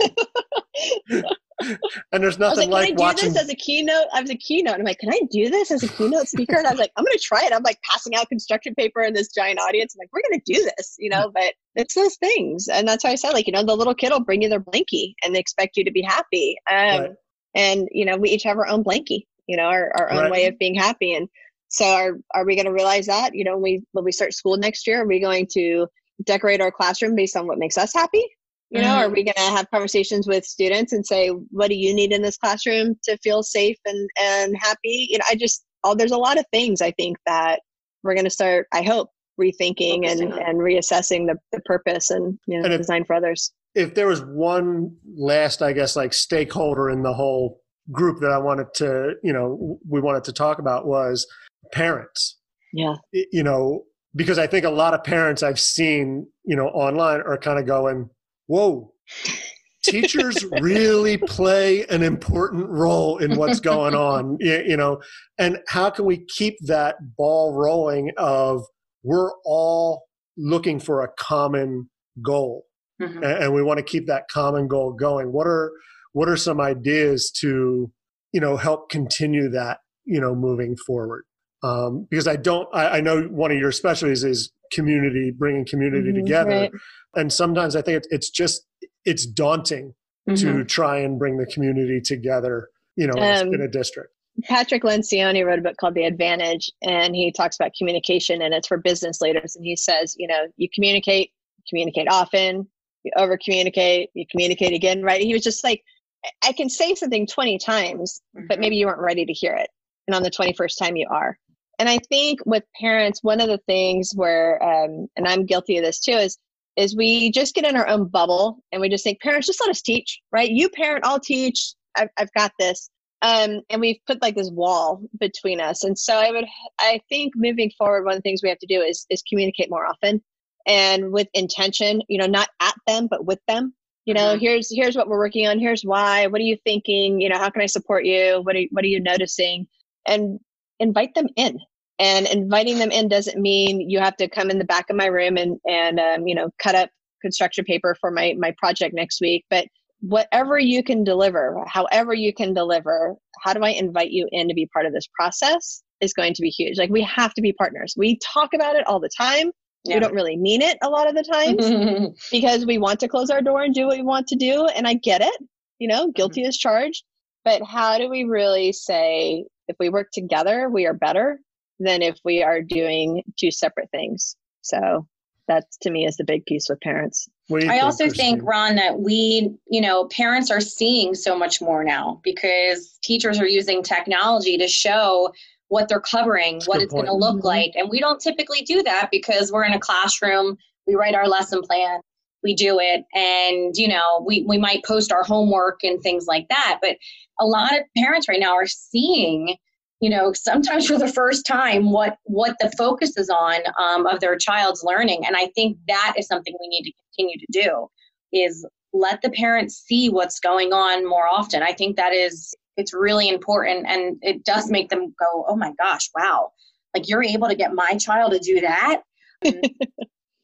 and 1.59 2.23
there's 2.23 2.39
I 2.39 2.49
was 2.49 2.57
nothing 2.57 2.69
like, 2.69 2.89
like, 2.89 2.97
can 2.97 2.97
I 2.97 2.97
do 2.97 3.03
watching. 3.03 3.33
this 3.33 3.43
as 3.43 3.49
a 3.49 3.55
keynote? 3.55 4.05
I 4.13 4.21
was 4.21 4.29
a 4.29 4.37
keynote. 4.37 4.73
And 4.73 4.81
I'm 4.81 4.85
like, 4.85 4.99
can 4.99 5.09
I 5.11 5.19
do 5.31 5.49
this 5.49 5.71
as 5.71 5.83
a 5.83 5.87
keynote 5.89 6.27
speaker? 6.27 6.55
And 6.57 6.67
I 6.67 6.71
was 6.71 6.79
like, 6.79 6.91
I'm 6.95 7.03
going 7.03 7.17
to 7.17 7.23
try 7.23 7.43
it. 7.45 7.53
I'm 7.53 7.63
like 7.63 7.79
passing 7.81 8.15
out 8.15 8.29
construction 8.29 8.75
paper 8.75 9.01
in 9.01 9.13
this 9.13 9.29
giant 9.29 9.59
audience. 9.59 9.95
I'm 9.95 9.99
like, 9.99 10.09
we're 10.13 10.21
going 10.29 10.39
to 10.39 10.53
do 10.53 10.71
this, 10.77 10.95
you 10.99 11.09
know, 11.09 11.31
but 11.33 11.53
it's 11.75 11.95
those 11.95 12.15
things. 12.17 12.67
And 12.67 12.87
that's 12.87 13.03
why 13.03 13.11
I 13.11 13.15
said, 13.15 13.31
like, 13.31 13.47
you 13.47 13.53
know, 13.53 13.63
the 13.63 13.75
little 13.75 13.95
kid 13.95 14.11
will 14.11 14.23
bring 14.23 14.41
you 14.41 14.49
their 14.49 14.59
blankie 14.59 15.13
and 15.23 15.33
they 15.33 15.39
expect 15.39 15.77
you 15.77 15.83
to 15.85 15.91
be 15.91 16.01
happy. 16.01 16.57
Um, 16.69 16.77
Right. 17.01 17.11
And, 17.55 17.87
you 17.91 18.05
know, 18.05 18.17
we 18.17 18.29
each 18.29 18.43
have 18.43 18.57
our 18.57 18.67
own 18.67 18.83
blankie, 18.83 19.23
you 19.47 19.57
know, 19.57 19.63
our, 19.63 19.91
our 19.97 20.11
own 20.11 20.23
Right. 20.23 20.31
way 20.31 20.45
of 20.45 20.59
being 20.59 20.75
happy. 20.75 21.13
And 21.15 21.27
so 21.69 21.85
are, 21.85 22.11
are 22.35 22.45
we 22.45 22.55
going 22.55 22.65
to 22.65 22.71
realize 22.71 23.07
that, 23.07 23.33
you 23.33 23.43
know, 23.43 23.53
when 23.53 23.63
we, 23.63 23.83
when 23.93 24.05
we 24.05 24.11
start 24.11 24.33
school 24.33 24.57
next 24.57 24.85
year, 24.85 25.01
are 25.01 25.07
we 25.07 25.19
going 25.19 25.47
to 25.53 25.87
decorate 26.23 26.61
our 26.61 26.71
classroom 26.71 27.15
based 27.15 27.35
on 27.35 27.47
what 27.47 27.57
makes 27.57 27.77
us 27.77 27.93
happy? 27.93 28.23
You 28.69 28.81
know, 28.81 28.87
mm-hmm. 28.87 28.99
are 28.99 29.09
we 29.09 29.23
going 29.23 29.35
to 29.35 29.41
have 29.41 29.69
conversations 29.71 30.27
with 30.27 30.45
students 30.45 30.91
and 30.91 31.05
say, 31.05 31.29
what 31.29 31.69
do 31.69 31.75
you 31.75 31.93
need 31.93 32.11
in 32.11 32.21
this 32.21 32.37
classroom 32.37 32.95
to 33.03 33.17
feel 33.19 33.41
safe 33.41 33.77
and, 33.85 34.09
and 34.21 34.55
happy? 34.59 35.07
You 35.09 35.19
know, 35.19 35.25
I 35.29 35.35
just, 35.35 35.63
oh, 35.85 35.95
there's 35.95 36.11
a 36.11 36.17
lot 36.17 36.37
of 36.37 36.45
things 36.51 36.81
I 36.81 36.91
think 36.91 37.17
that 37.25 37.61
we're 38.03 38.13
going 38.13 38.25
to 38.25 38.29
start, 38.29 38.67
I 38.73 38.81
hope, 38.81 39.09
rethinking 39.39 40.05
and, 40.05 40.33
on. 40.33 40.39
and 40.39 40.57
reassessing 40.59 41.27
the, 41.27 41.37
the 41.53 41.61
purpose 41.61 42.09
and, 42.09 42.37
you 42.45 42.57
know, 42.57 42.65
And 42.65 42.73
if- 42.73 42.79
design 42.79 43.05
for 43.05 43.15
others. 43.15 43.53
if 43.73 43.95
there 43.95 44.07
was 44.07 44.21
one 44.21 44.95
last, 45.15 45.61
I 45.61 45.71
guess, 45.71 45.95
like 45.95 46.13
stakeholder 46.13 46.89
in 46.89 47.03
the 47.03 47.13
whole 47.13 47.61
group 47.91 48.19
that 48.19 48.31
I 48.31 48.37
wanted 48.37 48.73
to, 48.75 49.13
you 49.23 49.31
know, 49.31 49.79
we 49.87 50.01
wanted 50.01 50.25
to 50.25 50.33
talk 50.33 50.59
about 50.59 50.87
was 50.87 51.25
parents. 51.71 52.37
Yeah. 52.73 52.95
You 53.13 53.43
know, 53.43 53.83
because 54.13 54.37
I 54.39 54.47
think 54.47 54.65
a 54.65 54.69
lot 54.69 54.93
of 54.93 55.05
parents 55.05 55.41
I've 55.41 55.59
seen, 55.59 56.27
you 56.43 56.55
know, 56.57 56.67
online 56.67 57.21
are 57.21 57.37
kind 57.37 57.59
of 57.59 57.65
going, 57.65 58.09
"Whoa, 58.47 58.93
teachers 59.83 60.43
really 60.59 61.17
play 61.17 61.85
an 61.85 62.03
important 62.03 62.67
role 62.69 63.17
in 63.17 63.37
what's 63.37 63.59
going 63.59 63.95
on." 63.95 64.37
You 64.41 64.77
know, 64.77 65.01
and 65.37 65.59
how 65.67 65.89
can 65.89 66.05
we 66.05 66.25
keep 66.25 66.55
that 66.61 66.95
ball 67.17 67.53
rolling? 67.53 68.11
Of 68.17 68.63
we're 69.03 69.31
all 69.45 70.03
looking 70.37 70.79
for 70.79 71.03
a 71.03 71.09
common 71.19 71.89
goal 72.23 72.65
Mhm. 73.01 73.15
and, 73.17 73.43
and 73.43 73.53
we 73.53 73.61
want 73.61 73.77
to 73.77 73.83
keep 73.83 74.07
that 74.07 74.23
common 74.27 74.67
goal 74.67 74.91
going 74.91 75.31
what 75.31 75.45
are 75.45 75.71
what 76.13 76.27
are 76.27 76.35
some 76.37 76.59
ideas 76.59 77.31
to 77.41 77.91
you 78.31 78.41
know 78.41 78.57
help 78.57 78.89
continue 78.89 79.49
that 79.49 79.79
you 80.05 80.19
know 80.19 80.33
moving 80.33 80.75
forward 80.75 81.23
um, 81.63 82.07
because 82.09 82.27
i 82.27 82.35
don't 82.35 82.67
I, 82.73 82.97
I 82.97 83.01
know 83.01 83.23
one 83.23 83.51
of 83.51 83.57
your 83.59 83.71
specialties 83.71 84.23
is 84.23 84.51
community 84.71 85.31
bringing 85.31 85.65
community 85.65 86.11
Mhm, 86.11 86.15
together 86.15 86.49
right. 86.61 86.71
and 87.15 87.31
sometimes 87.31 87.75
i 87.75 87.81
think 87.81 87.97
it's, 87.97 88.07
it's 88.11 88.29
just 88.29 88.65
it's 89.05 89.25
daunting 89.25 89.93
to 90.27 90.33
Mhm. 90.33 90.67
try 90.67 90.99
and 90.99 91.17
bring 91.19 91.37
the 91.37 91.45
community 91.47 92.01
together 92.01 92.69
you 92.95 93.07
know 93.07 93.21
Um, 93.21 93.53
in 93.53 93.61
a 93.61 93.67
district 93.67 94.11
Patrick 94.43 94.83
Lencioni 94.83 95.43
wrote 95.43 95.57
a 95.57 95.63
book 95.63 95.77
called 95.77 95.95
The 95.95 96.03
Advantage, 96.03 96.69
and 96.83 97.15
he 97.15 97.31
talks 97.31 97.55
about 97.55 97.71
communication, 97.75 98.43
and 98.43 98.53
it's 98.53 98.67
for 98.67 98.77
business 98.77 99.19
leaders. 99.19 99.55
And 99.55 99.65
he 99.65 99.75
says, 99.75 100.13
you 100.19 100.27
know, 100.27 100.45
you 100.57 100.69
communicate, 100.75 101.31
communicate 101.67 102.07
often, 102.07 102.67
you 103.03 103.11
over 103.17 103.35
communicate, 103.43 104.11
you 104.13 104.25
communicate 104.29 104.73
again, 104.73 105.01
right? 105.01 105.21
He 105.21 105.33
was 105.33 105.41
just 105.41 105.63
like, 105.63 105.83
I- 106.23 106.49
I 106.49 106.51
can 106.51 106.69
say 106.69 106.93
something 106.93 107.25
20 107.25 107.57
times, 107.57 108.21
but 108.47 108.59
maybe 108.59 108.75
you 108.75 108.85
weren't 108.85 109.01
ready 109.01 109.25
to 109.25 109.33
hear 109.33 109.53
it. 109.55 109.71
And 110.07 110.13
on 110.13 110.21
the 110.21 110.29
21st 110.29 110.77
time, 110.77 110.95
you 110.95 111.07
are. 111.09 111.39
And 111.79 111.87
I 111.87 111.99
think 112.09 112.39
with 112.45 112.63
parents, 112.79 113.23
one 113.23 113.39
of 113.39 113.47
the 113.47 113.59
things 113.59 114.13
where, 114.15 114.61
um, 114.63 115.07
and 115.15 115.27
I'm 115.27 115.45
guilty 115.45 115.77
of 115.77 115.83
this 115.83 115.99
too, 115.99 116.13
is 116.13 116.37
is 116.75 116.95
we 116.95 117.31
just 117.31 117.55
get 117.55 117.65
in 117.65 117.75
our 117.75 117.87
own 117.87 118.07
bubble 118.07 118.59
and 118.71 118.79
we 118.79 118.87
just 118.89 119.03
think, 119.03 119.19
parents, 119.19 119.47
just 119.47 119.59
let 119.59 119.69
us 119.71 119.81
teach, 119.81 120.21
right? 120.31 120.49
You 120.49 120.69
parent, 120.69 121.05
I'll 121.07 121.19
teach. 121.19 121.73
I've, 121.97 122.09
I've 122.19 122.31
got 122.33 122.51
this 122.59 122.91
um, 123.21 123.61
and 123.69 123.81
we've 123.81 123.99
put 124.05 124.21
like 124.21 124.35
this 124.35 124.51
wall 124.51 125.01
between 125.19 125.59
us. 125.59 125.83
And 125.83 125.97
so 125.97 126.15
I 126.15 126.31
would, 126.31 126.45
I 126.79 127.01
think 127.09 127.33
moving 127.35 127.71
forward, 127.77 128.05
one 128.05 128.13
of 128.13 128.17
the 128.19 128.21
things 128.21 128.41
we 128.43 128.49
have 128.49 128.59
to 128.59 128.67
do 128.67 128.81
is 128.81 129.05
is 129.09 129.23
communicate 129.27 129.69
more 129.69 129.85
often 129.87 130.21
and 130.67 131.11
with 131.11 131.27
intention. 131.33 132.01
You 132.07 132.19
know, 132.19 132.27
not 132.27 132.49
at 132.61 132.75
them, 132.85 133.07
but 133.09 133.25
with 133.25 133.39
them. 133.47 133.73
You 134.05 134.13
know, 134.13 134.35
Mhm. 134.35 134.39
here's 134.39 134.69
here's 134.73 134.95
what 134.95 135.07
we're 135.07 135.17
working 135.17 135.47
on. 135.47 135.59
Here's 135.59 135.83
why. 135.83 136.27
What 136.27 136.39
are 136.41 136.45
you 136.45 136.57
thinking? 136.63 137.19
You 137.19 137.29
know, 137.29 137.37
how 137.39 137.49
can 137.49 137.61
I 137.61 137.65
support 137.65 138.05
you? 138.05 138.41
What 138.43 138.55
are 138.55 138.63
what 138.71 138.83
are 138.83 138.87
you 138.87 138.99
noticing? 138.99 139.67
And 140.05 140.39
invite 140.79 141.15
them 141.15 141.27
in. 141.35 141.59
And 141.99 142.27
inviting 142.27 142.77
them 142.77 142.91
in 142.91 143.07
doesn't 143.07 143.41
mean 143.41 143.89
you 143.89 143.99
have 143.99 144.15
to 144.17 144.29
come 144.29 144.51
in 144.51 144.59
the 144.59 144.65
back 144.65 144.89
of 144.89 144.95
my 144.95 145.07
room 145.07 145.35
and 145.35 145.57
and 145.67 145.99
um, 145.99 146.27
you 146.27 146.35
know 146.35 146.49
cut 146.59 146.75
up 146.75 146.89
construction 147.21 147.65
paper 147.65 147.95
for 147.99 148.11
my 148.11 148.35
my 148.37 148.53
project 148.59 148.93
next 148.93 149.19
week, 149.19 149.45
but 149.49 149.65
whatever 150.01 150.59
you 150.59 150.83
can 150.83 151.03
deliver, 151.03 151.63
however 151.67 152.13
you 152.13 152.33
can 152.33 152.53
deliver, 152.53 153.15
how 153.41 153.53
do 153.53 153.61
I 153.61 153.69
invite 153.69 154.11
you 154.11 154.27
in 154.31 154.47
to 154.47 154.53
be 154.53 154.67
part 154.67 154.85
of 154.85 154.93
this 154.93 155.07
process 155.07 155.81
is 156.01 156.13
going 156.13 156.33
to 156.35 156.41
be 156.41 156.49
huge. 156.49 156.77
Like 156.77 156.89
we 156.89 157.01
have 157.01 157.33
to 157.33 157.41
be 157.41 157.53
partners. 157.53 157.95
We 157.97 158.19
talk 158.19 158.53
about 158.53 158.75
it 158.75 158.85
all 158.87 158.99
the 158.99 159.09
time. 159.09 159.51
Yeah. 159.85 159.95
We 159.95 159.99
don't 160.01 160.13
really 160.13 160.37
mean 160.37 160.61
it 160.61 160.77
a 160.83 160.89
lot 160.89 161.07
of 161.07 161.15
the 161.15 161.23
times 161.23 162.19
because 162.31 162.65
we 162.65 162.77
want 162.77 162.99
to 162.99 163.07
close 163.07 163.29
our 163.29 163.41
door 163.41 163.63
and 163.63 163.73
do 163.73 163.87
what 163.87 163.97
we 163.97 164.03
want 164.03 164.27
to 164.27 164.35
do. 164.35 164.65
And 164.67 164.87
I 164.87 164.95
get 164.95 165.21
it, 165.21 165.35
you 165.79 165.87
know, 165.87 166.11
guilty 166.11 166.43
as 166.45 166.57
charged. 166.57 167.03
But 167.47 167.63
how 167.65 167.97
do 167.97 168.09
we 168.09 168.25
really 168.25 168.73
say 168.73 169.45
if 169.69 169.77
we 169.79 169.87
work 169.87 170.09
together, 170.11 170.69
we 170.69 170.85
are 170.85 170.93
better 170.93 171.39
than 171.79 172.01
if 172.01 172.17
we 172.25 172.43
are 172.43 172.61
doing 172.61 173.23
two 173.39 173.51
separate 173.51 173.89
things? 173.89 174.35
So 174.63 175.07
that 175.47 175.63
to 175.83 175.89
me 175.89 176.05
is 176.05 176.17
the 176.17 176.25
big 176.25 176.45
piece 176.45 176.67
with 176.69 176.81
parents. 176.81 177.29
What 177.47 177.61
do 177.61 177.65
you 177.67 177.71
I 177.71 177.75
think, 177.75 177.83
also 177.85 178.09
think, 178.09 178.41
Ron, 178.43 178.75
that 178.75 178.99
we, 178.99 179.49
you 179.69 179.79
know, 179.79 180.09
parents 180.09 180.51
are 180.51 180.59
seeing 180.59 181.15
so 181.15 181.37
much 181.37 181.61
more 181.61 181.85
now 181.85 182.19
because 182.21 182.97
teachers 183.01 183.39
are 183.39 183.47
using 183.47 183.81
technology 183.81 184.57
to 184.57 184.67
show 184.67 185.31
what 185.69 185.87
they're 185.87 186.01
covering, 186.01 186.55
That's 186.55 186.67
what 186.67 186.81
it's 186.81 186.93
going 186.93 187.05
to 187.05 187.11
point. 187.11 187.21
look 187.21 187.37
Mhm. 187.37 187.45
like. 187.45 187.71
And 187.75 187.89
we 187.89 188.01
don't 188.01 188.19
typically 188.19 188.63
do 188.63 188.83
that 188.83 189.07
because 189.09 189.53
we're 189.53 189.63
in 189.63 189.71
a 189.73 189.79
classroom, 189.79 190.57
we 190.85 190.95
write 190.95 191.15
our 191.15 191.29
lesson 191.29 191.61
plan, 191.61 192.01
we 192.43 192.53
do 192.55 192.79
it, 192.79 193.03
and, 193.13 193.75
you 193.75 193.87
know, 193.87 194.23
we, 194.25 194.43
we 194.47 194.57
might 194.57 194.83
post 194.85 195.11
our 195.11 195.23
homework 195.23 195.83
and 195.83 196.01
things 196.01 196.25
like 196.27 196.47
that. 196.49 196.79
But 196.81 196.97
a 197.39 197.45
lot 197.45 197.73
of 197.73 197.83
parents 197.95 198.27
right 198.27 198.39
now 198.39 198.55
are 198.55 198.67
seeing 198.67 199.57
you 199.99 200.09
know 200.09 200.31
sometimes 200.33 200.87
for 200.87 200.97
the 200.97 201.07
first 201.07 201.45
time 201.45 201.91
what 201.91 202.17
what 202.23 202.55
the 202.59 202.71
focus 202.77 203.17
is 203.17 203.29
on 203.29 203.61
um, 203.81 204.05
of 204.05 204.19
their 204.19 204.37
child's 204.37 204.83
learning. 204.83 205.25
And 205.25 205.35
i 205.35 205.47
think 205.55 205.77
that 205.87 206.13
is 206.17 206.27
something 206.27 206.55
we 206.59 206.67
need 206.67 206.83
to 206.83 206.93
continue 207.15 207.37
to 207.39 207.47
do 207.51 207.87
is 208.33 208.65
let 208.93 209.21
the 209.21 209.29
parents 209.29 209.83
see 209.85 210.09
what's 210.09 210.39
going 210.39 210.73
on 210.73 211.07
more 211.07 211.27
often. 211.27 211.61
I 211.61 211.73
think 211.73 211.97
that 211.97 212.13
is 212.13 212.53
it's 212.77 212.93
really 212.93 213.27
important 213.27 213.87
and 213.87 214.17
it 214.21 214.43
does 214.43 214.69
make 214.69 214.89
them 214.89 215.13
go 215.19 215.45
oh 215.47 215.55
my 215.55 215.73
gosh 215.79 216.09
wow. 216.15 216.51
Like 216.95 217.09
you're 217.09 217.23
able 217.23 217.47
to 217.47 217.55
get 217.55 217.73
my 217.73 217.95
child 217.99 218.31
to 218.33 218.39
do 218.39 218.61
that 218.61 219.01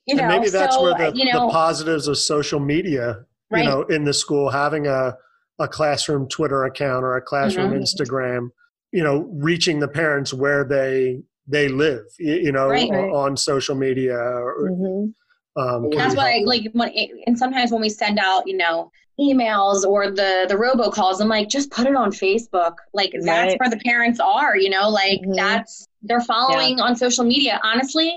you 0.06 0.18
and 0.18 0.28
maybe 0.28 0.49
that's 0.49 0.76
so, 0.76 0.84
where 0.84 0.93
the, 1.12 1.18
you 1.18 1.26
know 1.32 1.47
the 1.47 1.51
positives 1.51 2.08
of 2.08 2.18
social 2.18 2.60
media 2.60 3.20
right 3.49 3.64
you 3.64 3.70
know 3.70 3.84
in 3.84 4.04
the 4.04 4.14
school 4.14 4.49
having 4.49 4.88
a, 4.88 5.16
a 5.60 5.68
classroom 5.68 6.28
twitter 6.28 6.64
account 6.66 7.04
or 7.04 7.16
a 7.18 7.22
classroom 7.22 7.72
Mhm. 7.72 7.82
instagram 7.82 8.49
you 8.91 9.04
know 9.04 9.28
reaching 9.34 9.80
the 9.80 9.88
parents 9.88 10.34
where 10.34 10.64
they 10.64 11.22
they 11.47 11.68
live 11.68 12.04
you, 12.20 12.36
you 12.36 12.51
know 12.51 12.68
Right. 12.70 12.89
o- 12.91 13.16
on 13.16 13.36
social 13.38 13.76
media 13.76 14.16
or, 14.18 14.70
Mhm. 14.72 15.14
um, 15.56 15.89
that's 15.91 16.14
be 16.14 16.18
why 16.18 16.39
I 16.39 16.43
like 16.45 16.70
when 16.74 16.89
and 17.28 17.38
sometimes 17.38 17.72
when 17.72 17.82
we 17.82 17.89
send 17.89 18.18
out 18.20 18.43
you 18.47 18.58
know 18.58 18.91
emails 19.20 19.84
or 19.86 20.10
the 20.10 20.47
the 20.49 20.56
robocalls 20.56 21.22
i'm 21.22 21.28
like 21.28 21.47
just 21.47 21.70
put 21.70 21.86
it 21.86 21.95
on 21.95 22.10
facebook 22.12 22.74
like 22.93 23.12
that's 23.22 23.51
Right. 23.51 23.60
where 23.60 23.70
the 23.70 23.78
parents 23.86 24.20
are 24.20 24.58
you 24.58 24.72
know 24.72 24.89
like 24.89 25.22
Mhm. 25.22 25.36
that's 25.36 25.88
they're 26.01 26.20
following 26.22 26.80
on 26.80 26.95
social 26.95 27.24
media 27.24 27.60
honestly 27.64 28.12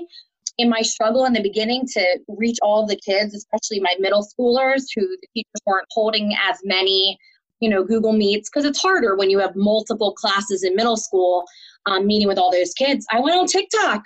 in 0.57 0.69
my 0.69 0.81
struggle 0.81 1.25
in 1.25 1.33
the 1.33 1.41
beginning 1.41 1.85
to 1.85 2.19
reach 2.27 2.57
all 2.61 2.85
the 2.85 2.95
kids 2.95 3.33
especially 3.33 3.79
my 3.79 3.93
middle 3.99 4.25
schoolers 4.25 4.83
who 4.95 5.01
the 5.01 5.27
teachers 5.35 5.61
weren't 5.65 5.85
holding 5.91 6.33
as 6.49 6.57
many 6.63 7.17
you 7.59 7.69
know 7.69 7.83
google 7.83 8.13
meets 8.13 8.49
because 8.49 8.65
it's 8.65 8.81
harder 8.81 9.15
when 9.15 9.29
you 9.29 9.39
have 9.39 9.55
multiple 9.55 10.13
classes 10.13 10.63
in 10.63 10.75
middle 10.75 10.97
school 10.97 11.43
um, 11.85 12.05
meeting 12.05 12.27
with 12.27 12.37
all 12.37 12.51
those 12.51 12.73
kids 12.73 13.05
i 13.11 13.19
went 13.19 13.35
on 13.35 13.45
tiktok 13.45 14.01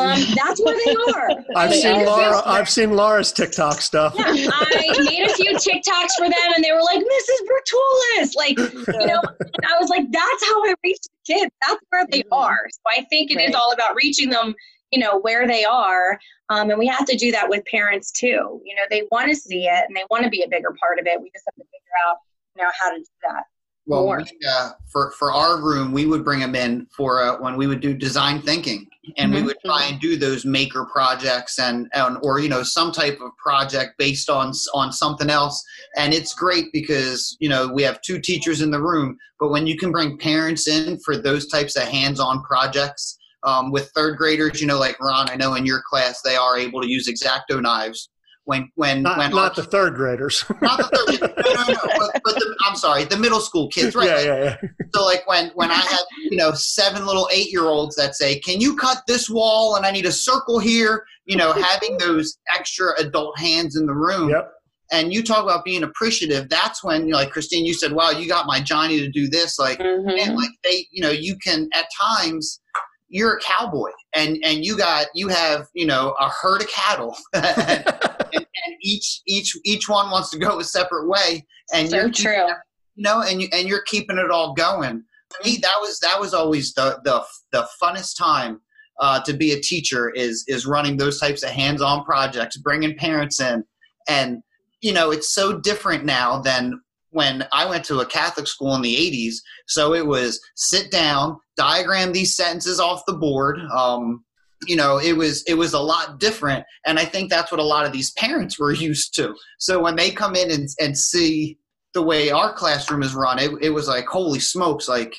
um, 0.00 0.26
that's 0.34 0.60
where 0.60 0.76
they 0.76 0.94
are 1.14 1.36
i've 1.56 1.70
They 1.70 1.80
seen 1.80 1.96
are. 1.96 2.04
laura 2.06 2.42
i've 2.46 2.68
seen 2.68 2.90
laura's 2.92 3.32
tiktok 3.32 3.80
stuff 3.80 4.14
yeah, 4.16 4.24
I 4.50 4.94
made 4.98 5.26
a 5.28 5.32
few 5.34 5.52
TikToks 5.56 6.14
for 6.16 6.28
them, 6.28 6.52
and 6.56 6.64
they 6.64 6.72
were 6.72 6.82
like, 6.82 6.98
"Mrs. 6.98 7.40
Bertulis," 7.48 8.34
like 8.36 8.56
you 8.56 9.06
know. 9.06 9.20
And 9.62 9.72
I 9.72 9.78
was 9.80 9.88
like, 9.90 10.04
"That's 10.10 10.46
how 10.46 10.64
I 10.64 10.74
reach 10.84 10.98
the 11.02 11.34
kids. 11.34 11.50
That's 11.66 11.80
where 11.90 12.06
they 12.10 12.22
are. 12.32 12.58
So 12.70 12.80
I 13.00 13.04
think 13.10 13.30
it 13.30 13.40
is 13.40 13.52
Right. 13.52 13.54
all 13.54 13.72
about 13.72 13.94
reaching 13.96 14.30
them, 14.30 14.54
you 14.90 14.98
know, 14.98 15.18
where 15.20 15.46
they 15.46 15.64
are. 15.64 16.18
Um, 16.48 16.70
and 16.70 16.78
we 16.78 16.86
have 16.86 17.06
to 17.06 17.16
do 17.16 17.30
that 17.32 17.48
with 17.48 17.64
parents 17.66 18.10
too. 18.10 18.60
You 18.64 18.74
know, 18.74 18.82
they 18.90 19.02
want 19.10 19.28
to 19.28 19.36
see 19.36 19.64
it 19.66 19.84
and 19.86 19.96
they 19.96 20.04
want 20.10 20.24
to 20.24 20.30
be 20.30 20.42
a 20.42 20.48
bigger 20.48 20.74
part 20.80 20.98
of 20.98 21.06
it. 21.06 21.20
We 21.20 21.30
just 21.34 21.44
have 21.46 21.54
to 21.56 21.64
figure 21.64 21.98
out, 22.08 22.16
you 22.56 22.62
know, 22.62 22.70
how 22.80 22.90
to 22.90 22.98
do 22.98 23.04
that. 23.28 23.44
Well, 23.86 24.02
more. 24.02 24.18
we, 24.18 24.46
uh, 24.46 24.72
for 24.92 25.12
for 25.12 25.32
our 25.32 25.62
room, 25.62 25.92
we 25.92 26.04
would 26.04 26.22
bring 26.22 26.40
them 26.40 26.54
in 26.54 26.86
for 26.94 27.22
uh, 27.22 27.40
when 27.40 27.56
we 27.56 27.66
would 27.66 27.80
do 27.80 27.94
design 27.94 28.42
thinking, 28.42 28.86
and 29.16 29.32
we 29.32 29.40
Mhm. 29.40 29.46
would 29.46 29.56
try 29.64 29.86
and 29.86 29.98
do 29.98 30.18
those 30.18 30.44
maker 30.44 30.84
projects 30.92 31.58
and, 31.58 31.88
and 31.94 32.18
or 32.22 32.38
you 32.38 32.50
know 32.50 32.62
some 32.62 32.92
type 32.92 33.18
of 33.22 33.30
project 33.42 33.96
based 33.96 34.28
on 34.28 34.52
on 34.74 34.92
something 34.92 35.30
else. 35.30 35.64
And 35.96 36.12
it's 36.12 36.34
great 36.34 36.66
because 36.70 37.34
you 37.40 37.48
know 37.48 37.66
we 37.66 37.82
have 37.82 38.02
two 38.02 38.20
teachers 38.20 38.60
in 38.60 38.70
the 38.70 38.82
room, 38.82 39.16
but 39.40 39.48
when 39.48 39.66
you 39.66 39.78
can 39.78 39.90
bring 39.90 40.18
parents 40.18 40.68
in 40.68 40.98
for 41.00 41.16
those 41.16 41.46
types 41.48 41.74
of 41.74 41.84
hands-on 41.84 42.42
projects 42.42 43.17
um, 43.44 43.70
with 43.70 43.90
third 43.94 44.16
graders, 44.18 44.60
you 44.60 44.66
know, 44.66 44.78
like 44.78 44.98
Ron, 45.00 45.30
I 45.30 45.36
know 45.36 45.54
in 45.54 45.64
your 45.66 45.82
class 45.88 46.20
they 46.22 46.36
are 46.36 46.56
able 46.58 46.80
to 46.82 46.88
use 46.90 47.08
exacto 47.08 47.60
knives. 47.60 48.10
When 48.44 48.70
when 48.76 49.02
Not, 49.02 49.18
when 49.18 49.30
not 49.32 49.54
the 49.56 49.62
third 49.62 49.94
graders. 49.94 50.42
not 50.62 50.78
the 50.78 50.84
third, 51.20 51.20
no, 51.20 51.52
no, 51.52 51.72
no, 51.74 51.98
but, 51.98 52.20
but 52.24 52.34
the, 52.36 52.56
I'm 52.66 52.76
sorry, 52.76 53.04
the 53.04 53.18
middle 53.18 53.40
school 53.40 53.68
kids, 53.68 53.94
right? 53.94 54.06
yeah, 54.08 54.14
Like, 54.14 54.24
yeah, 54.24 54.56
yeah. 54.62 54.86
so 54.94 55.04
like 55.04 55.28
when 55.28 55.50
when 55.54 55.70
I 55.70 55.74
have 55.74 56.00
you 56.30 56.38
know 56.38 56.52
seven 56.52 57.04
little 57.04 57.28
eight 57.30 57.52
year 57.52 57.64
olds 57.64 57.94
that 57.96 58.14
say, 58.14 58.40
"Can 58.40 58.58
you 58.58 58.74
cut 58.74 59.02
this 59.06 59.28
wall?" 59.28 59.76
and 59.76 59.84
I 59.84 59.90
need 59.90 60.06
a 60.06 60.12
circle 60.12 60.58
here, 60.58 61.04
you 61.26 61.36
know, 61.36 61.52
having 61.52 61.98
those 61.98 62.38
extra 62.56 62.98
adult 62.98 63.38
hands 63.38 63.76
in 63.76 63.84
the 63.84 63.94
room. 63.94 64.30
Yep. 64.30 64.50
And 64.92 65.12
you 65.12 65.22
talk 65.22 65.42
about 65.42 65.66
being 65.66 65.82
appreciative. 65.82 66.48
That's 66.48 66.82
when, 66.82 67.02
you 67.02 67.08
know, 67.12 67.18
like 67.18 67.30
Kristine, 67.30 67.66
you 67.66 67.74
said, 67.74 67.92
"Wow, 67.92 68.12
you 68.12 68.26
got 68.26 68.46
my 68.46 68.62
Johnny 68.62 68.98
to 69.00 69.10
do 69.10 69.28
this." 69.28 69.58
Like, 69.58 69.78
Mhm. 69.78 70.18
and 70.18 70.36
like 70.36 70.48
they, 70.64 70.86
you 70.90 71.02
know, 71.02 71.10
you 71.10 71.36
can 71.44 71.68
at 71.74 71.84
times. 72.00 72.60
You're 73.08 73.36
a 73.36 73.40
cowboy, 73.40 73.90
and 74.14 74.38
and 74.44 74.64
you 74.64 74.76
got 74.76 75.06
you 75.14 75.28
have 75.28 75.66
you 75.74 75.86
know 75.86 76.14
a 76.20 76.28
herd 76.28 76.62
of 76.62 76.68
cattle, 76.68 77.16
and, 77.34 77.84
and 78.32 78.46
each 78.82 79.20
each 79.26 79.56
each 79.64 79.88
one 79.88 80.10
wants 80.10 80.30
to 80.30 80.38
go 80.38 80.58
a 80.58 80.64
separate 80.64 81.08
way, 81.08 81.46
and 81.72 81.88
So 81.88 81.96
you're 81.96 82.10
true. 82.10 82.46
you 82.94 83.02
know, 83.02 83.22
and 83.22 83.40
you 83.40 83.48
and 83.52 83.68
you're 83.68 83.82
keeping 83.82 84.18
it 84.18 84.30
all 84.30 84.54
going. 84.54 85.04
To 85.30 85.48
me, 85.48 85.58
that 85.62 85.74
was 85.80 85.98
that 86.00 86.20
was 86.20 86.34
always 86.34 86.74
the 86.74 87.00
the 87.04 87.22
the 87.52 87.66
funnest 87.82 88.16
time 88.18 88.60
uh, 89.00 89.20
to 89.22 89.32
be 89.32 89.52
a 89.52 89.60
teacher 89.60 90.10
is 90.10 90.44
is 90.48 90.66
running 90.66 90.96
those 90.96 91.20
types 91.20 91.42
of 91.42 91.50
hands-on 91.50 92.04
projects, 92.04 92.56
bringing 92.56 92.96
parents 92.96 93.40
in, 93.40 93.64
and 94.08 94.42
you 94.80 94.92
know, 94.92 95.10
it's 95.10 95.34
so 95.34 95.58
different 95.58 96.04
now 96.04 96.38
than 96.40 96.80
when 97.10 97.46
I 97.52 97.68
went 97.68 97.84
to 97.86 98.00
a 98.00 98.06
Catholic 98.06 98.46
school 98.46 98.74
in 98.74 98.82
the 98.82 98.94
'80s. 98.94 99.36
So 99.66 99.94
it 99.94 100.06
was 100.06 100.40
sit 100.56 100.90
down, 100.90 101.38
diagram 101.58 102.12
these 102.12 102.34
sentences 102.36 102.80
off 102.80 103.02
the 103.06 103.12
board. 103.12 103.58
Um, 103.76 104.24
you 104.66 104.76
know, 104.76 104.98
it 104.98 105.12
was 105.16 105.42
it 105.44 105.54
was 105.54 105.74
a 105.74 105.78
lot 105.80 106.18
different, 106.18 106.64
and 106.86 106.98
I 106.98 107.04
think 107.04 107.28
that's 107.30 107.50
what 107.52 107.60
a 107.60 107.64
lot 107.74 107.84
of 107.84 107.92
these 107.92 108.12
parents 108.12 108.58
were 108.58 108.72
used 108.90 109.14
to. 109.16 109.34
So 109.58 109.82
when 109.82 109.96
they 109.96 110.10
come 110.10 110.34
in 110.34 110.50
and 110.50 110.68
and 110.80 110.96
see 110.96 111.58
the 111.94 112.02
way 112.02 112.30
our 112.30 112.52
classroom 112.52 113.02
is 113.02 113.14
run, 113.14 113.38
it, 113.38 113.50
it 113.62 113.70
was 113.70 113.88
like, 113.88 114.06
holy 114.06 114.38
smokes, 114.40 114.88
like 114.88 115.14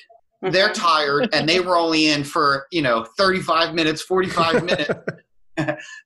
they're 0.52 0.72
tired 0.90 1.28
and 1.34 1.50
they 1.50 1.60
were 1.60 1.76
only 1.76 2.08
in 2.08 2.24
for, 2.24 2.68
you 2.72 2.82
know, 2.82 3.06
35 3.18 3.74
minutes, 3.74 4.02
45 4.04 4.64
minutes. 4.72 4.92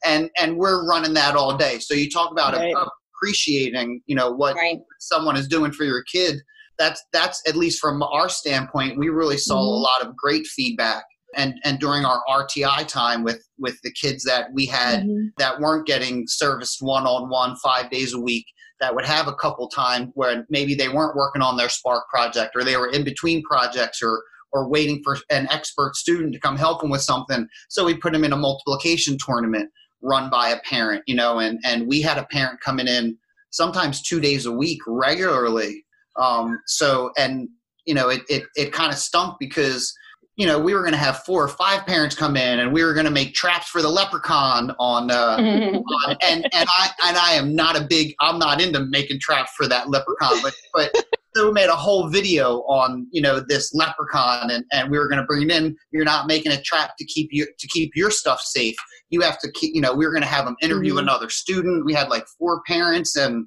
and, 0.06 0.30
and 0.40 0.58
we're 0.58 0.88
running 0.88 1.14
that 1.14 1.36
all 1.36 1.58
day. 1.58 1.80
So 1.80 1.94
you 1.94 2.10
talk 2.10 2.32
about 2.32 2.54
Right. 2.56 2.74
appreciating, 3.16 4.02
you 4.06 4.16
know, 4.16 4.32
what 4.32 4.56
Right. 4.56 4.80
someone 5.00 5.36
is 5.36 5.48
doing 5.48 5.72
for 5.74 5.84
your 5.84 6.04
kid. 6.04 6.38
That's, 6.80 7.04
that's 7.14 7.42
at 7.48 7.56
least 7.56 7.80
from 7.80 8.02
our 8.04 8.30
standpoint, 8.30 8.98
we 8.98 9.10
really 9.10 9.38
saw 9.38 9.60
a 9.60 9.64
Mhm. 9.80 9.82
lot 9.84 10.02
of 10.02 10.16
great 10.16 10.48
feedback. 10.48 11.06
And, 11.36 11.56
and 11.64 11.80
during 11.80 12.06
our 12.06 12.22
RTI 12.30 12.88
time 12.88 13.24
with, 13.24 13.44
with 13.58 13.80
the 13.84 13.92
kids 13.92 14.24
that 14.26 14.48
we 14.54 14.68
had 14.68 15.04
Mhm. 15.04 15.30
that 15.38 15.60
weren't 15.60 15.88
getting 15.88 16.26
serviced 16.28 16.78
one 16.82 17.06
on 17.08 17.28
one 17.30 17.56
five 17.58 17.90
days 17.90 18.14
a 18.14 18.20
week 18.20 18.46
that 18.80 18.94
would 18.94 19.06
have 19.06 19.28
a 19.28 19.34
couple 19.34 19.68
times 19.68 20.10
where 20.14 20.46
maybe 20.50 20.76
they 20.76 20.90
weren't 20.90 21.16
working 21.16 21.42
on 21.42 21.58
their 21.58 21.70
spark 21.70 22.08
project 22.10 22.52
or 22.56 22.64
they 22.64 22.78
were 22.78 22.90
in 22.92 23.04
between 23.04 23.42
projects 23.44 24.02
or 24.04 24.22
or 24.52 24.70
waiting 24.70 25.02
for 25.04 25.18
an 25.32 25.48
expert 25.50 25.96
student 25.96 26.32
to 26.34 26.40
come 26.40 26.56
help 26.56 26.82
them 26.82 26.92
with 26.92 27.02
something 27.02 27.48
so 27.70 27.84
we 27.84 27.96
put 27.98 28.14
them 28.14 28.24
in 28.24 28.34
a 28.34 28.38
multiplication 28.38 29.18
tournament 29.18 29.68
run 30.02 30.30
by 30.30 30.50
a 30.50 30.60
parent 30.60 31.02
you 31.08 31.16
know 31.16 31.40
and 31.40 31.60
and 31.64 31.88
we 31.88 32.02
had 32.02 32.20
a 32.20 32.26
parent 32.26 32.60
coming 32.62 32.88
in 32.88 33.18
sometimes 33.50 34.02
two 34.04 34.20
days 34.20 34.46
a 34.46 34.52
week 34.52 34.80
regularly 34.86 35.84
um, 36.20 36.60
so 36.68 37.12
and 37.18 37.48
you 37.86 37.94
know 37.94 38.10
it 38.10 38.22
it, 38.30 38.44
it 38.56 38.72
kind 38.74 38.92
of 38.92 38.98
stunk 38.98 39.36
because 39.40 39.94
you 40.36 40.48
know 40.48 40.60
we 40.60 40.74
were 40.74 40.80
going 40.82 40.94
to 40.94 40.98
have 40.98 41.20
four 41.26 41.44
or 41.44 41.48
five 41.48 41.86
parents 41.86 42.16
come 42.16 42.36
in 42.36 42.60
and 42.60 42.74
we 42.74 42.84
were 42.84 42.94
going 42.94 43.06
to 43.06 43.12
make 43.12 43.34
traps 43.34 43.68
for 43.70 43.82
the 43.82 43.90
leprechaun 43.90 44.74
on 44.80 45.12
uh, 45.12 45.38
on- 45.40 46.18
and 46.24 46.44
and 46.54 46.68
I 46.70 46.90
and 47.06 47.18
I 47.18 47.34
am 47.34 47.56
not 47.56 47.76
a 47.80 47.86
big 47.88 48.14
I'm 48.22 48.40
not 48.40 48.62
into 48.62 48.86
making 48.86 49.20
traps 49.20 49.52
for 49.56 49.68
that 49.68 49.90
leprechaun, 49.90 50.42
but 50.42 50.54
but 50.74 50.92
so 51.36 51.48
we 51.48 51.52
made 51.54 51.70
a 51.70 51.76
whole 51.76 52.10
video 52.10 52.60
on 52.62 53.08
you 53.12 53.22
know 53.22 53.40
this 53.48 53.74
leprechaun 53.74 54.50
and, 54.52 54.64
and 54.72 54.90
we 54.92 54.98
were 54.98 55.08
going 55.08 55.20
to 55.20 55.26
bring 55.26 55.44
it 55.44 55.52
in. 55.52 55.76
You're 55.92 56.06
not 56.06 56.28
making 56.28 56.52
a 56.52 56.62
trap 56.62 56.92
to 56.98 57.06
keep 57.06 57.30
you 57.32 57.46
to 57.60 57.68
keep 57.68 57.92
your 57.96 58.10
stuff 58.12 58.40
safe. 58.42 58.76
You 59.10 59.22
have 59.22 59.40
to 59.40 59.52
keep 59.52 59.76
you 59.76 59.82
know 59.82 59.94
we 59.94 60.06
were 60.06 60.12
going 60.12 60.24
to 60.24 60.28
have 60.30 60.46
them 60.46 60.56
interview 60.62 60.96
Mhm. 60.96 61.00
another 61.02 61.30
student. 61.30 61.86
We 61.86 61.94
had 61.94 62.10
like 62.10 62.26
four 62.40 62.62
parents 62.68 63.16
and 63.16 63.46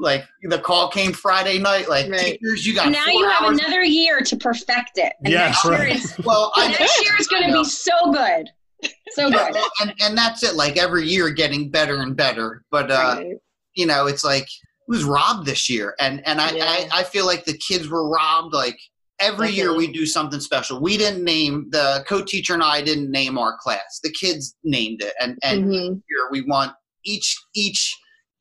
like 0.00 0.24
the 0.42 0.58
call 0.58 0.88
came 0.88 1.12
Friday 1.12 1.58
night. 1.58 1.88
Like 1.88 2.10
Right. 2.10 2.38
teachers, 2.40 2.66
you 2.66 2.74
got 2.74 2.90
now 2.90 3.04
four 3.04 3.12
you 3.12 3.28
have 3.28 3.42
hours. 3.42 3.58
another 3.58 3.82
year 3.84 4.20
to 4.20 4.36
perfect 4.36 4.92
it. 4.96 5.12
And 5.24 5.32
Yeah, 5.32 5.46
next 5.46 5.64
year 5.64 5.72
right. 5.74 5.96
is 5.96 6.14
well, 6.24 6.52
I 6.56 6.68
next 6.68 7.02
year 7.02 7.12
is 7.18 7.28
going 7.28 7.46
to 7.46 7.52
be 7.52 7.64
so 7.64 7.92
good. 8.12 8.48
So 9.12 9.30
good. 9.30 9.56
and, 9.80 9.94
and 10.02 10.18
that's 10.18 10.42
it. 10.42 10.54
Like 10.56 10.76
every 10.76 11.06
year, 11.06 11.30
getting 11.30 11.70
better 11.70 12.00
and 12.00 12.16
better. 12.16 12.64
But 12.70 12.90
uh, 12.90 13.14
Right. 13.18 13.36
you 13.74 13.86
know, 13.86 14.06
it's 14.06 14.24
like 14.24 14.42
it 14.44 14.88
was 14.88 15.04
robbed 15.04 15.46
this 15.46 15.70
year, 15.70 15.94
and 16.00 16.26
and 16.26 16.40
I, 16.40 16.50
Yeah. 16.52 16.64
I 16.66 16.88
I 17.00 17.02
feel 17.04 17.24
like 17.24 17.44
the 17.44 17.56
kids 17.56 17.88
were 17.88 18.08
robbed. 18.10 18.52
Like 18.52 18.76
every 19.20 19.50
year 19.50 19.74
we 19.76 19.86
do 19.90 20.04
something 20.04 20.40
special. 20.40 20.82
We 20.82 20.98
didn't 20.98 21.24
name 21.24 21.68
the 21.70 22.04
co-teacher 22.08 22.52
and 22.52 22.62
I 22.62 22.82
didn't 22.82 23.10
name 23.10 23.38
our 23.38 23.56
class. 23.58 24.00
The 24.02 24.10
kids 24.12 24.54
named 24.64 25.00
it, 25.02 25.14
and 25.20 25.38
and 25.42 25.64
Mhm. 25.64 26.02
year 26.10 26.28
we 26.30 26.42
want 26.42 26.72
each 27.06 27.34
each 27.54 27.96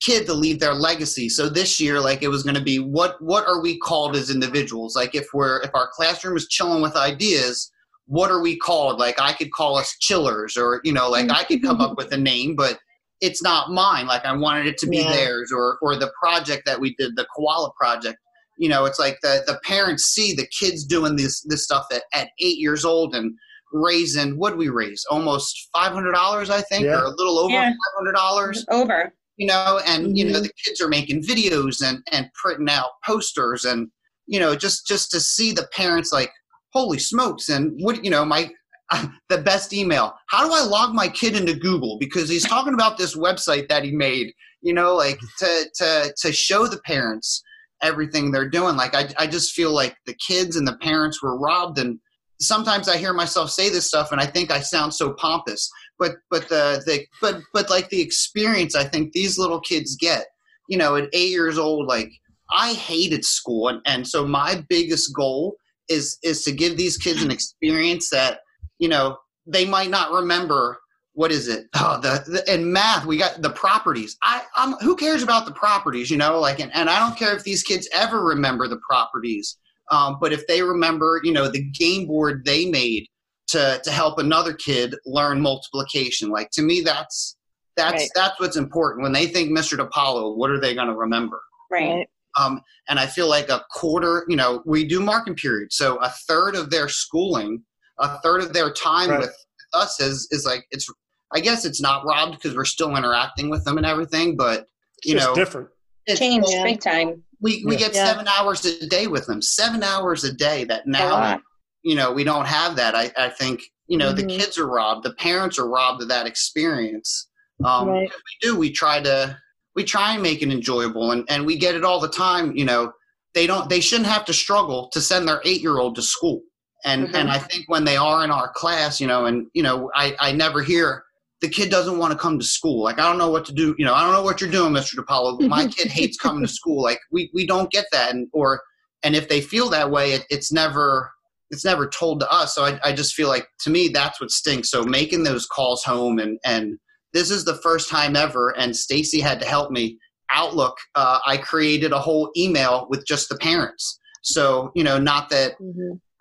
kid 0.06 0.26
to 0.26 0.34
leave 0.34 0.60
their 0.60 0.74
legacy. 0.74 1.30
So 1.30 1.50
this 1.50 1.80
year, 1.80 2.00
like 2.00 2.22
it 2.24 2.28
was 2.28 2.44
going 2.44 2.56
to 2.56 2.62
be 2.64 2.80
what 2.80 3.22
what 3.22 3.46
are 3.48 3.62
we 3.62 3.78
called 3.78 4.16
as 4.16 4.30
individuals? 4.30 4.96
Like 4.96 5.16
if 5.16 5.28
we're 5.34 5.62
if 5.62 5.72
our 5.74 5.90
classroom 5.94 6.36
is 6.38 6.48
chilling 6.48 6.82
with 6.82 6.96
ideas. 6.96 7.70
What 8.08 8.32
are 8.32 8.42
we 8.42 8.58
called? 8.58 9.00
Like 9.00 9.18
I 9.22 9.32
could 9.32 9.54
call 9.54 9.78
us 9.78 9.96
chillers, 10.02 10.58
or 10.58 10.82
you 10.84 10.92
know, 10.92 11.10
like 11.10 11.32
I 11.32 11.46
could 11.46 11.64
come 11.64 11.80
up 11.80 11.96
with 11.96 12.12
a 12.12 12.18
name, 12.32 12.54
but 12.54 12.78
it's 13.22 13.42
not 13.42 13.72
mine. 13.72 14.08
Like 14.08 14.26
I 14.26 14.36
wanted 14.36 14.68
it 14.68 14.78
to 14.80 14.88
be 14.88 14.98
Yeah. 14.98 15.10
theirs, 15.14 15.54
or 15.56 15.78
or 15.82 15.96
the 15.96 16.12
project 16.22 16.64
that 16.66 16.82
we 16.82 16.94
did, 16.96 17.16
the 17.16 17.26
koala 17.34 17.72
project. 17.80 18.18
You 18.58 18.68
know, 18.68 18.84
it's 18.84 19.00
like 19.00 19.20
the 19.24 19.44
the 19.48 19.58
parents 19.64 20.04
see 20.04 20.34
the 20.36 20.46
kids 20.48 20.84
doing 20.86 21.16
this 21.16 21.42
this 21.48 21.64
stuff 21.64 21.86
at, 21.94 22.04
at 22.14 22.28
eight 22.42 22.58
years 22.58 22.84
old 22.84 23.16
and 23.16 23.34
raising 23.72 24.38
what 24.38 24.58
we 24.58 24.68
raise 24.68 25.06
almost 25.10 25.70
five 25.74 25.94
hundred 25.94 26.12
dollars, 26.12 26.50
I 26.50 26.60
think, 26.62 26.84
Yeah. 26.84 27.00
or 27.00 27.06
a 27.06 27.10
little 27.10 27.40
over 27.40 27.54
Yeah. 27.54 27.70
five 27.70 27.94
hundred 27.98 28.14
dollars. 28.16 28.66
Over. 28.70 29.14
You 29.38 29.48
know, 29.48 29.80
and 29.86 30.18
you 30.18 30.26
know 30.26 30.40
Mhm. 30.40 30.44
the 30.44 30.52
kids 30.64 30.80
are 30.82 30.88
making 30.90 31.24
videos 31.24 31.82
and 31.82 32.00
and 32.12 32.30
printing 32.36 32.70
out 32.70 32.92
posters 33.06 33.66
and 33.66 33.88
you 34.28 34.40
know 34.40 34.56
just 34.56 34.86
just 34.88 35.10
to 35.12 35.20
see 35.20 35.52
the 35.52 35.68
parents 35.74 36.12
like 36.14 36.32
holy 36.72 37.00
smokes 37.00 37.50
and 37.50 37.72
what 37.82 38.04
you 38.06 38.12
know 38.12 38.24
my 38.24 38.50
the 39.30 39.40
best 39.40 39.74
email 39.74 40.14
how 40.30 40.46
do 40.46 40.54
i 40.54 40.62
log 40.64 40.94
my 40.94 41.08
kid 41.08 41.36
into 41.36 41.56
google? 41.56 41.98
Because 42.00 42.30
he's 42.30 42.48
talking 42.48 42.74
about 42.76 42.98
this 42.98 43.16
website 43.18 43.68
that 43.70 43.84
he 43.84 43.92
made 43.92 44.32
you 44.62 44.74
know 44.74 44.94
like 44.96 45.20
to 45.40 45.66
to 45.76 46.14
to 46.18 46.32
show 46.32 46.68
the 46.68 46.80
parents 46.86 47.42
everything 47.82 48.32
they're 48.32 48.50
doing. 48.50 48.76
Like 48.76 48.94
i, 48.96 49.10
I 49.18 49.26
just 49.28 49.54
feel 49.54 49.72
like 49.74 49.96
the 50.06 50.16
kids 50.28 50.56
and 50.58 50.68
the 50.68 50.78
parents 50.78 51.22
were 51.24 51.38
robbed. 51.40 51.80
And 51.80 52.00
sometimes 52.40 52.90
i 52.90 52.98
hear 52.98 53.14
myself 53.14 53.50
say 53.50 53.70
this 53.70 53.88
stuff 53.88 54.12
and 54.12 54.20
i 54.20 54.26
think 54.26 54.52
i 54.52 54.60
sound 54.60 54.94
so 54.94 55.14
pompous 55.14 55.70
but 56.04 56.18
but 56.30 56.50
the 56.50 56.84
the 56.86 57.06
but 57.22 57.42
but 57.54 57.70
like 57.70 57.90
the 57.90 58.02
experience 58.02 58.76
i 58.76 58.84
think 58.84 59.14
these 59.14 59.38
little 59.38 59.62
kids 59.62 59.96
get 59.96 60.26
you 60.68 60.78
know 60.78 60.98
at 60.98 61.08
eight 61.14 61.30
years 61.30 61.58
old 61.58 61.88
like 61.88 62.12
i 62.52 62.74
hated 62.74 63.24
school 63.24 63.70
and, 63.70 63.80
and 63.86 64.06
so 64.06 64.28
my 64.28 64.62
biggest 64.68 65.16
goal 65.16 65.56
is 65.88 66.18
is 66.22 66.44
to 66.44 66.52
give 66.52 66.76
these 66.76 66.98
kids 66.98 67.24
an 67.24 67.32
experience 67.32 68.10
that 68.10 68.40
you 68.80 68.90
know 68.90 69.18
they 69.48 69.66
might 69.66 69.90
not 69.90 70.12
remember 70.12 70.78
what 71.16 71.32
is 71.32 71.48
it? 71.48 71.68
Oh 71.76 72.00
the, 72.02 72.24
the 72.26 72.54
in 72.54 72.74
math 72.74 73.06
we 73.06 73.18
got 73.18 73.42
the 73.42 73.52
properties. 73.52 74.18
I 74.24 74.42
i'm 74.58 74.74
who 74.80 74.96
cares 74.96 75.24
about 75.24 75.46
the 75.46 75.52
properties 75.52 76.10
you 76.12 76.18
know? 76.18 76.40
Like 76.40 76.60
and, 76.60 76.72
and 76.74 76.90
i 76.90 77.00
don't 77.00 77.18
care 77.18 77.36
if 77.36 77.44
these 77.44 77.64
kids 77.64 77.88
ever 77.94 78.22
remember 78.24 78.68
the 78.68 78.82
properties 78.90 79.58
um, 79.92 80.18
but 80.20 80.34
if 80.34 80.46
they 80.48 80.62
remember 80.62 81.22
you 81.24 81.32
know 81.32 81.48
the 81.48 81.64
game 81.72 82.08
board 82.08 82.44
they 82.46 82.66
made 82.66 83.08
to 83.54 83.80
to 83.84 83.92
help 83.92 84.20
another 84.20 84.54
kid 84.54 84.96
learn 85.06 85.40
multiplication 85.42 86.30
like 86.30 86.50
to 86.52 86.62
me 86.62 86.82
that's 86.82 87.38
that's 87.76 88.04
Right. 88.04 88.10
that's 88.14 88.40
what's 88.40 88.58
important 88.58 89.04
when 89.04 89.14
they 89.14 89.26
think 89.28 89.50
mr 89.58 89.78
DiPaolo 89.78 90.36
what 90.38 90.50
are 90.52 90.60
they 90.60 90.76
going 90.76 90.88
to 90.90 90.96
remember 90.96 91.40
Right. 91.72 91.90
Right. 91.90 92.08
Um, 92.40 92.62
and 92.90 93.00
I 93.00 93.06
feel 93.08 93.28
like 93.30 93.50
a 93.50 93.64
quarter, 93.72 94.26
you 94.28 94.36
know, 94.36 94.62
we 94.66 94.86
do 94.88 95.00
marking 95.00 95.36
period, 95.36 95.72
So 95.72 95.98
a 95.98 96.10
third 96.28 96.56
of 96.56 96.70
their 96.72 96.88
schooling, 96.90 97.64
a 98.00 98.18
third 98.22 98.42
of 98.42 98.54
their 98.54 98.72
time 98.72 99.10
Right. 99.12 99.20
with 99.22 99.36
us 99.74 100.00
is, 100.00 100.28
is 100.32 100.44
like, 100.46 100.66
it's, 100.72 100.88
I 101.32 101.40
guess 101.40 101.64
it's 101.64 101.80
not 101.82 102.06
robbed 102.06 102.34
because 102.34 102.56
we're 102.56 102.66
still 102.66 102.96
interacting 102.96 103.50
with 103.52 103.64
them 103.66 103.78
and 103.78 103.86
everything, 103.86 104.36
but 104.36 104.66
you 105.04 105.14
just 105.14 105.28
know, 105.28 105.36
different. 105.36 105.70
it's, 106.08 106.20
Changed 106.20 106.48
Yeah. 106.52 106.64
big 106.64 106.82
time. 106.82 107.24
we, 107.40 107.64
we 107.68 107.74
Yeah. 107.74 107.80
get 107.80 107.94
Yeah. 107.96 108.06
seven 108.08 108.28
hours 108.28 108.66
a 108.66 108.88
day 108.88 109.06
with 109.08 109.26
them, 109.28 109.40
seven 109.42 109.82
hours 109.84 110.24
a 110.24 110.34
day 110.34 110.64
that 110.66 110.88
now, 110.88 111.12
lot. 111.12 111.42
You 111.84 111.96
know, 111.96 112.12
we 112.12 112.24
don't 112.24 112.46
have 112.48 112.76
that. 112.78 112.96
I, 112.96 113.12
I 113.18 113.30
think, 113.30 113.62
you 113.88 113.98
know, 113.98 114.12
the 114.12 114.24
Mhm. 114.24 114.40
kids 114.40 114.58
are 114.58 114.68
robbed, 114.68 115.04
the 115.04 115.14
parents 115.14 115.60
are 115.60 115.68
robbed 115.68 116.02
of 116.02 116.08
that 116.08 116.26
experience. 116.26 117.28
Um, 117.64 117.90
Right. 117.90 118.10
we 118.10 118.48
do, 118.48 118.56
we 118.58 118.72
try 118.72 119.02
to, 119.02 119.38
we 119.76 119.84
try 119.84 120.14
and 120.14 120.24
make 120.24 120.42
it 120.42 120.50
enjoyable 120.52 121.12
and, 121.12 121.26
and 121.30 121.46
we 121.46 121.58
get 121.58 121.76
it 121.76 121.84
all 121.84 122.00
the 122.00 122.08
time, 122.10 122.56
you 122.56 122.66
know, 122.66 122.92
they 123.34 123.46
don't, 123.48 123.70
they 123.70 123.80
shouldn't 123.80 124.10
have 124.10 124.26
to 124.26 124.34
struggle 124.34 124.90
to 124.94 125.02
send 125.02 125.28
their 125.28 125.42
eight 125.46 125.62
year 125.62 125.80
old 125.80 125.96
to 125.96 126.02
school. 126.02 126.42
And, 126.86 127.08
Mhm. 127.08 127.16
and 127.16 127.30
I 127.32 127.38
think 127.40 127.66
when 127.68 127.84
they 127.84 127.98
are 127.98 128.24
in 128.24 128.32
our 128.32 128.50
class, 128.54 129.00
you 129.00 129.08
know, 129.08 129.26
and, 129.26 129.48
you 129.54 129.64
know, 129.64 129.90
I, 129.96 130.16
I 130.20 130.32
never 130.32 130.62
hear 130.62 131.04
the 131.42 131.50
kid 131.50 131.70
doesn't 131.70 131.98
want 131.98 132.12
to 132.14 132.18
come 132.18 132.40
to 132.40 132.46
school. 132.46 132.84
Like, 132.84 133.00
I 133.00 133.04
don't 133.04 133.18
know 133.18 133.30
what 133.30 133.44
to 133.46 133.54
do. 133.54 133.76
You 133.78 133.86
know, 133.86 133.94
I 133.94 134.02
don't 134.04 134.14
know 134.14 134.22
what 134.24 134.40
you're 134.40 134.50
doing, 134.50 134.72
Mr. 134.72 134.96
DePaulo. 134.96 135.46
My 135.50 135.68
kid 135.68 135.90
hates 135.90 136.18
coming 136.18 136.42
to 136.46 136.48
school. 136.54 136.82
Like 136.82 137.00
we, 137.12 137.30
we 137.34 137.46
don't 137.46 137.70
get 137.72 137.86
that. 137.92 138.14
And, 138.14 138.28
or, 138.32 138.62
and 139.04 139.16
if 139.16 139.28
they 139.28 139.42
feel 139.42 139.70
that 139.70 139.90
way, 139.92 140.14
it, 140.14 140.26
it's 140.30 140.52
never, 140.52 141.12
it's 141.54 141.64
never 141.64 141.88
told 141.88 142.20
to 142.20 142.30
us. 142.32 142.54
So 142.56 142.66
I, 142.66 142.80
I 142.84 142.92
just 142.94 143.14
feel 143.14 143.30
like 143.30 143.48
to 143.62 143.70
me, 143.70 143.88
that's 143.88 144.20
what 144.20 144.32
stinks. 144.32 144.70
So 144.70 144.84
making 144.84 145.24
those 145.24 145.46
calls 145.46 145.84
home 145.84 146.20
and, 146.20 146.38
and 146.44 146.78
this 147.14 147.30
is 147.32 147.46
the 147.46 147.56
first 147.56 147.90
time 147.90 148.16
ever. 148.16 148.50
And 148.58 148.76
Stacy 148.76 149.22
had 149.22 149.40
to 149.40 149.46
help 149.46 149.72
me 149.72 149.98
outlook. 150.32 150.76
Uh, 150.96 151.20
I 151.26 151.38
created 151.38 151.92
a 151.94 152.00
whole 152.00 152.32
email 152.36 152.88
with 152.90 153.06
just 153.06 153.30
the 153.30 153.38
parents. 153.38 154.00
So, 154.24 154.72
you 154.76 154.84
know, 154.84 154.98
not 154.98 155.30
that 155.30 155.54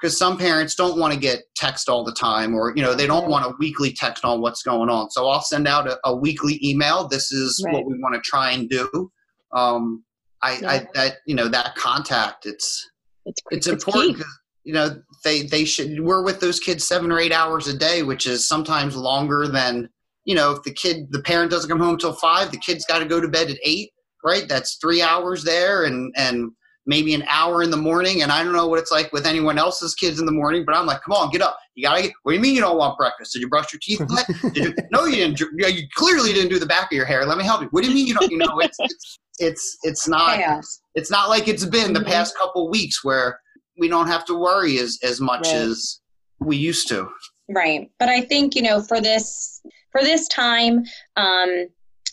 because 0.01 0.19
some 0.19 0.37
parents 0.37 0.75
don't 0.75 0.99
want 0.99 1.15
to 1.15 1.19
get 1.21 1.43
text 1.57 1.89
all 1.89 2.05
the 2.05 2.13
time 2.13 2.55
or 2.55 2.73
you 2.77 2.83
know 2.83 2.93
they 2.93 3.07
don't 3.07 3.31
want 3.31 3.47
a 3.47 3.55
weekly 3.61 3.93
text 3.93 4.25
on 4.25 4.41
what's 4.41 4.65
going 4.65 4.91
on 4.91 5.09
so 5.13 5.29
i'll 5.29 5.41
send 5.41 5.69
out 5.69 5.87
a, 5.89 5.97
a 6.05 6.13
weekly 6.17 6.59
email 6.61 7.07
this 7.07 7.31
is 7.31 7.63
Right. 7.65 7.75
what 7.75 7.87
we 7.87 7.95
want 8.01 8.13
to 8.17 8.21
try 8.21 8.51
and 8.51 8.69
do 8.69 9.13
um 9.55 10.03
i 10.43 10.59
Yeah. 10.59 10.71
i 10.73 10.87
that 10.95 11.19
you 11.25 11.37
know 11.37 11.47
that 11.47 11.77
contact 11.77 12.47
it's 12.47 12.91
It's 13.27 13.41
it's 13.53 13.67
it's 13.69 13.69
important 13.69 14.21
you 14.65 14.73
know 14.75 15.01
they 15.23 15.43
they 15.43 15.65
should 15.65 16.01
we're 16.01 16.23
with 16.23 16.41
those 16.41 16.61
kids 16.61 16.87
seven 16.87 17.11
or 17.13 17.19
eight 17.19 17.33
hours 17.33 17.69
a 17.69 17.77
day 17.77 18.03
which 18.03 18.27
is 18.27 18.47
sometimes 18.49 18.97
longer 18.97 19.47
than 19.49 19.89
you 20.25 20.35
know 20.35 20.53
if 20.53 20.63
the 20.63 20.73
kid 20.73 21.07
the 21.11 21.23
parent 21.23 21.51
doesn't 21.51 21.71
come 21.71 21.81
home 21.81 21.97
till 21.99 22.13
five 22.15 22.51
the 22.51 22.59
kid's 22.59 22.85
got 22.87 22.99
to 22.99 23.05
go 23.05 23.21
to 23.21 23.29
bed 23.29 23.51
at 23.51 23.57
eight 23.65 23.91
right 24.25 24.49
that's 24.49 24.77
three 24.81 25.03
hours 25.03 25.45
there 25.45 25.85
and 25.85 26.13
and 26.17 26.51
maybe 26.85 27.15
an 27.15 27.23
hour 27.29 27.63
in 27.63 27.71
the 27.71 27.77
morning 27.77 28.23
and 28.23 28.33
i 28.33 28.43
don't 28.43 28.53
know 28.55 28.67
what 28.67 28.79
it's 28.79 28.91
like 28.91 29.13
with 29.13 29.25
anyone 29.27 29.57
else's 29.57 29.95
kids 29.95 30.19
in 30.19 30.27
the 30.27 30.33
morning 30.33 30.65
but 30.67 30.75
i'm 30.77 30.87
like 30.87 31.01
come 31.03 31.13
on 31.15 31.31
get 31.31 31.41
up 31.41 31.57
you 31.77 31.83
gotta 31.85 32.03
get 32.03 32.13
what 32.25 32.33
do 32.33 32.37
you 32.37 32.43
mean 32.43 32.55
you 32.55 32.61
don't 32.61 32.77
want 32.77 32.99
breakfast 32.99 33.33
did 33.33 33.41
you 33.41 33.49
brush 33.49 33.73
your 33.73 33.79
teeth? 33.81 34.01
Did 34.53 34.65
you, 34.65 34.75
no 34.91 35.05
you 35.05 35.17
didn't 35.17 35.39
you, 35.41 35.49
you 35.69 35.87
clearly 35.95 36.33
didn't 36.33 36.51
do 36.51 36.59
the 36.59 36.67
back 36.67 36.91
of 36.91 36.97
your 36.97 37.07
hair 37.07 37.25
let 37.25 37.39
me 37.39 37.45
help 37.45 37.63
you 37.63 37.69
what 37.71 37.85
do 37.85 37.89
you 37.89 37.95
mean 37.95 38.07
you 38.09 38.15
don't 38.15 38.31
you 38.31 38.39
know 38.39 38.59
it's 38.59 38.77
it's 38.81 39.19
it's, 39.39 39.79
it's 39.83 40.09
not 40.09 40.37
Chaos. 40.37 40.83
it's 40.95 41.11
not 41.11 41.29
like 41.29 41.49
it's 41.49 41.65
been 41.65 41.93
the 41.93 42.01
Mhm. 42.01 42.07
past 42.07 42.37
couple 42.37 42.69
weeks 42.69 43.03
where 43.05 43.41
we 43.79 43.89
don't 43.89 44.07
have 44.09 44.25
to 44.27 44.35
worry 44.35 44.79
as 44.79 44.99
as 45.03 45.21
much 45.21 45.49
Right. 45.49 45.63
as 45.63 46.01
we 46.41 46.57
used 46.57 46.89
to. 46.89 47.09
Right. 47.49 47.91
But 47.99 48.09
I 48.09 48.21
think, 48.21 48.55
you 48.55 48.63
know, 48.63 48.81
for 48.83 49.01
this 49.01 49.61
for 49.91 50.03
this 50.03 50.29
time, 50.29 50.85
um, 51.17 51.67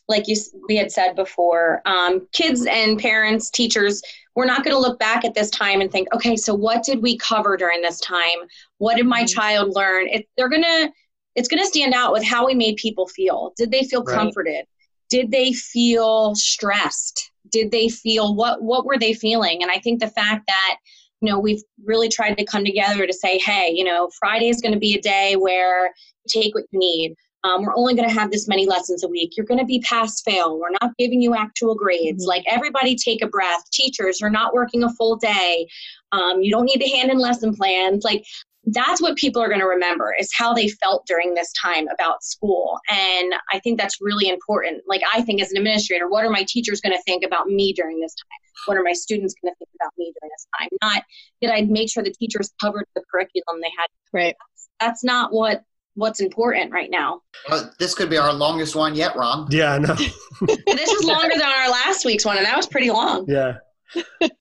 like 0.07 0.27
you 0.27 0.35
we 0.67 0.75
had 0.75 0.91
said 0.91 1.15
before, 1.15 1.81
um, 1.85 2.27
kids 2.33 2.65
and 2.65 2.99
parents, 2.99 3.49
teachers, 3.49 4.01
we're 4.35 4.45
not 4.45 4.63
going 4.63 4.75
to 4.75 4.79
look 4.81 4.99
back 4.99 5.23
at 5.25 5.33
this 5.35 5.49
time 5.49 5.81
and 5.81 5.91
think, 5.91 6.07
okay, 6.13 6.35
so 6.35 6.53
what 6.53 6.83
did 6.83 7.01
we 7.01 7.17
cover 7.17 7.57
during 7.57 7.81
this 7.81 7.99
time? 7.99 8.39
What 8.79 8.97
did 8.97 9.05
my 9.05 9.23
Mhm. 9.23 9.33
child 9.33 9.75
learn? 9.75 10.07
It, 10.07 10.27
they're 10.37 10.49
gonna 10.49 10.91
it's 11.35 11.47
going 11.47 11.61
to 11.61 11.67
stand 11.67 11.93
out 11.93 12.11
with 12.11 12.23
how 12.23 12.45
we 12.45 12.55
made 12.55 12.75
people 12.77 13.07
feel. 13.07 13.53
Did 13.55 13.71
they 13.71 13.83
feel 13.83 14.03
Right. 14.03 14.15
comforted? 14.17 14.65
Did 15.09 15.31
they 15.31 15.53
feel 15.53 16.33
stressed? 16.35 17.31
Did 17.51 17.71
they 17.71 17.87
feel 17.87 18.35
what 18.35 18.61
what 18.63 18.85
were 18.85 18.97
they 18.97 19.13
feeling? 19.13 19.61
And 19.61 19.71
I 19.71 19.77
think 19.79 19.99
the 19.99 20.09
fact 20.09 20.45
that 20.47 20.77
you 21.21 21.31
know 21.31 21.39
we've 21.39 21.61
really 21.85 22.09
tried 22.09 22.37
to 22.37 22.45
come 22.45 22.63
together 22.63 23.05
to 23.05 23.13
say 23.13 23.37
hey 23.39 23.71
you 23.73 23.83
know 23.83 24.09
friday 24.19 24.49
is 24.49 24.61
going 24.61 24.73
to 24.73 24.79
be 24.79 24.95
a 24.95 25.01
day 25.01 25.35
where 25.35 25.87
you 25.87 26.41
take 26.41 26.55
what 26.55 26.65
you 26.71 26.79
need. 26.79 27.15
Um, 27.45 27.63
we're 27.63 27.75
only 27.75 27.93
going 27.93 28.07
to 28.07 28.13
have 28.13 28.31
this 28.31 28.49
many 28.49 28.65
lessons 28.67 29.01
a 29.05 29.07
week. 29.07 29.37
You're 29.37 29.45
going 29.45 29.61
to 29.61 29.65
be 29.65 29.79
pass 29.79 30.21
fail. 30.21 30.59
We're 30.59 30.75
not 30.81 30.91
giving 30.99 31.21
you 31.21 31.35
actual 31.35 31.73
grades. 31.73 32.25
Mhm. 32.25 32.27
like 32.27 32.43
everybody 32.47 32.95
take 32.97 33.23
a 33.23 33.27
breath. 33.27 33.63
Teachers 33.71 34.19
you're 34.19 34.29
not 34.29 34.53
working 34.53 34.83
a 34.83 34.89
full 34.95 35.15
day. 35.15 35.65
Um, 36.11 36.41
you 36.41 36.51
don't 36.51 36.65
need 36.65 36.81
to 36.81 36.89
hand 36.89 37.11
in 37.11 37.17
lesson 37.17 37.55
plans. 37.55 38.03
Like 38.03 38.25
that's 38.65 39.01
what 39.01 39.15
people 39.15 39.41
are 39.41 39.47
going 39.47 39.59
to 39.61 39.65
remember 39.65 40.13
is 40.19 40.29
how 40.37 40.53
they 40.53 40.67
felt 40.67 41.05
during 41.07 41.33
this 41.33 41.51
time 41.53 41.87
about 41.93 42.21
school 42.23 42.77
and 42.89 43.33
i 43.53 43.59
think 43.59 43.79
that's 43.79 43.97
really 44.01 44.27
important 44.29 44.81
like 44.87 45.01
i 45.13 45.21
think 45.21 45.41
as 45.41 45.49
an 45.51 45.57
administrator 45.57 46.09
what 46.09 46.25
are 46.25 46.29
my 46.29 46.43
teachers 46.47 46.81
going 46.81 46.95
to 46.95 47.01
think 47.03 47.23
about 47.25 47.47
me 47.47 47.71
during 47.73 47.99
this 48.01 48.13
time 48.15 48.39
what 48.67 48.77
are 48.77 48.83
my 48.83 48.91
students 48.93 49.33
going 49.41 49.51
to 49.53 49.57
think 49.57 49.69
about 49.79 49.91
me 49.97 50.11
during 50.19 50.29
this 50.29 50.47
time 50.59 50.69
not 50.83 51.03
did 51.41 51.49
i 51.51 51.61
make 51.71 51.89
sure 51.89 52.03
the 52.03 52.11
teachers 52.19 52.51
covered 52.61 52.85
the 52.95 53.01
curriculum 53.11 53.61
they 53.61 53.71
had 53.77 53.87
Right. 54.11 54.35
that's 54.79 55.03
not 55.03 55.31
what 55.31 55.63
what's 55.95 56.19
important 56.19 56.71
right 56.71 56.89
now 56.91 57.21
Well, 57.49 57.71
this 57.79 57.93
could 57.95 58.09
be 58.09 58.17
our 58.17 58.31
longest 58.33 58.75
one 58.75 58.95
yet, 58.95 59.15
Ron. 59.17 59.47
Yeah, 59.49 59.73
I 59.73 59.77
know. 59.79 59.93
this 60.67 60.89
is 60.89 61.03
longer 61.03 61.33
than 61.33 61.41
our 61.43 61.69
last 61.69 62.05
week's 62.05 62.23
one 62.25 62.37
and 62.37 62.45
that 62.45 62.55
was 62.57 62.67
pretty 62.67 62.89
long 62.89 63.25
Yeah. 63.27 63.55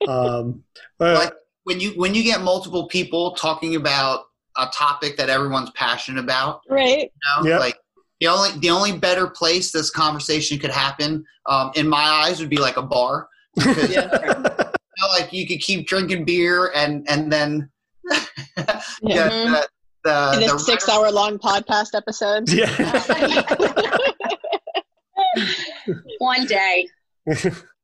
Um, 0.07 0.63
well, 1.01 1.15
Like 1.15 1.33
when 1.69 1.81
you 1.81 1.91
when 1.97 2.15
you 2.15 2.23
get 2.23 2.41
multiple 2.41 2.89
people 2.89 3.33
talking 3.35 3.77
about 3.77 4.25
a 4.57 4.67
topic 4.75 5.17
that 5.19 5.29
everyone's 5.29 5.71
passionate 5.73 6.19
about, 6.25 6.63
Right. 6.69 7.11
you 7.37 7.43
know, 7.45 7.51
Yep. 7.51 7.61
like 7.61 7.77
the 8.21 8.29
only 8.29 8.51
the 8.59 8.71
only 8.71 8.93
better 8.93 9.27
place 9.29 9.71
this 9.71 9.91
conversation 9.91 10.59
could 10.59 10.71
happen, 10.71 11.25
um, 11.47 11.71
in 11.77 11.87
my 11.87 12.03
eyes, 12.03 12.41
would 12.41 12.49
be 12.49 12.57
like 12.57 12.79
a 12.79 12.83
bar. 12.83 13.29
Because 13.55 13.91
Yeah. 13.91 14.09
you 14.27 14.99
know, 15.01 15.09
like 15.13 15.31
you 15.33 15.47
could 15.47 15.61
keep 15.61 15.87
drinking 15.87 16.25
beer 16.25 16.73
and 16.75 17.07
and 17.09 17.31
then 17.31 17.69
Yeah. 18.09 18.25
get 19.03 19.31
Mhm. 19.33 19.53
the, 19.53 19.69
the, 20.05 20.33
In 20.41 20.49
the 20.49 20.55
a 20.55 20.59
six 20.59 20.89
hour 20.89 21.11
long 21.13 21.39
podcast 21.39 21.91
episode. 21.95 22.49
yeah. 22.49 22.73
one 26.19 26.47
day 26.47 26.87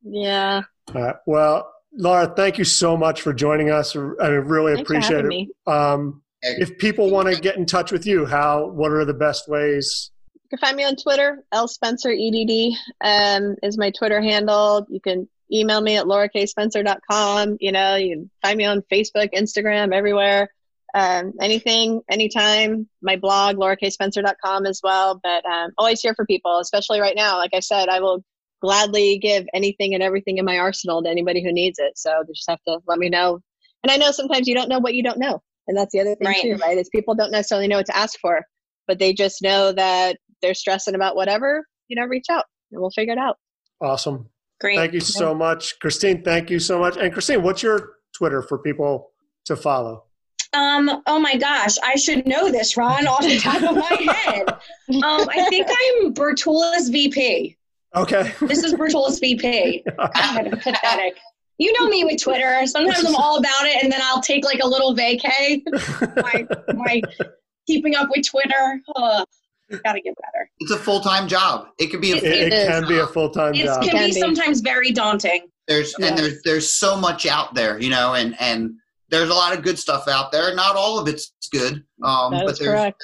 Yeah. 0.02 0.62
All 0.94 1.02
right. 1.02 1.16
Well, 1.26 1.72
Laura, 1.96 2.32
thank 2.34 2.58
you 2.58 2.64
so 2.64 2.96
much 2.96 3.22
for 3.22 3.32
joining 3.32 3.70
us. 3.70 3.94
I 3.94 4.28
really 4.28 4.74
Thanks 4.74 4.88
appreciate 4.88 5.24
it. 5.24 5.48
Um, 5.66 6.22
if 6.42 6.76
people 6.78 7.10
want 7.10 7.32
to 7.32 7.40
get 7.40 7.56
in 7.56 7.66
touch 7.66 7.92
with 7.92 8.06
you, 8.06 8.26
how? 8.26 8.66
What 8.66 8.92
are 8.92 9.04
the 9.04 9.14
best 9.14 9.48
ways? 9.48 10.10
You 10.34 10.48
can 10.50 10.58
find 10.58 10.76
me 10.76 10.84
on 10.84 10.96
Twitter. 10.96 11.42
L 11.52 11.68
Spencer 11.68 12.10
EDD 12.10 12.74
um, 13.02 13.56
is 13.62 13.78
my 13.78 13.90
Twitter 13.90 14.20
handle. 14.20 14.86
You 14.90 15.00
can 15.00 15.28
email 15.52 15.80
me 15.80 15.96
at 15.96 16.06
laurakSpencer.com. 16.06 17.58
You 17.60 17.72
know, 17.72 17.96
you 17.96 18.16
can 18.16 18.30
find 18.42 18.58
me 18.58 18.64
on 18.64 18.82
Facebook, 18.92 19.32
Instagram, 19.32 19.94
everywhere. 19.94 20.50
Um, 20.94 21.32
anything, 21.40 22.02
anytime. 22.10 22.88
My 23.02 23.16
blog, 23.16 23.56
laurakSpencer.com 23.56 24.66
as 24.66 24.80
well. 24.82 25.18
But 25.22 25.44
um, 25.46 25.72
always 25.78 26.00
here 26.00 26.14
for 26.14 26.26
people, 26.26 26.58
especially 26.58 27.00
right 27.00 27.16
now. 27.16 27.36
Like 27.38 27.54
I 27.54 27.60
said, 27.60 27.88
I 27.88 28.00
will 28.00 28.22
gladly 28.62 29.18
give 29.18 29.46
anything 29.54 29.94
and 29.94 30.02
everything 30.02 30.38
in 30.38 30.44
my 30.44 30.58
arsenal 30.58 31.02
to 31.02 31.08
anybody 31.10 31.42
who 31.42 31.52
needs 31.52 31.78
it. 31.78 31.96
So 31.98 32.22
they 32.26 32.32
just 32.32 32.48
have 32.48 32.62
to 32.66 32.78
let 32.86 32.98
me 32.98 33.08
know. 33.08 33.40
And 33.82 33.90
I 33.90 33.96
know 33.96 34.10
sometimes 34.10 34.48
you 34.48 34.54
don't 34.54 34.68
know 34.68 34.78
what 34.78 34.94
you 34.94 35.02
don't 35.02 35.18
know. 35.18 35.42
And 35.66 35.76
that's 35.76 35.92
the 35.92 36.00
other 36.00 36.14
thing 36.14 36.26
Right. 36.28 36.42
too, 36.42 36.56
right? 36.56 36.78
Is 36.78 36.88
people 36.88 37.14
don't 37.14 37.30
necessarily 37.30 37.68
know 37.68 37.76
what 37.76 37.86
to 37.86 37.96
ask 37.96 38.18
for, 38.20 38.42
but 38.86 38.98
they 38.98 39.12
just 39.12 39.42
know 39.42 39.72
that 39.72 40.18
they're 40.42 40.54
stressing 40.54 40.94
about 40.94 41.16
whatever, 41.16 41.66
you 41.88 41.96
know, 41.96 42.04
reach 42.06 42.26
out 42.30 42.44
and 42.72 42.80
we'll 42.80 42.90
figure 42.90 43.12
it 43.12 43.18
out. 43.18 43.36
Awesome. 43.80 44.28
great 44.60 44.76
Thank 44.78 44.92
you 44.94 45.00
so 45.00 45.34
much, 45.34 45.78
Kristine. 45.80 46.24
Thank 46.24 46.50
you 46.50 46.58
so 46.58 46.78
much. 46.78 46.96
And 46.96 47.12
Kristine, 47.12 47.42
what's 47.42 47.62
your 47.62 47.94
Twitter 48.16 48.40
for 48.42 48.58
people 48.58 49.10
to 49.46 49.56
follow? 49.56 50.04
Um, 50.52 51.02
oh 51.06 51.18
my 51.18 51.36
gosh, 51.36 51.76
I 51.82 51.96
should 51.96 52.26
know 52.26 52.50
this, 52.50 52.76
Ron, 52.76 53.06
off 53.08 53.22
the 53.22 53.38
top 53.38 53.62
of 53.62 53.76
my 53.76 54.12
head. 54.14 54.48
Um, 54.48 55.28
I 55.28 55.46
think 55.48 55.66
I'm 55.68 56.14
Bertulis 56.14 56.92
VP. 56.92 57.56
Okay. 57.96 58.32
This 58.40 58.64
is 58.64 58.74
Bertulis 58.74 59.20
VP. 59.20 59.84
God, 59.96 60.50
pathetic. 60.62 61.16
You 61.58 61.72
know 61.78 61.88
me 61.88 62.04
with 62.04 62.20
Twitter. 62.20 62.66
Sometimes 62.66 63.04
I'm 63.06 63.14
all 63.14 63.38
about 63.38 63.64
it, 63.66 63.82
and 63.82 63.92
then 63.92 64.00
I'll 64.02 64.20
take 64.20 64.44
like 64.44 64.58
a 64.60 64.66
little 64.66 64.94
vacay. 64.96 65.62
My, 66.16 66.46
my 66.74 67.00
keeping 67.66 67.94
up 67.94 68.08
with 68.10 68.26
Twitter. 68.28 68.80
Ugh, 68.96 69.24
gotta 69.84 70.00
get 70.00 70.14
better. 70.16 70.50
It's 70.58 70.72
a 70.72 70.78
full 70.78 71.00
time 71.00 71.28
job. 71.28 71.68
It 71.78 71.88
could 71.88 72.00
be 72.00 72.12
a 72.12 72.16
it, 72.16 72.24
it 72.24 72.52
is. 72.52 72.68
can 72.68 72.88
be 72.88 72.98
a 72.98 73.06
full 73.06 73.30
time 73.30 73.54
It 73.54 73.64
job. 73.66 73.82
can 73.82 73.90
Can 73.92 74.08
be 74.08 74.14
be. 74.14 74.20
sometimes 74.20 74.60
very 74.60 74.90
daunting. 74.90 75.46
there's 75.68 75.94
Yeah. 75.98 76.06
and 76.08 76.18
there's 76.18 76.42
there's 76.42 76.72
so 76.72 76.96
much 76.96 77.24
out 77.26 77.54
there, 77.54 77.78
you 77.80 77.90
know, 77.90 78.14
and 78.14 78.34
and 78.40 78.72
there's 79.10 79.28
a 79.30 79.34
lot 79.34 79.56
of 79.56 79.62
good 79.62 79.78
stuff 79.78 80.08
out 80.08 80.32
there. 80.32 80.52
Not 80.56 80.74
all 80.74 80.98
of 80.98 81.06
it's 81.06 81.32
good, 81.52 81.84
um, 82.02 82.32
That 82.32 82.46
but 82.46 82.58
there's, 82.58 82.68
correct. 82.68 83.00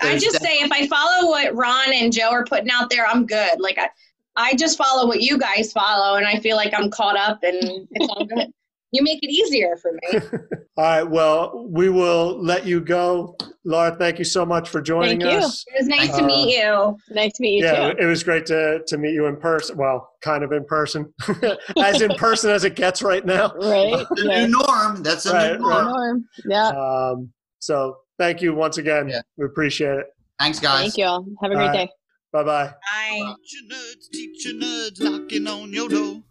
there's 0.00 0.14
I 0.16 0.18
just 0.18 0.32
def- 0.40 0.42
say 0.42 0.56
if 0.58 0.72
I 0.72 0.88
follow 0.88 1.28
what 1.28 1.54
Ron 1.54 1.92
and 1.92 2.12
Joe 2.12 2.30
are 2.30 2.44
putting 2.44 2.70
out 2.70 2.90
there, 2.90 3.06
I'm 3.06 3.26
good. 3.26 3.60
Like 3.60 3.78
I, 3.78 3.88
I 4.36 4.54
just 4.54 4.78
follow 4.78 5.06
what 5.06 5.20
you 5.20 5.38
guys 5.38 5.72
follow, 5.72 6.16
and 6.16 6.26
I 6.26 6.38
feel 6.38 6.56
like 6.56 6.72
I'm 6.74 6.90
caught 6.90 7.16
up, 7.16 7.42
and 7.42 7.86
it's 7.90 8.08
all 8.08 8.24
good. 8.26 8.48
You 8.94 9.02
make 9.02 9.22
it 9.22 9.30
easier 9.30 9.74
for 9.78 9.92
me. 9.92 10.20
All 10.76 10.84
right. 10.84 11.02
Well, 11.02 11.66
we 11.70 11.88
will 11.88 12.38
let 12.44 12.66
you 12.66 12.78
go. 12.78 13.34
Laura, 13.64 13.96
thank 13.96 14.18
you 14.18 14.24
so 14.26 14.44
much 14.44 14.68
for 14.68 14.82
joining 14.82 15.18
Thank 15.22 15.32
you. 15.32 15.38
us. 15.38 15.64
It 15.68 15.78
was 15.78 15.88
nice 15.88 16.14
to 16.14 16.22
Uh, 16.22 16.26
meet 16.26 16.54
you. 16.58 16.98
Nice 17.08 17.32
to 17.32 17.42
meet 17.42 17.54
you 17.60 17.64
yeah, 17.64 17.92
too. 17.92 17.96
it 17.98 18.04
was 18.04 18.22
great 18.22 18.44
to, 18.48 18.82
to 18.86 18.98
meet 18.98 19.14
you 19.14 19.24
in 19.28 19.36
person. 19.36 19.78
Well, 19.78 20.10
kind 20.20 20.44
of 20.44 20.52
in 20.52 20.66
person, 20.66 21.10
as 21.78 22.02
in 22.02 22.12
person 22.16 22.50
as 22.50 22.64
it 22.64 22.76
gets 22.76 23.02
right 23.02 23.24
now. 23.24 23.54
Right. 23.54 24.06
The 24.14 24.24
Yeah. 24.24 24.44
new 24.44 24.48
norm. 24.48 25.02
That's 25.02 25.24
the 25.24 25.32
Right, 25.32 25.58
new 25.58 25.66
right. 25.66 25.84
norm. 25.84 25.86
Norm. 25.86 26.24
Yeah. 26.44 26.68
Um, 26.68 27.32
so 27.60 27.96
thank 28.18 28.42
you 28.42 28.54
once 28.54 28.76
again. 28.76 29.08
Yeah. 29.08 29.22
We 29.38 29.46
appreciate 29.46 30.00
it. 30.00 30.06
Thanks, 30.38 30.60
guys. 30.60 30.80
Thank 30.82 30.98
you 30.98 31.06
all. 31.06 31.24
Have 31.40 31.50
a 31.50 31.54
great 31.54 31.62
All 31.64 31.68
right. 31.70 31.78
day. 31.78 31.86
Bye 31.86 31.92
bye. 32.32 32.42
Bye. 32.42 33.34
Teacher 33.44 33.64
nerdz, 33.70 34.10
teacher 34.10 34.50
nerdz 34.50 35.00
knocking 35.00 35.46
on 35.46 35.72
your 35.72 35.88
door. 35.88 36.22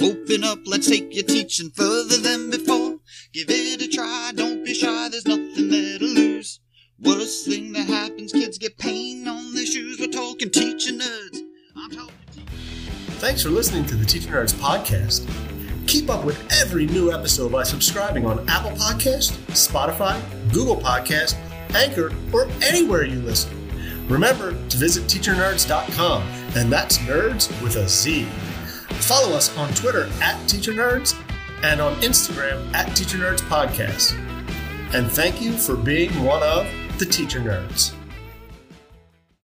Open 0.00 0.44
up, 0.44 0.60
let's 0.66 0.88
take 0.88 1.12
your 1.12 1.24
teaching 1.24 1.70
further 1.70 2.18
than 2.18 2.50
before. 2.50 2.98
Give 3.32 3.48
it 3.48 3.82
a 3.82 3.88
try, 3.88 4.30
don't 4.36 4.64
be 4.64 4.72
shy, 4.72 5.08
there's 5.08 5.26
nothing 5.26 5.68
there 5.68 5.98
to 5.98 6.04
lose. 6.04 6.60
Worst 7.00 7.46
thing 7.46 7.72
that 7.72 7.88
happens, 7.88 8.32
kids 8.32 8.58
get 8.58 8.78
pain 8.78 9.26
on 9.26 9.54
their 9.54 9.66
shoes. 9.66 9.98
We're 9.98 10.06
talking 10.06 10.50
teacher 10.50 10.92
nerdz. 10.92 11.40
I'm 11.76 11.90
talking 11.90 12.14
teacher 12.32 12.52
Thanks 13.18 13.42
for 13.42 13.50
listening 13.50 13.84
to 13.86 13.96
the 13.96 14.06
Teacher 14.06 14.30
Nerdz 14.30 14.54
podcast. 14.54 15.28
Keep 15.88 16.10
up 16.10 16.24
with 16.24 16.40
every 16.60 16.86
new 16.86 17.10
episode 17.10 17.50
by 17.50 17.64
subscribing 17.64 18.26
on 18.26 18.48
Apple 18.48 18.72
Podcast, 18.72 19.32
Spotify, 19.48 20.20
Google 20.52 20.76
Podcast, 20.76 21.34
Anchor, 21.74 22.12
or 22.32 22.46
anywhere 22.62 23.04
you 23.04 23.20
listen. 23.22 23.57
Remember 24.08 24.52
to 24.68 24.76
visit 24.76 25.04
teachernerdz.com, 25.04 26.22
and 26.56 26.72
that's 26.72 26.98
nerds 26.98 27.48
with 27.62 27.76
a 27.76 27.88
Z. 27.88 28.24
Follow 29.02 29.36
us 29.36 29.56
on 29.56 29.72
Twitter 29.74 30.08
at 30.22 30.48
Teacher 30.48 30.72
Nerdz 30.72 31.14
and 31.62 31.80
on 31.80 31.94
Instagram 31.96 32.72
at 32.74 32.96
Teacher 32.96 33.18
Nerdz 33.18 33.40
Podcast. 33.42 34.18
And 34.94 35.10
thank 35.10 35.42
you 35.42 35.52
for 35.52 35.76
being 35.76 36.24
one 36.24 36.42
of 36.42 36.66
the 36.98 37.04
Teacher 37.04 37.40
Nerdz. 37.40 37.97